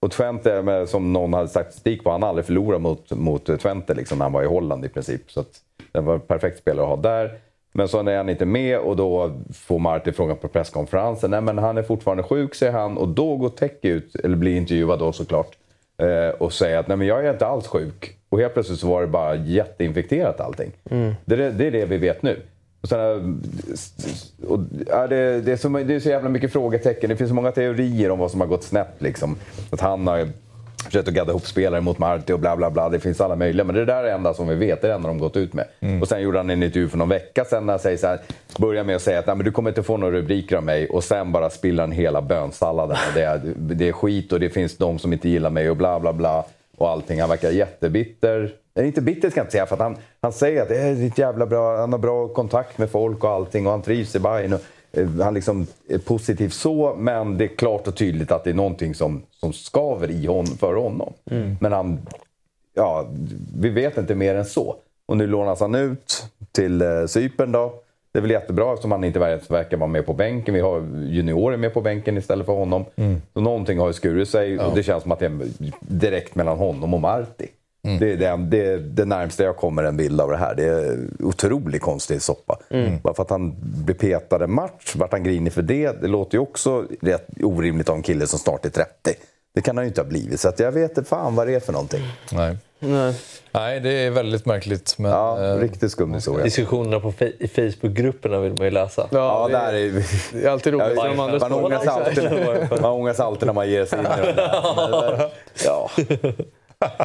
Och 0.00 0.10
Twente, 0.10 0.62
med, 0.62 0.88
som 0.88 1.12
någon 1.12 1.32
hade 1.32 1.48
statistik 1.48 2.04
på, 2.04 2.10
han 2.10 2.22
har 2.22 2.28
aldrig 2.28 2.46
förlorat 2.46 2.80
mot, 2.80 3.10
mot 3.10 3.60
Twente 3.60 3.94
liksom, 3.94 4.18
när 4.18 4.24
han 4.24 4.32
var 4.32 4.42
i 4.42 4.46
Holland 4.46 4.84
i 4.84 4.88
princip. 4.88 5.30
Så 5.30 5.40
att 5.40 5.60
det 5.92 6.00
var 6.00 6.14
en 6.14 6.20
perfekt 6.20 6.58
spelare 6.58 6.84
att 6.84 6.90
ha 6.90 6.96
där. 6.96 7.38
Men 7.72 7.88
så 7.88 7.98
är 7.98 8.16
han 8.16 8.28
inte 8.28 8.46
med 8.46 8.78
och 8.78 8.96
då 8.96 9.40
får 9.54 9.78
Marti 9.78 10.12
frågan 10.12 10.36
på 10.36 10.48
presskonferensen. 10.48 11.30
Nej 11.30 11.40
men 11.40 11.58
han 11.58 11.78
är 11.78 11.82
fortfarande 11.82 12.22
sjuk 12.22 12.54
säger 12.54 12.72
han 12.72 12.98
och 12.98 13.08
då 13.08 13.36
går 13.36 13.48
Tech 13.48 13.72
ut, 13.82 14.14
eller 14.14 14.36
blir 14.36 14.56
intervjuad 14.56 14.98
då 14.98 15.12
såklart. 15.12 15.56
Eh, 16.02 16.28
och 16.28 16.52
säga 16.52 16.78
att 16.78 16.88
nej 16.88 16.96
men 16.96 17.06
jag 17.06 17.26
är 17.26 17.32
inte 17.32 17.46
alls 17.46 17.66
sjuk. 17.66 18.16
Och 18.28 18.40
helt 18.40 18.54
plötsligt 18.54 18.80
så 18.80 18.88
var 18.88 19.00
det 19.00 19.06
bara 19.06 19.34
jätteinfekterat 19.34 20.40
allting. 20.40 20.72
Det, 21.24 21.34
är, 21.34 21.50
det 21.50 21.66
är 21.66 21.70
det 21.70 21.84
vi 21.84 21.96
vet 21.96 22.22
nu. 22.22 22.42
Och 22.80 22.88
sen, 22.88 23.42
och, 24.48 24.60
ja, 24.86 25.06
det, 25.06 25.40
det, 25.40 25.52
är 25.52 25.56
så, 25.56 25.68
det 25.68 25.94
är 25.94 26.00
så 26.00 26.08
jävla 26.08 26.28
mycket 26.28 26.52
frågetecken. 26.52 27.10
Det 27.10 27.16
finns 27.16 27.28
så 27.28 27.34
många 27.34 27.52
teorier 27.52 28.10
om 28.10 28.18
vad 28.18 28.30
som 28.30 28.40
har 28.40 28.48
gått 28.48 28.64
snett. 28.64 28.94
Liksom. 28.98 29.36
Att 29.70 29.80
han 29.80 30.06
har 30.06 30.28
försökt 30.84 31.08
att 31.08 31.14
gadda 31.14 31.30
ihop 31.30 31.46
spelare 31.46 31.80
mot 31.80 31.98
Marti 31.98 32.32
och 32.32 32.40
bla 32.40 32.56
bla 32.56 32.70
bla. 32.70 32.88
Det 32.88 33.00
finns 33.00 33.20
alla 33.20 33.36
möjliga. 33.36 33.64
Men 33.64 33.74
det 33.74 33.84
där 33.84 33.96
är 33.96 34.02
det 34.02 34.12
enda 34.12 34.34
som 34.34 34.48
vi 34.48 34.54
vet. 34.54 34.80
Det 34.80 34.86
är 34.86 34.88
det 34.88 34.94
enda 34.94 35.08
de 35.08 35.18
gått 35.18 35.36
ut 35.36 35.54
med. 35.54 35.66
Och 36.00 36.08
sen 36.08 36.22
gjorde 36.22 36.38
han 36.38 36.50
en 36.50 36.62
intervju 36.62 36.88
för 36.88 36.98
någon 36.98 37.08
vecka 37.08 37.44
sedan 37.44 37.66
när 37.66 37.72
han 37.72 37.80
säger 37.80 37.96
så 37.96 38.06
här, 38.06 38.18
börjar 38.58 38.84
med 38.84 38.96
att 38.96 39.02
säga 39.02 39.18
att 39.18 39.26
Nej, 39.26 39.36
men 39.36 39.44
du 39.44 39.52
kommer 39.52 39.70
inte 39.70 39.82
få 39.82 39.96
några 39.96 40.16
rubriker 40.16 40.56
av 40.56 40.62
mig. 40.62 40.88
Och 40.88 41.04
sen 41.04 41.32
bara 41.32 41.50
spiller 41.50 41.82
han 41.82 41.92
hela 41.92 42.22
bönsalladen. 42.22 42.96
Det, 43.14 43.22
är, 43.22 43.40
det 43.56 43.88
är 43.88 43.92
skit 43.92 44.32
och 44.32 44.40
det 44.40 44.50
finns 44.50 44.76
de 44.76 44.98
som 44.98 45.12
inte 45.12 45.28
gillar 45.28 45.50
mig 45.50 45.70
och 45.70 45.76
bla 45.76 46.00
bla 46.00 46.12
bla. 46.12 46.44
Och 46.76 46.90
allting. 46.90 47.20
Han 47.20 47.30
verkar 47.30 47.50
jättebitter. 47.50 48.52
Eller 48.74 48.86
inte 48.86 49.00
bitter 49.00 49.30
ska 49.30 49.40
jag 49.40 49.44
inte 49.44 49.52
säga. 49.52 49.66
För 49.66 49.76
han, 49.76 49.96
han 50.20 50.32
säger 50.32 50.62
att 50.62 50.68
det 50.68 50.78
är 50.78 51.06
ett 51.06 51.18
jävla 51.18 51.46
bra, 51.46 51.76
han 51.76 51.92
har 51.92 51.98
bra 51.98 52.28
kontakt 52.28 52.78
med 52.78 52.90
folk 52.90 53.24
och 53.24 53.30
allting. 53.30 53.66
Och 53.66 53.72
han 53.72 53.82
trivs 53.82 54.16
i 54.16 54.18
Bayern. 54.18 54.52
Och, 54.52 54.60
eh, 54.60 54.66
han 55.22 55.34
liksom 55.34 55.66
är 55.88 55.98
positiv 55.98 56.48
så, 56.48 56.94
men 56.98 57.38
det 57.38 57.44
är 57.44 57.56
klart 57.56 57.88
och 57.88 57.96
tydligt 57.96 58.32
att 58.32 58.44
det 58.44 58.50
är 58.50 58.54
någonting 58.54 58.94
som, 58.94 59.22
som 59.30 59.52
skaver 59.52 60.10
i 60.10 60.26
hon, 60.26 60.46
för 60.46 60.74
honom. 60.74 61.12
Men 61.60 61.72
han, 61.72 61.98
ja, 62.74 63.06
vi 63.56 63.68
vet 63.68 63.98
inte 63.98 64.14
mer 64.14 64.34
än 64.34 64.44
så. 64.44 64.76
Och 65.06 65.16
nu 65.16 65.26
lånas 65.26 65.60
han 65.60 65.74
ut 65.74 66.24
till 66.52 66.82
eh, 66.82 67.06
Cypern 67.06 67.52
då. 67.52 67.74
Det 68.12 68.18
är 68.18 68.20
väl 68.20 68.30
jättebra 68.30 68.72
eftersom 68.72 68.92
han 68.92 69.04
inte 69.04 69.18
verkar 69.18 69.76
vara 69.76 69.90
med 69.90 70.06
på 70.06 70.14
bänken. 70.14 70.54
Vi 70.54 70.60
har 70.60 70.80
juniorer 71.10 71.56
med 71.56 71.74
på 71.74 71.80
bänken 71.80 72.18
istället 72.18 72.46
för 72.46 72.52
honom. 72.52 72.84
Så 73.34 73.40
någonting 73.40 73.78
har 73.78 73.86
ju 73.86 73.92
skurit 73.92 74.28
sig 74.28 74.58
och 74.58 74.74
det 74.74 74.82
känns 74.82 75.02
som 75.02 75.12
att 75.12 75.18
det 75.18 75.26
är 75.26 75.48
direkt 75.80 76.34
mellan 76.34 76.58
honom 76.58 76.94
och 76.94 77.00
Marti. 77.00 77.46
Det 77.82 78.12
är 78.12 78.16
det, 78.16 78.36
det, 78.50 78.66
är 78.66 78.78
det 78.78 79.04
närmsta 79.04 79.44
jag 79.44 79.56
kommer 79.56 79.84
en 79.84 79.96
bild 79.96 80.20
av 80.20 80.30
det 80.30 80.36
här. 80.36 80.54
Det 80.54 80.64
är 80.64 80.98
otroligt 81.20 81.82
konstig 81.82 82.22
soppa. 82.22 82.58
Bara 83.02 83.14
för 83.14 83.22
att 83.22 83.30
han 83.30 83.54
blir 83.84 83.94
petad 83.94 84.44
en 84.44 84.52
match, 84.54 84.92
vart 84.96 85.12
han 85.12 85.22
grinig 85.24 85.52
för 85.52 85.62
det. 85.62 86.00
Det 86.02 86.08
låter 86.08 86.34
ju 86.34 86.42
också 86.42 86.84
rätt 87.02 87.26
orimligt 87.42 87.88
av 87.88 87.96
en 87.96 88.02
kille 88.02 88.26
som 88.26 88.38
snart 88.38 88.64
är 88.64 88.70
30. 88.70 88.90
Det 89.54 89.60
kan 89.60 89.76
han 89.76 89.84
ju 89.84 89.88
inte 89.88 90.00
ha 90.00 90.08
blivit. 90.08 90.40
Så 90.40 90.48
att 90.48 90.60
jag 90.60 90.72
vet 90.72 90.90
inte 90.98 91.04
fan 91.08 91.34
vad 91.34 91.46
det 91.46 91.54
är 91.54 91.60
för 91.60 91.72
någonting. 91.72 92.02
Nej. 92.32 92.56
Nej. 92.78 93.14
Nej, 93.52 93.80
det 93.80 93.90
är 93.90 94.10
väldigt 94.10 94.46
märkligt. 94.46 94.94
Men, 94.98 95.10
Ja, 95.10 95.44
eh, 95.44 95.56
riktigt 95.56 95.92
skum 95.92 96.14
historia. 96.14 96.44
Diskussionerna 96.44 97.00
på 97.00 97.12
fe- 97.12 97.32
i 97.38 97.48
Facebookgrupperna 97.48 98.38
vill 98.40 98.52
man 98.52 98.64
ju 98.64 98.70
läsa. 98.70 99.08
Ja, 99.10 99.46
det, 99.48 99.52
där 99.58 99.72
är 99.72 100.04
det 100.32 100.44
är 100.46 100.50
alltid 100.50 100.72
roligt 100.72 100.92
Ja, 100.96 101.14
man, 101.14 101.40
står 101.40 101.64
ångas 101.64 101.86
alltid, 101.86 102.30
man 102.82 103.08
alltid 103.18 103.46
när 103.46 103.52
man 103.52 103.70
ger 103.70 103.84
sig 103.84 103.98
in 103.98 104.04
i 104.06 104.26
det 104.26 104.32
där. 104.32 105.30
Ja. 105.64 105.90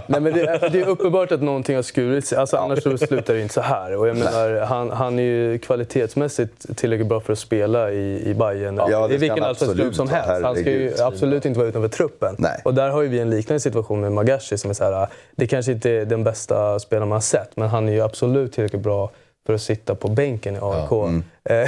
Nej, 0.07 0.21
men 0.21 0.33
det, 0.33 0.41
är, 0.41 0.69
det 0.69 0.81
är 0.81 0.87
uppenbart 0.87 1.31
att 1.31 1.41
någonting 1.41 1.75
har 1.75 1.83
skurit 1.83 2.25
sig. 2.25 2.37
Alltså, 2.37 2.57
annars 2.57 2.83
så 2.83 2.97
slutar 2.97 3.33
det 3.33 3.41
inte 3.41 3.53
så 3.53 3.61
här. 3.61 3.97
Och 3.97 4.07
jag 4.07 4.17
menar, 4.17 4.65
han, 4.65 4.91
han 4.91 5.19
är 5.19 5.23
ju 5.23 5.59
kvalitetsmässigt 5.59 6.77
tillräckligt 6.77 7.07
bra 7.07 7.19
för 7.19 7.33
att 7.33 7.39
spela 7.39 7.91
i, 7.91 8.29
i 8.29 8.33
Bayern. 8.33 8.81
Ja, 8.89 9.07
det 9.07 9.13
I 9.13 9.17
vilken 9.17 9.43
allsvensk 9.43 9.95
som 9.95 10.09
helst. 10.09 10.43
Han 10.43 10.55
ska 10.55 10.71
ju 10.71 10.93
absolut 11.01 11.45
inte 11.45 11.59
vara 11.59 11.69
utanför 11.69 11.89
truppen. 11.89 12.35
Nej. 12.37 12.61
Och 12.65 12.73
där 12.73 12.89
har 12.89 13.01
ju 13.01 13.07
vi 13.07 13.19
en 13.19 13.29
liknande 13.29 13.59
situation 13.59 14.01
med 14.01 14.11
Magashi 14.11 14.57
som 14.57 14.69
är 14.69 14.73
så 14.73 14.83
här, 14.83 15.07
det 15.35 15.47
kanske 15.47 15.71
inte 15.71 15.91
är 15.91 16.05
den 16.05 16.23
bästa 16.23 16.79
spelaren 16.79 17.09
man 17.09 17.15
har 17.15 17.21
sett, 17.21 17.49
men 17.55 17.69
han 17.69 17.89
är 17.89 17.93
ju 17.93 18.01
absolut 18.01 18.53
tillräckligt 18.53 18.81
bra 18.81 19.11
för 19.47 19.53
att 19.53 19.61
sitta 19.61 19.95
på 19.95 20.07
bänken 20.07 20.55
i 20.55 20.59
AIK. 20.61 20.91
Ja. 20.91 21.07
Mm. 21.07 21.23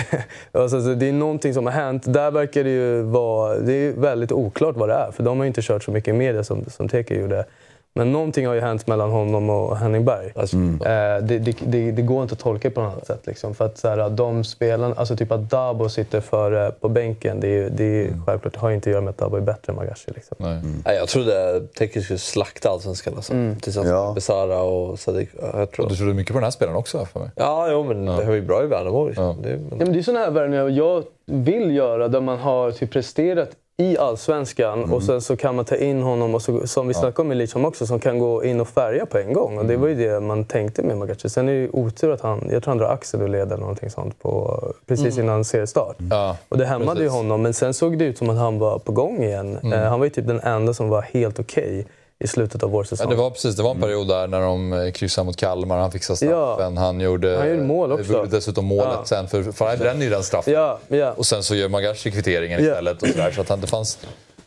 alltså, 0.52 0.82
så 0.82 0.94
det 0.94 1.10
är 1.10 1.14
någonting 1.14 1.54
som 1.54 1.66
har 1.66 1.74
hänt. 1.74 2.14
Där 2.14 2.32
verkar 2.32 2.64
det 2.64 2.70
ju 2.70 3.02
vara... 3.02 3.56
Det 3.56 3.74
är 3.74 3.94
väldigt 3.94 4.32
oklart 4.32 4.76
vad 4.76 4.90
det 4.90 4.96
är, 4.96 5.12
för 5.12 5.24
de 5.24 5.38
har 5.38 5.44
ju 5.44 5.48
inte 5.48 5.62
kört 5.62 5.84
så 5.84 5.92
mycket 5.92 6.14
i 6.14 6.18
media 6.18 6.44
som, 6.44 6.66
som 6.70 6.90
Teke 6.90 7.16
gjorde. 7.16 7.46
Men 7.94 8.12
någonting 8.12 8.48
har 8.48 8.54
ju 8.54 8.62
hänt 8.62 8.88
mellan 8.88 9.12
honom 9.12 9.50
och 9.50 9.78
Henning 9.78 10.06
Berg. 10.06 10.32
Alltså, 10.36 10.56
mm. 10.56 10.82
eh, 10.82 11.28
det, 11.28 11.40
det, 11.40 11.58
det, 11.66 11.92
det, 11.92 12.02
går 12.02 12.22
inte 12.22 12.34
att 12.34 12.40
tolka 12.40 12.72
på 12.72 12.82
något 12.82 12.94
annat 12.94 13.08
sätt. 13.08 13.28
Liksom. 13.28 13.56
För 13.56 13.66
att 13.66 13.78
så 13.78 13.88
här, 13.88 14.10
de 14.10 14.44
spelarna, 14.44 14.96
alltså 14.96 15.16
typ 15.16 15.32
att 15.32 15.50
Dabo 15.50 15.90
sitter 15.90 16.22
för, 16.22 16.72
på 16.72 16.90
bänken, 16.90 17.40
det, 17.40 17.48
är, 17.48 17.70
det 17.70 17.84
är, 17.84 18.08
mm. 18.08 18.26
självklart 18.26 18.56
har 18.56 18.72
inte 18.72 18.90
att 18.90 18.92
göra 18.92 19.02
med 19.02 19.10
att 19.10 19.18
Dabo 19.18 19.38
är 19.38 19.42
bättre 19.42 19.72
än 19.72 19.76
Magashi. 19.76 20.12
Liksom. 20.16 20.38
Nej. 20.40 20.52
Mm. 20.52 20.82
Jag 20.86 21.08
trodde 21.08 21.62
Teke 21.76 22.02
skulle 22.02 22.20
slakta 22.20 22.70
Allsvenskan 22.70 23.14
alltså. 23.16 23.34
mm. 23.34 23.60
tillsammans 23.60 23.92
ja. 23.92 24.06
med 24.06 24.16
Besara 24.16 24.62
och 24.62 25.00
Sadiq. 25.00 25.30
Jag 25.42 25.72
tror. 25.72 25.86
Och 25.86 25.92
du 25.92 25.98
trodde 25.98 26.14
mycket 26.14 26.34
på 26.34 26.40
den 26.40 26.44
här 26.44 26.52
spelaren 26.52 26.78
också? 26.78 27.06
För 27.06 27.20
mig. 27.20 27.30
Ja, 27.36 27.68
jo, 27.72 27.84
men 27.84 28.08
ja. 28.08 28.14
det 28.20 28.26
var 28.26 28.34
ju 28.34 28.42
bra 28.42 28.64
i 28.64 28.68
Värnamo. 28.68 29.08
Liksom. 29.08 29.24
Ja. 29.24 29.36
Det, 29.44 29.58
men... 29.70 29.80
ja, 29.80 29.86
det 29.86 30.00
är 30.00 30.04
sådana 30.04 30.26
här 30.26 30.32
värvningar 30.32 30.70
jag 30.70 31.04
vill 31.26 31.76
göra 31.76 32.08
där 32.08 32.22
man 32.22 32.38
har 32.38 32.72
typ 32.72 32.92
presterat 32.92 33.50
i 33.80 33.98
Allsvenskan 33.98 34.80
mm. 34.80 34.94
och 34.94 35.04
sen 35.04 35.22
så 35.22 35.36
kan 35.36 35.56
man 35.56 35.66
ta 35.66 35.76
in 35.76 36.02
honom, 36.02 36.36
och 36.36 36.42
så, 36.42 36.68
som 36.68 36.88
vi 36.88 36.94
ja. 36.94 37.00
snackade 37.00 37.22
om 37.22 37.28
med 37.28 37.38
Lichholm 37.38 37.66
också, 37.66 37.86
som 37.86 38.00
kan 38.00 38.20
gå 38.20 38.44
in 38.44 38.62
och 38.62 38.68
färga 38.68 39.06
på 39.06 39.18
en 39.18 39.34
gång. 39.34 39.58
Och 39.58 39.66
det 39.66 39.74
mm. 39.74 39.82
var 39.82 39.88
ju 39.88 39.96
det 39.96 40.20
man 40.20 40.46
tänkte 40.46 40.84
med 40.84 40.98
Magachi. 40.98 41.30
Sen 41.30 41.50
är 41.50 41.54
det 41.54 41.60
ju 41.60 41.70
otur 41.74 42.12
att 42.12 42.22
han, 42.22 42.50
jag 42.52 42.64
tror 42.64 42.72
han 42.72 42.78
drar 42.78 42.90
axel 42.90 43.22
och 43.22 43.30
leder 43.30 43.58
någonting 43.58 43.90
sånt 43.90 44.20
på, 44.20 44.64
precis 44.86 45.18
mm. 45.18 45.26
innan 45.26 45.46
seriestart. 45.46 45.96
Ja, 46.10 46.38
och 46.50 46.58
det 46.58 46.66
hämmade 46.66 47.02
ju 47.02 47.10
honom, 47.10 47.42
men 47.42 47.54
sen 47.54 47.74
såg 47.74 47.98
det 47.98 48.06
ut 48.06 48.18
som 48.18 48.30
att 48.30 48.38
han 48.38 48.60
var 48.60 48.80
på 48.80 48.92
gång 48.92 49.24
igen. 49.24 49.58
Mm. 49.64 49.74
Eh, 49.74 49.90
han 49.90 50.00
var 50.00 50.06
ju 50.06 50.10
typ 50.10 50.28
den 50.28 50.40
enda 50.40 50.74
som 50.74 50.90
var 50.90 51.02
helt 51.02 51.40
okej. 51.40 51.80
Okay 51.80 51.84
i 52.20 52.28
slutet 52.28 52.64
av 52.64 52.70
vårsäsongen. 52.70 53.12
Ja, 53.12 53.16
det 53.16 53.22
var 53.22 53.30
precis. 53.30 53.56
Det 53.56 53.64
var 53.64 53.72
en 53.72 53.78
mm. 53.78 53.90
period 53.90 54.08
där 54.08 54.28
när 54.28 54.42
de 54.42 54.74
eh, 54.74 54.92
kryssade 54.92 55.26
mot 55.26 55.38
Kalmar. 55.38 55.78
Han 55.78 55.92
fixade 55.92 56.18
straffen. 56.18 56.76
Ja. 56.76 56.82
Han 56.82 57.00
gjorde, 57.00 57.38
han 57.38 57.50
gjorde 57.50 57.64
mål 57.64 57.92
också. 57.92 58.24
dessutom 58.24 58.66
målet 58.66 58.88
ja. 58.94 59.06
sen. 59.06 59.28
För, 59.28 59.66
han 59.66 59.78
bränner 59.78 60.04
ju 60.04 60.10
den 60.10 60.24
straffen. 60.24 60.54
Ja, 60.54 60.80
ja. 60.88 61.12
Och 61.12 61.26
sen 61.26 61.44
så 61.44 61.56
gör 61.56 61.70
Magashi 61.70 62.12
kvitteringen 62.12 62.60
istället. 62.60 63.02
Och 63.02 63.08
så 63.08 63.18
där, 63.18 63.32
så 63.32 63.42
att 63.42 63.50
han, 63.50 63.62
det 63.62 63.68
fanns 63.68 64.00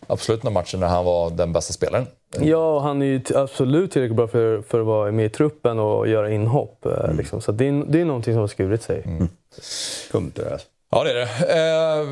absolut 0.07 0.43
några 0.43 0.55
matcher 0.55 0.79
när 0.79 0.87
han 0.87 1.05
var 1.05 1.31
den 1.31 1.53
bästa 1.53 1.73
spelaren. 1.73 2.07
Ja, 2.41 2.75
och 2.77 2.83
han 2.83 3.03
är 3.03 3.07
ju 3.07 3.23
absolut 3.35 3.93
tillräckligt 3.93 4.17
bra 4.17 4.29
för, 4.29 4.63
för 4.63 4.81
att 4.81 4.87
vara 4.87 5.13
med 5.13 5.27
i 5.27 5.29
truppen 5.29 5.79
och 5.79 6.09
göra 6.09 6.31
inhopp. 6.31 6.87
Eh, 6.87 7.05
mm. 7.05 7.17
Liksom. 7.17 7.41
Så 7.41 7.53
det 7.53 7.69
är, 7.69 7.85
det 7.87 8.01
är 8.01 8.05
någonting 8.05 8.35
som 8.35 8.41
har 8.41 8.49
skurit 8.49 8.83
sig. 8.83 9.03
Mm. 9.05 9.29
Skumt 10.09 10.33
det. 10.35 10.59
Ja, 10.91 11.05
det 11.05 11.11
är 11.11 11.15
det. 11.15 11.29
Eh, 12.01 12.07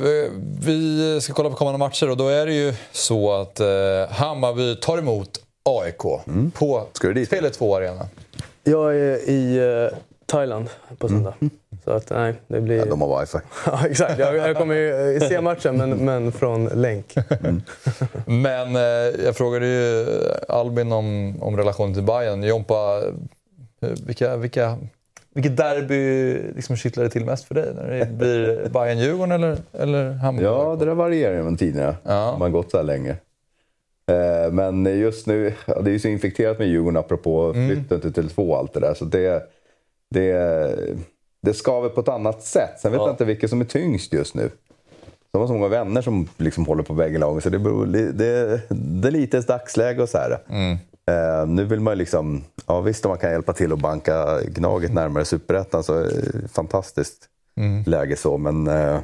vi 0.67 1.19
ska 1.21 1.33
kolla 1.33 1.51
på 1.51 1.57
kommande 1.57 1.79
matcher 1.79 2.11
och 2.11 2.17
då 2.17 2.29
är 2.29 2.47
det 2.47 2.55
ju 2.55 2.75
så 2.93 3.33
att 3.33 3.61
eh, 3.61 3.67
Hammarby 4.11 4.77
tar 4.77 4.99
emot 4.99 5.29
AIK 5.63 6.27
mm. 6.27 6.51
på 6.51 6.87
Tele2 6.95 7.77
Arena. 7.77 8.09
Jag 8.65 8.97
är 8.97 9.29
i 9.31 9.59
eh, 9.59 9.99
Thailand 10.27 10.69
på 10.99 11.09
söndag. 11.09 11.35
Mm. 11.41 11.51
Så 11.85 11.91
att, 11.91 12.11
nej, 12.11 12.35
det 12.47 12.61
blir... 12.61 12.77
Ja, 12.77 12.85
de 12.85 13.01
har 13.01 13.21
wifi. 13.21 13.39
ja, 13.67 13.87
exakt. 13.87 14.19
Jag, 14.19 14.37
jag 14.37 14.57
kommer 14.57 14.75
ju 14.75 15.17
eh, 15.17 15.29
se 15.29 15.41
matchen, 15.41 15.77
men, 15.77 15.91
men 15.91 16.33
från 16.33 16.65
länk. 16.65 17.15
Mm. 17.31 17.63
men 18.43 18.77
eh, 18.77 19.25
jag 19.25 19.37
frågade 19.37 19.67
ju 19.67 20.07
Albin 20.49 20.93
om, 20.93 21.37
om 21.43 21.57
relationen 21.57 21.95
till 21.95 22.03
Bayern. 22.03 22.43
Jompa, 22.43 23.03
eh, 23.81 23.89
vilka, 24.07 24.37
vilka, 24.37 24.79
vilket 25.35 25.57
derby 25.57 26.33
liksom 26.57 26.77
kittlar 26.77 27.05
det 27.05 27.11
till 27.11 27.25
mest 27.25 27.45
för 27.45 27.55
dig? 27.55 27.73
När 27.75 27.91
det 27.91 28.07
blir 28.07 28.69
Bayern-Djurgården 28.69 29.33
eller, 29.33 29.57
eller 29.73 30.13
Hammarby? 30.13 30.45
Ja, 30.45 30.77
det 30.79 30.85
där 30.85 30.95
varierar 30.95 31.37
ju 31.37 31.43
med 31.43 31.59
tiderna. 31.59 31.97
Ja. 32.03 32.33
Man 32.33 32.41
har 32.41 32.49
gått 32.49 32.71
så 32.71 32.77
här 32.77 32.85
länge. 32.85 33.17
Eh, 34.11 34.53
men 34.53 34.99
just 34.99 35.27
nu, 35.27 35.55
det 35.67 35.91
är 35.91 35.93
ju 35.93 35.99
så 35.99 36.09
infekterat 36.09 36.59
med 36.59 36.69
Djurgården 36.69 36.97
apropå 36.97 37.53
mm. 37.55 37.69
flytten 37.69 38.01
till 38.01 38.23
Tele2 38.23 38.49
och 38.51 38.59
allt 38.59 38.73
det 38.73 38.81
där. 38.81 38.95
Så 38.95 39.05
det, 39.05 39.51
det, 40.11 40.33
det 41.43 41.55
skaver 41.55 41.89
på 41.89 42.01
ett 42.01 42.09
annat 42.09 42.43
sätt. 42.43 42.81
Sen 42.81 42.93
vet 42.93 42.99
ja. 42.99 43.07
jag 43.07 43.13
inte 43.13 43.25
vilket 43.25 43.51
som 43.51 43.61
är 43.61 43.65
tyngst 43.65 44.13
just 44.13 44.35
nu. 44.35 44.51
De 45.33 45.39
har 45.39 45.47
så 45.47 45.53
många 45.53 45.69
vänner 45.69 46.03
som 46.03 46.29
liksom 46.37 46.67
håller 46.67 46.83
på 46.83 46.95
bägge 46.95 47.19
lagen, 47.19 47.41
så 47.41 47.51
det, 47.51 47.59
beror, 47.59 47.87
det, 47.87 48.13
det 48.69 49.09
är 49.09 49.13
lite 49.13 49.41
dagsläge 49.41 50.03
och 50.03 50.09
så 50.09 50.19
här. 50.19 50.39
Mm. 50.49 50.79
Uh, 51.11 51.47
nu 51.47 51.65
vill 51.65 51.81
man 51.81 51.99
liksom, 51.99 52.45
ja 52.67 52.81
visst 52.81 53.05
om 53.05 53.09
man 53.09 53.19
kan 53.19 53.31
hjälpa 53.31 53.53
till 53.53 53.73
att 53.73 53.79
banka 53.79 54.41
Gnaget 54.43 54.93
närmare 54.93 55.25
Superettan 55.25 55.83
så 55.83 55.95
är 55.95 56.03
det 56.03 56.49
fantastiskt 56.49 57.29
mm. 57.57 57.85
läge 57.87 58.17
så, 58.17 58.39
men 58.39 58.69
uh, 58.69 58.99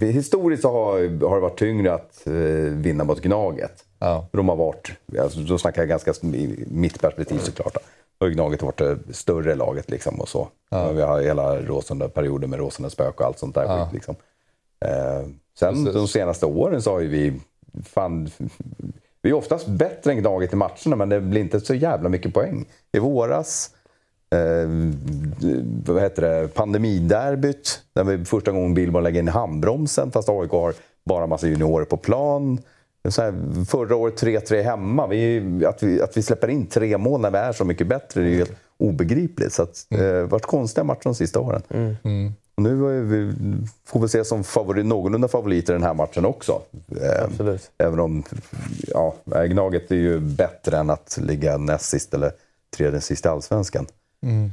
historiskt 0.00 0.62
så 0.62 0.72
har, 0.72 0.92
har 1.28 1.36
det 1.36 1.42
varit 1.42 1.58
tyngre 1.58 1.94
att 1.94 2.22
uh, 2.26 2.72
vinna 2.72 3.04
mot 3.04 3.22
Gnaget. 3.22 3.84
Ja. 3.98 4.28
De 4.32 4.48
har 4.48 4.56
varit, 4.56 4.92
alltså, 5.20 5.40
då 5.40 5.58
snackar 5.58 5.82
jag 5.82 5.88
ganska 5.88 6.12
mitt 6.66 7.00
perspektiv 7.00 7.38
såklart. 7.38 7.76
Då 8.18 8.26
har 8.26 8.30
Gnaget 8.30 8.62
varit 8.62 8.78
det 8.78 8.98
större 9.10 9.54
laget 9.54 9.90
liksom 9.90 10.20
och 10.20 10.28
så. 10.28 10.48
Ja. 10.70 10.92
Vi 10.92 11.02
har 11.02 11.20
hela 11.20 11.56
Råsunda-perioden 11.56 12.50
med 12.50 12.58
Råsunda 12.58 12.90
spök 12.90 13.20
och 13.20 13.26
allt 13.26 13.38
sånt 13.38 13.54
där 13.54 13.64
ja. 13.64 13.84
skit. 13.84 13.94
Liksom. 13.94 14.16
Eh, 14.84 15.28
sen 15.58 15.74
Precis. 15.74 15.94
de 15.94 16.08
senaste 16.08 16.46
åren 16.46 16.82
så 16.82 16.92
har 16.92 17.00
ju 17.00 17.08
vi... 17.08 17.40
Fan, 17.84 18.30
vi 19.22 19.30
är 19.30 19.34
oftast 19.34 19.66
bättre 19.66 20.10
än 20.10 20.18
Gnaget 20.18 20.52
i 20.52 20.56
matcherna 20.56 20.96
men 20.96 21.08
det 21.08 21.20
blir 21.20 21.40
inte 21.40 21.60
så 21.60 21.74
jävla 21.74 22.08
mycket 22.08 22.34
poäng. 22.34 22.64
I 22.92 22.98
våras, 22.98 23.70
eh, 24.30 24.68
vad 25.86 26.02
heter 26.02 26.22
det, 26.22 26.48
pandemiderbyt, 26.48 27.82
där 27.92 28.04
vi 28.04 28.24
första 28.24 28.50
gången 28.50 28.74
Billborn 28.74 29.04
lägger 29.04 29.20
in 29.20 29.28
handbromsen 29.28 30.10
fast 30.10 30.28
AIK 30.28 30.50
har 30.50 30.74
bara 31.04 31.26
massa 31.26 31.46
juniorer 31.46 31.84
på 31.84 31.96
plan. 31.96 32.58
Så 33.08 33.22
här, 33.22 33.64
förra 33.64 33.96
året 33.96 34.22
3-3 34.22 34.62
hemma. 34.62 35.06
Vi, 35.06 35.42
att, 35.66 35.82
vi, 35.82 36.02
att 36.02 36.16
vi 36.16 36.22
släpper 36.22 36.48
in 36.48 36.66
tre 36.66 36.98
mål 36.98 37.20
när 37.20 37.30
vi 37.30 37.38
är 37.38 37.52
så 37.52 37.64
mycket 37.64 37.86
bättre 37.86 38.22
det 38.22 38.28
är 38.28 38.34
helt 38.34 38.56
obegripligt. 38.76 39.52
Så 39.52 39.62
att, 39.62 39.86
mm. 39.90 40.16
eh, 40.16 40.22
varit 40.22 40.46
konstiga 40.46 40.84
matcher 40.84 41.04
de 41.04 41.14
sista 41.14 41.40
åren. 41.40 41.62
Mm. 41.68 41.96
Mm. 42.02 42.32
Och 42.54 42.62
nu 42.62 43.00
vi, 43.00 43.32
får 43.84 44.00
vi 44.00 44.08
se 44.08 44.24
som 44.24 44.44
favorit, 44.44 44.86
någorlunda 44.86 45.28
favoriter 45.28 45.72
den 45.72 45.82
här 45.82 45.94
matchen 45.94 46.24
också. 46.24 46.62
Eh. 47.00 47.56
Även 47.78 48.00
om 48.00 48.24
ja, 48.86 49.14
Gnaget 49.46 49.90
är 49.90 49.96
ju 49.96 50.20
bättre 50.20 50.78
än 50.78 50.90
att 50.90 51.18
ligga 51.22 51.56
näst 51.56 51.84
sist 51.84 52.14
eller 52.14 52.32
tredje 52.76 53.00
sist 53.00 53.26
i 53.26 53.28
Allsvenskan. 53.28 53.86
Mm. 54.22 54.52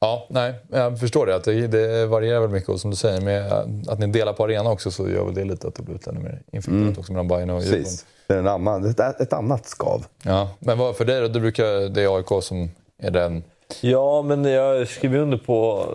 Ja, 0.00 0.26
nej, 0.30 0.54
jag 0.68 1.00
förstår 1.00 1.26
det. 1.26 1.36
Att 1.36 1.44
det, 1.44 1.66
det 1.66 2.06
varierar 2.06 2.40
väl 2.40 2.50
mycket. 2.50 2.68
Och 2.68 2.80
som 2.80 2.90
du 2.90 2.96
säger, 2.96 3.20
med 3.20 3.52
att 3.88 3.98
ni 3.98 4.06
delar 4.06 4.32
på 4.32 4.44
arena 4.44 4.70
också 4.70 4.90
så 4.90 5.08
gör 5.08 5.24
väl 5.24 5.34
det 5.34 5.44
lite 5.44 5.68
att 5.68 5.74
det 5.74 5.82
blir 5.82 6.08
ännu 6.08 6.20
mer 6.20 6.42
infekterat 6.52 6.82
mm. 6.82 6.98
också 6.98 7.12
mellan 7.12 7.28
Bayern 7.28 7.50
och 7.50 7.62
Djurgården. 7.62 7.84
Det 8.26 8.34
är 8.34 8.38
en 8.38 8.48
annan, 8.48 8.84
ett, 8.84 9.20
ett 9.20 9.32
annat 9.32 9.66
skav. 9.66 10.04
Ja, 10.22 10.50
men 10.58 10.78
vad 10.78 10.96
för 10.96 11.04
dig 11.04 11.20
då? 11.20 11.28
Du 11.28 11.40
brukar, 11.40 11.88
det 11.88 12.02
är 12.02 12.16
AIK 12.16 12.44
som 12.44 12.70
är 12.98 13.10
den... 13.10 13.42
Ja, 13.80 14.22
men 14.22 14.44
jag 14.44 14.88
skriver 14.88 15.18
under 15.18 15.38
på 15.38 15.86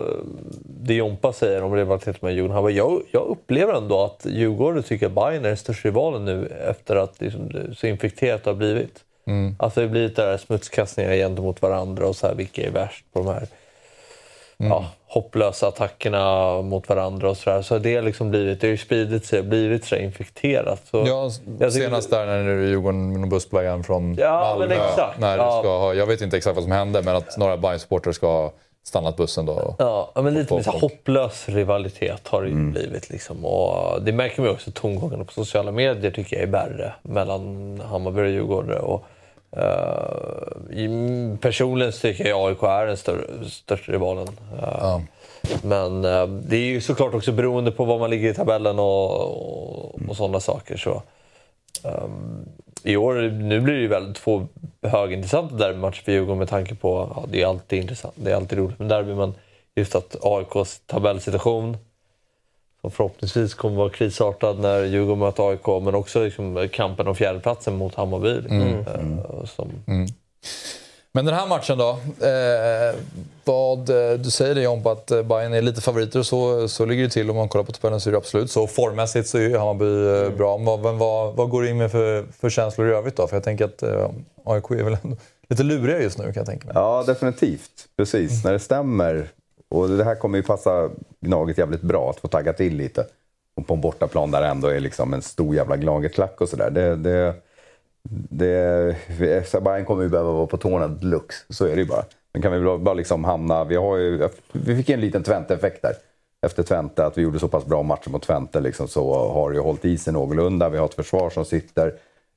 det 0.64 0.94
Jompa 0.94 1.32
säger 1.32 1.62
om 1.62 1.74
rivalitet 1.74 2.22
med 2.22 2.34
Djurgården. 2.34 2.76
Jag, 2.76 3.02
jag 3.12 3.22
upplever 3.22 3.74
ändå 3.74 4.04
att 4.04 4.26
Djurgården 4.28 4.82
tycker 4.82 5.06
att 5.06 5.12
Bayern 5.12 5.44
är 5.44 5.48
den 5.48 5.56
största 5.56 5.88
rivalen 5.88 6.24
nu 6.24 6.46
efter 6.46 6.96
att 6.96 7.20
liksom, 7.20 7.50
så 7.76 7.86
infekterat 7.86 8.44
det 8.44 8.50
har 8.50 8.54
blivit. 8.54 9.04
Mm. 9.26 9.56
Alltså 9.58 9.80
det 9.80 9.88
blir 9.88 10.08
lite 10.08 10.26
där 10.26 10.36
smutskastningar 10.36 11.12
gentemot 11.12 11.62
varandra 11.62 12.06
och 12.06 12.16
så 12.16 12.26
här, 12.26 12.34
vilka 12.34 12.62
är 12.62 12.70
värst 12.70 13.04
på 13.12 13.18
de 13.18 13.28
här 13.28 13.46
mm. 14.58 14.72
ja, 14.72 14.84
hopplösa 15.06 15.68
attackerna 15.68 16.62
mot 16.62 16.88
varandra 16.88 17.30
och 17.30 17.36
sådär. 17.36 17.62
Så 17.62 17.78
det 17.78 18.00
liksom 18.02 18.30
blivit, 18.30 18.60
det 18.60 18.66
har 18.66 18.70
ju 18.70 18.78
spridit 18.78 19.26
sig, 19.26 19.42
blivit 19.42 19.84
så 19.84 19.96
infekterat. 19.96 20.82
Så 20.90 21.04
ja, 21.06 21.30
jag 21.58 21.72
senast 21.72 22.10
där 22.10 22.26
när 22.26 22.44
du 22.44 22.68
Djurgården 22.68 23.20
med 23.20 23.30
bussplaggan 23.30 23.84
från 23.84 24.14
ja, 24.14 24.40
Malmö. 24.40 24.76
När 25.18 25.36
ja. 25.36 25.60
ska 25.62 25.78
ha, 25.78 25.94
jag 25.94 26.06
vet 26.06 26.20
inte 26.20 26.36
exakt 26.36 26.54
vad 26.54 26.64
som 26.64 26.72
hände, 26.72 27.02
men 27.02 27.16
att 27.16 27.36
några 27.36 27.56
Bayern-supportrar 27.56 28.12
ska 28.12 28.26
ha 28.26 28.52
stannat 28.86 29.16
bussen 29.16 29.46
då. 29.46 29.74
Ja, 29.78 30.12
men 30.14 30.34
lite 30.34 30.54
mer 30.54 30.80
hopplös 30.80 31.48
rivalitet 31.48 32.28
har 32.28 32.42
det 32.42 32.48
ju 32.48 32.54
mm. 32.54 32.70
blivit. 32.70 33.10
Liksom. 33.10 33.44
Och 33.44 34.02
det 34.02 34.12
märker 34.12 34.42
man 34.42 34.50
också 34.50 34.70
tongångarna 34.70 35.24
på 35.24 35.32
sociala 35.32 35.72
medier 35.72 36.10
tycker 36.10 36.36
jag 36.36 36.42
är 36.42 36.52
värre 36.52 36.92
mellan 37.02 37.80
Hammarby 37.80 38.20
och 38.20 38.28
Djurgården. 38.28 38.80
Och 38.80 39.04
Uh, 39.56 41.36
personligen 41.40 41.92
tycker 41.92 42.28
jag 42.28 42.48
AIK 42.48 42.62
är 42.62 42.86
den 42.86 42.96
större, 42.96 43.50
största 43.50 43.92
rivalen. 43.92 44.28
Uh, 44.28 44.78
ja. 44.80 45.02
Men 45.62 46.04
uh, 46.04 46.28
det 46.28 46.56
är 46.56 46.64
ju 46.64 46.80
såklart 46.80 47.14
också 47.14 47.32
beroende 47.32 47.70
på 47.70 47.84
var 47.84 47.98
man 47.98 48.10
ligger 48.10 48.30
i 48.30 48.34
tabellen 48.34 48.78
och, 48.78 49.20
och, 49.20 50.00
och 50.08 50.16
sådana 50.16 50.40
saker. 50.40 50.76
Så, 50.76 51.02
um, 51.82 52.48
I 52.82 52.96
år 52.96 53.14
nu 53.30 53.60
blir 53.60 53.74
det 53.74 53.80
ju 53.80 53.88
väldigt 53.88 54.16
två 54.16 54.46
högintressanta 54.82 55.54
derbymatcher 55.54 56.02
för 56.02 56.12
Djurgården 56.12 56.38
med 56.38 56.48
tanke 56.48 56.74
på, 56.74 57.12
ja, 57.16 57.24
det 57.28 57.42
är 57.42 57.46
alltid 57.46 57.78
intressant, 57.78 58.14
det 58.16 58.30
är 58.30 58.36
alltid 58.36 58.58
roligt 58.58 58.78
med 58.78 58.88
derby, 58.88 59.14
men 59.14 59.34
just 59.74 59.94
att 59.94 60.16
AIKs 60.22 60.80
tabellsituation 60.86 61.76
som 62.86 62.90
förhoppningsvis 62.90 63.54
kommer 63.54 63.76
vara 63.76 63.90
krisartad 63.90 64.58
när 64.58 64.84
Djurgården 64.84 65.18
möter 65.18 65.50
AIK, 65.50 65.84
men 65.84 65.94
också 65.94 66.24
liksom 66.24 66.68
kampen 66.72 67.08
om 67.08 67.14
fjärdeplatsen 67.14 67.76
mot 67.76 67.94
Hammarby. 67.94 68.34
Liksom, 68.34 68.60
mm. 68.60 69.18
äh, 69.18 69.44
som... 69.44 69.70
mm. 69.86 70.06
Men 71.12 71.24
den 71.24 71.34
här 71.34 71.46
matchen 71.46 71.78
då? 71.78 71.90
Eh, 72.26 72.94
vad, 73.44 73.90
eh, 73.90 74.18
du 74.18 74.30
säger 74.30 74.54
det 74.54 74.62
John 74.62 74.82
på 74.82 74.90
att 74.90 75.06
Bayern 75.06 75.54
är 75.54 75.62
lite 75.62 75.80
favoriter 75.80 76.18
och 76.18 76.26
så, 76.26 76.68
så 76.68 76.84
ligger 76.84 77.04
det 77.04 77.10
till. 77.10 77.30
Om 77.30 77.36
man 77.36 77.48
kollar 77.48 77.64
på 77.64 77.72
tabellen 77.72 78.00
så 78.00 78.10
är 78.10 78.12
det 78.12 78.18
absolut 78.18 78.50
så. 78.50 78.66
Formmässigt 78.66 79.28
så 79.28 79.38
är 79.38 79.42
ju 79.42 79.58
Hammarby 79.58 79.84
mm. 79.84 80.36
bra. 80.36 80.58
Men 80.58 80.66
vad, 80.66 80.94
vad, 80.94 81.34
vad 81.34 81.50
går 81.50 81.62
du 81.62 81.70
in 81.70 81.78
med 81.78 81.90
för, 81.90 82.26
för 82.40 82.50
känslor 82.50 82.88
i 82.88 82.92
övrigt 82.92 83.16
då? 83.16 83.26
För 83.26 83.36
jag 83.36 83.44
tänker 83.44 83.64
att 83.64 83.82
eh, 83.82 84.10
AIK 84.44 84.70
är 84.70 84.84
väl 84.84 84.96
ändå 85.04 85.16
lite 85.48 85.62
luriga 85.62 86.02
just 86.02 86.18
nu 86.18 86.24
kan 86.24 86.34
jag 86.34 86.46
tänka 86.46 86.66
mig. 86.66 86.72
Ja, 86.76 87.04
definitivt. 87.06 87.88
Precis, 87.96 88.44
när 88.44 88.52
det 88.52 88.58
stämmer. 88.58 89.28
Och 89.68 89.88
det 89.88 90.04
här 90.04 90.14
kommer 90.14 90.38
ju 90.38 90.42
passa 90.42 90.90
Gnaget 91.20 91.58
jävligt 91.58 91.82
bra 91.82 92.10
att 92.10 92.20
få 92.20 92.28
tagga 92.28 92.52
till 92.52 92.76
lite. 92.76 93.06
Och 93.54 93.66
på 93.66 93.74
en 93.74 93.80
bortaplan 93.80 94.30
där 94.30 94.40
det 94.40 94.46
ändå 94.46 94.68
är 94.68 94.80
liksom 94.80 95.14
en 95.14 95.22
stor 95.22 95.54
jävla 95.54 95.76
Gnaget-klack 95.76 96.40
och 96.40 96.48
sådär. 96.48 96.70
Det, 96.70 96.96
det, 96.96 97.34
det, 98.28 98.96
Bayern 99.64 99.84
kommer 99.84 100.02
ju 100.02 100.08
behöva 100.08 100.32
vara 100.32 100.46
på 100.46 100.56
tårna 100.56 100.88
deluxe, 100.88 101.44
så 101.48 101.66
är 101.66 101.74
det 101.74 101.80
ju 101.82 101.88
bara. 101.88 102.04
Men 102.32 102.42
kan 102.42 102.52
vi 102.52 102.78
bara 102.78 102.94
liksom 102.94 103.24
hamna... 103.24 103.64
Vi, 103.64 103.76
har 103.76 103.96
ju, 103.96 104.28
vi 104.52 104.76
fick 104.76 104.88
en 104.88 105.00
liten 105.00 105.22
Twente-effekt 105.22 105.82
där. 105.82 105.92
Efter 106.46 106.62
Twente, 106.62 107.06
att 107.06 107.18
vi 107.18 107.22
gjorde 107.22 107.38
så 107.38 107.48
pass 107.48 107.66
bra 107.66 107.82
matcher 107.82 108.10
mot 108.10 108.22
Twente 108.22 108.60
liksom, 108.60 108.88
så 108.88 109.28
har 109.28 109.50
det 109.50 109.56
ju 109.56 109.62
hållit 109.62 109.84
i 109.84 109.98
sig 109.98 110.12
någorlunda. 110.12 110.68
Vi 110.68 110.78
har 110.78 110.84
ett 110.84 110.94
försvar 110.94 111.30
som 111.30 111.44
sitter. 111.44 111.94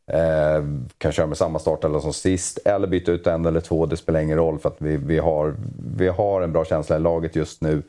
Eh, 0.10 0.64
kan 0.98 1.12
köra 1.12 1.28
med 1.28 1.38
samma 1.38 1.60
startelva 1.60 2.02
som 2.02 2.14
sist, 2.14 2.60
eller 2.66 2.88
byta 2.88 3.12
ut 3.12 3.28
en 3.28 3.46
eller 3.46 3.60
två. 3.60 3.86
Det 3.86 3.98
spelar 3.98 4.20
ingen 4.20 4.38
roll 4.38 4.60
för 4.60 4.70
att 4.70 4.76
vi, 4.78 4.98
vi, 4.98 5.20
har, 5.20 5.56
vi 5.98 6.08
har 6.08 6.42
en 6.42 6.52
bra 6.52 6.66
känsla 6.66 6.96
i 6.96 7.00
laget 7.00 7.36
just 7.36 7.62
nu. 7.62 7.84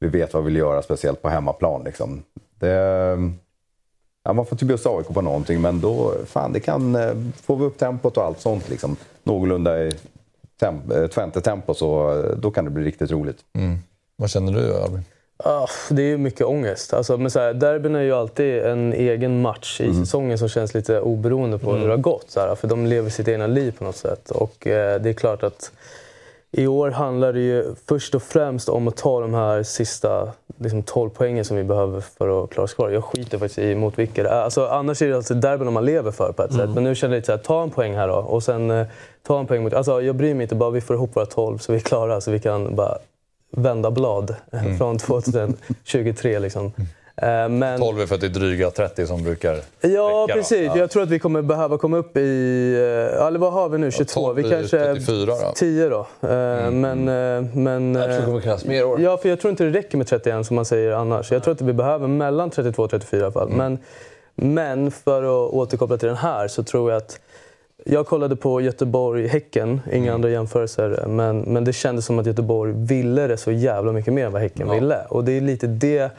Vi 0.00 0.08
vet 0.08 0.34
vad 0.34 0.42
vi 0.42 0.46
vill 0.46 0.56
göra, 0.56 0.82
speciellt 0.82 1.22
på 1.22 1.28
hemmaplan. 1.28 1.82
Liksom. 1.84 2.22
Det, 2.54 2.68
ja, 4.24 4.32
man 4.32 4.46
får 4.46 4.56
typ 4.56 4.68
bjussa 4.68 4.90
AIK 4.90 5.08
på 5.08 5.20
någonting, 5.20 5.60
men 5.60 5.80
då 5.80 6.14
fan, 6.26 6.52
det 6.52 6.60
kan, 6.60 6.94
eh, 6.94 7.14
får 7.42 7.56
vi 7.56 7.64
upp 7.64 7.78
tempot 7.78 8.16
och 8.16 8.24
allt 8.24 8.40
sånt 8.40 8.68
liksom, 8.68 8.96
någorlunda 9.22 9.84
i 9.84 9.92
temp, 10.60 10.92
eh, 10.92 11.06
Twente-tempo 11.06 11.74
så 11.74 12.20
eh, 12.20 12.36
då 12.36 12.50
kan 12.50 12.64
det 12.64 12.70
bli 12.70 12.84
riktigt 12.84 13.10
roligt. 13.10 13.38
Mm. 13.52 13.78
Vad 14.16 14.30
känner 14.30 14.52
du 14.52 14.74
Albin? 14.74 15.04
Oh, 15.44 15.70
det 15.90 16.02
är 16.02 16.16
mycket 16.16 16.46
ångest. 16.46 16.94
Alltså, 16.94 17.16
men 17.16 17.30
så 17.30 17.40
här, 17.40 17.54
derbyn 17.54 17.94
är 17.94 18.00
ju 18.00 18.12
alltid 18.12 18.58
en 18.58 18.92
egen 18.92 19.42
match 19.42 19.80
i 19.80 19.84
mm. 19.84 20.04
säsongen 20.04 20.38
som 20.38 20.48
känns 20.48 20.74
lite 20.74 21.00
oberoende 21.00 21.58
på 21.58 21.70
mm. 21.70 21.80
hur 21.80 21.88
det 21.88 21.94
har 21.94 22.02
gått. 22.02 22.30
Så 22.30 22.40
här, 22.40 22.54
för 22.54 22.68
de 22.68 22.86
lever 22.86 23.10
sitt 23.10 23.28
egna 23.28 23.46
liv 23.46 23.74
på 23.78 23.84
något 23.84 23.96
sätt. 23.96 24.30
Och 24.30 24.66
eh, 24.66 25.00
det 25.00 25.08
är 25.08 25.12
klart 25.12 25.42
att 25.42 25.72
i 26.50 26.66
år 26.66 26.90
handlar 26.90 27.32
det 27.32 27.40
ju 27.40 27.74
först 27.86 28.14
och 28.14 28.22
främst 28.22 28.68
om 28.68 28.88
att 28.88 28.96
ta 28.96 29.20
de 29.20 29.34
här 29.34 29.62
sista 29.62 30.32
liksom, 30.58 30.82
12 30.82 31.10
poängen 31.10 31.44
som 31.44 31.56
vi 31.56 31.64
behöver 31.64 32.00
för 32.00 32.44
att 32.44 32.50
klara 32.50 32.64
oss 32.64 32.74
kvar. 32.74 32.90
Jag 32.90 33.04
skiter 33.04 33.38
faktiskt 33.38 33.58
i 33.58 33.74
mot 33.74 33.98
vilka 33.98 34.22
det 34.22 34.28
är. 34.28 34.42
Alltså, 34.42 34.66
annars 34.66 35.02
är 35.02 35.08
det 35.08 35.16
alltså 35.16 35.34
derbyn 35.34 35.72
man 35.72 35.84
lever 35.84 36.10
för 36.10 36.32
på 36.32 36.42
ett 36.42 36.50
mm. 36.50 36.66
sätt. 36.66 36.74
Men 36.74 36.84
nu 36.84 36.94
känner 36.94 37.14
jag 37.14 37.18
lite 37.18 37.26
såhär, 37.26 37.38
ta 37.38 37.62
en 37.62 37.70
poäng 37.70 37.94
här 37.94 38.08
då. 38.08 38.14
Och 38.14 38.42
sen 38.42 38.70
eh, 38.70 38.86
ta 39.26 39.40
en 39.40 39.46
poäng 39.46 39.62
mot... 39.62 39.72
Alltså, 39.72 40.02
jag 40.02 40.16
bryr 40.16 40.34
mig 40.34 40.42
inte, 40.42 40.54
bara 40.54 40.70
vi 40.70 40.80
får 40.80 40.96
ihop 40.96 41.16
våra 41.16 41.26
12 41.26 41.58
så 41.58 41.72
vi 41.72 41.78
är 41.78 41.82
klara. 41.82 42.20
Så 42.20 42.30
vi 42.30 42.38
kan 42.40 42.76
bara 42.76 42.98
vända 43.50 43.90
blad 43.90 44.34
mm. 44.52 44.78
från 44.78 44.98
2023. 44.98 46.38
Liksom. 46.38 46.72
Eh, 47.22 47.48
men... 47.48 47.80
12 47.80 48.00
är 48.00 48.06
för 48.06 48.14
att 48.14 48.20
det 48.20 48.26
är 48.26 48.30
dryga 48.30 48.70
30 48.70 49.06
som 49.06 49.24
brukar 49.24 49.60
Ja, 49.80 50.26
räcka, 50.28 50.38
precis. 50.38 50.66
Ja. 50.66 50.78
Jag 50.78 50.90
tror 50.90 51.02
att 51.02 51.08
vi 51.08 51.18
kommer 51.18 51.42
behöva 51.42 51.78
komma 51.78 51.96
upp 51.96 52.16
i... 52.16 52.72
Eh, 53.16 53.26
eller 53.26 53.38
vad 53.38 53.52
har 53.52 53.68
vi 53.68 53.78
nu? 53.78 53.90
22? 53.90 54.20
Ja, 54.20 54.32
vi 54.32 54.42
kanske... 54.42 54.78
34 54.78 55.26
då? 55.26 55.52
10 55.54 55.88
då. 55.88 56.06
Eh, 56.20 56.30
mm. 56.30 56.80
Men... 56.80 57.04
men 57.64 57.94
jag 57.94 58.04
tror 58.04 58.20
det 58.20 58.26
kommer 58.26 58.40
krävas 58.40 58.64
mer 58.64 58.86
år. 58.86 59.00
Ja, 59.00 59.16
för 59.16 59.28
jag 59.28 59.40
tror 59.40 59.50
inte 59.50 59.64
det 59.64 59.70
räcker 59.70 59.98
med 59.98 60.06
31 60.06 60.46
som 60.46 60.56
man 60.56 60.64
säger 60.64 60.92
annars. 60.92 61.32
Jag 61.32 61.42
tror 61.42 61.54
att 61.54 61.60
vi 61.60 61.72
behöver 61.72 62.08
mellan 62.08 62.50
32 62.50 62.82
och 62.82 62.90
34 62.90 63.20
i 63.20 63.24
alla 63.24 63.32
fall. 63.32 63.52
Mm. 63.52 63.56
Men, 63.56 63.78
men 64.60 64.90
för 64.90 65.22
att 65.22 65.52
återkoppla 65.52 65.96
till 65.96 66.08
den 66.08 66.16
här 66.16 66.48
så 66.48 66.62
tror 66.62 66.92
jag 66.92 66.96
att 66.96 67.20
jag 67.90 68.06
kollade 68.06 68.36
på 68.36 68.60
Göteborg-Häcken, 68.60 69.80
inga 69.92 70.02
mm. 70.02 70.14
andra 70.14 70.30
jämförelser. 70.30 71.04
Men, 71.06 71.40
men 71.40 71.64
det 71.64 71.72
kändes 71.72 72.04
som 72.04 72.18
att 72.18 72.26
Göteborg 72.26 72.72
ville 72.76 73.26
det 73.26 73.36
så 73.36 73.52
jävla 73.52 73.92
mycket 73.92 74.14
mer 74.14 74.26
än 74.26 74.32
vad 74.32 74.42
Häcken 74.42 74.66
ja. 74.68 74.74
ville. 74.74 75.04
Och 75.08 75.24
det 75.24 75.32
är 75.32 75.40
lite 75.40 75.66
det 75.66 76.12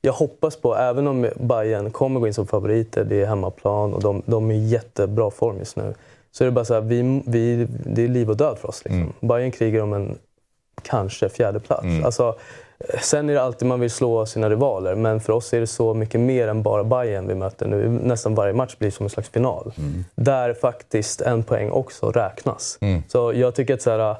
jag 0.00 0.12
hoppas 0.12 0.56
på, 0.56 0.76
även 0.76 1.06
om 1.06 1.28
Bayern 1.36 1.90
kommer 1.90 2.20
gå 2.20 2.26
in 2.26 2.34
som 2.34 2.46
favoriter, 2.46 3.04
det 3.04 3.22
är 3.22 3.26
hemmaplan 3.26 3.94
och 3.94 4.02
de, 4.02 4.22
de 4.26 4.50
är 4.50 4.54
i 4.54 4.66
jättebra 4.66 5.30
form 5.30 5.58
just 5.58 5.76
nu. 5.76 5.94
Så 6.32 6.44
är 6.44 6.46
det 6.46 6.52
bara 6.52 6.64
så 6.64 6.74
här, 6.74 6.80
vi, 6.80 7.22
vi, 7.26 7.66
det 7.84 8.04
är 8.04 8.08
liv 8.08 8.30
och 8.30 8.36
död 8.36 8.58
för 8.58 8.68
oss. 8.68 8.84
Liksom. 8.84 9.00
Mm. 9.00 9.12
Bayern 9.20 9.50
krigar 9.50 9.82
om 9.82 9.92
en, 9.92 10.18
kanske, 10.82 11.28
fjärde 11.28 11.60
plats. 11.60 11.84
Mm. 11.84 12.04
Alltså, 12.04 12.34
Sen 13.02 13.30
är 13.30 13.34
det 13.34 13.42
alltid 13.42 13.68
man 13.68 13.80
vill 13.80 13.90
slå 13.90 14.26
sina 14.26 14.50
rivaler, 14.50 14.94
men 14.94 15.20
för 15.20 15.32
oss 15.32 15.52
är 15.54 15.60
det 15.60 15.66
så 15.66 15.94
mycket 15.94 16.20
mer 16.20 16.48
än 16.48 16.62
bara 16.62 16.84
Bayern 16.84 17.28
vi 17.28 17.34
möter 17.34 17.66
nu. 17.66 17.88
Nästan 17.88 18.34
varje 18.34 18.52
match 18.52 18.76
blir 18.78 18.90
som 18.90 19.06
en 19.06 19.10
slags 19.10 19.28
final. 19.28 19.72
Mm. 19.78 20.04
Där 20.14 20.54
faktiskt 20.54 21.20
en 21.20 21.42
poäng 21.42 21.70
också 21.70 22.10
räknas. 22.10 22.78
Mm. 22.80 23.02
Så 23.08 23.32
jag 23.32 23.54
tycker 23.54 23.74
att 23.74 23.82
så 23.82 23.90
här, 23.90 24.16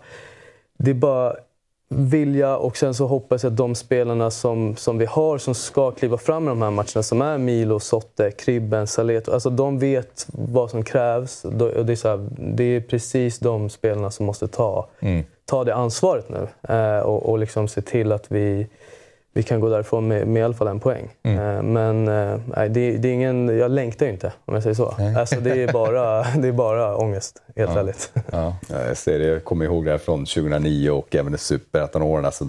det 0.78 0.90
är 0.90 0.94
bara 0.94 1.36
vilja 1.88 2.56
och 2.56 2.76
sen 2.76 2.94
så 2.94 3.06
hoppas 3.06 3.42
jag 3.42 3.50
att 3.50 3.56
de 3.56 3.74
spelarna 3.74 4.30
som, 4.30 4.76
som 4.76 4.98
vi 4.98 5.04
har 5.04 5.38
som 5.38 5.54
ska 5.54 5.90
kliva 5.90 6.18
fram 6.18 6.44
i 6.44 6.48
de 6.48 6.62
här 6.62 6.70
matcherna, 6.70 7.02
som 7.02 7.22
är 7.22 7.38
Milo, 7.38 7.80
Sotte, 7.80 8.30
Kribben, 8.30 8.86
Saleto, 8.86 9.32
alltså 9.32 9.50
de 9.50 9.78
vet 9.78 10.26
vad 10.32 10.70
som 10.70 10.84
krävs. 10.84 11.42
Det 11.42 11.92
är, 11.92 11.96
så 11.96 12.08
här, 12.08 12.28
det 12.38 12.64
är 12.64 12.80
precis 12.80 13.38
de 13.38 13.70
spelarna 13.70 14.10
som 14.10 14.26
måste 14.26 14.48
ta, 14.48 14.88
mm. 15.00 15.24
ta 15.44 15.64
det 15.64 15.74
ansvaret 15.74 16.28
nu 16.28 16.48
eh, 16.74 16.98
och, 16.98 17.30
och 17.30 17.38
liksom 17.38 17.68
se 17.68 17.82
till 17.82 18.12
att 18.12 18.32
vi 18.32 18.66
vi 19.34 19.42
kan 19.42 19.60
gå 19.60 19.68
därifrån 19.68 20.08
med, 20.08 20.26
med 20.26 20.40
i 20.40 20.44
alla 20.44 20.54
fall 20.54 20.68
en 20.68 20.80
poäng. 20.80 21.08
Mm. 21.22 21.38
Eh, 21.38 21.62
men 21.62 22.08
eh, 22.08 22.40
nej, 22.56 22.68
det, 22.68 22.96
det, 22.96 23.08
är 23.08 23.12
ingen, 23.12 23.58
jag 23.58 23.70
längtar 23.70 24.06
ju 24.06 24.12
inte, 24.12 24.32
om 24.44 24.54
jag 24.54 24.62
säger 24.62 24.74
så. 24.74 24.94
Alltså, 25.18 25.40
det, 25.40 25.62
är 25.62 25.72
bara, 25.72 26.22
det 26.36 26.48
är 26.48 26.52
bara 26.52 26.96
ångest, 26.96 27.42
helt 27.56 27.70
ja. 27.74 27.80
ärligt. 27.80 28.12
Ja. 28.30 28.56
Jag, 28.68 28.96
ser 28.96 29.18
det, 29.18 29.26
jag 29.26 29.44
kommer 29.44 29.64
ihåg 29.64 29.84
det 29.84 29.90
här 29.90 29.98
från 29.98 30.24
2009 30.24 30.90
och 30.90 31.14
även 31.14 31.34
i 31.34 31.38
superettan-åren. 31.38 32.24
Alltså, 32.24 32.46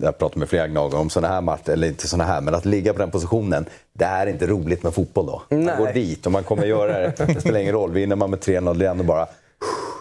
jag 0.00 0.18
pratar 0.18 0.38
med 0.38 0.48
flera 0.48 0.68
gnagare 0.68 1.00
om 1.00 1.10
sådana 1.10 1.34
här 1.34 1.40
matcher, 1.40 1.70
eller 1.70 1.88
inte 1.88 2.08
sådana 2.08 2.24
här, 2.24 2.40
men 2.40 2.54
att 2.54 2.64
ligga 2.64 2.92
på 2.92 2.98
den 2.98 3.10
positionen, 3.10 3.66
det 3.92 4.04
är 4.04 4.26
inte 4.26 4.46
roligt 4.46 4.82
med 4.82 4.94
fotboll 4.94 5.26
då. 5.26 5.42
Man 5.50 5.64
Nej. 5.64 5.76
går 5.78 5.92
dit 5.92 6.26
och 6.26 6.32
man 6.32 6.44
kommer 6.44 6.66
göra 6.66 6.98
det, 6.98 7.14
det 7.26 7.40
spelar 7.40 7.60
ingen 7.60 7.72
roll. 7.72 7.92
Vinner 7.92 8.16
man 8.16 8.30
med 8.30 8.38
3-0, 8.38 8.74
det 8.78 8.86
är 8.86 8.90
ändå 8.90 9.04
bara 9.04 9.26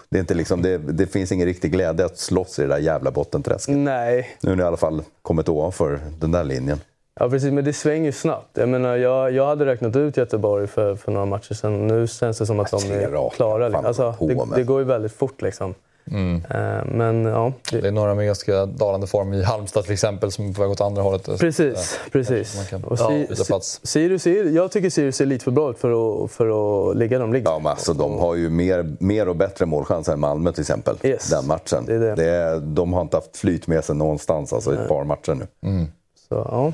det, 0.10 0.18
är 0.18 0.20
inte 0.20 0.34
liksom, 0.34 0.62
det, 0.62 0.78
det, 0.78 1.08
finns 1.08 1.32
ingen 1.32 1.46
riktig 1.46 1.72
glädje 1.72 2.06
att 2.06 2.18
slåss 2.18 2.60
i 2.60 2.62
det 2.62 2.68
där 2.68 2.78
jävla 2.78 3.12
bottenträsket. 3.12 3.78
Nej. 3.78 4.38
Nu 4.42 4.50
har 4.50 4.56
ni 4.56 4.64
i 4.64 4.66
alla 4.66 4.78
fall 4.78 5.02
kommit 5.22 5.50
ovanför 5.50 6.00
den 6.20 6.32
där 6.32 6.44
linjen. 6.44 6.80
Ja 7.20 7.30
precis, 7.30 7.52
men 7.52 7.64
det 7.64 7.74
svänger 7.74 8.12
snabbt. 8.12 8.58
Jag, 8.58 8.70
menar, 8.70 8.96
jag, 8.96 9.32
jag 9.32 9.48
hade 9.48 9.66
räknat 9.66 9.96
ut 9.96 10.18
Göteborg 10.18 10.68
för, 10.68 10.96
för 10.96 11.12
några 11.12 11.26
matcher 11.26 11.54
sedan. 11.54 11.88
Nu 11.88 12.08
känns 12.08 12.38
det 12.38 12.46
som 12.46 12.60
att 12.60 12.72
de 12.72 12.92
är 12.92 13.30
klara. 13.30 13.78
Alltså, 13.78 14.16
det, 14.20 14.56
det, 14.56 14.64
går 14.64 14.80
ju 14.80 14.86
väldigt 14.86 15.12
fort 15.12 15.42
liksom. 15.42 15.74
Mm. 16.12 16.36
Eh, 16.36 16.86
men, 16.86 17.26
ja, 17.26 17.54
det... 17.72 17.82
det 17.82 17.88
är 17.88 17.92
några 17.92 18.16
med 18.16 18.26
ganska 18.26 18.66
dalande 18.66 19.08
form 19.08 19.34
i 19.34 19.44
Halmstad 19.44 19.84
till 19.84 19.94
exempel 19.94 20.32
som 20.32 20.50
är 20.50 20.54
på 20.54 20.62
väg 20.62 20.72
åt 20.72 20.82
andra 20.82 21.02
hållet. 21.02 21.40
Precis, 21.40 22.00
precis. 22.12 22.70
Kan 22.70 22.84
och 22.84 22.98
ja, 23.00 23.36
plats. 23.48 23.80
Sirius, 23.84 24.26
jag 24.56 24.72
tycker 24.72 24.90
Sirius 24.90 25.16
ser 25.16 25.26
lite 25.26 25.44
för 25.44 25.52
bra 25.52 25.70
ut 25.70 25.80
för 25.80 26.24
att, 26.24 26.32
för 26.32 26.90
att 26.90 26.98
ligga 26.98 27.20
de 27.20 27.34
ligger. 27.34 27.50
Ja, 27.50 27.60
men 27.60 27.72
alltså, 27.72 27.94
de 27.94 28.20
har 28.20 28.36
ju 28.36 28.50
mer, 28.50 28.96
mer 29.00 29.28
och 29.28 29.36
bättre 29.36 29.66
målchanser 29.66 30.14
än 30.14 30.20
Malmö 30.20 30.52
till 30.52 30.62
exempel. 30.62 30.98
Yes. 31.04 31.30
Den 31.30 31.48
matchen. 31.48 31.84
Det 31.86 31.96
är 31.96 32.00
det. 32.00 32.16
Det 32.16 32.30
är, 32.30 32.60
de 32.60 32.94
har 32.94 33.02
inte 33.02 33.18
haft 33.18 33.38
flyt 33.38 33.68
med 33.68 33.84
sig 33.84 33.96
någonstans 33.96 34.54
alltså, 34.54 34.74
i 34.74 34.76
ett 34.76 34.88
par 34.88 35.04
matcher 35.04 35.34
nu. 35.34 35.70
Mm. 35.70 35.88
Så, 36.30 36.36
ja. 36.36 36.74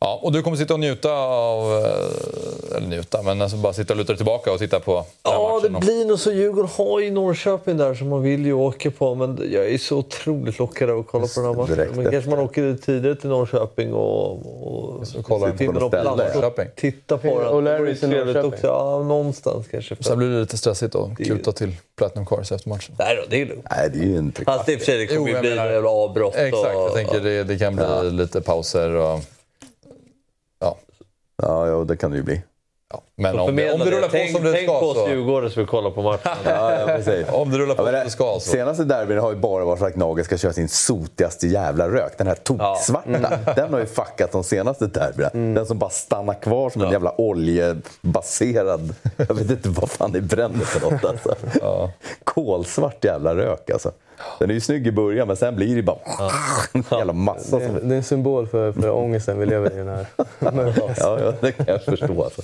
ja. 0.00 0.20
Och 0.22 0.32
du 0.32 0.42
kommer 0.42 0.56
sitta 0.56 0.74
och 0.74 0.80
njuta 0.80 1.12
av... 1.12 1.72
Eh, 1.72 2.76
eller 2.76 2.88
njuta, 2.88 3.22
men 3.22 3.42
alltså 3.42 3.56
bara 3.56 3.72
sitta 3.72 3.92
och 3.92 3.96
luta 3.96 4.12
dig 4.12 4.16
tillbaka 4.16 4.52
och 4.52 4.58
titta 4.58 4.80
på 4.80 5.04
Ja, 5.22 5.60
det 5.62 5.68
blir 5.68 6.04
nog 6.04 6.18
så. 6.18 6.32
Djurgården 6.32 6.70
har 6.76 7.00
ju 7.00 7.10
Norrköping 7.10 7.76
där 7.76 7.94
som 7.94 8.08
man 8.08 8.22
vill 8.22 8.46
ju 8.46 8.52
åka 8.52 8.90
på. 8.90 9.14
Men 9.14 9.38
jag 9.52 9.70
är 9.70 9.78
så 9.78 9.98
otroligt 9.98 10.58
lockad 10.58 10.90
av 10.90 10.98
att 10.98 11.06
kolla 11.06 11.26
på 11.26 11.40
den 11.40 11.44
här 11.44 11.54
matchen. 11.54 11.96
Men 11.96 12.10
kanske 12.10 12.30
man 12.30 12.38
åker 12.38 12.76
tidigare 12.76 13.16
till 13.16 13.28
Norrköping 13.28 13.94
och, 13.94 14.32
och 14.98 15.06
kolla 15.22 15.50
in 15.50 15.56
på 15.56 15.72
något 15.72 15.92
ställe. 15.92 16.68
Titta 16.76 17.18
på 17.18 17.40
den. 17.40 17.48
Och 17.48 17.62
Larrys 17.62 18.02
i 18.02 18.06
Norrköping. 18.06 18.52
Också. 18.52 18.66
Ja, 18.66 19.02
någonstans 19.02 19.68
kanske. 19.68 19.96
Sen 20.00 20.18
blir 20.18 20.28
det 20.28 20.40
lite 20.40 20.56
stressigt 20.56 20.94
att 20.94 21.16
kuta 21.16 21.52
till 21.52 21.76
Platinum 21.96 22.26
Cars 22.26 22.52
efter 22.52 22.68
matchen. 22.68 22.94
Nej 22.98 23.16
då, 23.16 23.22
det 23.28 23.42
är 23.42 23.46
lugnt. 23.46 23.66
Nej, 23.70 23.90
det 23.92 23.98
är 23.98 24.04
ju 24.04 24.16
en 24.16 24.32
Fast 24.44 24.68
i 24.68 24.76
och 24.76 24.78
för 24.78 24.86
sig, 24.86 24.98
det 24.98 25.06
kommer 25.06 25.28
ju 25.28 25.40
bli 25.40 25.54
några 25.54 25.72
jävla 25.72 25.90
avbrott. 25.90 26.34
Exakt, 26.36 26.74
jag 26.74 26.94
tänker 26.94 27.20
det, 27.20 27.44
det 27.44 27.58
kan 27.58 27.76
bli 27.76 27.84
ja. 27.84 28.02
lite 28.02 28.40
pauser 28.40 28.91
och... 28.96 29.20
Ja. 30.58 30.78
Ja, 31.36 31.66
ja, 31.68 31.84
det 31.84 31.96
kan 31.96 32.10
det 32.10 32.16
ju 32.16 32.22
bli. 32.22 32.42
Ja, 32.88 33.02
men 33.16 33.38
om, 33.38 33.56
det, 33.56 33.72
om 33.72 33.78
det 33.78 33.90
rullar 33.90 34.08
på 34.08 34.12
tänk, 34.12 34.32
som 34.32 34.44
det 34.44 34.52
tänk 34.52 34.68
ska 34.68 34.80
på 34.80 34.86
oss 34.86 34.98
så... 34.98 35.08
Djurgården 35.08 35.50
som 35.50 35.60
vill 35.60 35.66
kolla 35.66 35.90
på 35.90 36.02
matchen. 36.02 36.32
ja, 36.44 36.98
ja, 37.06 37.32
om 37.32 37.50
det 37.50 37.58
rullar 37.58 37.74
på 37.74 37.82
ja, 37.82 37.86
som 37.86 38.04
det 38.04 38.10
ska 38.10 38.24
så. 38.24 38.40
Senaste 38.40 38.84
derbyn 38.84 39.18
har 39.18 39.30
ju 39.30 39.36
bara 39.36 39.64
varit 39.64 39.82
att 39.82 39.94
Gnaget 39.94 40.26
ska 40.26 40.38
köra 40.38 40.52
sin 40.52 40.68
sotigaste 40.68 41.46
jävla 41.46 41.88
rök. 41.88 42.18
Den 42.18 42.26
här 42.26 42.34
toksvarta. 42.34 43.10
Ja. 43.10 43.16
Mm. 43.16 43.40
Den 43.56 43.72
har 43.72 43.80
ju 43.80 43.86
fuckat 43.86 44.32
de 44.32 44.44
senaste 44.44 44.86
derbyna. 44.86 45.28
Mm. 45.28 45.54
Den 45.54 45.66
som 45.66 45.78
bara 45.78 45.90
stannar 45.90 46.34
kvar 46.34 46.70
som 46.70 46.82
en 46.82 46.90
jävla 46.90 47.20
oljebaserad... 47.20 48.94
Jag 49.16 49.34
vet 49.34 49.50
inte 49.50 49.68
vad 49.68 49.90
fan 49.90 50.12
det 50.12 50.20
bränner 50.20 50.64
för 50.64 50.90
något 50.90 51.04
alltså. 51.04 51.34
Ja. 51.60 51.90
Kolsvart 52.24 53.04
jävla 53.04 53.34
rök 53.36 53.70
alltså. 53.70 53.92
Den 54.38 54.50
är 54.50 54.54
ju 54.54 54.60
snygg 54.60 54.86
i 54.86 54.92
början, 54.92 55.26
men 55.26 55.36
sen 55.36 55.56
blir 55.56 55.76
det 55.76 55.82
bara 55.82 55.98
en 56.72 56.84
jävla 56.90 57.12
massa. 57.12 57.58
Det, 57.58 57.80
det 57.82 57.94
är 57.94 57.96
en 57.96 58.02
symbol 58.02 58.46
för, 58.46 58.72
för 58.72 58.90
ångesten 58.90 59.38
vi 59.38 59.46
lever 59.46 59.72
i 59.72 59.76
den 59.76 59.88
här. 59.88 60.06
ja, 61.00 61.18
ja, 61.20 61.32
det 61.40 61.52
kan 61.52 61.66
jag 61.68 61.84
förstå. 61.84 62.24
Alltså. 62.24 62.42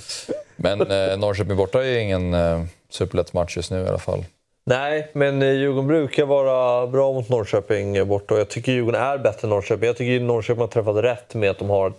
Men 0.61 0.81
eh, 0.81 1.17
Norrköping 1.17 1.57
borta 1.57 1.85
är 1.85 1.97
ingen 1.97 2.33
eh, 2.33 2.63
superlätt 2.89 3.33
match 3.33 3.57
just 3.57 3.71
nu 3.71 3.81
i 3.81 3.87
alla 3.87 3.97
fall. 3.97 4.25
Nej, 4.65 5.11
men 5.13 5.41
eh, 5.41 5.51
Djurgården 5.51 5.87
brukar 5.87 6.25
vara 6.25 6.87
bra 6.87 7.13
mot 7.13 7.29
Norrköping 7.29 8.07
borta 8.07 8.33
och 8.33 8.39
jag 8.39 8.49
tycker 8.49 8.71
Djurgården 8.71 9.01
är 9.01 9.17
bättre 9.17 9.45
än 9.45 9.49
Norrköping. 9.49 9.87
Jag 9.87 9.97
tycker 9.97 10.19
Norrköping 10.19 10.61
har 10.61 10.67
träffat 10.67 10.95
rätt 10.95 11.33
med 11.33 11.49
att 11.49 11.59
de 11.59 11.69
har 11.69 11.93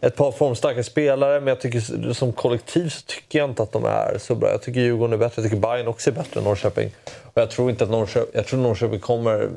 ett 0.00 0.16
par 0.16 0.32
formstarka 0.32 0.82
spelare, 0.82 1.40
men 1.40 1.48
jag 1.48 1.60
tycker 1.60 2.12
som 2.12 2.32
kollektiv 2.32 2.88
så 2.88 3.02
tycker 3.06 3.38
jag 3.38 3.50
inte 3.50 3.62
att 3.62 3.72
de 3.72 3.84
är 3.84 4.18
så 4.18 4.34
bra. 4.34 4.50
Jag 4.50 4.62
tycker 4.62 4.80
Djurgården 4.80 5.12
är 5.12 5.16
bättre, 5.16 5.42
jag 5.42 5.50
tycker 5.50 5.62
Bayern 5.62 5.88
också 5.88 6.10
är 6.10 6.14
bättre 6.14 6.40
än 6.40 6.44
Norrköping. 6.44 6.90
Och 7.22 7.40
jag 7.40 7.50
tror 7.50 7.70
inte 7.70 7.84
att 7.84 7.90
Norrköping, 7.90 8.30
jag 8.34 8.46
tror 8.46 8.60
Norrköping 8.60 9.00
kommer... 9.00 9.50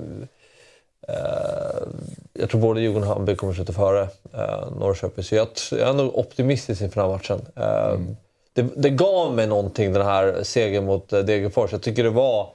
Eh, 1.08 1.88
jag 2.34 2.50
tror 2.50 2.62
både 2.62 2.82
Djurgården 2.82 3.08
och 3.08 3.14
Hammarby 3.14 3.36
kommer 3.36 3.54
sätta 3.54 3.74
före 3.74 4.02
eh, 4.34 4.72
Norrköping. 4.80 5.24
Så 5.24 5.36
jag, 5.36 5.48
jag 5.72 5.90
är 5.90 5.94
nog 5.94 6.18
optimistisk 6.18 6.82
inför 6.82 7.02
den 7.02 7.10
här 7.10 7.18
matchen. 7.18 7.42
Eh, 7.56 7.90
mm. 7.90 8.16
det, 8.54 8.66
det 8.76 8.90
gav 8.90 9.34
mig 9.34 9.48
någonting, 9.48 9.94
den 9.94 10.06
här 10.06 10.44
segern 10.44 10.86
mot 10.86 11.14
eh, 11.14 11.20
Degerfors. 11.20 11.72
Jag 11.72 11.82
tycker 11.82 12.04
det 12.04 12.10
var... 12.10 12.50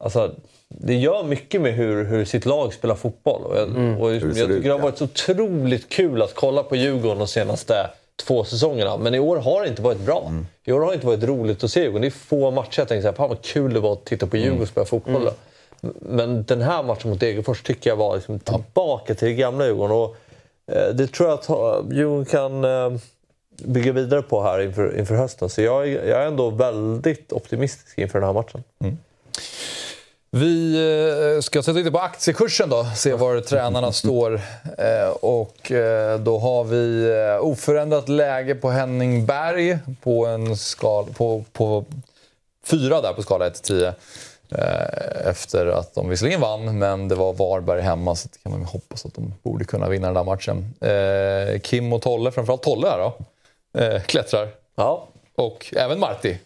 Alltså, 0.00 0.34
det 0.68 0.94
gör 0.94 1.22
mycket 1.22 1.60
med 1.60 1.74
hur, 1.74 2.04
hur 2.04 2.24
sitt 2.24 2.46
lag 2.46 2.74
spelar 2.74 2.94
fotboll. 2.94 3.42
Och 3.44 3.56
jag, 3.56 3.68
mm. 3.68 4.00
och 4.00 4.14
jag 4.14 4.22
tycker 4.22 4.62
det 4.62 4.70
har 4.70 4.78
varit 4.78 4.98
så 4.98 5.04
otroligt 5.04 5.88
kul 5.88 6.22
att 6.22 6.34
kolla 6.34 6.62
på 6.62 6.76
Djurgården 6.76 7.18
de 7.18 7.28
senaste 7.28 7.90
två 8.26 8.44
säsongerna. 8.44 8.96
Men 8.96 9.14
i 9.14 9.18
år 9.18 9.36
har 9.36 9.62
det 9.62 9.68
inte 9.68 9.82
varit 9.82 10.00
bra. 10.00 10.26
Mm. 10.28 10.46
I 10.64 10.72
år 10.72 10.80
har 10.80 10.88
det 10.88 10.94
inte 10.94 11.06
varit 11.06 11.24
roligt 11.24 11.64
att 11.64 11.70
se 11.70 11.80
Djurgården. 11.80 12.02
Det 12.02 12.08
är 12.08 12.10
få 12.10 12.50
matcher 12.50 12.80
jag 12.80 12.88
tänker 12.88 13.12
såhär, 13.12 13.28
vad 13.28 13.42
kul 13.42 13.74
det 13.74 13.80
var 13.80 13.92
att 13.92 14.04
titta 14.04 14.26
på 14.26 14.36
Djurgården 14.36 14.56
mm. 14.56 14.66
spela 14.66 14.86
fotboll. 14.86 15.22
Mm. 15.22 15.34
Men 16.00 16.44
den 16.44 16.60
här 16.60 16.82
matchen 16.82 17.10
mot 17.10 17.20
Degerfors 17.20 17.62
tycker 17.62 17.90
jag 17.90 17.96
var 17.96 18.14
liksom 18.14 18.38
tillbaka 18.38 19.14
till 19.14 19.28
det 19.28 19.34
gamla 19.34 19.66
Djurgården. 19.66 19.96
Och, 19.96 20.16
eh, 20.72 20.94
det 20.94 21.06
tror 21.06 21.28
jag 21.28 21.38
att 21.38 21.92
Djurgården 21.92 22.24
kan 22.24 22.64
eh, 22.64 23.00
bygga 23.64 23.92
vidare 23.92 24.22
på 24.22 24.42
här 24.42 24.60
inför, 24.60 24.98
inför 24.98 25.14
hösten. 25.14 25.48
Så 25.48 25.62
jag, 25.62 25.88
jag 25.88 26.22
är 26.22 26.26
ändå 26.26 26.50
väldigt 26.50 27.32
optimistisk 27.32 27.98
inför 27.98 28.18
den 28.18 28.26
här 28.26 28.34
matchen. 28.34 28.62
Mm. 28.80 28.96
Vi 30.30 30.74
eh, 31.36 31.40
ska 31.40 31.62
sätta 31.62 31.78
lite 31.78 31.90
på 31.90 31.98
aktiekursen 31.98 32.68
då, 32.68 32.86
se 32.96 33.14
var 33.14 33.40
tränarna 33.48 33.92
står. 33.92 34.40
Eh, 34.78 35.08
och 35.20 35.72
eh, 35.72 36.20
då 36.20 36.38
har 36.38 36.64
vi 36.64 37.12
oförändrat 37.40 38.08
läge 38.08 38.54
på 38.54 38.70
Henning 38.70 39.26
Berg 39.26 39.78
på 40.02 40.26
en 40.26 40.56
skal, 40.56 41.04
på, 41.04 41.44
på 41.52 41.84
fyra 42.64 43.00
där 43.00 43.12
på 43.12 43.22
skala 43.22 43.46
1 43.46 43.62
10. 43.62 43.94
Efter 45.24 45.66
att 45.66 45.94
de 45.94 46.08
visserligen 46.08 46.40
vann, 46.40 46.78
men 46.78 47.08
det 47.08 47.14
var 47.14 47.32
Varberg 47.32 47.80
hemma 47.80 48.14
så 48.14 48.28
det 48.32 48.38
kan 48.42 48.52
man 48.52 48.64
hoppas 48.64 49.06
att 49.06 49.14
de 49.14 49.34
borde 49.42 49.64
kunna 49.64 49.88
vinna 49.88 50.06
den 50.06 50.14
där 50.14 50.24
matchen. 50.24 50.74
Kim 51.62 51.92
och 51.92 52.02
Tolle, 52.02 52.30
framförallt 52.30 52.62
Tolle 52.62 52.88
här 52.88 52.98
då, 52.98 53.14
klättrar. 54.06 54.48
Ja. 54.74 55.08
Och 55.34 55.74
även 55.76 56.00
Marti 56.00 56.38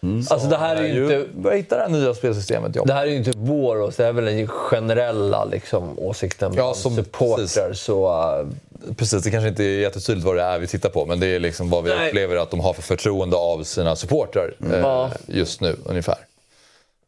Mm. 0.00 0.26
Alltså 0.30 0.48
det 0.48 0.56
här 0.56 0.76
är 0.76 0.86
ju 0.86 1.02
inte... 1.02 1.26
Börja 1.34 1.56
hitta 1.56 1.76
det 1.76 1.82
här 1.82 1.88
nya 1.88 2.14
spelsystemet. 2.14 2.76
Jobb. 2.76 2.86
Det 2.86 2.92
här 2.92 3.06
är 3.06 3.10
ju 3.10 3.16
inte 3.16 3.32
vår 3.36 3.80
åsikt, 3.80 3.98
det 3.98 4.04
är 4.04 4.12
väl 4.12 4.24
den 4.24 4.46
generella 4.48 5.44
liksom, 5.44 5.98
åsikten 5.98 6.52
ja, 6.56 6.74
som 6.74 6.96
supportrar. 6.96 7.72
Så, 7.72 8.08
uh... 8.40 8.48
Precis, 8.96 9.24
det 9.24 9.30
kanske 9.30 9.48
inte 9.48 9.64
är 9.64 9.78
jättetydligt 9.78 10.26
vad 10.26 10.36
det 10.36 10.42
är 10.42 10.58
vi 10.58 10.66
tittar 10.66 10.88
på, 10.88 11.06
men 11.06 11.20
det 11.20 11.26
är 11.26 11.40
liksom 11.40 11.70
vad 11.70 11.84
vi 11.84 11.90
Nej. 11.90 12.08
upplever 12.08 12.36
att 12.36 12.50
de 12.50 12.60
har 12.60 12.72
för 12.72 12.82
förtroende 12.82 13.36
av 13.36 13.62
sina 13.62 13.96
supportrar 13.96 14.54
mm. 14.60 14.84
eh, 14.84 15.08
just 15.26 15.60
nu 15.60 15.76
ungefär. 15.84 16.18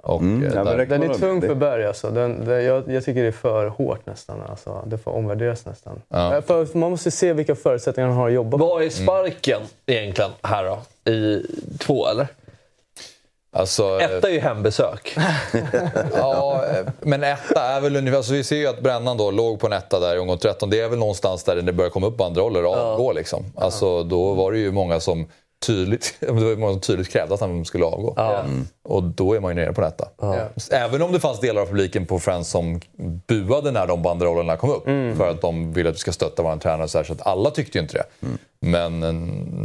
Och, 0.03 0.21
mm, 0.21 0.47
eh, 0.47 0.55
ja, 0.55 0.65
den 0.65 1.03
är 1.03 1.15
tung 1.15 1.41
för 1.41 1.55
Berg 1.55 1.87
alltså. 1.87 2.11
Den, 2.11 2.45
den, 2.45 2.65
jag, 2.65 2.93
jag, 2.93 3.05
tycker 3.05 3.23
det 3.23 3.29
är 3.29 3.33
för 3.33 3.67
hårt 3.67 4.07
nästan. 4.07 4.43
Alltså. 4.49 4.85
Det 4.87 4.99
får 4.99 5.11
omvärderas 5.11 5.67
nästan. 5.67 6.03
Ja. 6.09 6.37
Eh, 6.37 6.43
för, 6.43 6.79
man 6.79 6.91
måste 6.91 7.11
se 7.11 7.33
vilka 7.33 7.55
förutsättningar 7.55 8.09
han 8.09 8.19
har 8.19 8.29
att 8.29 8.35
jobba 8.35 8.59
Vad 8.59 8.83
är 8.83 8.91
sparken 8.91 9.57
mm. 9.57 9.69
egentligen 9.87 10.31
här 10.43 10.65
då? 10.65 11.11
I 11.13 11.47
två 11.79 12.09
eller? 12.09 12.27
Alltså, 13.53 14.01
etta 14.01 14.29
är 14.29 14.33
ju 14.33 14.41
hembesök. 14.41 15.17
ja, 16.15 16.65
men 17.01 17.25
etta 17.25 17.63
är 17.63 17.81
väl 17.81 17.97
ungefär... 17.97 18.17
Alltså 18.17 18.33
vi 18.33 18.45
ser 18.45 18.57
ju 18.57 18.67
att 18.67 18.81
Brännan 18.81 19.17
då 19.17 19.31
låg 19.31 19.61
på 19.61 19.67
en 19.67 19.73
etta 19.73 20.01
där 20.01 20.17
i 20.17 20.19
omgång 20.19 20.39
13. 20.39 20.71
Det 20.71 20.81
är 20.81 20.89
väl 20.89 20.99
någonstans 20.99 21.45
där 21.45 21.57
det 21.57 21.73
börjar 21.73 21.91
komma 21.91 22.07
upp 22.07 22.17
banderoller 22.17 22.65
och 22.65 22.77
avgå. 22.77 23.11
Ja. 23.11 23.13
Liksom. 23.13 23.45
Alltså, 23.57 24.03
då 24.03 24.35
var 24.35 24.53
det 24.53 24.59
ju 24.59 24.73
många 24.73 25.01
som 25.01 25.27
tydligt, 25.67 26.15
det 26.21 26.33
var 26.33 26.57
många 26.57 26.73
som 26.73 26.81
tydligt 26.81 27.09
krävde 27.09 27.35
att 27.35 27.41
han 27.41 27.65
skulle 27.65 27.85
avgå. 27.85 28.15
Ja. 28.17 28.41
Mm. 28.41 28.67
Och 28.83 29.03
då 29.03 29.35
är 29.35 29.41
man 29.41 29.57
ju 29.57 29.63
nere 29.63 29.73
på 29.73 29.81
en 29.81 29.89
etta. 29.89 30.09
Ja. 30.21 30.49
Även 30.71 31.03
om 31.03 31.13
det 31.13 31.21
fanns 31.21 31.41
delar 31.41 31.63
av 31.63 31.67
publiken 31.67 32.07
på 32.07 32.19
Friends 32.19 32.51
som 32.51 32.81
buade 33.27 33.71
när 33.71 33.87
de 33.87 34.03
banderollerna 34.03 34.57
kom 34.57 34.71
upp. 34.71 34.87
Mm. 34.87 35.17
För 35.17 35.31
att 35.31 35.41
de 35.41 35.73
ville 35.73 35.89
att 35.89 35.95
vi 35.95 35.99
ska 35.99 36.13
stötta 36.13 36.43
vår 36.43 36.57
tränare. 36.57 36.89
Så, 36.89 36.99
här, 36.99 37.05
så 37.05 37.13
att 37.13 37.27
alla 37.27 37.51
tyckte 37.51 37.79
ju 37.79 37.83
inte 37.83 37.95
det. 37.95 38.27
Mm. 38.27 38.39
Men 38.61 39.03
eh, 39.03 39.13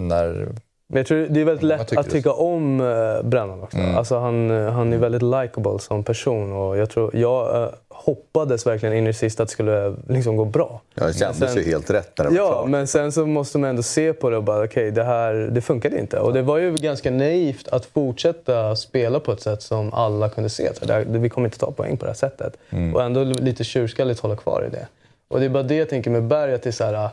när 0.07 0.55
men 0.95 0.99
jag 0.99 1.07
tror 1.07 1.27
det 1.29 1.41
är 1.41 1.45
väldigt 1.45 1.63
lätt 1.63 1.97
att 1.97 2.09
tycka 2.09 2.31
om 2.31 2.79
uh, 2.81 3.23
Brennan 3.23 3.63
också. 3.63 3.77
Mm. 3.77 3.95
Alltså 3.95 4.19
han, 4.19 4.51
uh, 4.51 4.71
han 4.71 4.93
är 4.93 4.97
väldigt 4.97 5.21
likable 5.21 5.79
som 5.79 6.03
person. 6.03 6.53
Och 6.53 6.77
jag, 6.77 6.89
tror, 6.89 7.15
jag 7.15 7.63
uh, 7.63 7.69
hoppades 7.89 8.67
verkligen 8.67 8.95
in 8.95 9.07
i 9.07 9.13
sista 9.13 9.43
att 9.43 9.49
det 9.49 9.53
skulle 9.53 9.95
liksom, 10.09 10.37
gå 10.37 10.45
bra. 10.45 10.81
Ja, 10.93 11.05
det 11.05 11.13
kändes 11.13 11.37
sen, 11.37 11.63
ju 11.63 11.63
helt 11.63 11.89
rätt 11.89 12.17
när 12.17 12.25
det 12.25 12.31
var 12.31 12.37
Ja, 12.37 12.47
klart. 12.47 12.69
men 12.69 12.87
sen 12.87 13.11
så 13.11 13.25
måste 13.25 13.57
man 13.57 13.69
ändå 13.69 13.83
se 13.83 14.13
på 14.13 14.29
det 14.29 14.37
och 14.37 14.43
bara 14.43 14.63
okej, 14.63 14.67
okay, 14.67 14.91
det 14.91 15.03
här 15.03 15.33
det 15.33 15.61
funkade 15.61 15.99
inte. 15.99 16.19
Och 16.19 16.33
det 16.33 16.41
var 16.41 16.57
ju 16.57 16.75
ganska 16.75 17.11
naivt 17.11 17.67
att 17.67 17.85
fortsätta 17.85 18.75
spela 18.75 19.19
på 19.19 19.31
ett 19.31 19.41
sätt 19.41 19.61
som 19.61 19.93
alla 19.93 20.29
kunde 20.29 20.49
se. 20.49 20.73
Så 20.75 20.85
det, 20.85 21.05
vi 21.07 21.29
kommer 21.29 21.47
inte 21.47 21.59
ta 21.59 21.71
poäng 21.71 21.97
på 21.97 22.05
det 22.05 22.11
här 22.11 22.15
sättet. 22.15 22.57
Mm. 22.69 22.95
Och 22.95 23.03
ändå 23.03 23.23
lite 23.23 23.63
tjurskalligt 23.63 24.19
hålla 24.19 24.35
kvar 24.35 24.65
i 24.67 24.69
det. 24.69 24.87
Och 25.27 25.39
det 25.39 25.45
är 25.45 25.49
bara 25.49 25.63
det 25.63 25.75
jag 25.75 25.89
tänker 25.89 26.11
med 26.11 26.23
Berg, 26.23 26.53
att 26.53 26.63
det 26.63 26.69
är 26.69 26.71
så 26.71 26.83
här, 26.83 27.09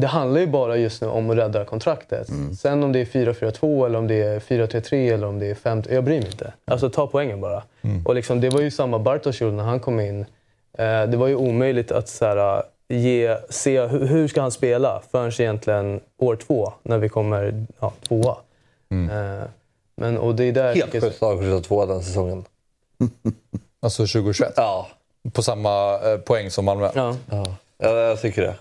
det 0.00 0.06
handlar 0.06 0.40
ju 0.40 0.46
bara 0.46 0.76
just 0.76 1.02
nu 1.02 1.08
om 1.08 1.30
att 1.30 1.36
rädda 1.36 1.64
kontraktet. 1.64 2.28
Mm. 2.28 2.54
Sen 2.54 2.82
om 2.82 2.92
det 2.92 3.00
är 3.00 3.04
4-4-2 3.04 3.86
eller 3.86 3.98
om 3.98 4.06
det 4.06 4.22
är 4.22 4.40
4-3-3 4.40 5.14
eller 5.14 5.26
om 5.26 5.38
det 5.38 5.46
är 5.46 5.54
5 5.54 5.82
Jag 5.90 6.04
bryr 6.04 6.18
mig 6.18 6.26
inte. 6.26 6.52
Alltså 6.64 6.90
ta 6.90 7.06
poängen 7.06 7.40
bara. 7.40 7.62
Mm. 7.82 8.06
Och 8.06 8.14
liksom, 8.14 8.40
det 8.40 8.48
var 8.48 8.60
ju 8.60 8.70
samma 8.70 8.98
Bartos 8.98 9.40
gjorde 9.40 9.56
när 9.56 9.64
han 9.64 9.80
kom 9.80 10.00
in. 10.00 10.20
Eh, 10.72 11.02
det 11.02 11.16
var 11.16 11.26
ju 11.28 11.34
omöjligt 11.34 11.92
att 11.92 12.08
så 12.08 12.24
här, 12.24 12.62
ge, 12.88 13.36
se 13.50 13.86
hur, 13.86 14.06
hur 14.06 14.28
ska 14.28 14.40
han 14.40 14.52
spela 14.52 15.02
förrän 15.10 15.32
egentligen 15.38 16.00
år 16.18 16.36
två, 16.36 16.72
när 16.82 16.98
vi 16.98 17.08
kommer 17.08 17.66
ja, 17.80 17.92
tvåa. 18.08 18.36
Mm. 18.90 19.10
Eh, 19.10 19.44
men, 19.96 20.18
och 20.18 20.34
det 20.34 20.44
är 20.44 20.52
där 20.52 20.74
Helt 20.74 20.92
sjukt 20.92 21.22
att 21.22 21.64
tvåa 21.64 21.86
den 21.86 22.02
säsongen. 22.02 22.44
alltså 23.80 24.02
2021? 24.02 24.52
Ja. 24.56 24.88
På 25.32 25.42
samma 25.42 25.98
eh, 25.98 26.18
poäng 26.18 26.50
som 26.50 26.64
Malmö? 26.64 26.90
Ja. 26.94 27.16
ja. 27.30 27.46
Ja, 27.80 27.88
jag 27.88 28.20
tycker 28.20 28.42
det. 28.42 28.54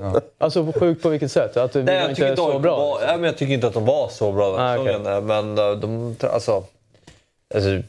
ja. 0.00 0.20
Alltså 0.38 0.72
sjukt 0.72 1.02
på 1.02 1.08
vilket 1.08 1.32
sätt? 1.32 1.56
Att 1.56 1.72
det 1.72 1.82
Nej, 1.82 1.96
jag 1.96 2.10
inte 2.10 2.26
är 2.26 2.36
så 2.36 2.58
bra? 2.58 2.76
Var, 2.76 3.00
ja, 3.02 3.12
men 3.12 3.24
jag 3.24 3.36
tycker 3.36 3.54
inte 3.54 3.66
att 3.66 3.74
de 3.74 3.84
var 3.84 4.08
så 4.08 4.32
bra 4.32 4.50
den 4.50 4.60
ah, 4.60 4.78
okay. 4.78 5.20
Men 5.20 5.58
eh, 5.58 5.70
de... 5.70 6.16
Alltså... 6.20 6.64
alltså 7.54 7.82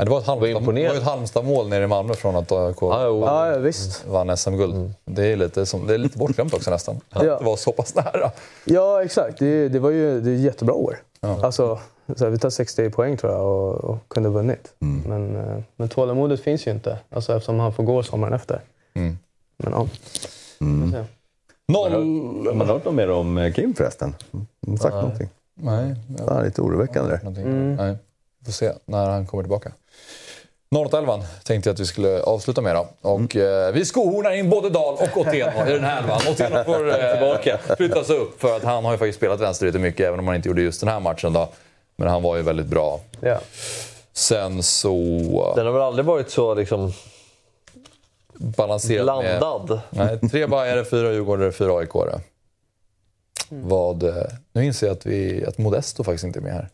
Ja, 0.00 0.04
det 0.04 0.10
var 0.10 0.18
ett, 0.18 0.26
Halmstad, 0.26 0.78
ett 0.78 1.02
Halmstad-mål 1.02 1.68
nere 1.68 1.84
i 1.84 1.86
Malmö 1.86 2.14
från 2.14 2.36
att 2.36 2.52
AIK 2.52 2.82
ah, 2.82 3.50
ja, 3.50 3.58
visst. 3.58 4.06
vann 4.06 4.36
SM-guld. 4.36 4.74
Mm. 4.74 4.94
Det 5.04 5.26
är 5.26 5.36
lite, 5.36 5.66
som, 5.66 5.86
det 5.86 5.94
är 5.94 5.98
lite 5.98 6.18
bortglömt 6.18 6.54
också 6.54 6.70
nästan. 6.70 6.96
Att 7.10 7.26
ja. 7.26 7.38
det 7.38 7.44
var 7.44 7.56
så 7.56 7.72
pass 7.72 7.94
nära. 7.94 8.30
Ja, 8.64 9.02
exakt. 9.02 9.38
Det, 9.38 9.68
det 9.68 9.78
var 9.78 9.90
ju 9.90 10.20
det 10.20 10.30
är 10.30 10.34
jättebra 10.34 10.74
år. 10.74 10.98
Ja. 11.20 11.44
Alltså, 11.44 11.78
så 12.16 12.24
här, 12.24 12.30
vi 12.30 12.38
tar 12.38 12.50
60 12.50 12.90
poäng 12.90 13.16
tror 13.16 13.32
jag 13.32 13.42
och, 13.42 13.74
och 13.74 13.98
kunde 14.08 14.28
vunnit. 14.28 14.72
Mm. 14.80 15.02
Men, 15.06 15.36
eh, 15.36 15.62
men 15.76 15.88
tålamodet 15.88 16.40
finns 16.40 16.66
ju 16.66 16.70
inte 16.70 16.98
alltså, 17.10 17.36
eftersom 17.36 17.60
han 17.60 17.72
får 17.72 17.84
gå 17.84 18.02
sommaren 18.02 18.32
efter. 18.32 18.60
Mm. 18.98 19.18
Men 19.56 19.72
ja. 19.72 19.88
Mm. 20.60 21.04
Noll... 21.68 21.92
Har 22.46 22.54
man 22.54 22.66
hört 22.66 22.84
något 22.84 22.94
mer 22.94 23.10
om 23.10 23.38
eh, 23.38 23.52
Kim 23.52 23.74
förresten? 23.74 24.14
Har 24.66 24.76
sagt 24.76 24.94
Nej. 24.94 25.02
någonting? 25.02 25.28
Nej. 25.54 25.94
Jag... 26.18 26.26
Det 26.26 26.32
är 26.32 26.44
lite 26.44 26.62
oroväckande 26.62 27.18
det. 27.22 27.40
Mm. 27.40 27.74
Nej. 27.74 27.96
Vi 28.38 28.44
får 28.44 28.52
se 28.52 28.72
när 28.84 29.08
han 29.08 29.26
kommer 29.26 29.42
tillbaka. 29.42 29.72
08-11 30.74 31.22
tänkte 31.44 31.68
jag 31.68 31.74
att 31.74 31.80
vi 31.80 31.86
skulle 31.86 32.22
avsluta 32.22 32.60
med. 32.60 32.74
Då. 32.74 32.88
Och, 33.02 33.36
mm. 33.36 33.66
eh, 33.66 33.72
vi 33.72 33.84
skohornar 33.84 34.30
in 34.30 34.50
både 34.50 34.70
Dahl 34.70 34.94
och 34.94 35.16
Otieno 35.16 35.66
i 35.68 35.72
den 35.72 35.84
här 35.84 36.02
elvan. 36.02 36.20
Otieno 36.30 36.64
får 36.64 36.88
eh, 36.88 37.12
tillbaka, 37.12 37.58
flyttas 37.76 38.10
upp 38.10 38.40
för 38.40 38.56
att 38.56 38.62
han 38.64 38.84
har 38.84 38.92
ju 38.92 38.98
faktiskt 38.98 39.18
spelat 39.18 39.40
vänster 39.40 39.78
mycket, 39.78 40.06
även 40.06 40.18
om 40.18 40.26
han 40.26 40.36
inte 40.36 40.48
gjorde 40.48 40.62
just 40.62 40.80
den 40.80 40.88
här 40.88 41.00
matchen. 41.00 41.32
Då. 41.32 41.48
Men 41.96 42.08
han 42.08 42.22
var 42.22 42.36
ju 42.36 42.42
väldigt 42.42 42.66
bra. 42.66 43.00
Ja. 43.20 43.40
Sen 44.12 44.62
så... 44.62 44.92
Den 45.56 45.66
har 45.66 45.72
väl 45.72 45.82
aldrig 45.82 46.06
varit 46.06 46.30
så 46.30 46.54
liksom 46.54 46.92
balanserat 48.38 49.04
Blandad. 49.04 49.80
Med, 49.90 50.18
nej, 50.22 50.30
tre 50.30 50.46
Bajare, 50.46 50.84
fyra 50.84 51.12
Djurgårdare, 51.12 51.52
fyra 51.52 51.78
aik 51.78 51.94
mm. 51.94 53.68
Vad, 53.68 54.02
eh, 54.02 54.14
Nu 54.52 54.64
inser 54.64 54.86
jag 54.86 54.94
att, 54.94 55.06
vi, 55.06 55.44
att 55.44 55.58
Modesto 55.58 56.04
faktiskt 56.04 56.24
inte 56.24 56.38
är 56.38 56.42
med 56.42 56.52
här. 56.52 56.68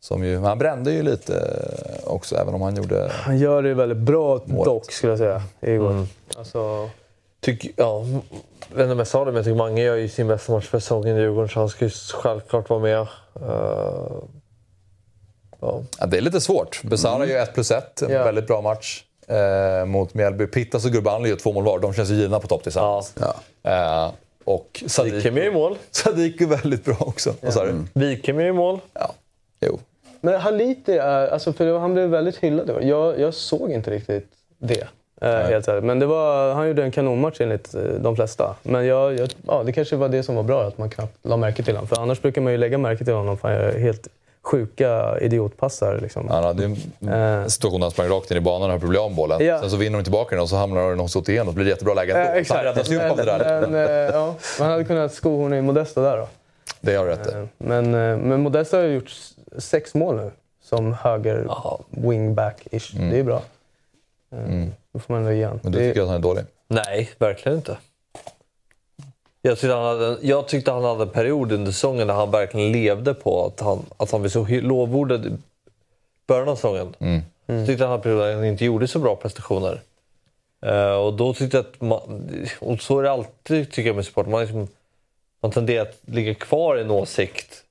Som 0.00 0.24
ju, 0.24 0.38
han 0.38 0.58
brände 0.58 0.92
ju 0.92 1.02
lite 1.02 1.62
också, 2.04 2.36
även 2.36 2.54
om 2.54 2.62
han 2.62 2.76
gjorde... 2.76 3.10
Han 3.12 3.38
gör 3.38 3.62
det 3.62 3.74
väldigt 3.74 3.98
bra 3.98 4.40
målet. 4.44 4.64
dock, 4.64 4.92
skulle 4.92 5.12
jag 5.12 5.18
säga, 5.18 5.42
igår. 5.60 5.90
Mm. 5.90 6.06
Alltså... 6.36 6.90
Tyck, 7.40 7.72
ja, 7.76 8.04
jag 8.68 8.76
vet 8.76 8.82
inte 8.82 8.92
om 8.92 8.98
jag 8.98 9.06
sa 9.06 9.18
det, 9.18 9.24
men 9.24 9.34
jag 9.34 9.44
tycker 9.44 9.56
Mange 9.56 9.82
gör 9.82 9.96
ju 9.96 10.08
sin 10.08 10.28
bästa 10.28 10.52
match 10.52 10.66
för 10.66 10.78
säsongen 10.78 11.16
i 11.16 11.20
Djurgården, 11.20 11.48
så 11.48 11.60
han 11.60 11.68
ska 11.68 11.84
ju 11.84 11.90
självklart 11.90 12.70
vara 12.70 12.80
med. 12.80 12.98
Uh, 12.98 13.06
ja. 15.60 15.82
ja. 15.98 16.06
det 16.06 16.16
är 16.16 16.20
lite 16.20 16.40
svårt. 16.40 16.82
Besara 16.82 17.16
mm. 17.16 17.28
gör 17.28 17.42
1 17.42 17.54
plus 17.54 17.70
1, 17.70 18.02
en 18.02 18.10
ja. 18.10 18.24
väldigt 18.24 18.46
bra 18.46 18.60
match 18.60 19.05
eh, 19.28 19.84
mot 19.86 20.14
Mjällby. 20.14 20.46
Pittas 20.46 20.84
och 20.84 20.90
Gurbanli 20.90 21.28
gör 21.28 21.36
två 21.36 21.52
mål 21.52 21.64
var. 21.64 21.78
De 21.78 21.94
känns 21.94 22.10
ju 22.10 22.14
givna 22.14 22.40
på 22.40 22.48
topp 22.48 22.62
tillsammans. 22.62 23.14
Ja. 23.20 23.34
Eh, 23.70 24.12
och 24.44 24.84
Sadik, 24.86 25.14
Wikhem 25.14 25.38
i 25.38 25.50
mål. 25.50 25.78
Sadik 25.90 26.40
är 26.40 26.46
väldigt 26.46 26.84
bra 26.84 26.96
också. 26.98 27.34
Ja. 27.40 27.50
Vad 27.54 27.68
mm. 27.68 27.88
Wikhem 27.94 28.40
i 28.40 28.52
mål. 28.52 28.78
Ja, 28.92 29.14
jo. 29.60 29.78
Men 30.20 30.40
Haliti 30.40 30.98
är... 30.98 31.28
Alltså 31.28 31.52
för 31.52 31.78
han 31.78 31.92
blev 31.92 32.08
väldigt 32.08 32.36
hyllad. 32.36 32.70
Jag, 32.82 33.20
jag 33.20 33.34
såg 33.34 33.72
inte 33.72 33.90
riktigt 33.90 34.28
det. 34.58 34.86
Eh, 35.20 35.30
helt 35.30 35.68
ärligt. 35.68 35.84
Men 35.84 35.98
det 35.98 36.06
var, 36.06 36.54
han 36.54 36.68
gjorde 36.68 36.82
en 36.82 36.90
kanonmatch 36.90 37.40
enligt 37.40 37.74
eh, 37.74 37.82
de 37.82 38.16
flesta. 38.16 38.56
Men 38.62 38.86
jag, 38.86 39.18
jag, 39.18 39.28
ja, 39.46 39.62
det 39.66 39.72
kanske 39.72 39.96
var 39.96 40.08
det 40.08 40.22
som 40.22 40.34
var 40.34 40.42
bra, 40.42 40.62
att 40.62 40.78
man 40.78 40.90
knappt 40.90 41.18
la 41.22 41.36
märke 41.36 41.62
till 41.62 41.74
honom. 41.74 41.88
För 41.88 42.00
annars 42.02 42.22
brukar 42.22 42.40
man 42.40 42.52
ju 42.52 42.58
lägga 42.58 42.78
märke 42.78 43.04
till 43.04 43.14
honom 43.14 43.38
för 43.38 43.48
han 43.48 43.56
gör 43.56 43.78
helt 43.78 44.08
sjuka 44.46 45.18
idiotpassar. 45.20 45.98
Liksom. 46.02 46.28
Han 46.28 46.44
hade 46.44 46.64
en 46.64 46.76
situation 47.50 47.80
där 47.80 47.84
han 47.84 47.90
sprang 47.90 48.08
rakt 48.08 48.30
in 48.30 48.36
i 48.36 48.40
banan 48.40 48.62
och 48.62 48.70
höll 48.70 48.80
problem 48.80 49.02
med 49.04 49.14
bollen. 49.16 49.46
Ja. 49.46 49.60
Sen 49.60 49.70
så 49.70 49.76
vinner 49.76 49.98
de 49.98 50.02
tillbaka 50.04 50.34
den 50.34 50.42
och 50.42 50.48
så 50.48 50.56
hamnar 50.56 50.90
de 50.90 50.98
hos 51.00 51.28
igen 51.28 51.48
och 51.48 51.54
blir 51.54 51.64
det 51.64 51.70
jättebra 51.70 51.94
läge 51.94 52.12
ändå. 52.12 52.22
Eh, 52.24 52.28
han 52.28 52.38
exakt. 52.38 52.64
räddas 52.64 52.90
ju 52.90 52.96
upp 52.96 53.10
av 53.10 53.16
det 53.16 53.24
där. 53.24 53.60
Men, 53.60 53.74
eh, 53.74 53.90
ja, 53.90 54.34
man 54.60 54.70
hade 54.70 54.84
kunnat 54.84 55.12
sko 55.14 55.36
honom 55.36 55.54
i 55.54 55.62
Modesta 55.62 56.00
där 56.00 56.16
då. 56.16 56.28
Det 56.80 56.94
har 56.94 57.04
du 57.04 57.10
rätt 57.10 57.26
i. 57.28 57.30
Eh, 57.32 57.44
Men, 57.58 57.84
eh, 57.86 58.16
men 58.18 58.40
Modesta 58.42 58.76
har 58.76 58.84
gjort 58.84 59.10
sex 59.58 59.94
mål 59.94 60.16
nu 60.16 60.30
som 60.64 60.92
höger 60.92 61.46
wingback-ish. 61.90 63.10
Det 63.10 63.18
är 63.18 63.22
bra. 63.24 63.42
Eh, 64.32 64.64
Då 64.92 64.98
får 64.98 65.12
man 65.14 65.22
ändå 65.22 65.32
ge 65.32 65.44
han. 65.44 65.52
Mm. 65.52 65.60
Men 65.62 65.72
du 65.72 65.78
Det- 65.78 65.88
tycker 65.88 66.00
att 66.02 66.06
han 66.08 66.16
är 66.16 66.20
dålig? 66.22 66.44
Nej, 66.68 67.10
verkligen 67.18 67.58
inte. 67.58 67.76
Jag 69.42 69.58
tyckte, 69.58 69.74
han 69.74 69.84
hade, 69.84 70.18
jag 70.22 70.48
tyckte 70.48 70.70
han 70.70 70.84
hade 70.84 71.02
en 71.02 71.08
period 71.08 71.52
under 71.52 71.72
säsongen 71.72 72.06
där 72.06 72.14
han 72.14 72.30
verkligen 72.30 72.72
levde 72.72 73.14
på 73.14 73.46
att 73.46 73.60
han, 73.60 73.86
att 73.96 74.10
han 74.10 74.20
blev 74.20 74.30
så 74.30 74.46
lovordad 74.48 75.26
i 75.26 75.30
början 76.26 76.48
av 76.48 76.56
säsongen. 76.56 76.94
Mm. 76.98 77.20
Jag 77.46 77.66
tyckte 77.66 77.84
han 77.84 77.90
hade 77.90 78.02
perioder 78.02 78.26
där 78.26 78.34
han 78.34 78.44
inte 78.44 78.64
gjorde 78.64 78.88
så 78.88 78.98
bra 78.98 79.16
prestationer. 79.16 79.80
Eh, 80.66 80.92
och 80.94 81.14
då 81.14 81.34
tyckte 81.34 81.56
jag 81.56 81.66
att 81.66 81.80
man, 81.80 82.30
och 82.60 82.80
så 82.80 82.98
är 82.98 83.02
det 83.02 83.10
alltid 83.10 83.72
tycker 83.72 83.86
jag 83.88 83.96
med 83.96 84.04
sport. 84.06 84.26
Man, 84.26 84.40
liksom, 84.40 84.68
man 85.42 85.50
tenderar 85.50 85.82
att 85.82 86.00
ligga 86.04 86.34
kvar 86.34 86.76
i 86.78 86.80
en 86.80 86.90
åsikt 86.90 87.62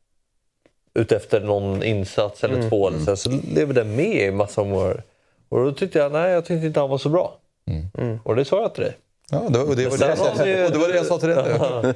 utefter 0.94 1.40
någon 1.42 1.84
insats 1.84 2.44
eller 2.44 2.56
Mm. 2.56 2.70
två. 2.70 2.88
Eller 2.88 3.00
så, 3.00 3.06
här, 3.12 3.16
så 3.16 3.30
lever 3.54 3.74
den 3.74 3.96
med 3.96 4.28
i 4.28 4.32
massa 4.32 4.62
år. 4.62 5.04
Och 5.50 5.64
då 5.66 5.72
tyckte 5.72 6.00
jag, 6.00 6.12
nej 6.12 6.32
jag 6.32 6.46
tyckte 6.46 6.68
inte 6.68 6.80
han 6.80 6.90
var 6.90 6.98
så 6.98 7.10
bra. 7.10 7.38
Mm. 7.98 8.20
Och 8.24 8.36
det 8.36 8.46
sa 8.46 8.62
jag 8.62 8.74
till 8.74 8.84
dig. 8.84 8.98
Ja, 9.32 9.38
det 9.50 9.58
var 9.60 9.76
det, 9.76 9.88
var 9.90 9.98
det, 9.98 10.08
jag, 10.08 10.18
sa, 10.18 10.32
och 10.32 10.38
det 10.72 10.78
var 10.78 10.88
det 10.88 10.96
jag 10.96 11.06
sa 11.06 11.20
till 11.20 11.30
dig 11.30 11.38
nu. 11.60 11.94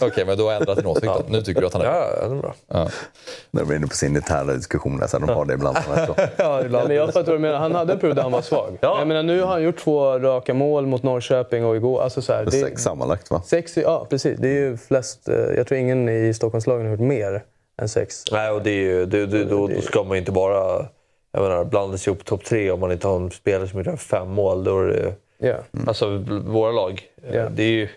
Okej, 0.00 0.24
men 0.26 0.36
du 0.36 0.42
har 0.42 0.52
ändrat 0.52 0.76
din 0.76 0.86
åsikt 0.86 1.06
då. 1.06 1.22
Nu 1.28 1.42
tycker 1.42 1.60
du 1.60 1.66
att 1.66 1.72
han 1.72 1.82
är 1.82 1.86
Ja, 1.86 2.06
ja, 2.20 2.28
det 2.28 2.34
är 2.36 2.40
bra. 2.40 2.54
Ja. 2.68 2.88
När 3.50 3.62
de 3.62 3.70
är 3.72 3.76
inne 3.76 3.86
på 3.86 3.94
sin 3.96 4.16
interna 4.16 4.52
diskussion, 4.52 5.08
så 5.08 5.18
de 5.18 5.28
har 5.28 5.44
det 5.44 5.54
ibland. 5.54 5.76
Ja, 6.36 6.62
men 6.70 6.90
jag 6.96 7.06
fattar 7.06 7.26
vad 7.32 7.34
du 7.34 7.38
menar. 7.38 7.58
Han 7.58 7.74
hade 7.74 7.92
en 7.92 7.98
period 7.98 8.16
där 8.16 8.22
han 8.22 8.32
var 8.32 8.42
svag. 8.42 8.78
Ja. 8.80 8.98
Jag 8.98 9.08
menar, 9.08 9.22
nu 9.22 9.40
har 9.40 9.46
han 9.48 9.62
gjort 9.62 9.78
två 9.78 10.18
raka 10.18 10.54
mål 10.54 10.86
mot 10.86 11.02
Norrköping 11.02 11.64
och 11.64 11.76
igår. 11.76 12.02
Alltså 12.02 12.22
så 12.22 12.32
här, 12.32 12.44
det, 12.44 12.50
Sex 12.50 12.82
sammanlagt 12.82 13.30
va? 13.30 13.42
sex, 13.46 13.76
ja, 13.76 14.06
precis. 14.10 14.38
Det 14.38 14.48
är 14.48 14.52
ju 14.60 14.76
flest. 14.76 15.28
eh, 15.28 15.34
Jag 15.36 15.66
tror 15.66 15.80
ingen 15.80 16.08
i 16.08 16.34
Stockholmslagen 16.34 16.86
har 16.86 16.90
gjort 16.92 17.00
mer 17.00 17.42
än 17.82 17.88
sex. 17.88 18.24
Nej, 18.32 18.50
och 18.50 18.62
det 18.62 18.70
är 18.70 18.74
ju, 18.82 19.06
det, 19.06 19.26
det, 19.26 19.44
då, 19.44 19.66
då 19.66 19.80
ska 19.80 20.02
man 20.02 20.16
inte 20.16 20.32
bara 20.32 20.86
jag 21.32 21.42
menar, 21.42 21.64
blanda 21.64 21.98
sig 21.98 22.12
upp 22.12 22.24
topp 22.24 22.44
tre 22.44 22.70
om 22.70 22.80
man 22.80 22.92
inte 22.92 23.08
har 23.08 23.16
en 23.16 23.30
spelare 23.30 23.68
som 23.68 23.82
gör 23.82 23.96
fem 23.96 24.28
mål. 24.28 24.64
Då 24.64 24.80
är 24.80 24.86
det, 24.86 25.12
Ja. 25.42 25.56
Alltså 25.86 26.24
våra 26.46 26.72
lag. 26.72 27.02
Eh, 27.22 27.36
Ja. 27.36 27.48
Det 27.48 27.62
är 27.62 27.70
ju... 27.70 27.88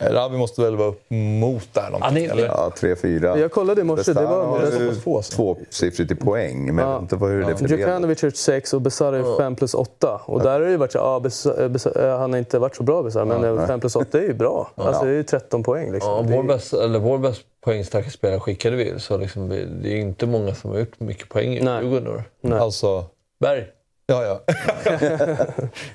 Rabi 0.00 0.36
måste 0.36 0.60
väl 0.62 0.76
vara 0.76 0.88
upp 0.88 1.02
mot 1.40 1.68
där 1.74 1.90
någonting? 1.90 2.24
Är- 2.24 2.30
eller? 2.30 2.44
Ja, 2.46 2.72
tre, 2.78 2.96
fyra. 2.96 3.38
Jag 3.38 3.52
kollade 3.52 3.80
i 3.80 3.84
morse. 3.84 4.12
Det 4.12 4.24
var 4.24 5.30
tvåsiffrigt 5.30 6.10
i 6.12 6.14
poäng, 6.14 6.74
men 6.74 6.88
Ja. 6.88 6.98
inte 6.98 7.16
hur 7.16 7.28
det 7.28 7.34
är 7.50 7.54
fördelat. 7.54 7.70
Djukanovic 7.70 8.22
har 8.22 8.26
gjort 8.26 8.36
sex 8.36 8.74
och 8.74 8.80
Besara 8.80 9.18
är 9.18 9.36
5 9.38 9.56
plus 9.56 9.74
8. 9.74 10.20
Och 10.26 10.42
där 10.42 10.50
har 10.52 10.60
det 10.60 10.70
ju 10.70 10.76
varit 10.76 10.92
så 10.92 10.98
ja, 10.98 11.20
Besa- 11.24 11.68
Besa- 11.68 12.18
han 12.18 12.32
har 12.32 12.38
inte 12.38 12.58
varit 12.58 12.76
så 12.76 12.82
bra 12.82 13.02
Besara, 13.02 13.24
men 13.24 13.66
5 13.66 13.80
plus 13.80 13.96
8 13.96 14.18
är 14.18 14.22
ju 14.22 14.34
bra. 14.34 14.70
Alltså 14.74 15.04
det 15.04 15.10
är 15.10 15.14
ju 15.14 15.22
13 15.22 15.62
poäng 15.62 15.92
liksom. 15.92 16.10
Ja, 16.12 16.22
Det 16.22 16.32
är- 16.32 16.36
vår, 16.36 16.42
bäst, 16.42 16.72
eller 16.74 16.98
vår 16.98 17.18
bäst 17.18 17.42
poängstarka 17.64 18.10
spelare 18.10 18.40
skickade 18.40 18.76
vi. 18.76 19.00
Så 19.00 19.16
liksom, 19.16 19.48
det 19.82 19.88
är 19.92 19.96
inte 19.96 20.26
många 20.26 20.54
som 20.54 20.70
har 20.70 20.78
gjort 20.78 21.00
mycket 21.00 21.28
poäng 21.28 21.52
i. 21.52 21.56
Djurgården. 21.56 22.22
Alltså... 22.52 23.04
Berg. 23.40 23.64
Ja, 24.06 24.24
ja. 24.24 24.40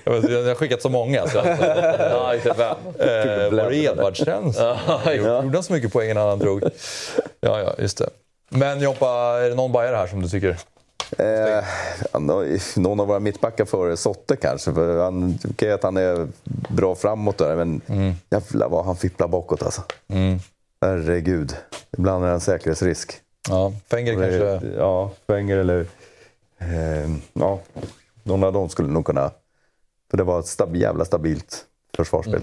jag, 0.03 0.11
vet, 0.22 0.31
jag 0.31 0.44
har 0.45 0.56
skickat 0.56 0.81
så 0.81 0.90
många. 0.90 1.27
Så 1.27 1.40
att, 1.44 1.60
Ja, 1.99 2.36
inte 2.36 2.53
fem. 2.53 2.77
eh, 2.99 3.52
var 3.64 3.69
det 3.69 3.76
Edvardsen? 3.76 4.53
Ja, 4.56 5.14
Gjorde 5.14 5.31
han 5.57 5.64
så 5.64 5.73
mycket 5.73 5.94
poäng 5.94 6.10
innan 6.10 6.30
han 6.30 6.40
drog? 6.40 6.64
Ja, 7.41 7.60
ja, 7.60 7.73
just 7.77 7.98
det. 7.98 8.10
Men 8.49 8.80
Joppa, 8.81 9.07
är 9.40 9.49
det 9.49 9.56
någon 9.56 9.72
bajare 9.72 9.95
här 9.95 10.07
som 10.07 10.22
du 10.22 10.30
tycker? 10.30 10.57
Eh, 11.18 11.64
någon 12.76 12.99
av 12.99 13.07
våra 13.07 13.19
mittbackar 13.19 13.65
före 13.65 13.98
Sotte 13.98 14.36
kanske. 14.36 14.73
För 14.73 15.03
han 15.03 15.38
tycker 15.38 15.72
att 15.73 15.84
han 15.84 15.98
är 15.98 16.27
bra 16.69 16.95
framåt 16.95 17.38
där, 17.38 17.56
men 17.56 17.81
jävlar 18.30 18.69
vad 18.69 18.86
han 18.86 18.95
fipplar 18.95 19.27
bakåt 19.27 19.64
alltså. 19.64 19.81
Herregud. 20.81 21.56
Ibland 21.98 22.23
är 22.23 22.27
det 22.27 22.34
en 22.34 22.40
säkerhetsrisk. 22.40 23.14
Ja, 23.49 23.73
Fenger 23.90 24.14
kanske... 24.14 24.68
Ja, 24.77 25.11
Wenger 25.27 25.57
eller... 25.57 25.86
Eh, 26.61 27.10
ja, 27.34 27.60
någon 28.30 28.43
av 28.43 28.53
dem 28.53 28.69
skulle 28.69 28.88
nog 28.89 29.06
kunna... 29.06 29.31
För 30.11 30.18
det 30.18 30.23
var 30.23 30.39
ett 30.39 30.45
stab, 30.47 30.76
jävla 30.76 31.06
stabilt 31.06 31.65
försvarsspel. 31.95 32.41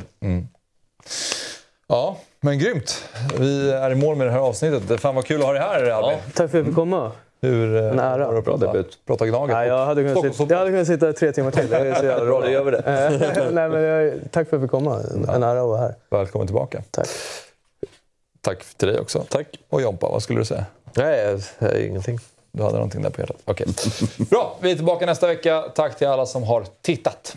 Ja, 1.88 2.16
men 2.40 2.58
grymt. 2.58 3.04
Vi 3.38 3.70
är 3.70 3.90
i 3.90 3.94
mål 3.94 4.16
med 4.16 4.26
det 4.26 4.30
här 4.30 4.38
avsnittet. 4.38 5.00
Fan 5.00 5.14
vad 5.14 5.24
kul 5.24 5.40
att 5.40 5.46
ha 5.46 5.52
dig 5.52 5.62
här, 5.62 5.90
Albin. 5.90 6.18
Tack 6.24 6.34
för 6.34 6.44
att 6.44 6.52
jag 6.54 6.64
fick 6.66 6.74
komma. 6.74 7.12
Hur 7.40 7.76
eh, 7.76 7.90
En 7.90 7.98
ära. 7.98 8.26
var 8.26 8.32
det 8.32 8.38
att 8.38 8.44
prata, 8.44 8.66
debut. 8.72 8.98
prata 9.06 9.26
Gnaget? 9.26 9.56
Nej, 9.56 9.68
jag, 9.68 9.86
hade 9.86 10.02
kunnat 10.14 10.36
sitta, 10.36 10.52
jag 10.54 10.58
hade 10.58 10.70
kunnat 10.70 10.86
sitta 10.86 11.12
tre 11.12 11.32
timmar 11.32 11.50
till. 11.50 11.68
Det 11.68 11.76
är 11.76 11.94
så 11.94 12.04
jävla 12.06 12.24
bra. 12.24 12.40
Då 12.40 12.50
gör 12.50 12.64
vi 12.64 12.70
det. 12.70 12.78
Eh, 12.78 13.50
Nej, 13.52 13.68
men 13.68 13.82
jag, 13.82 14.14
tack 14.32 14.32
för 14.32 14.40
att 14.40 14.52
jag 14.52 14.60
fick 14.60 14.70
komma. 14.70 15.00
En 15.34 15.42
ära 15.42 15.60
att 15.60 15.66
vara 15.68 15.80
här. 15.80 15.94
Välkommen 16.10 16.46
tillbaka. 16.46 16.82
Tack. 16.90 17.08
Tack 18.40 18.64
till 18.76 18.88
dig 18.88 19.00
också. 19.00 19.24
Tack. 19.28 19.46
Och 19.68 19.82
Jompa, 19.82 20.08
vad 20.08 20.22
skulle 20.22 20.40
du 20.40 20.44
säga? 20.44 20.64
Nej, 20.96 21.38
ingenting. 21.88 22.18
Du 22.56 22.62
hade 22.62 22.74
någonting 22.74 23.02
där 23.02 23.10
på 23.10 23.20
hjärtat? 23.20 23.36
Okej. 23.44 23.66
Bra, 24.30 24.56
vi 24.60 24.70
är 24.70 24.74
tillbaka 24.74 25.06
nästa 25.06 25.26
vecka. 25.26 25.62
Tack 25.74 25.98
till 25.98 26.06
alla 26.06 26.26
som 26.26 26.42
har 26.42 26.64
tittat. 26.82 27.36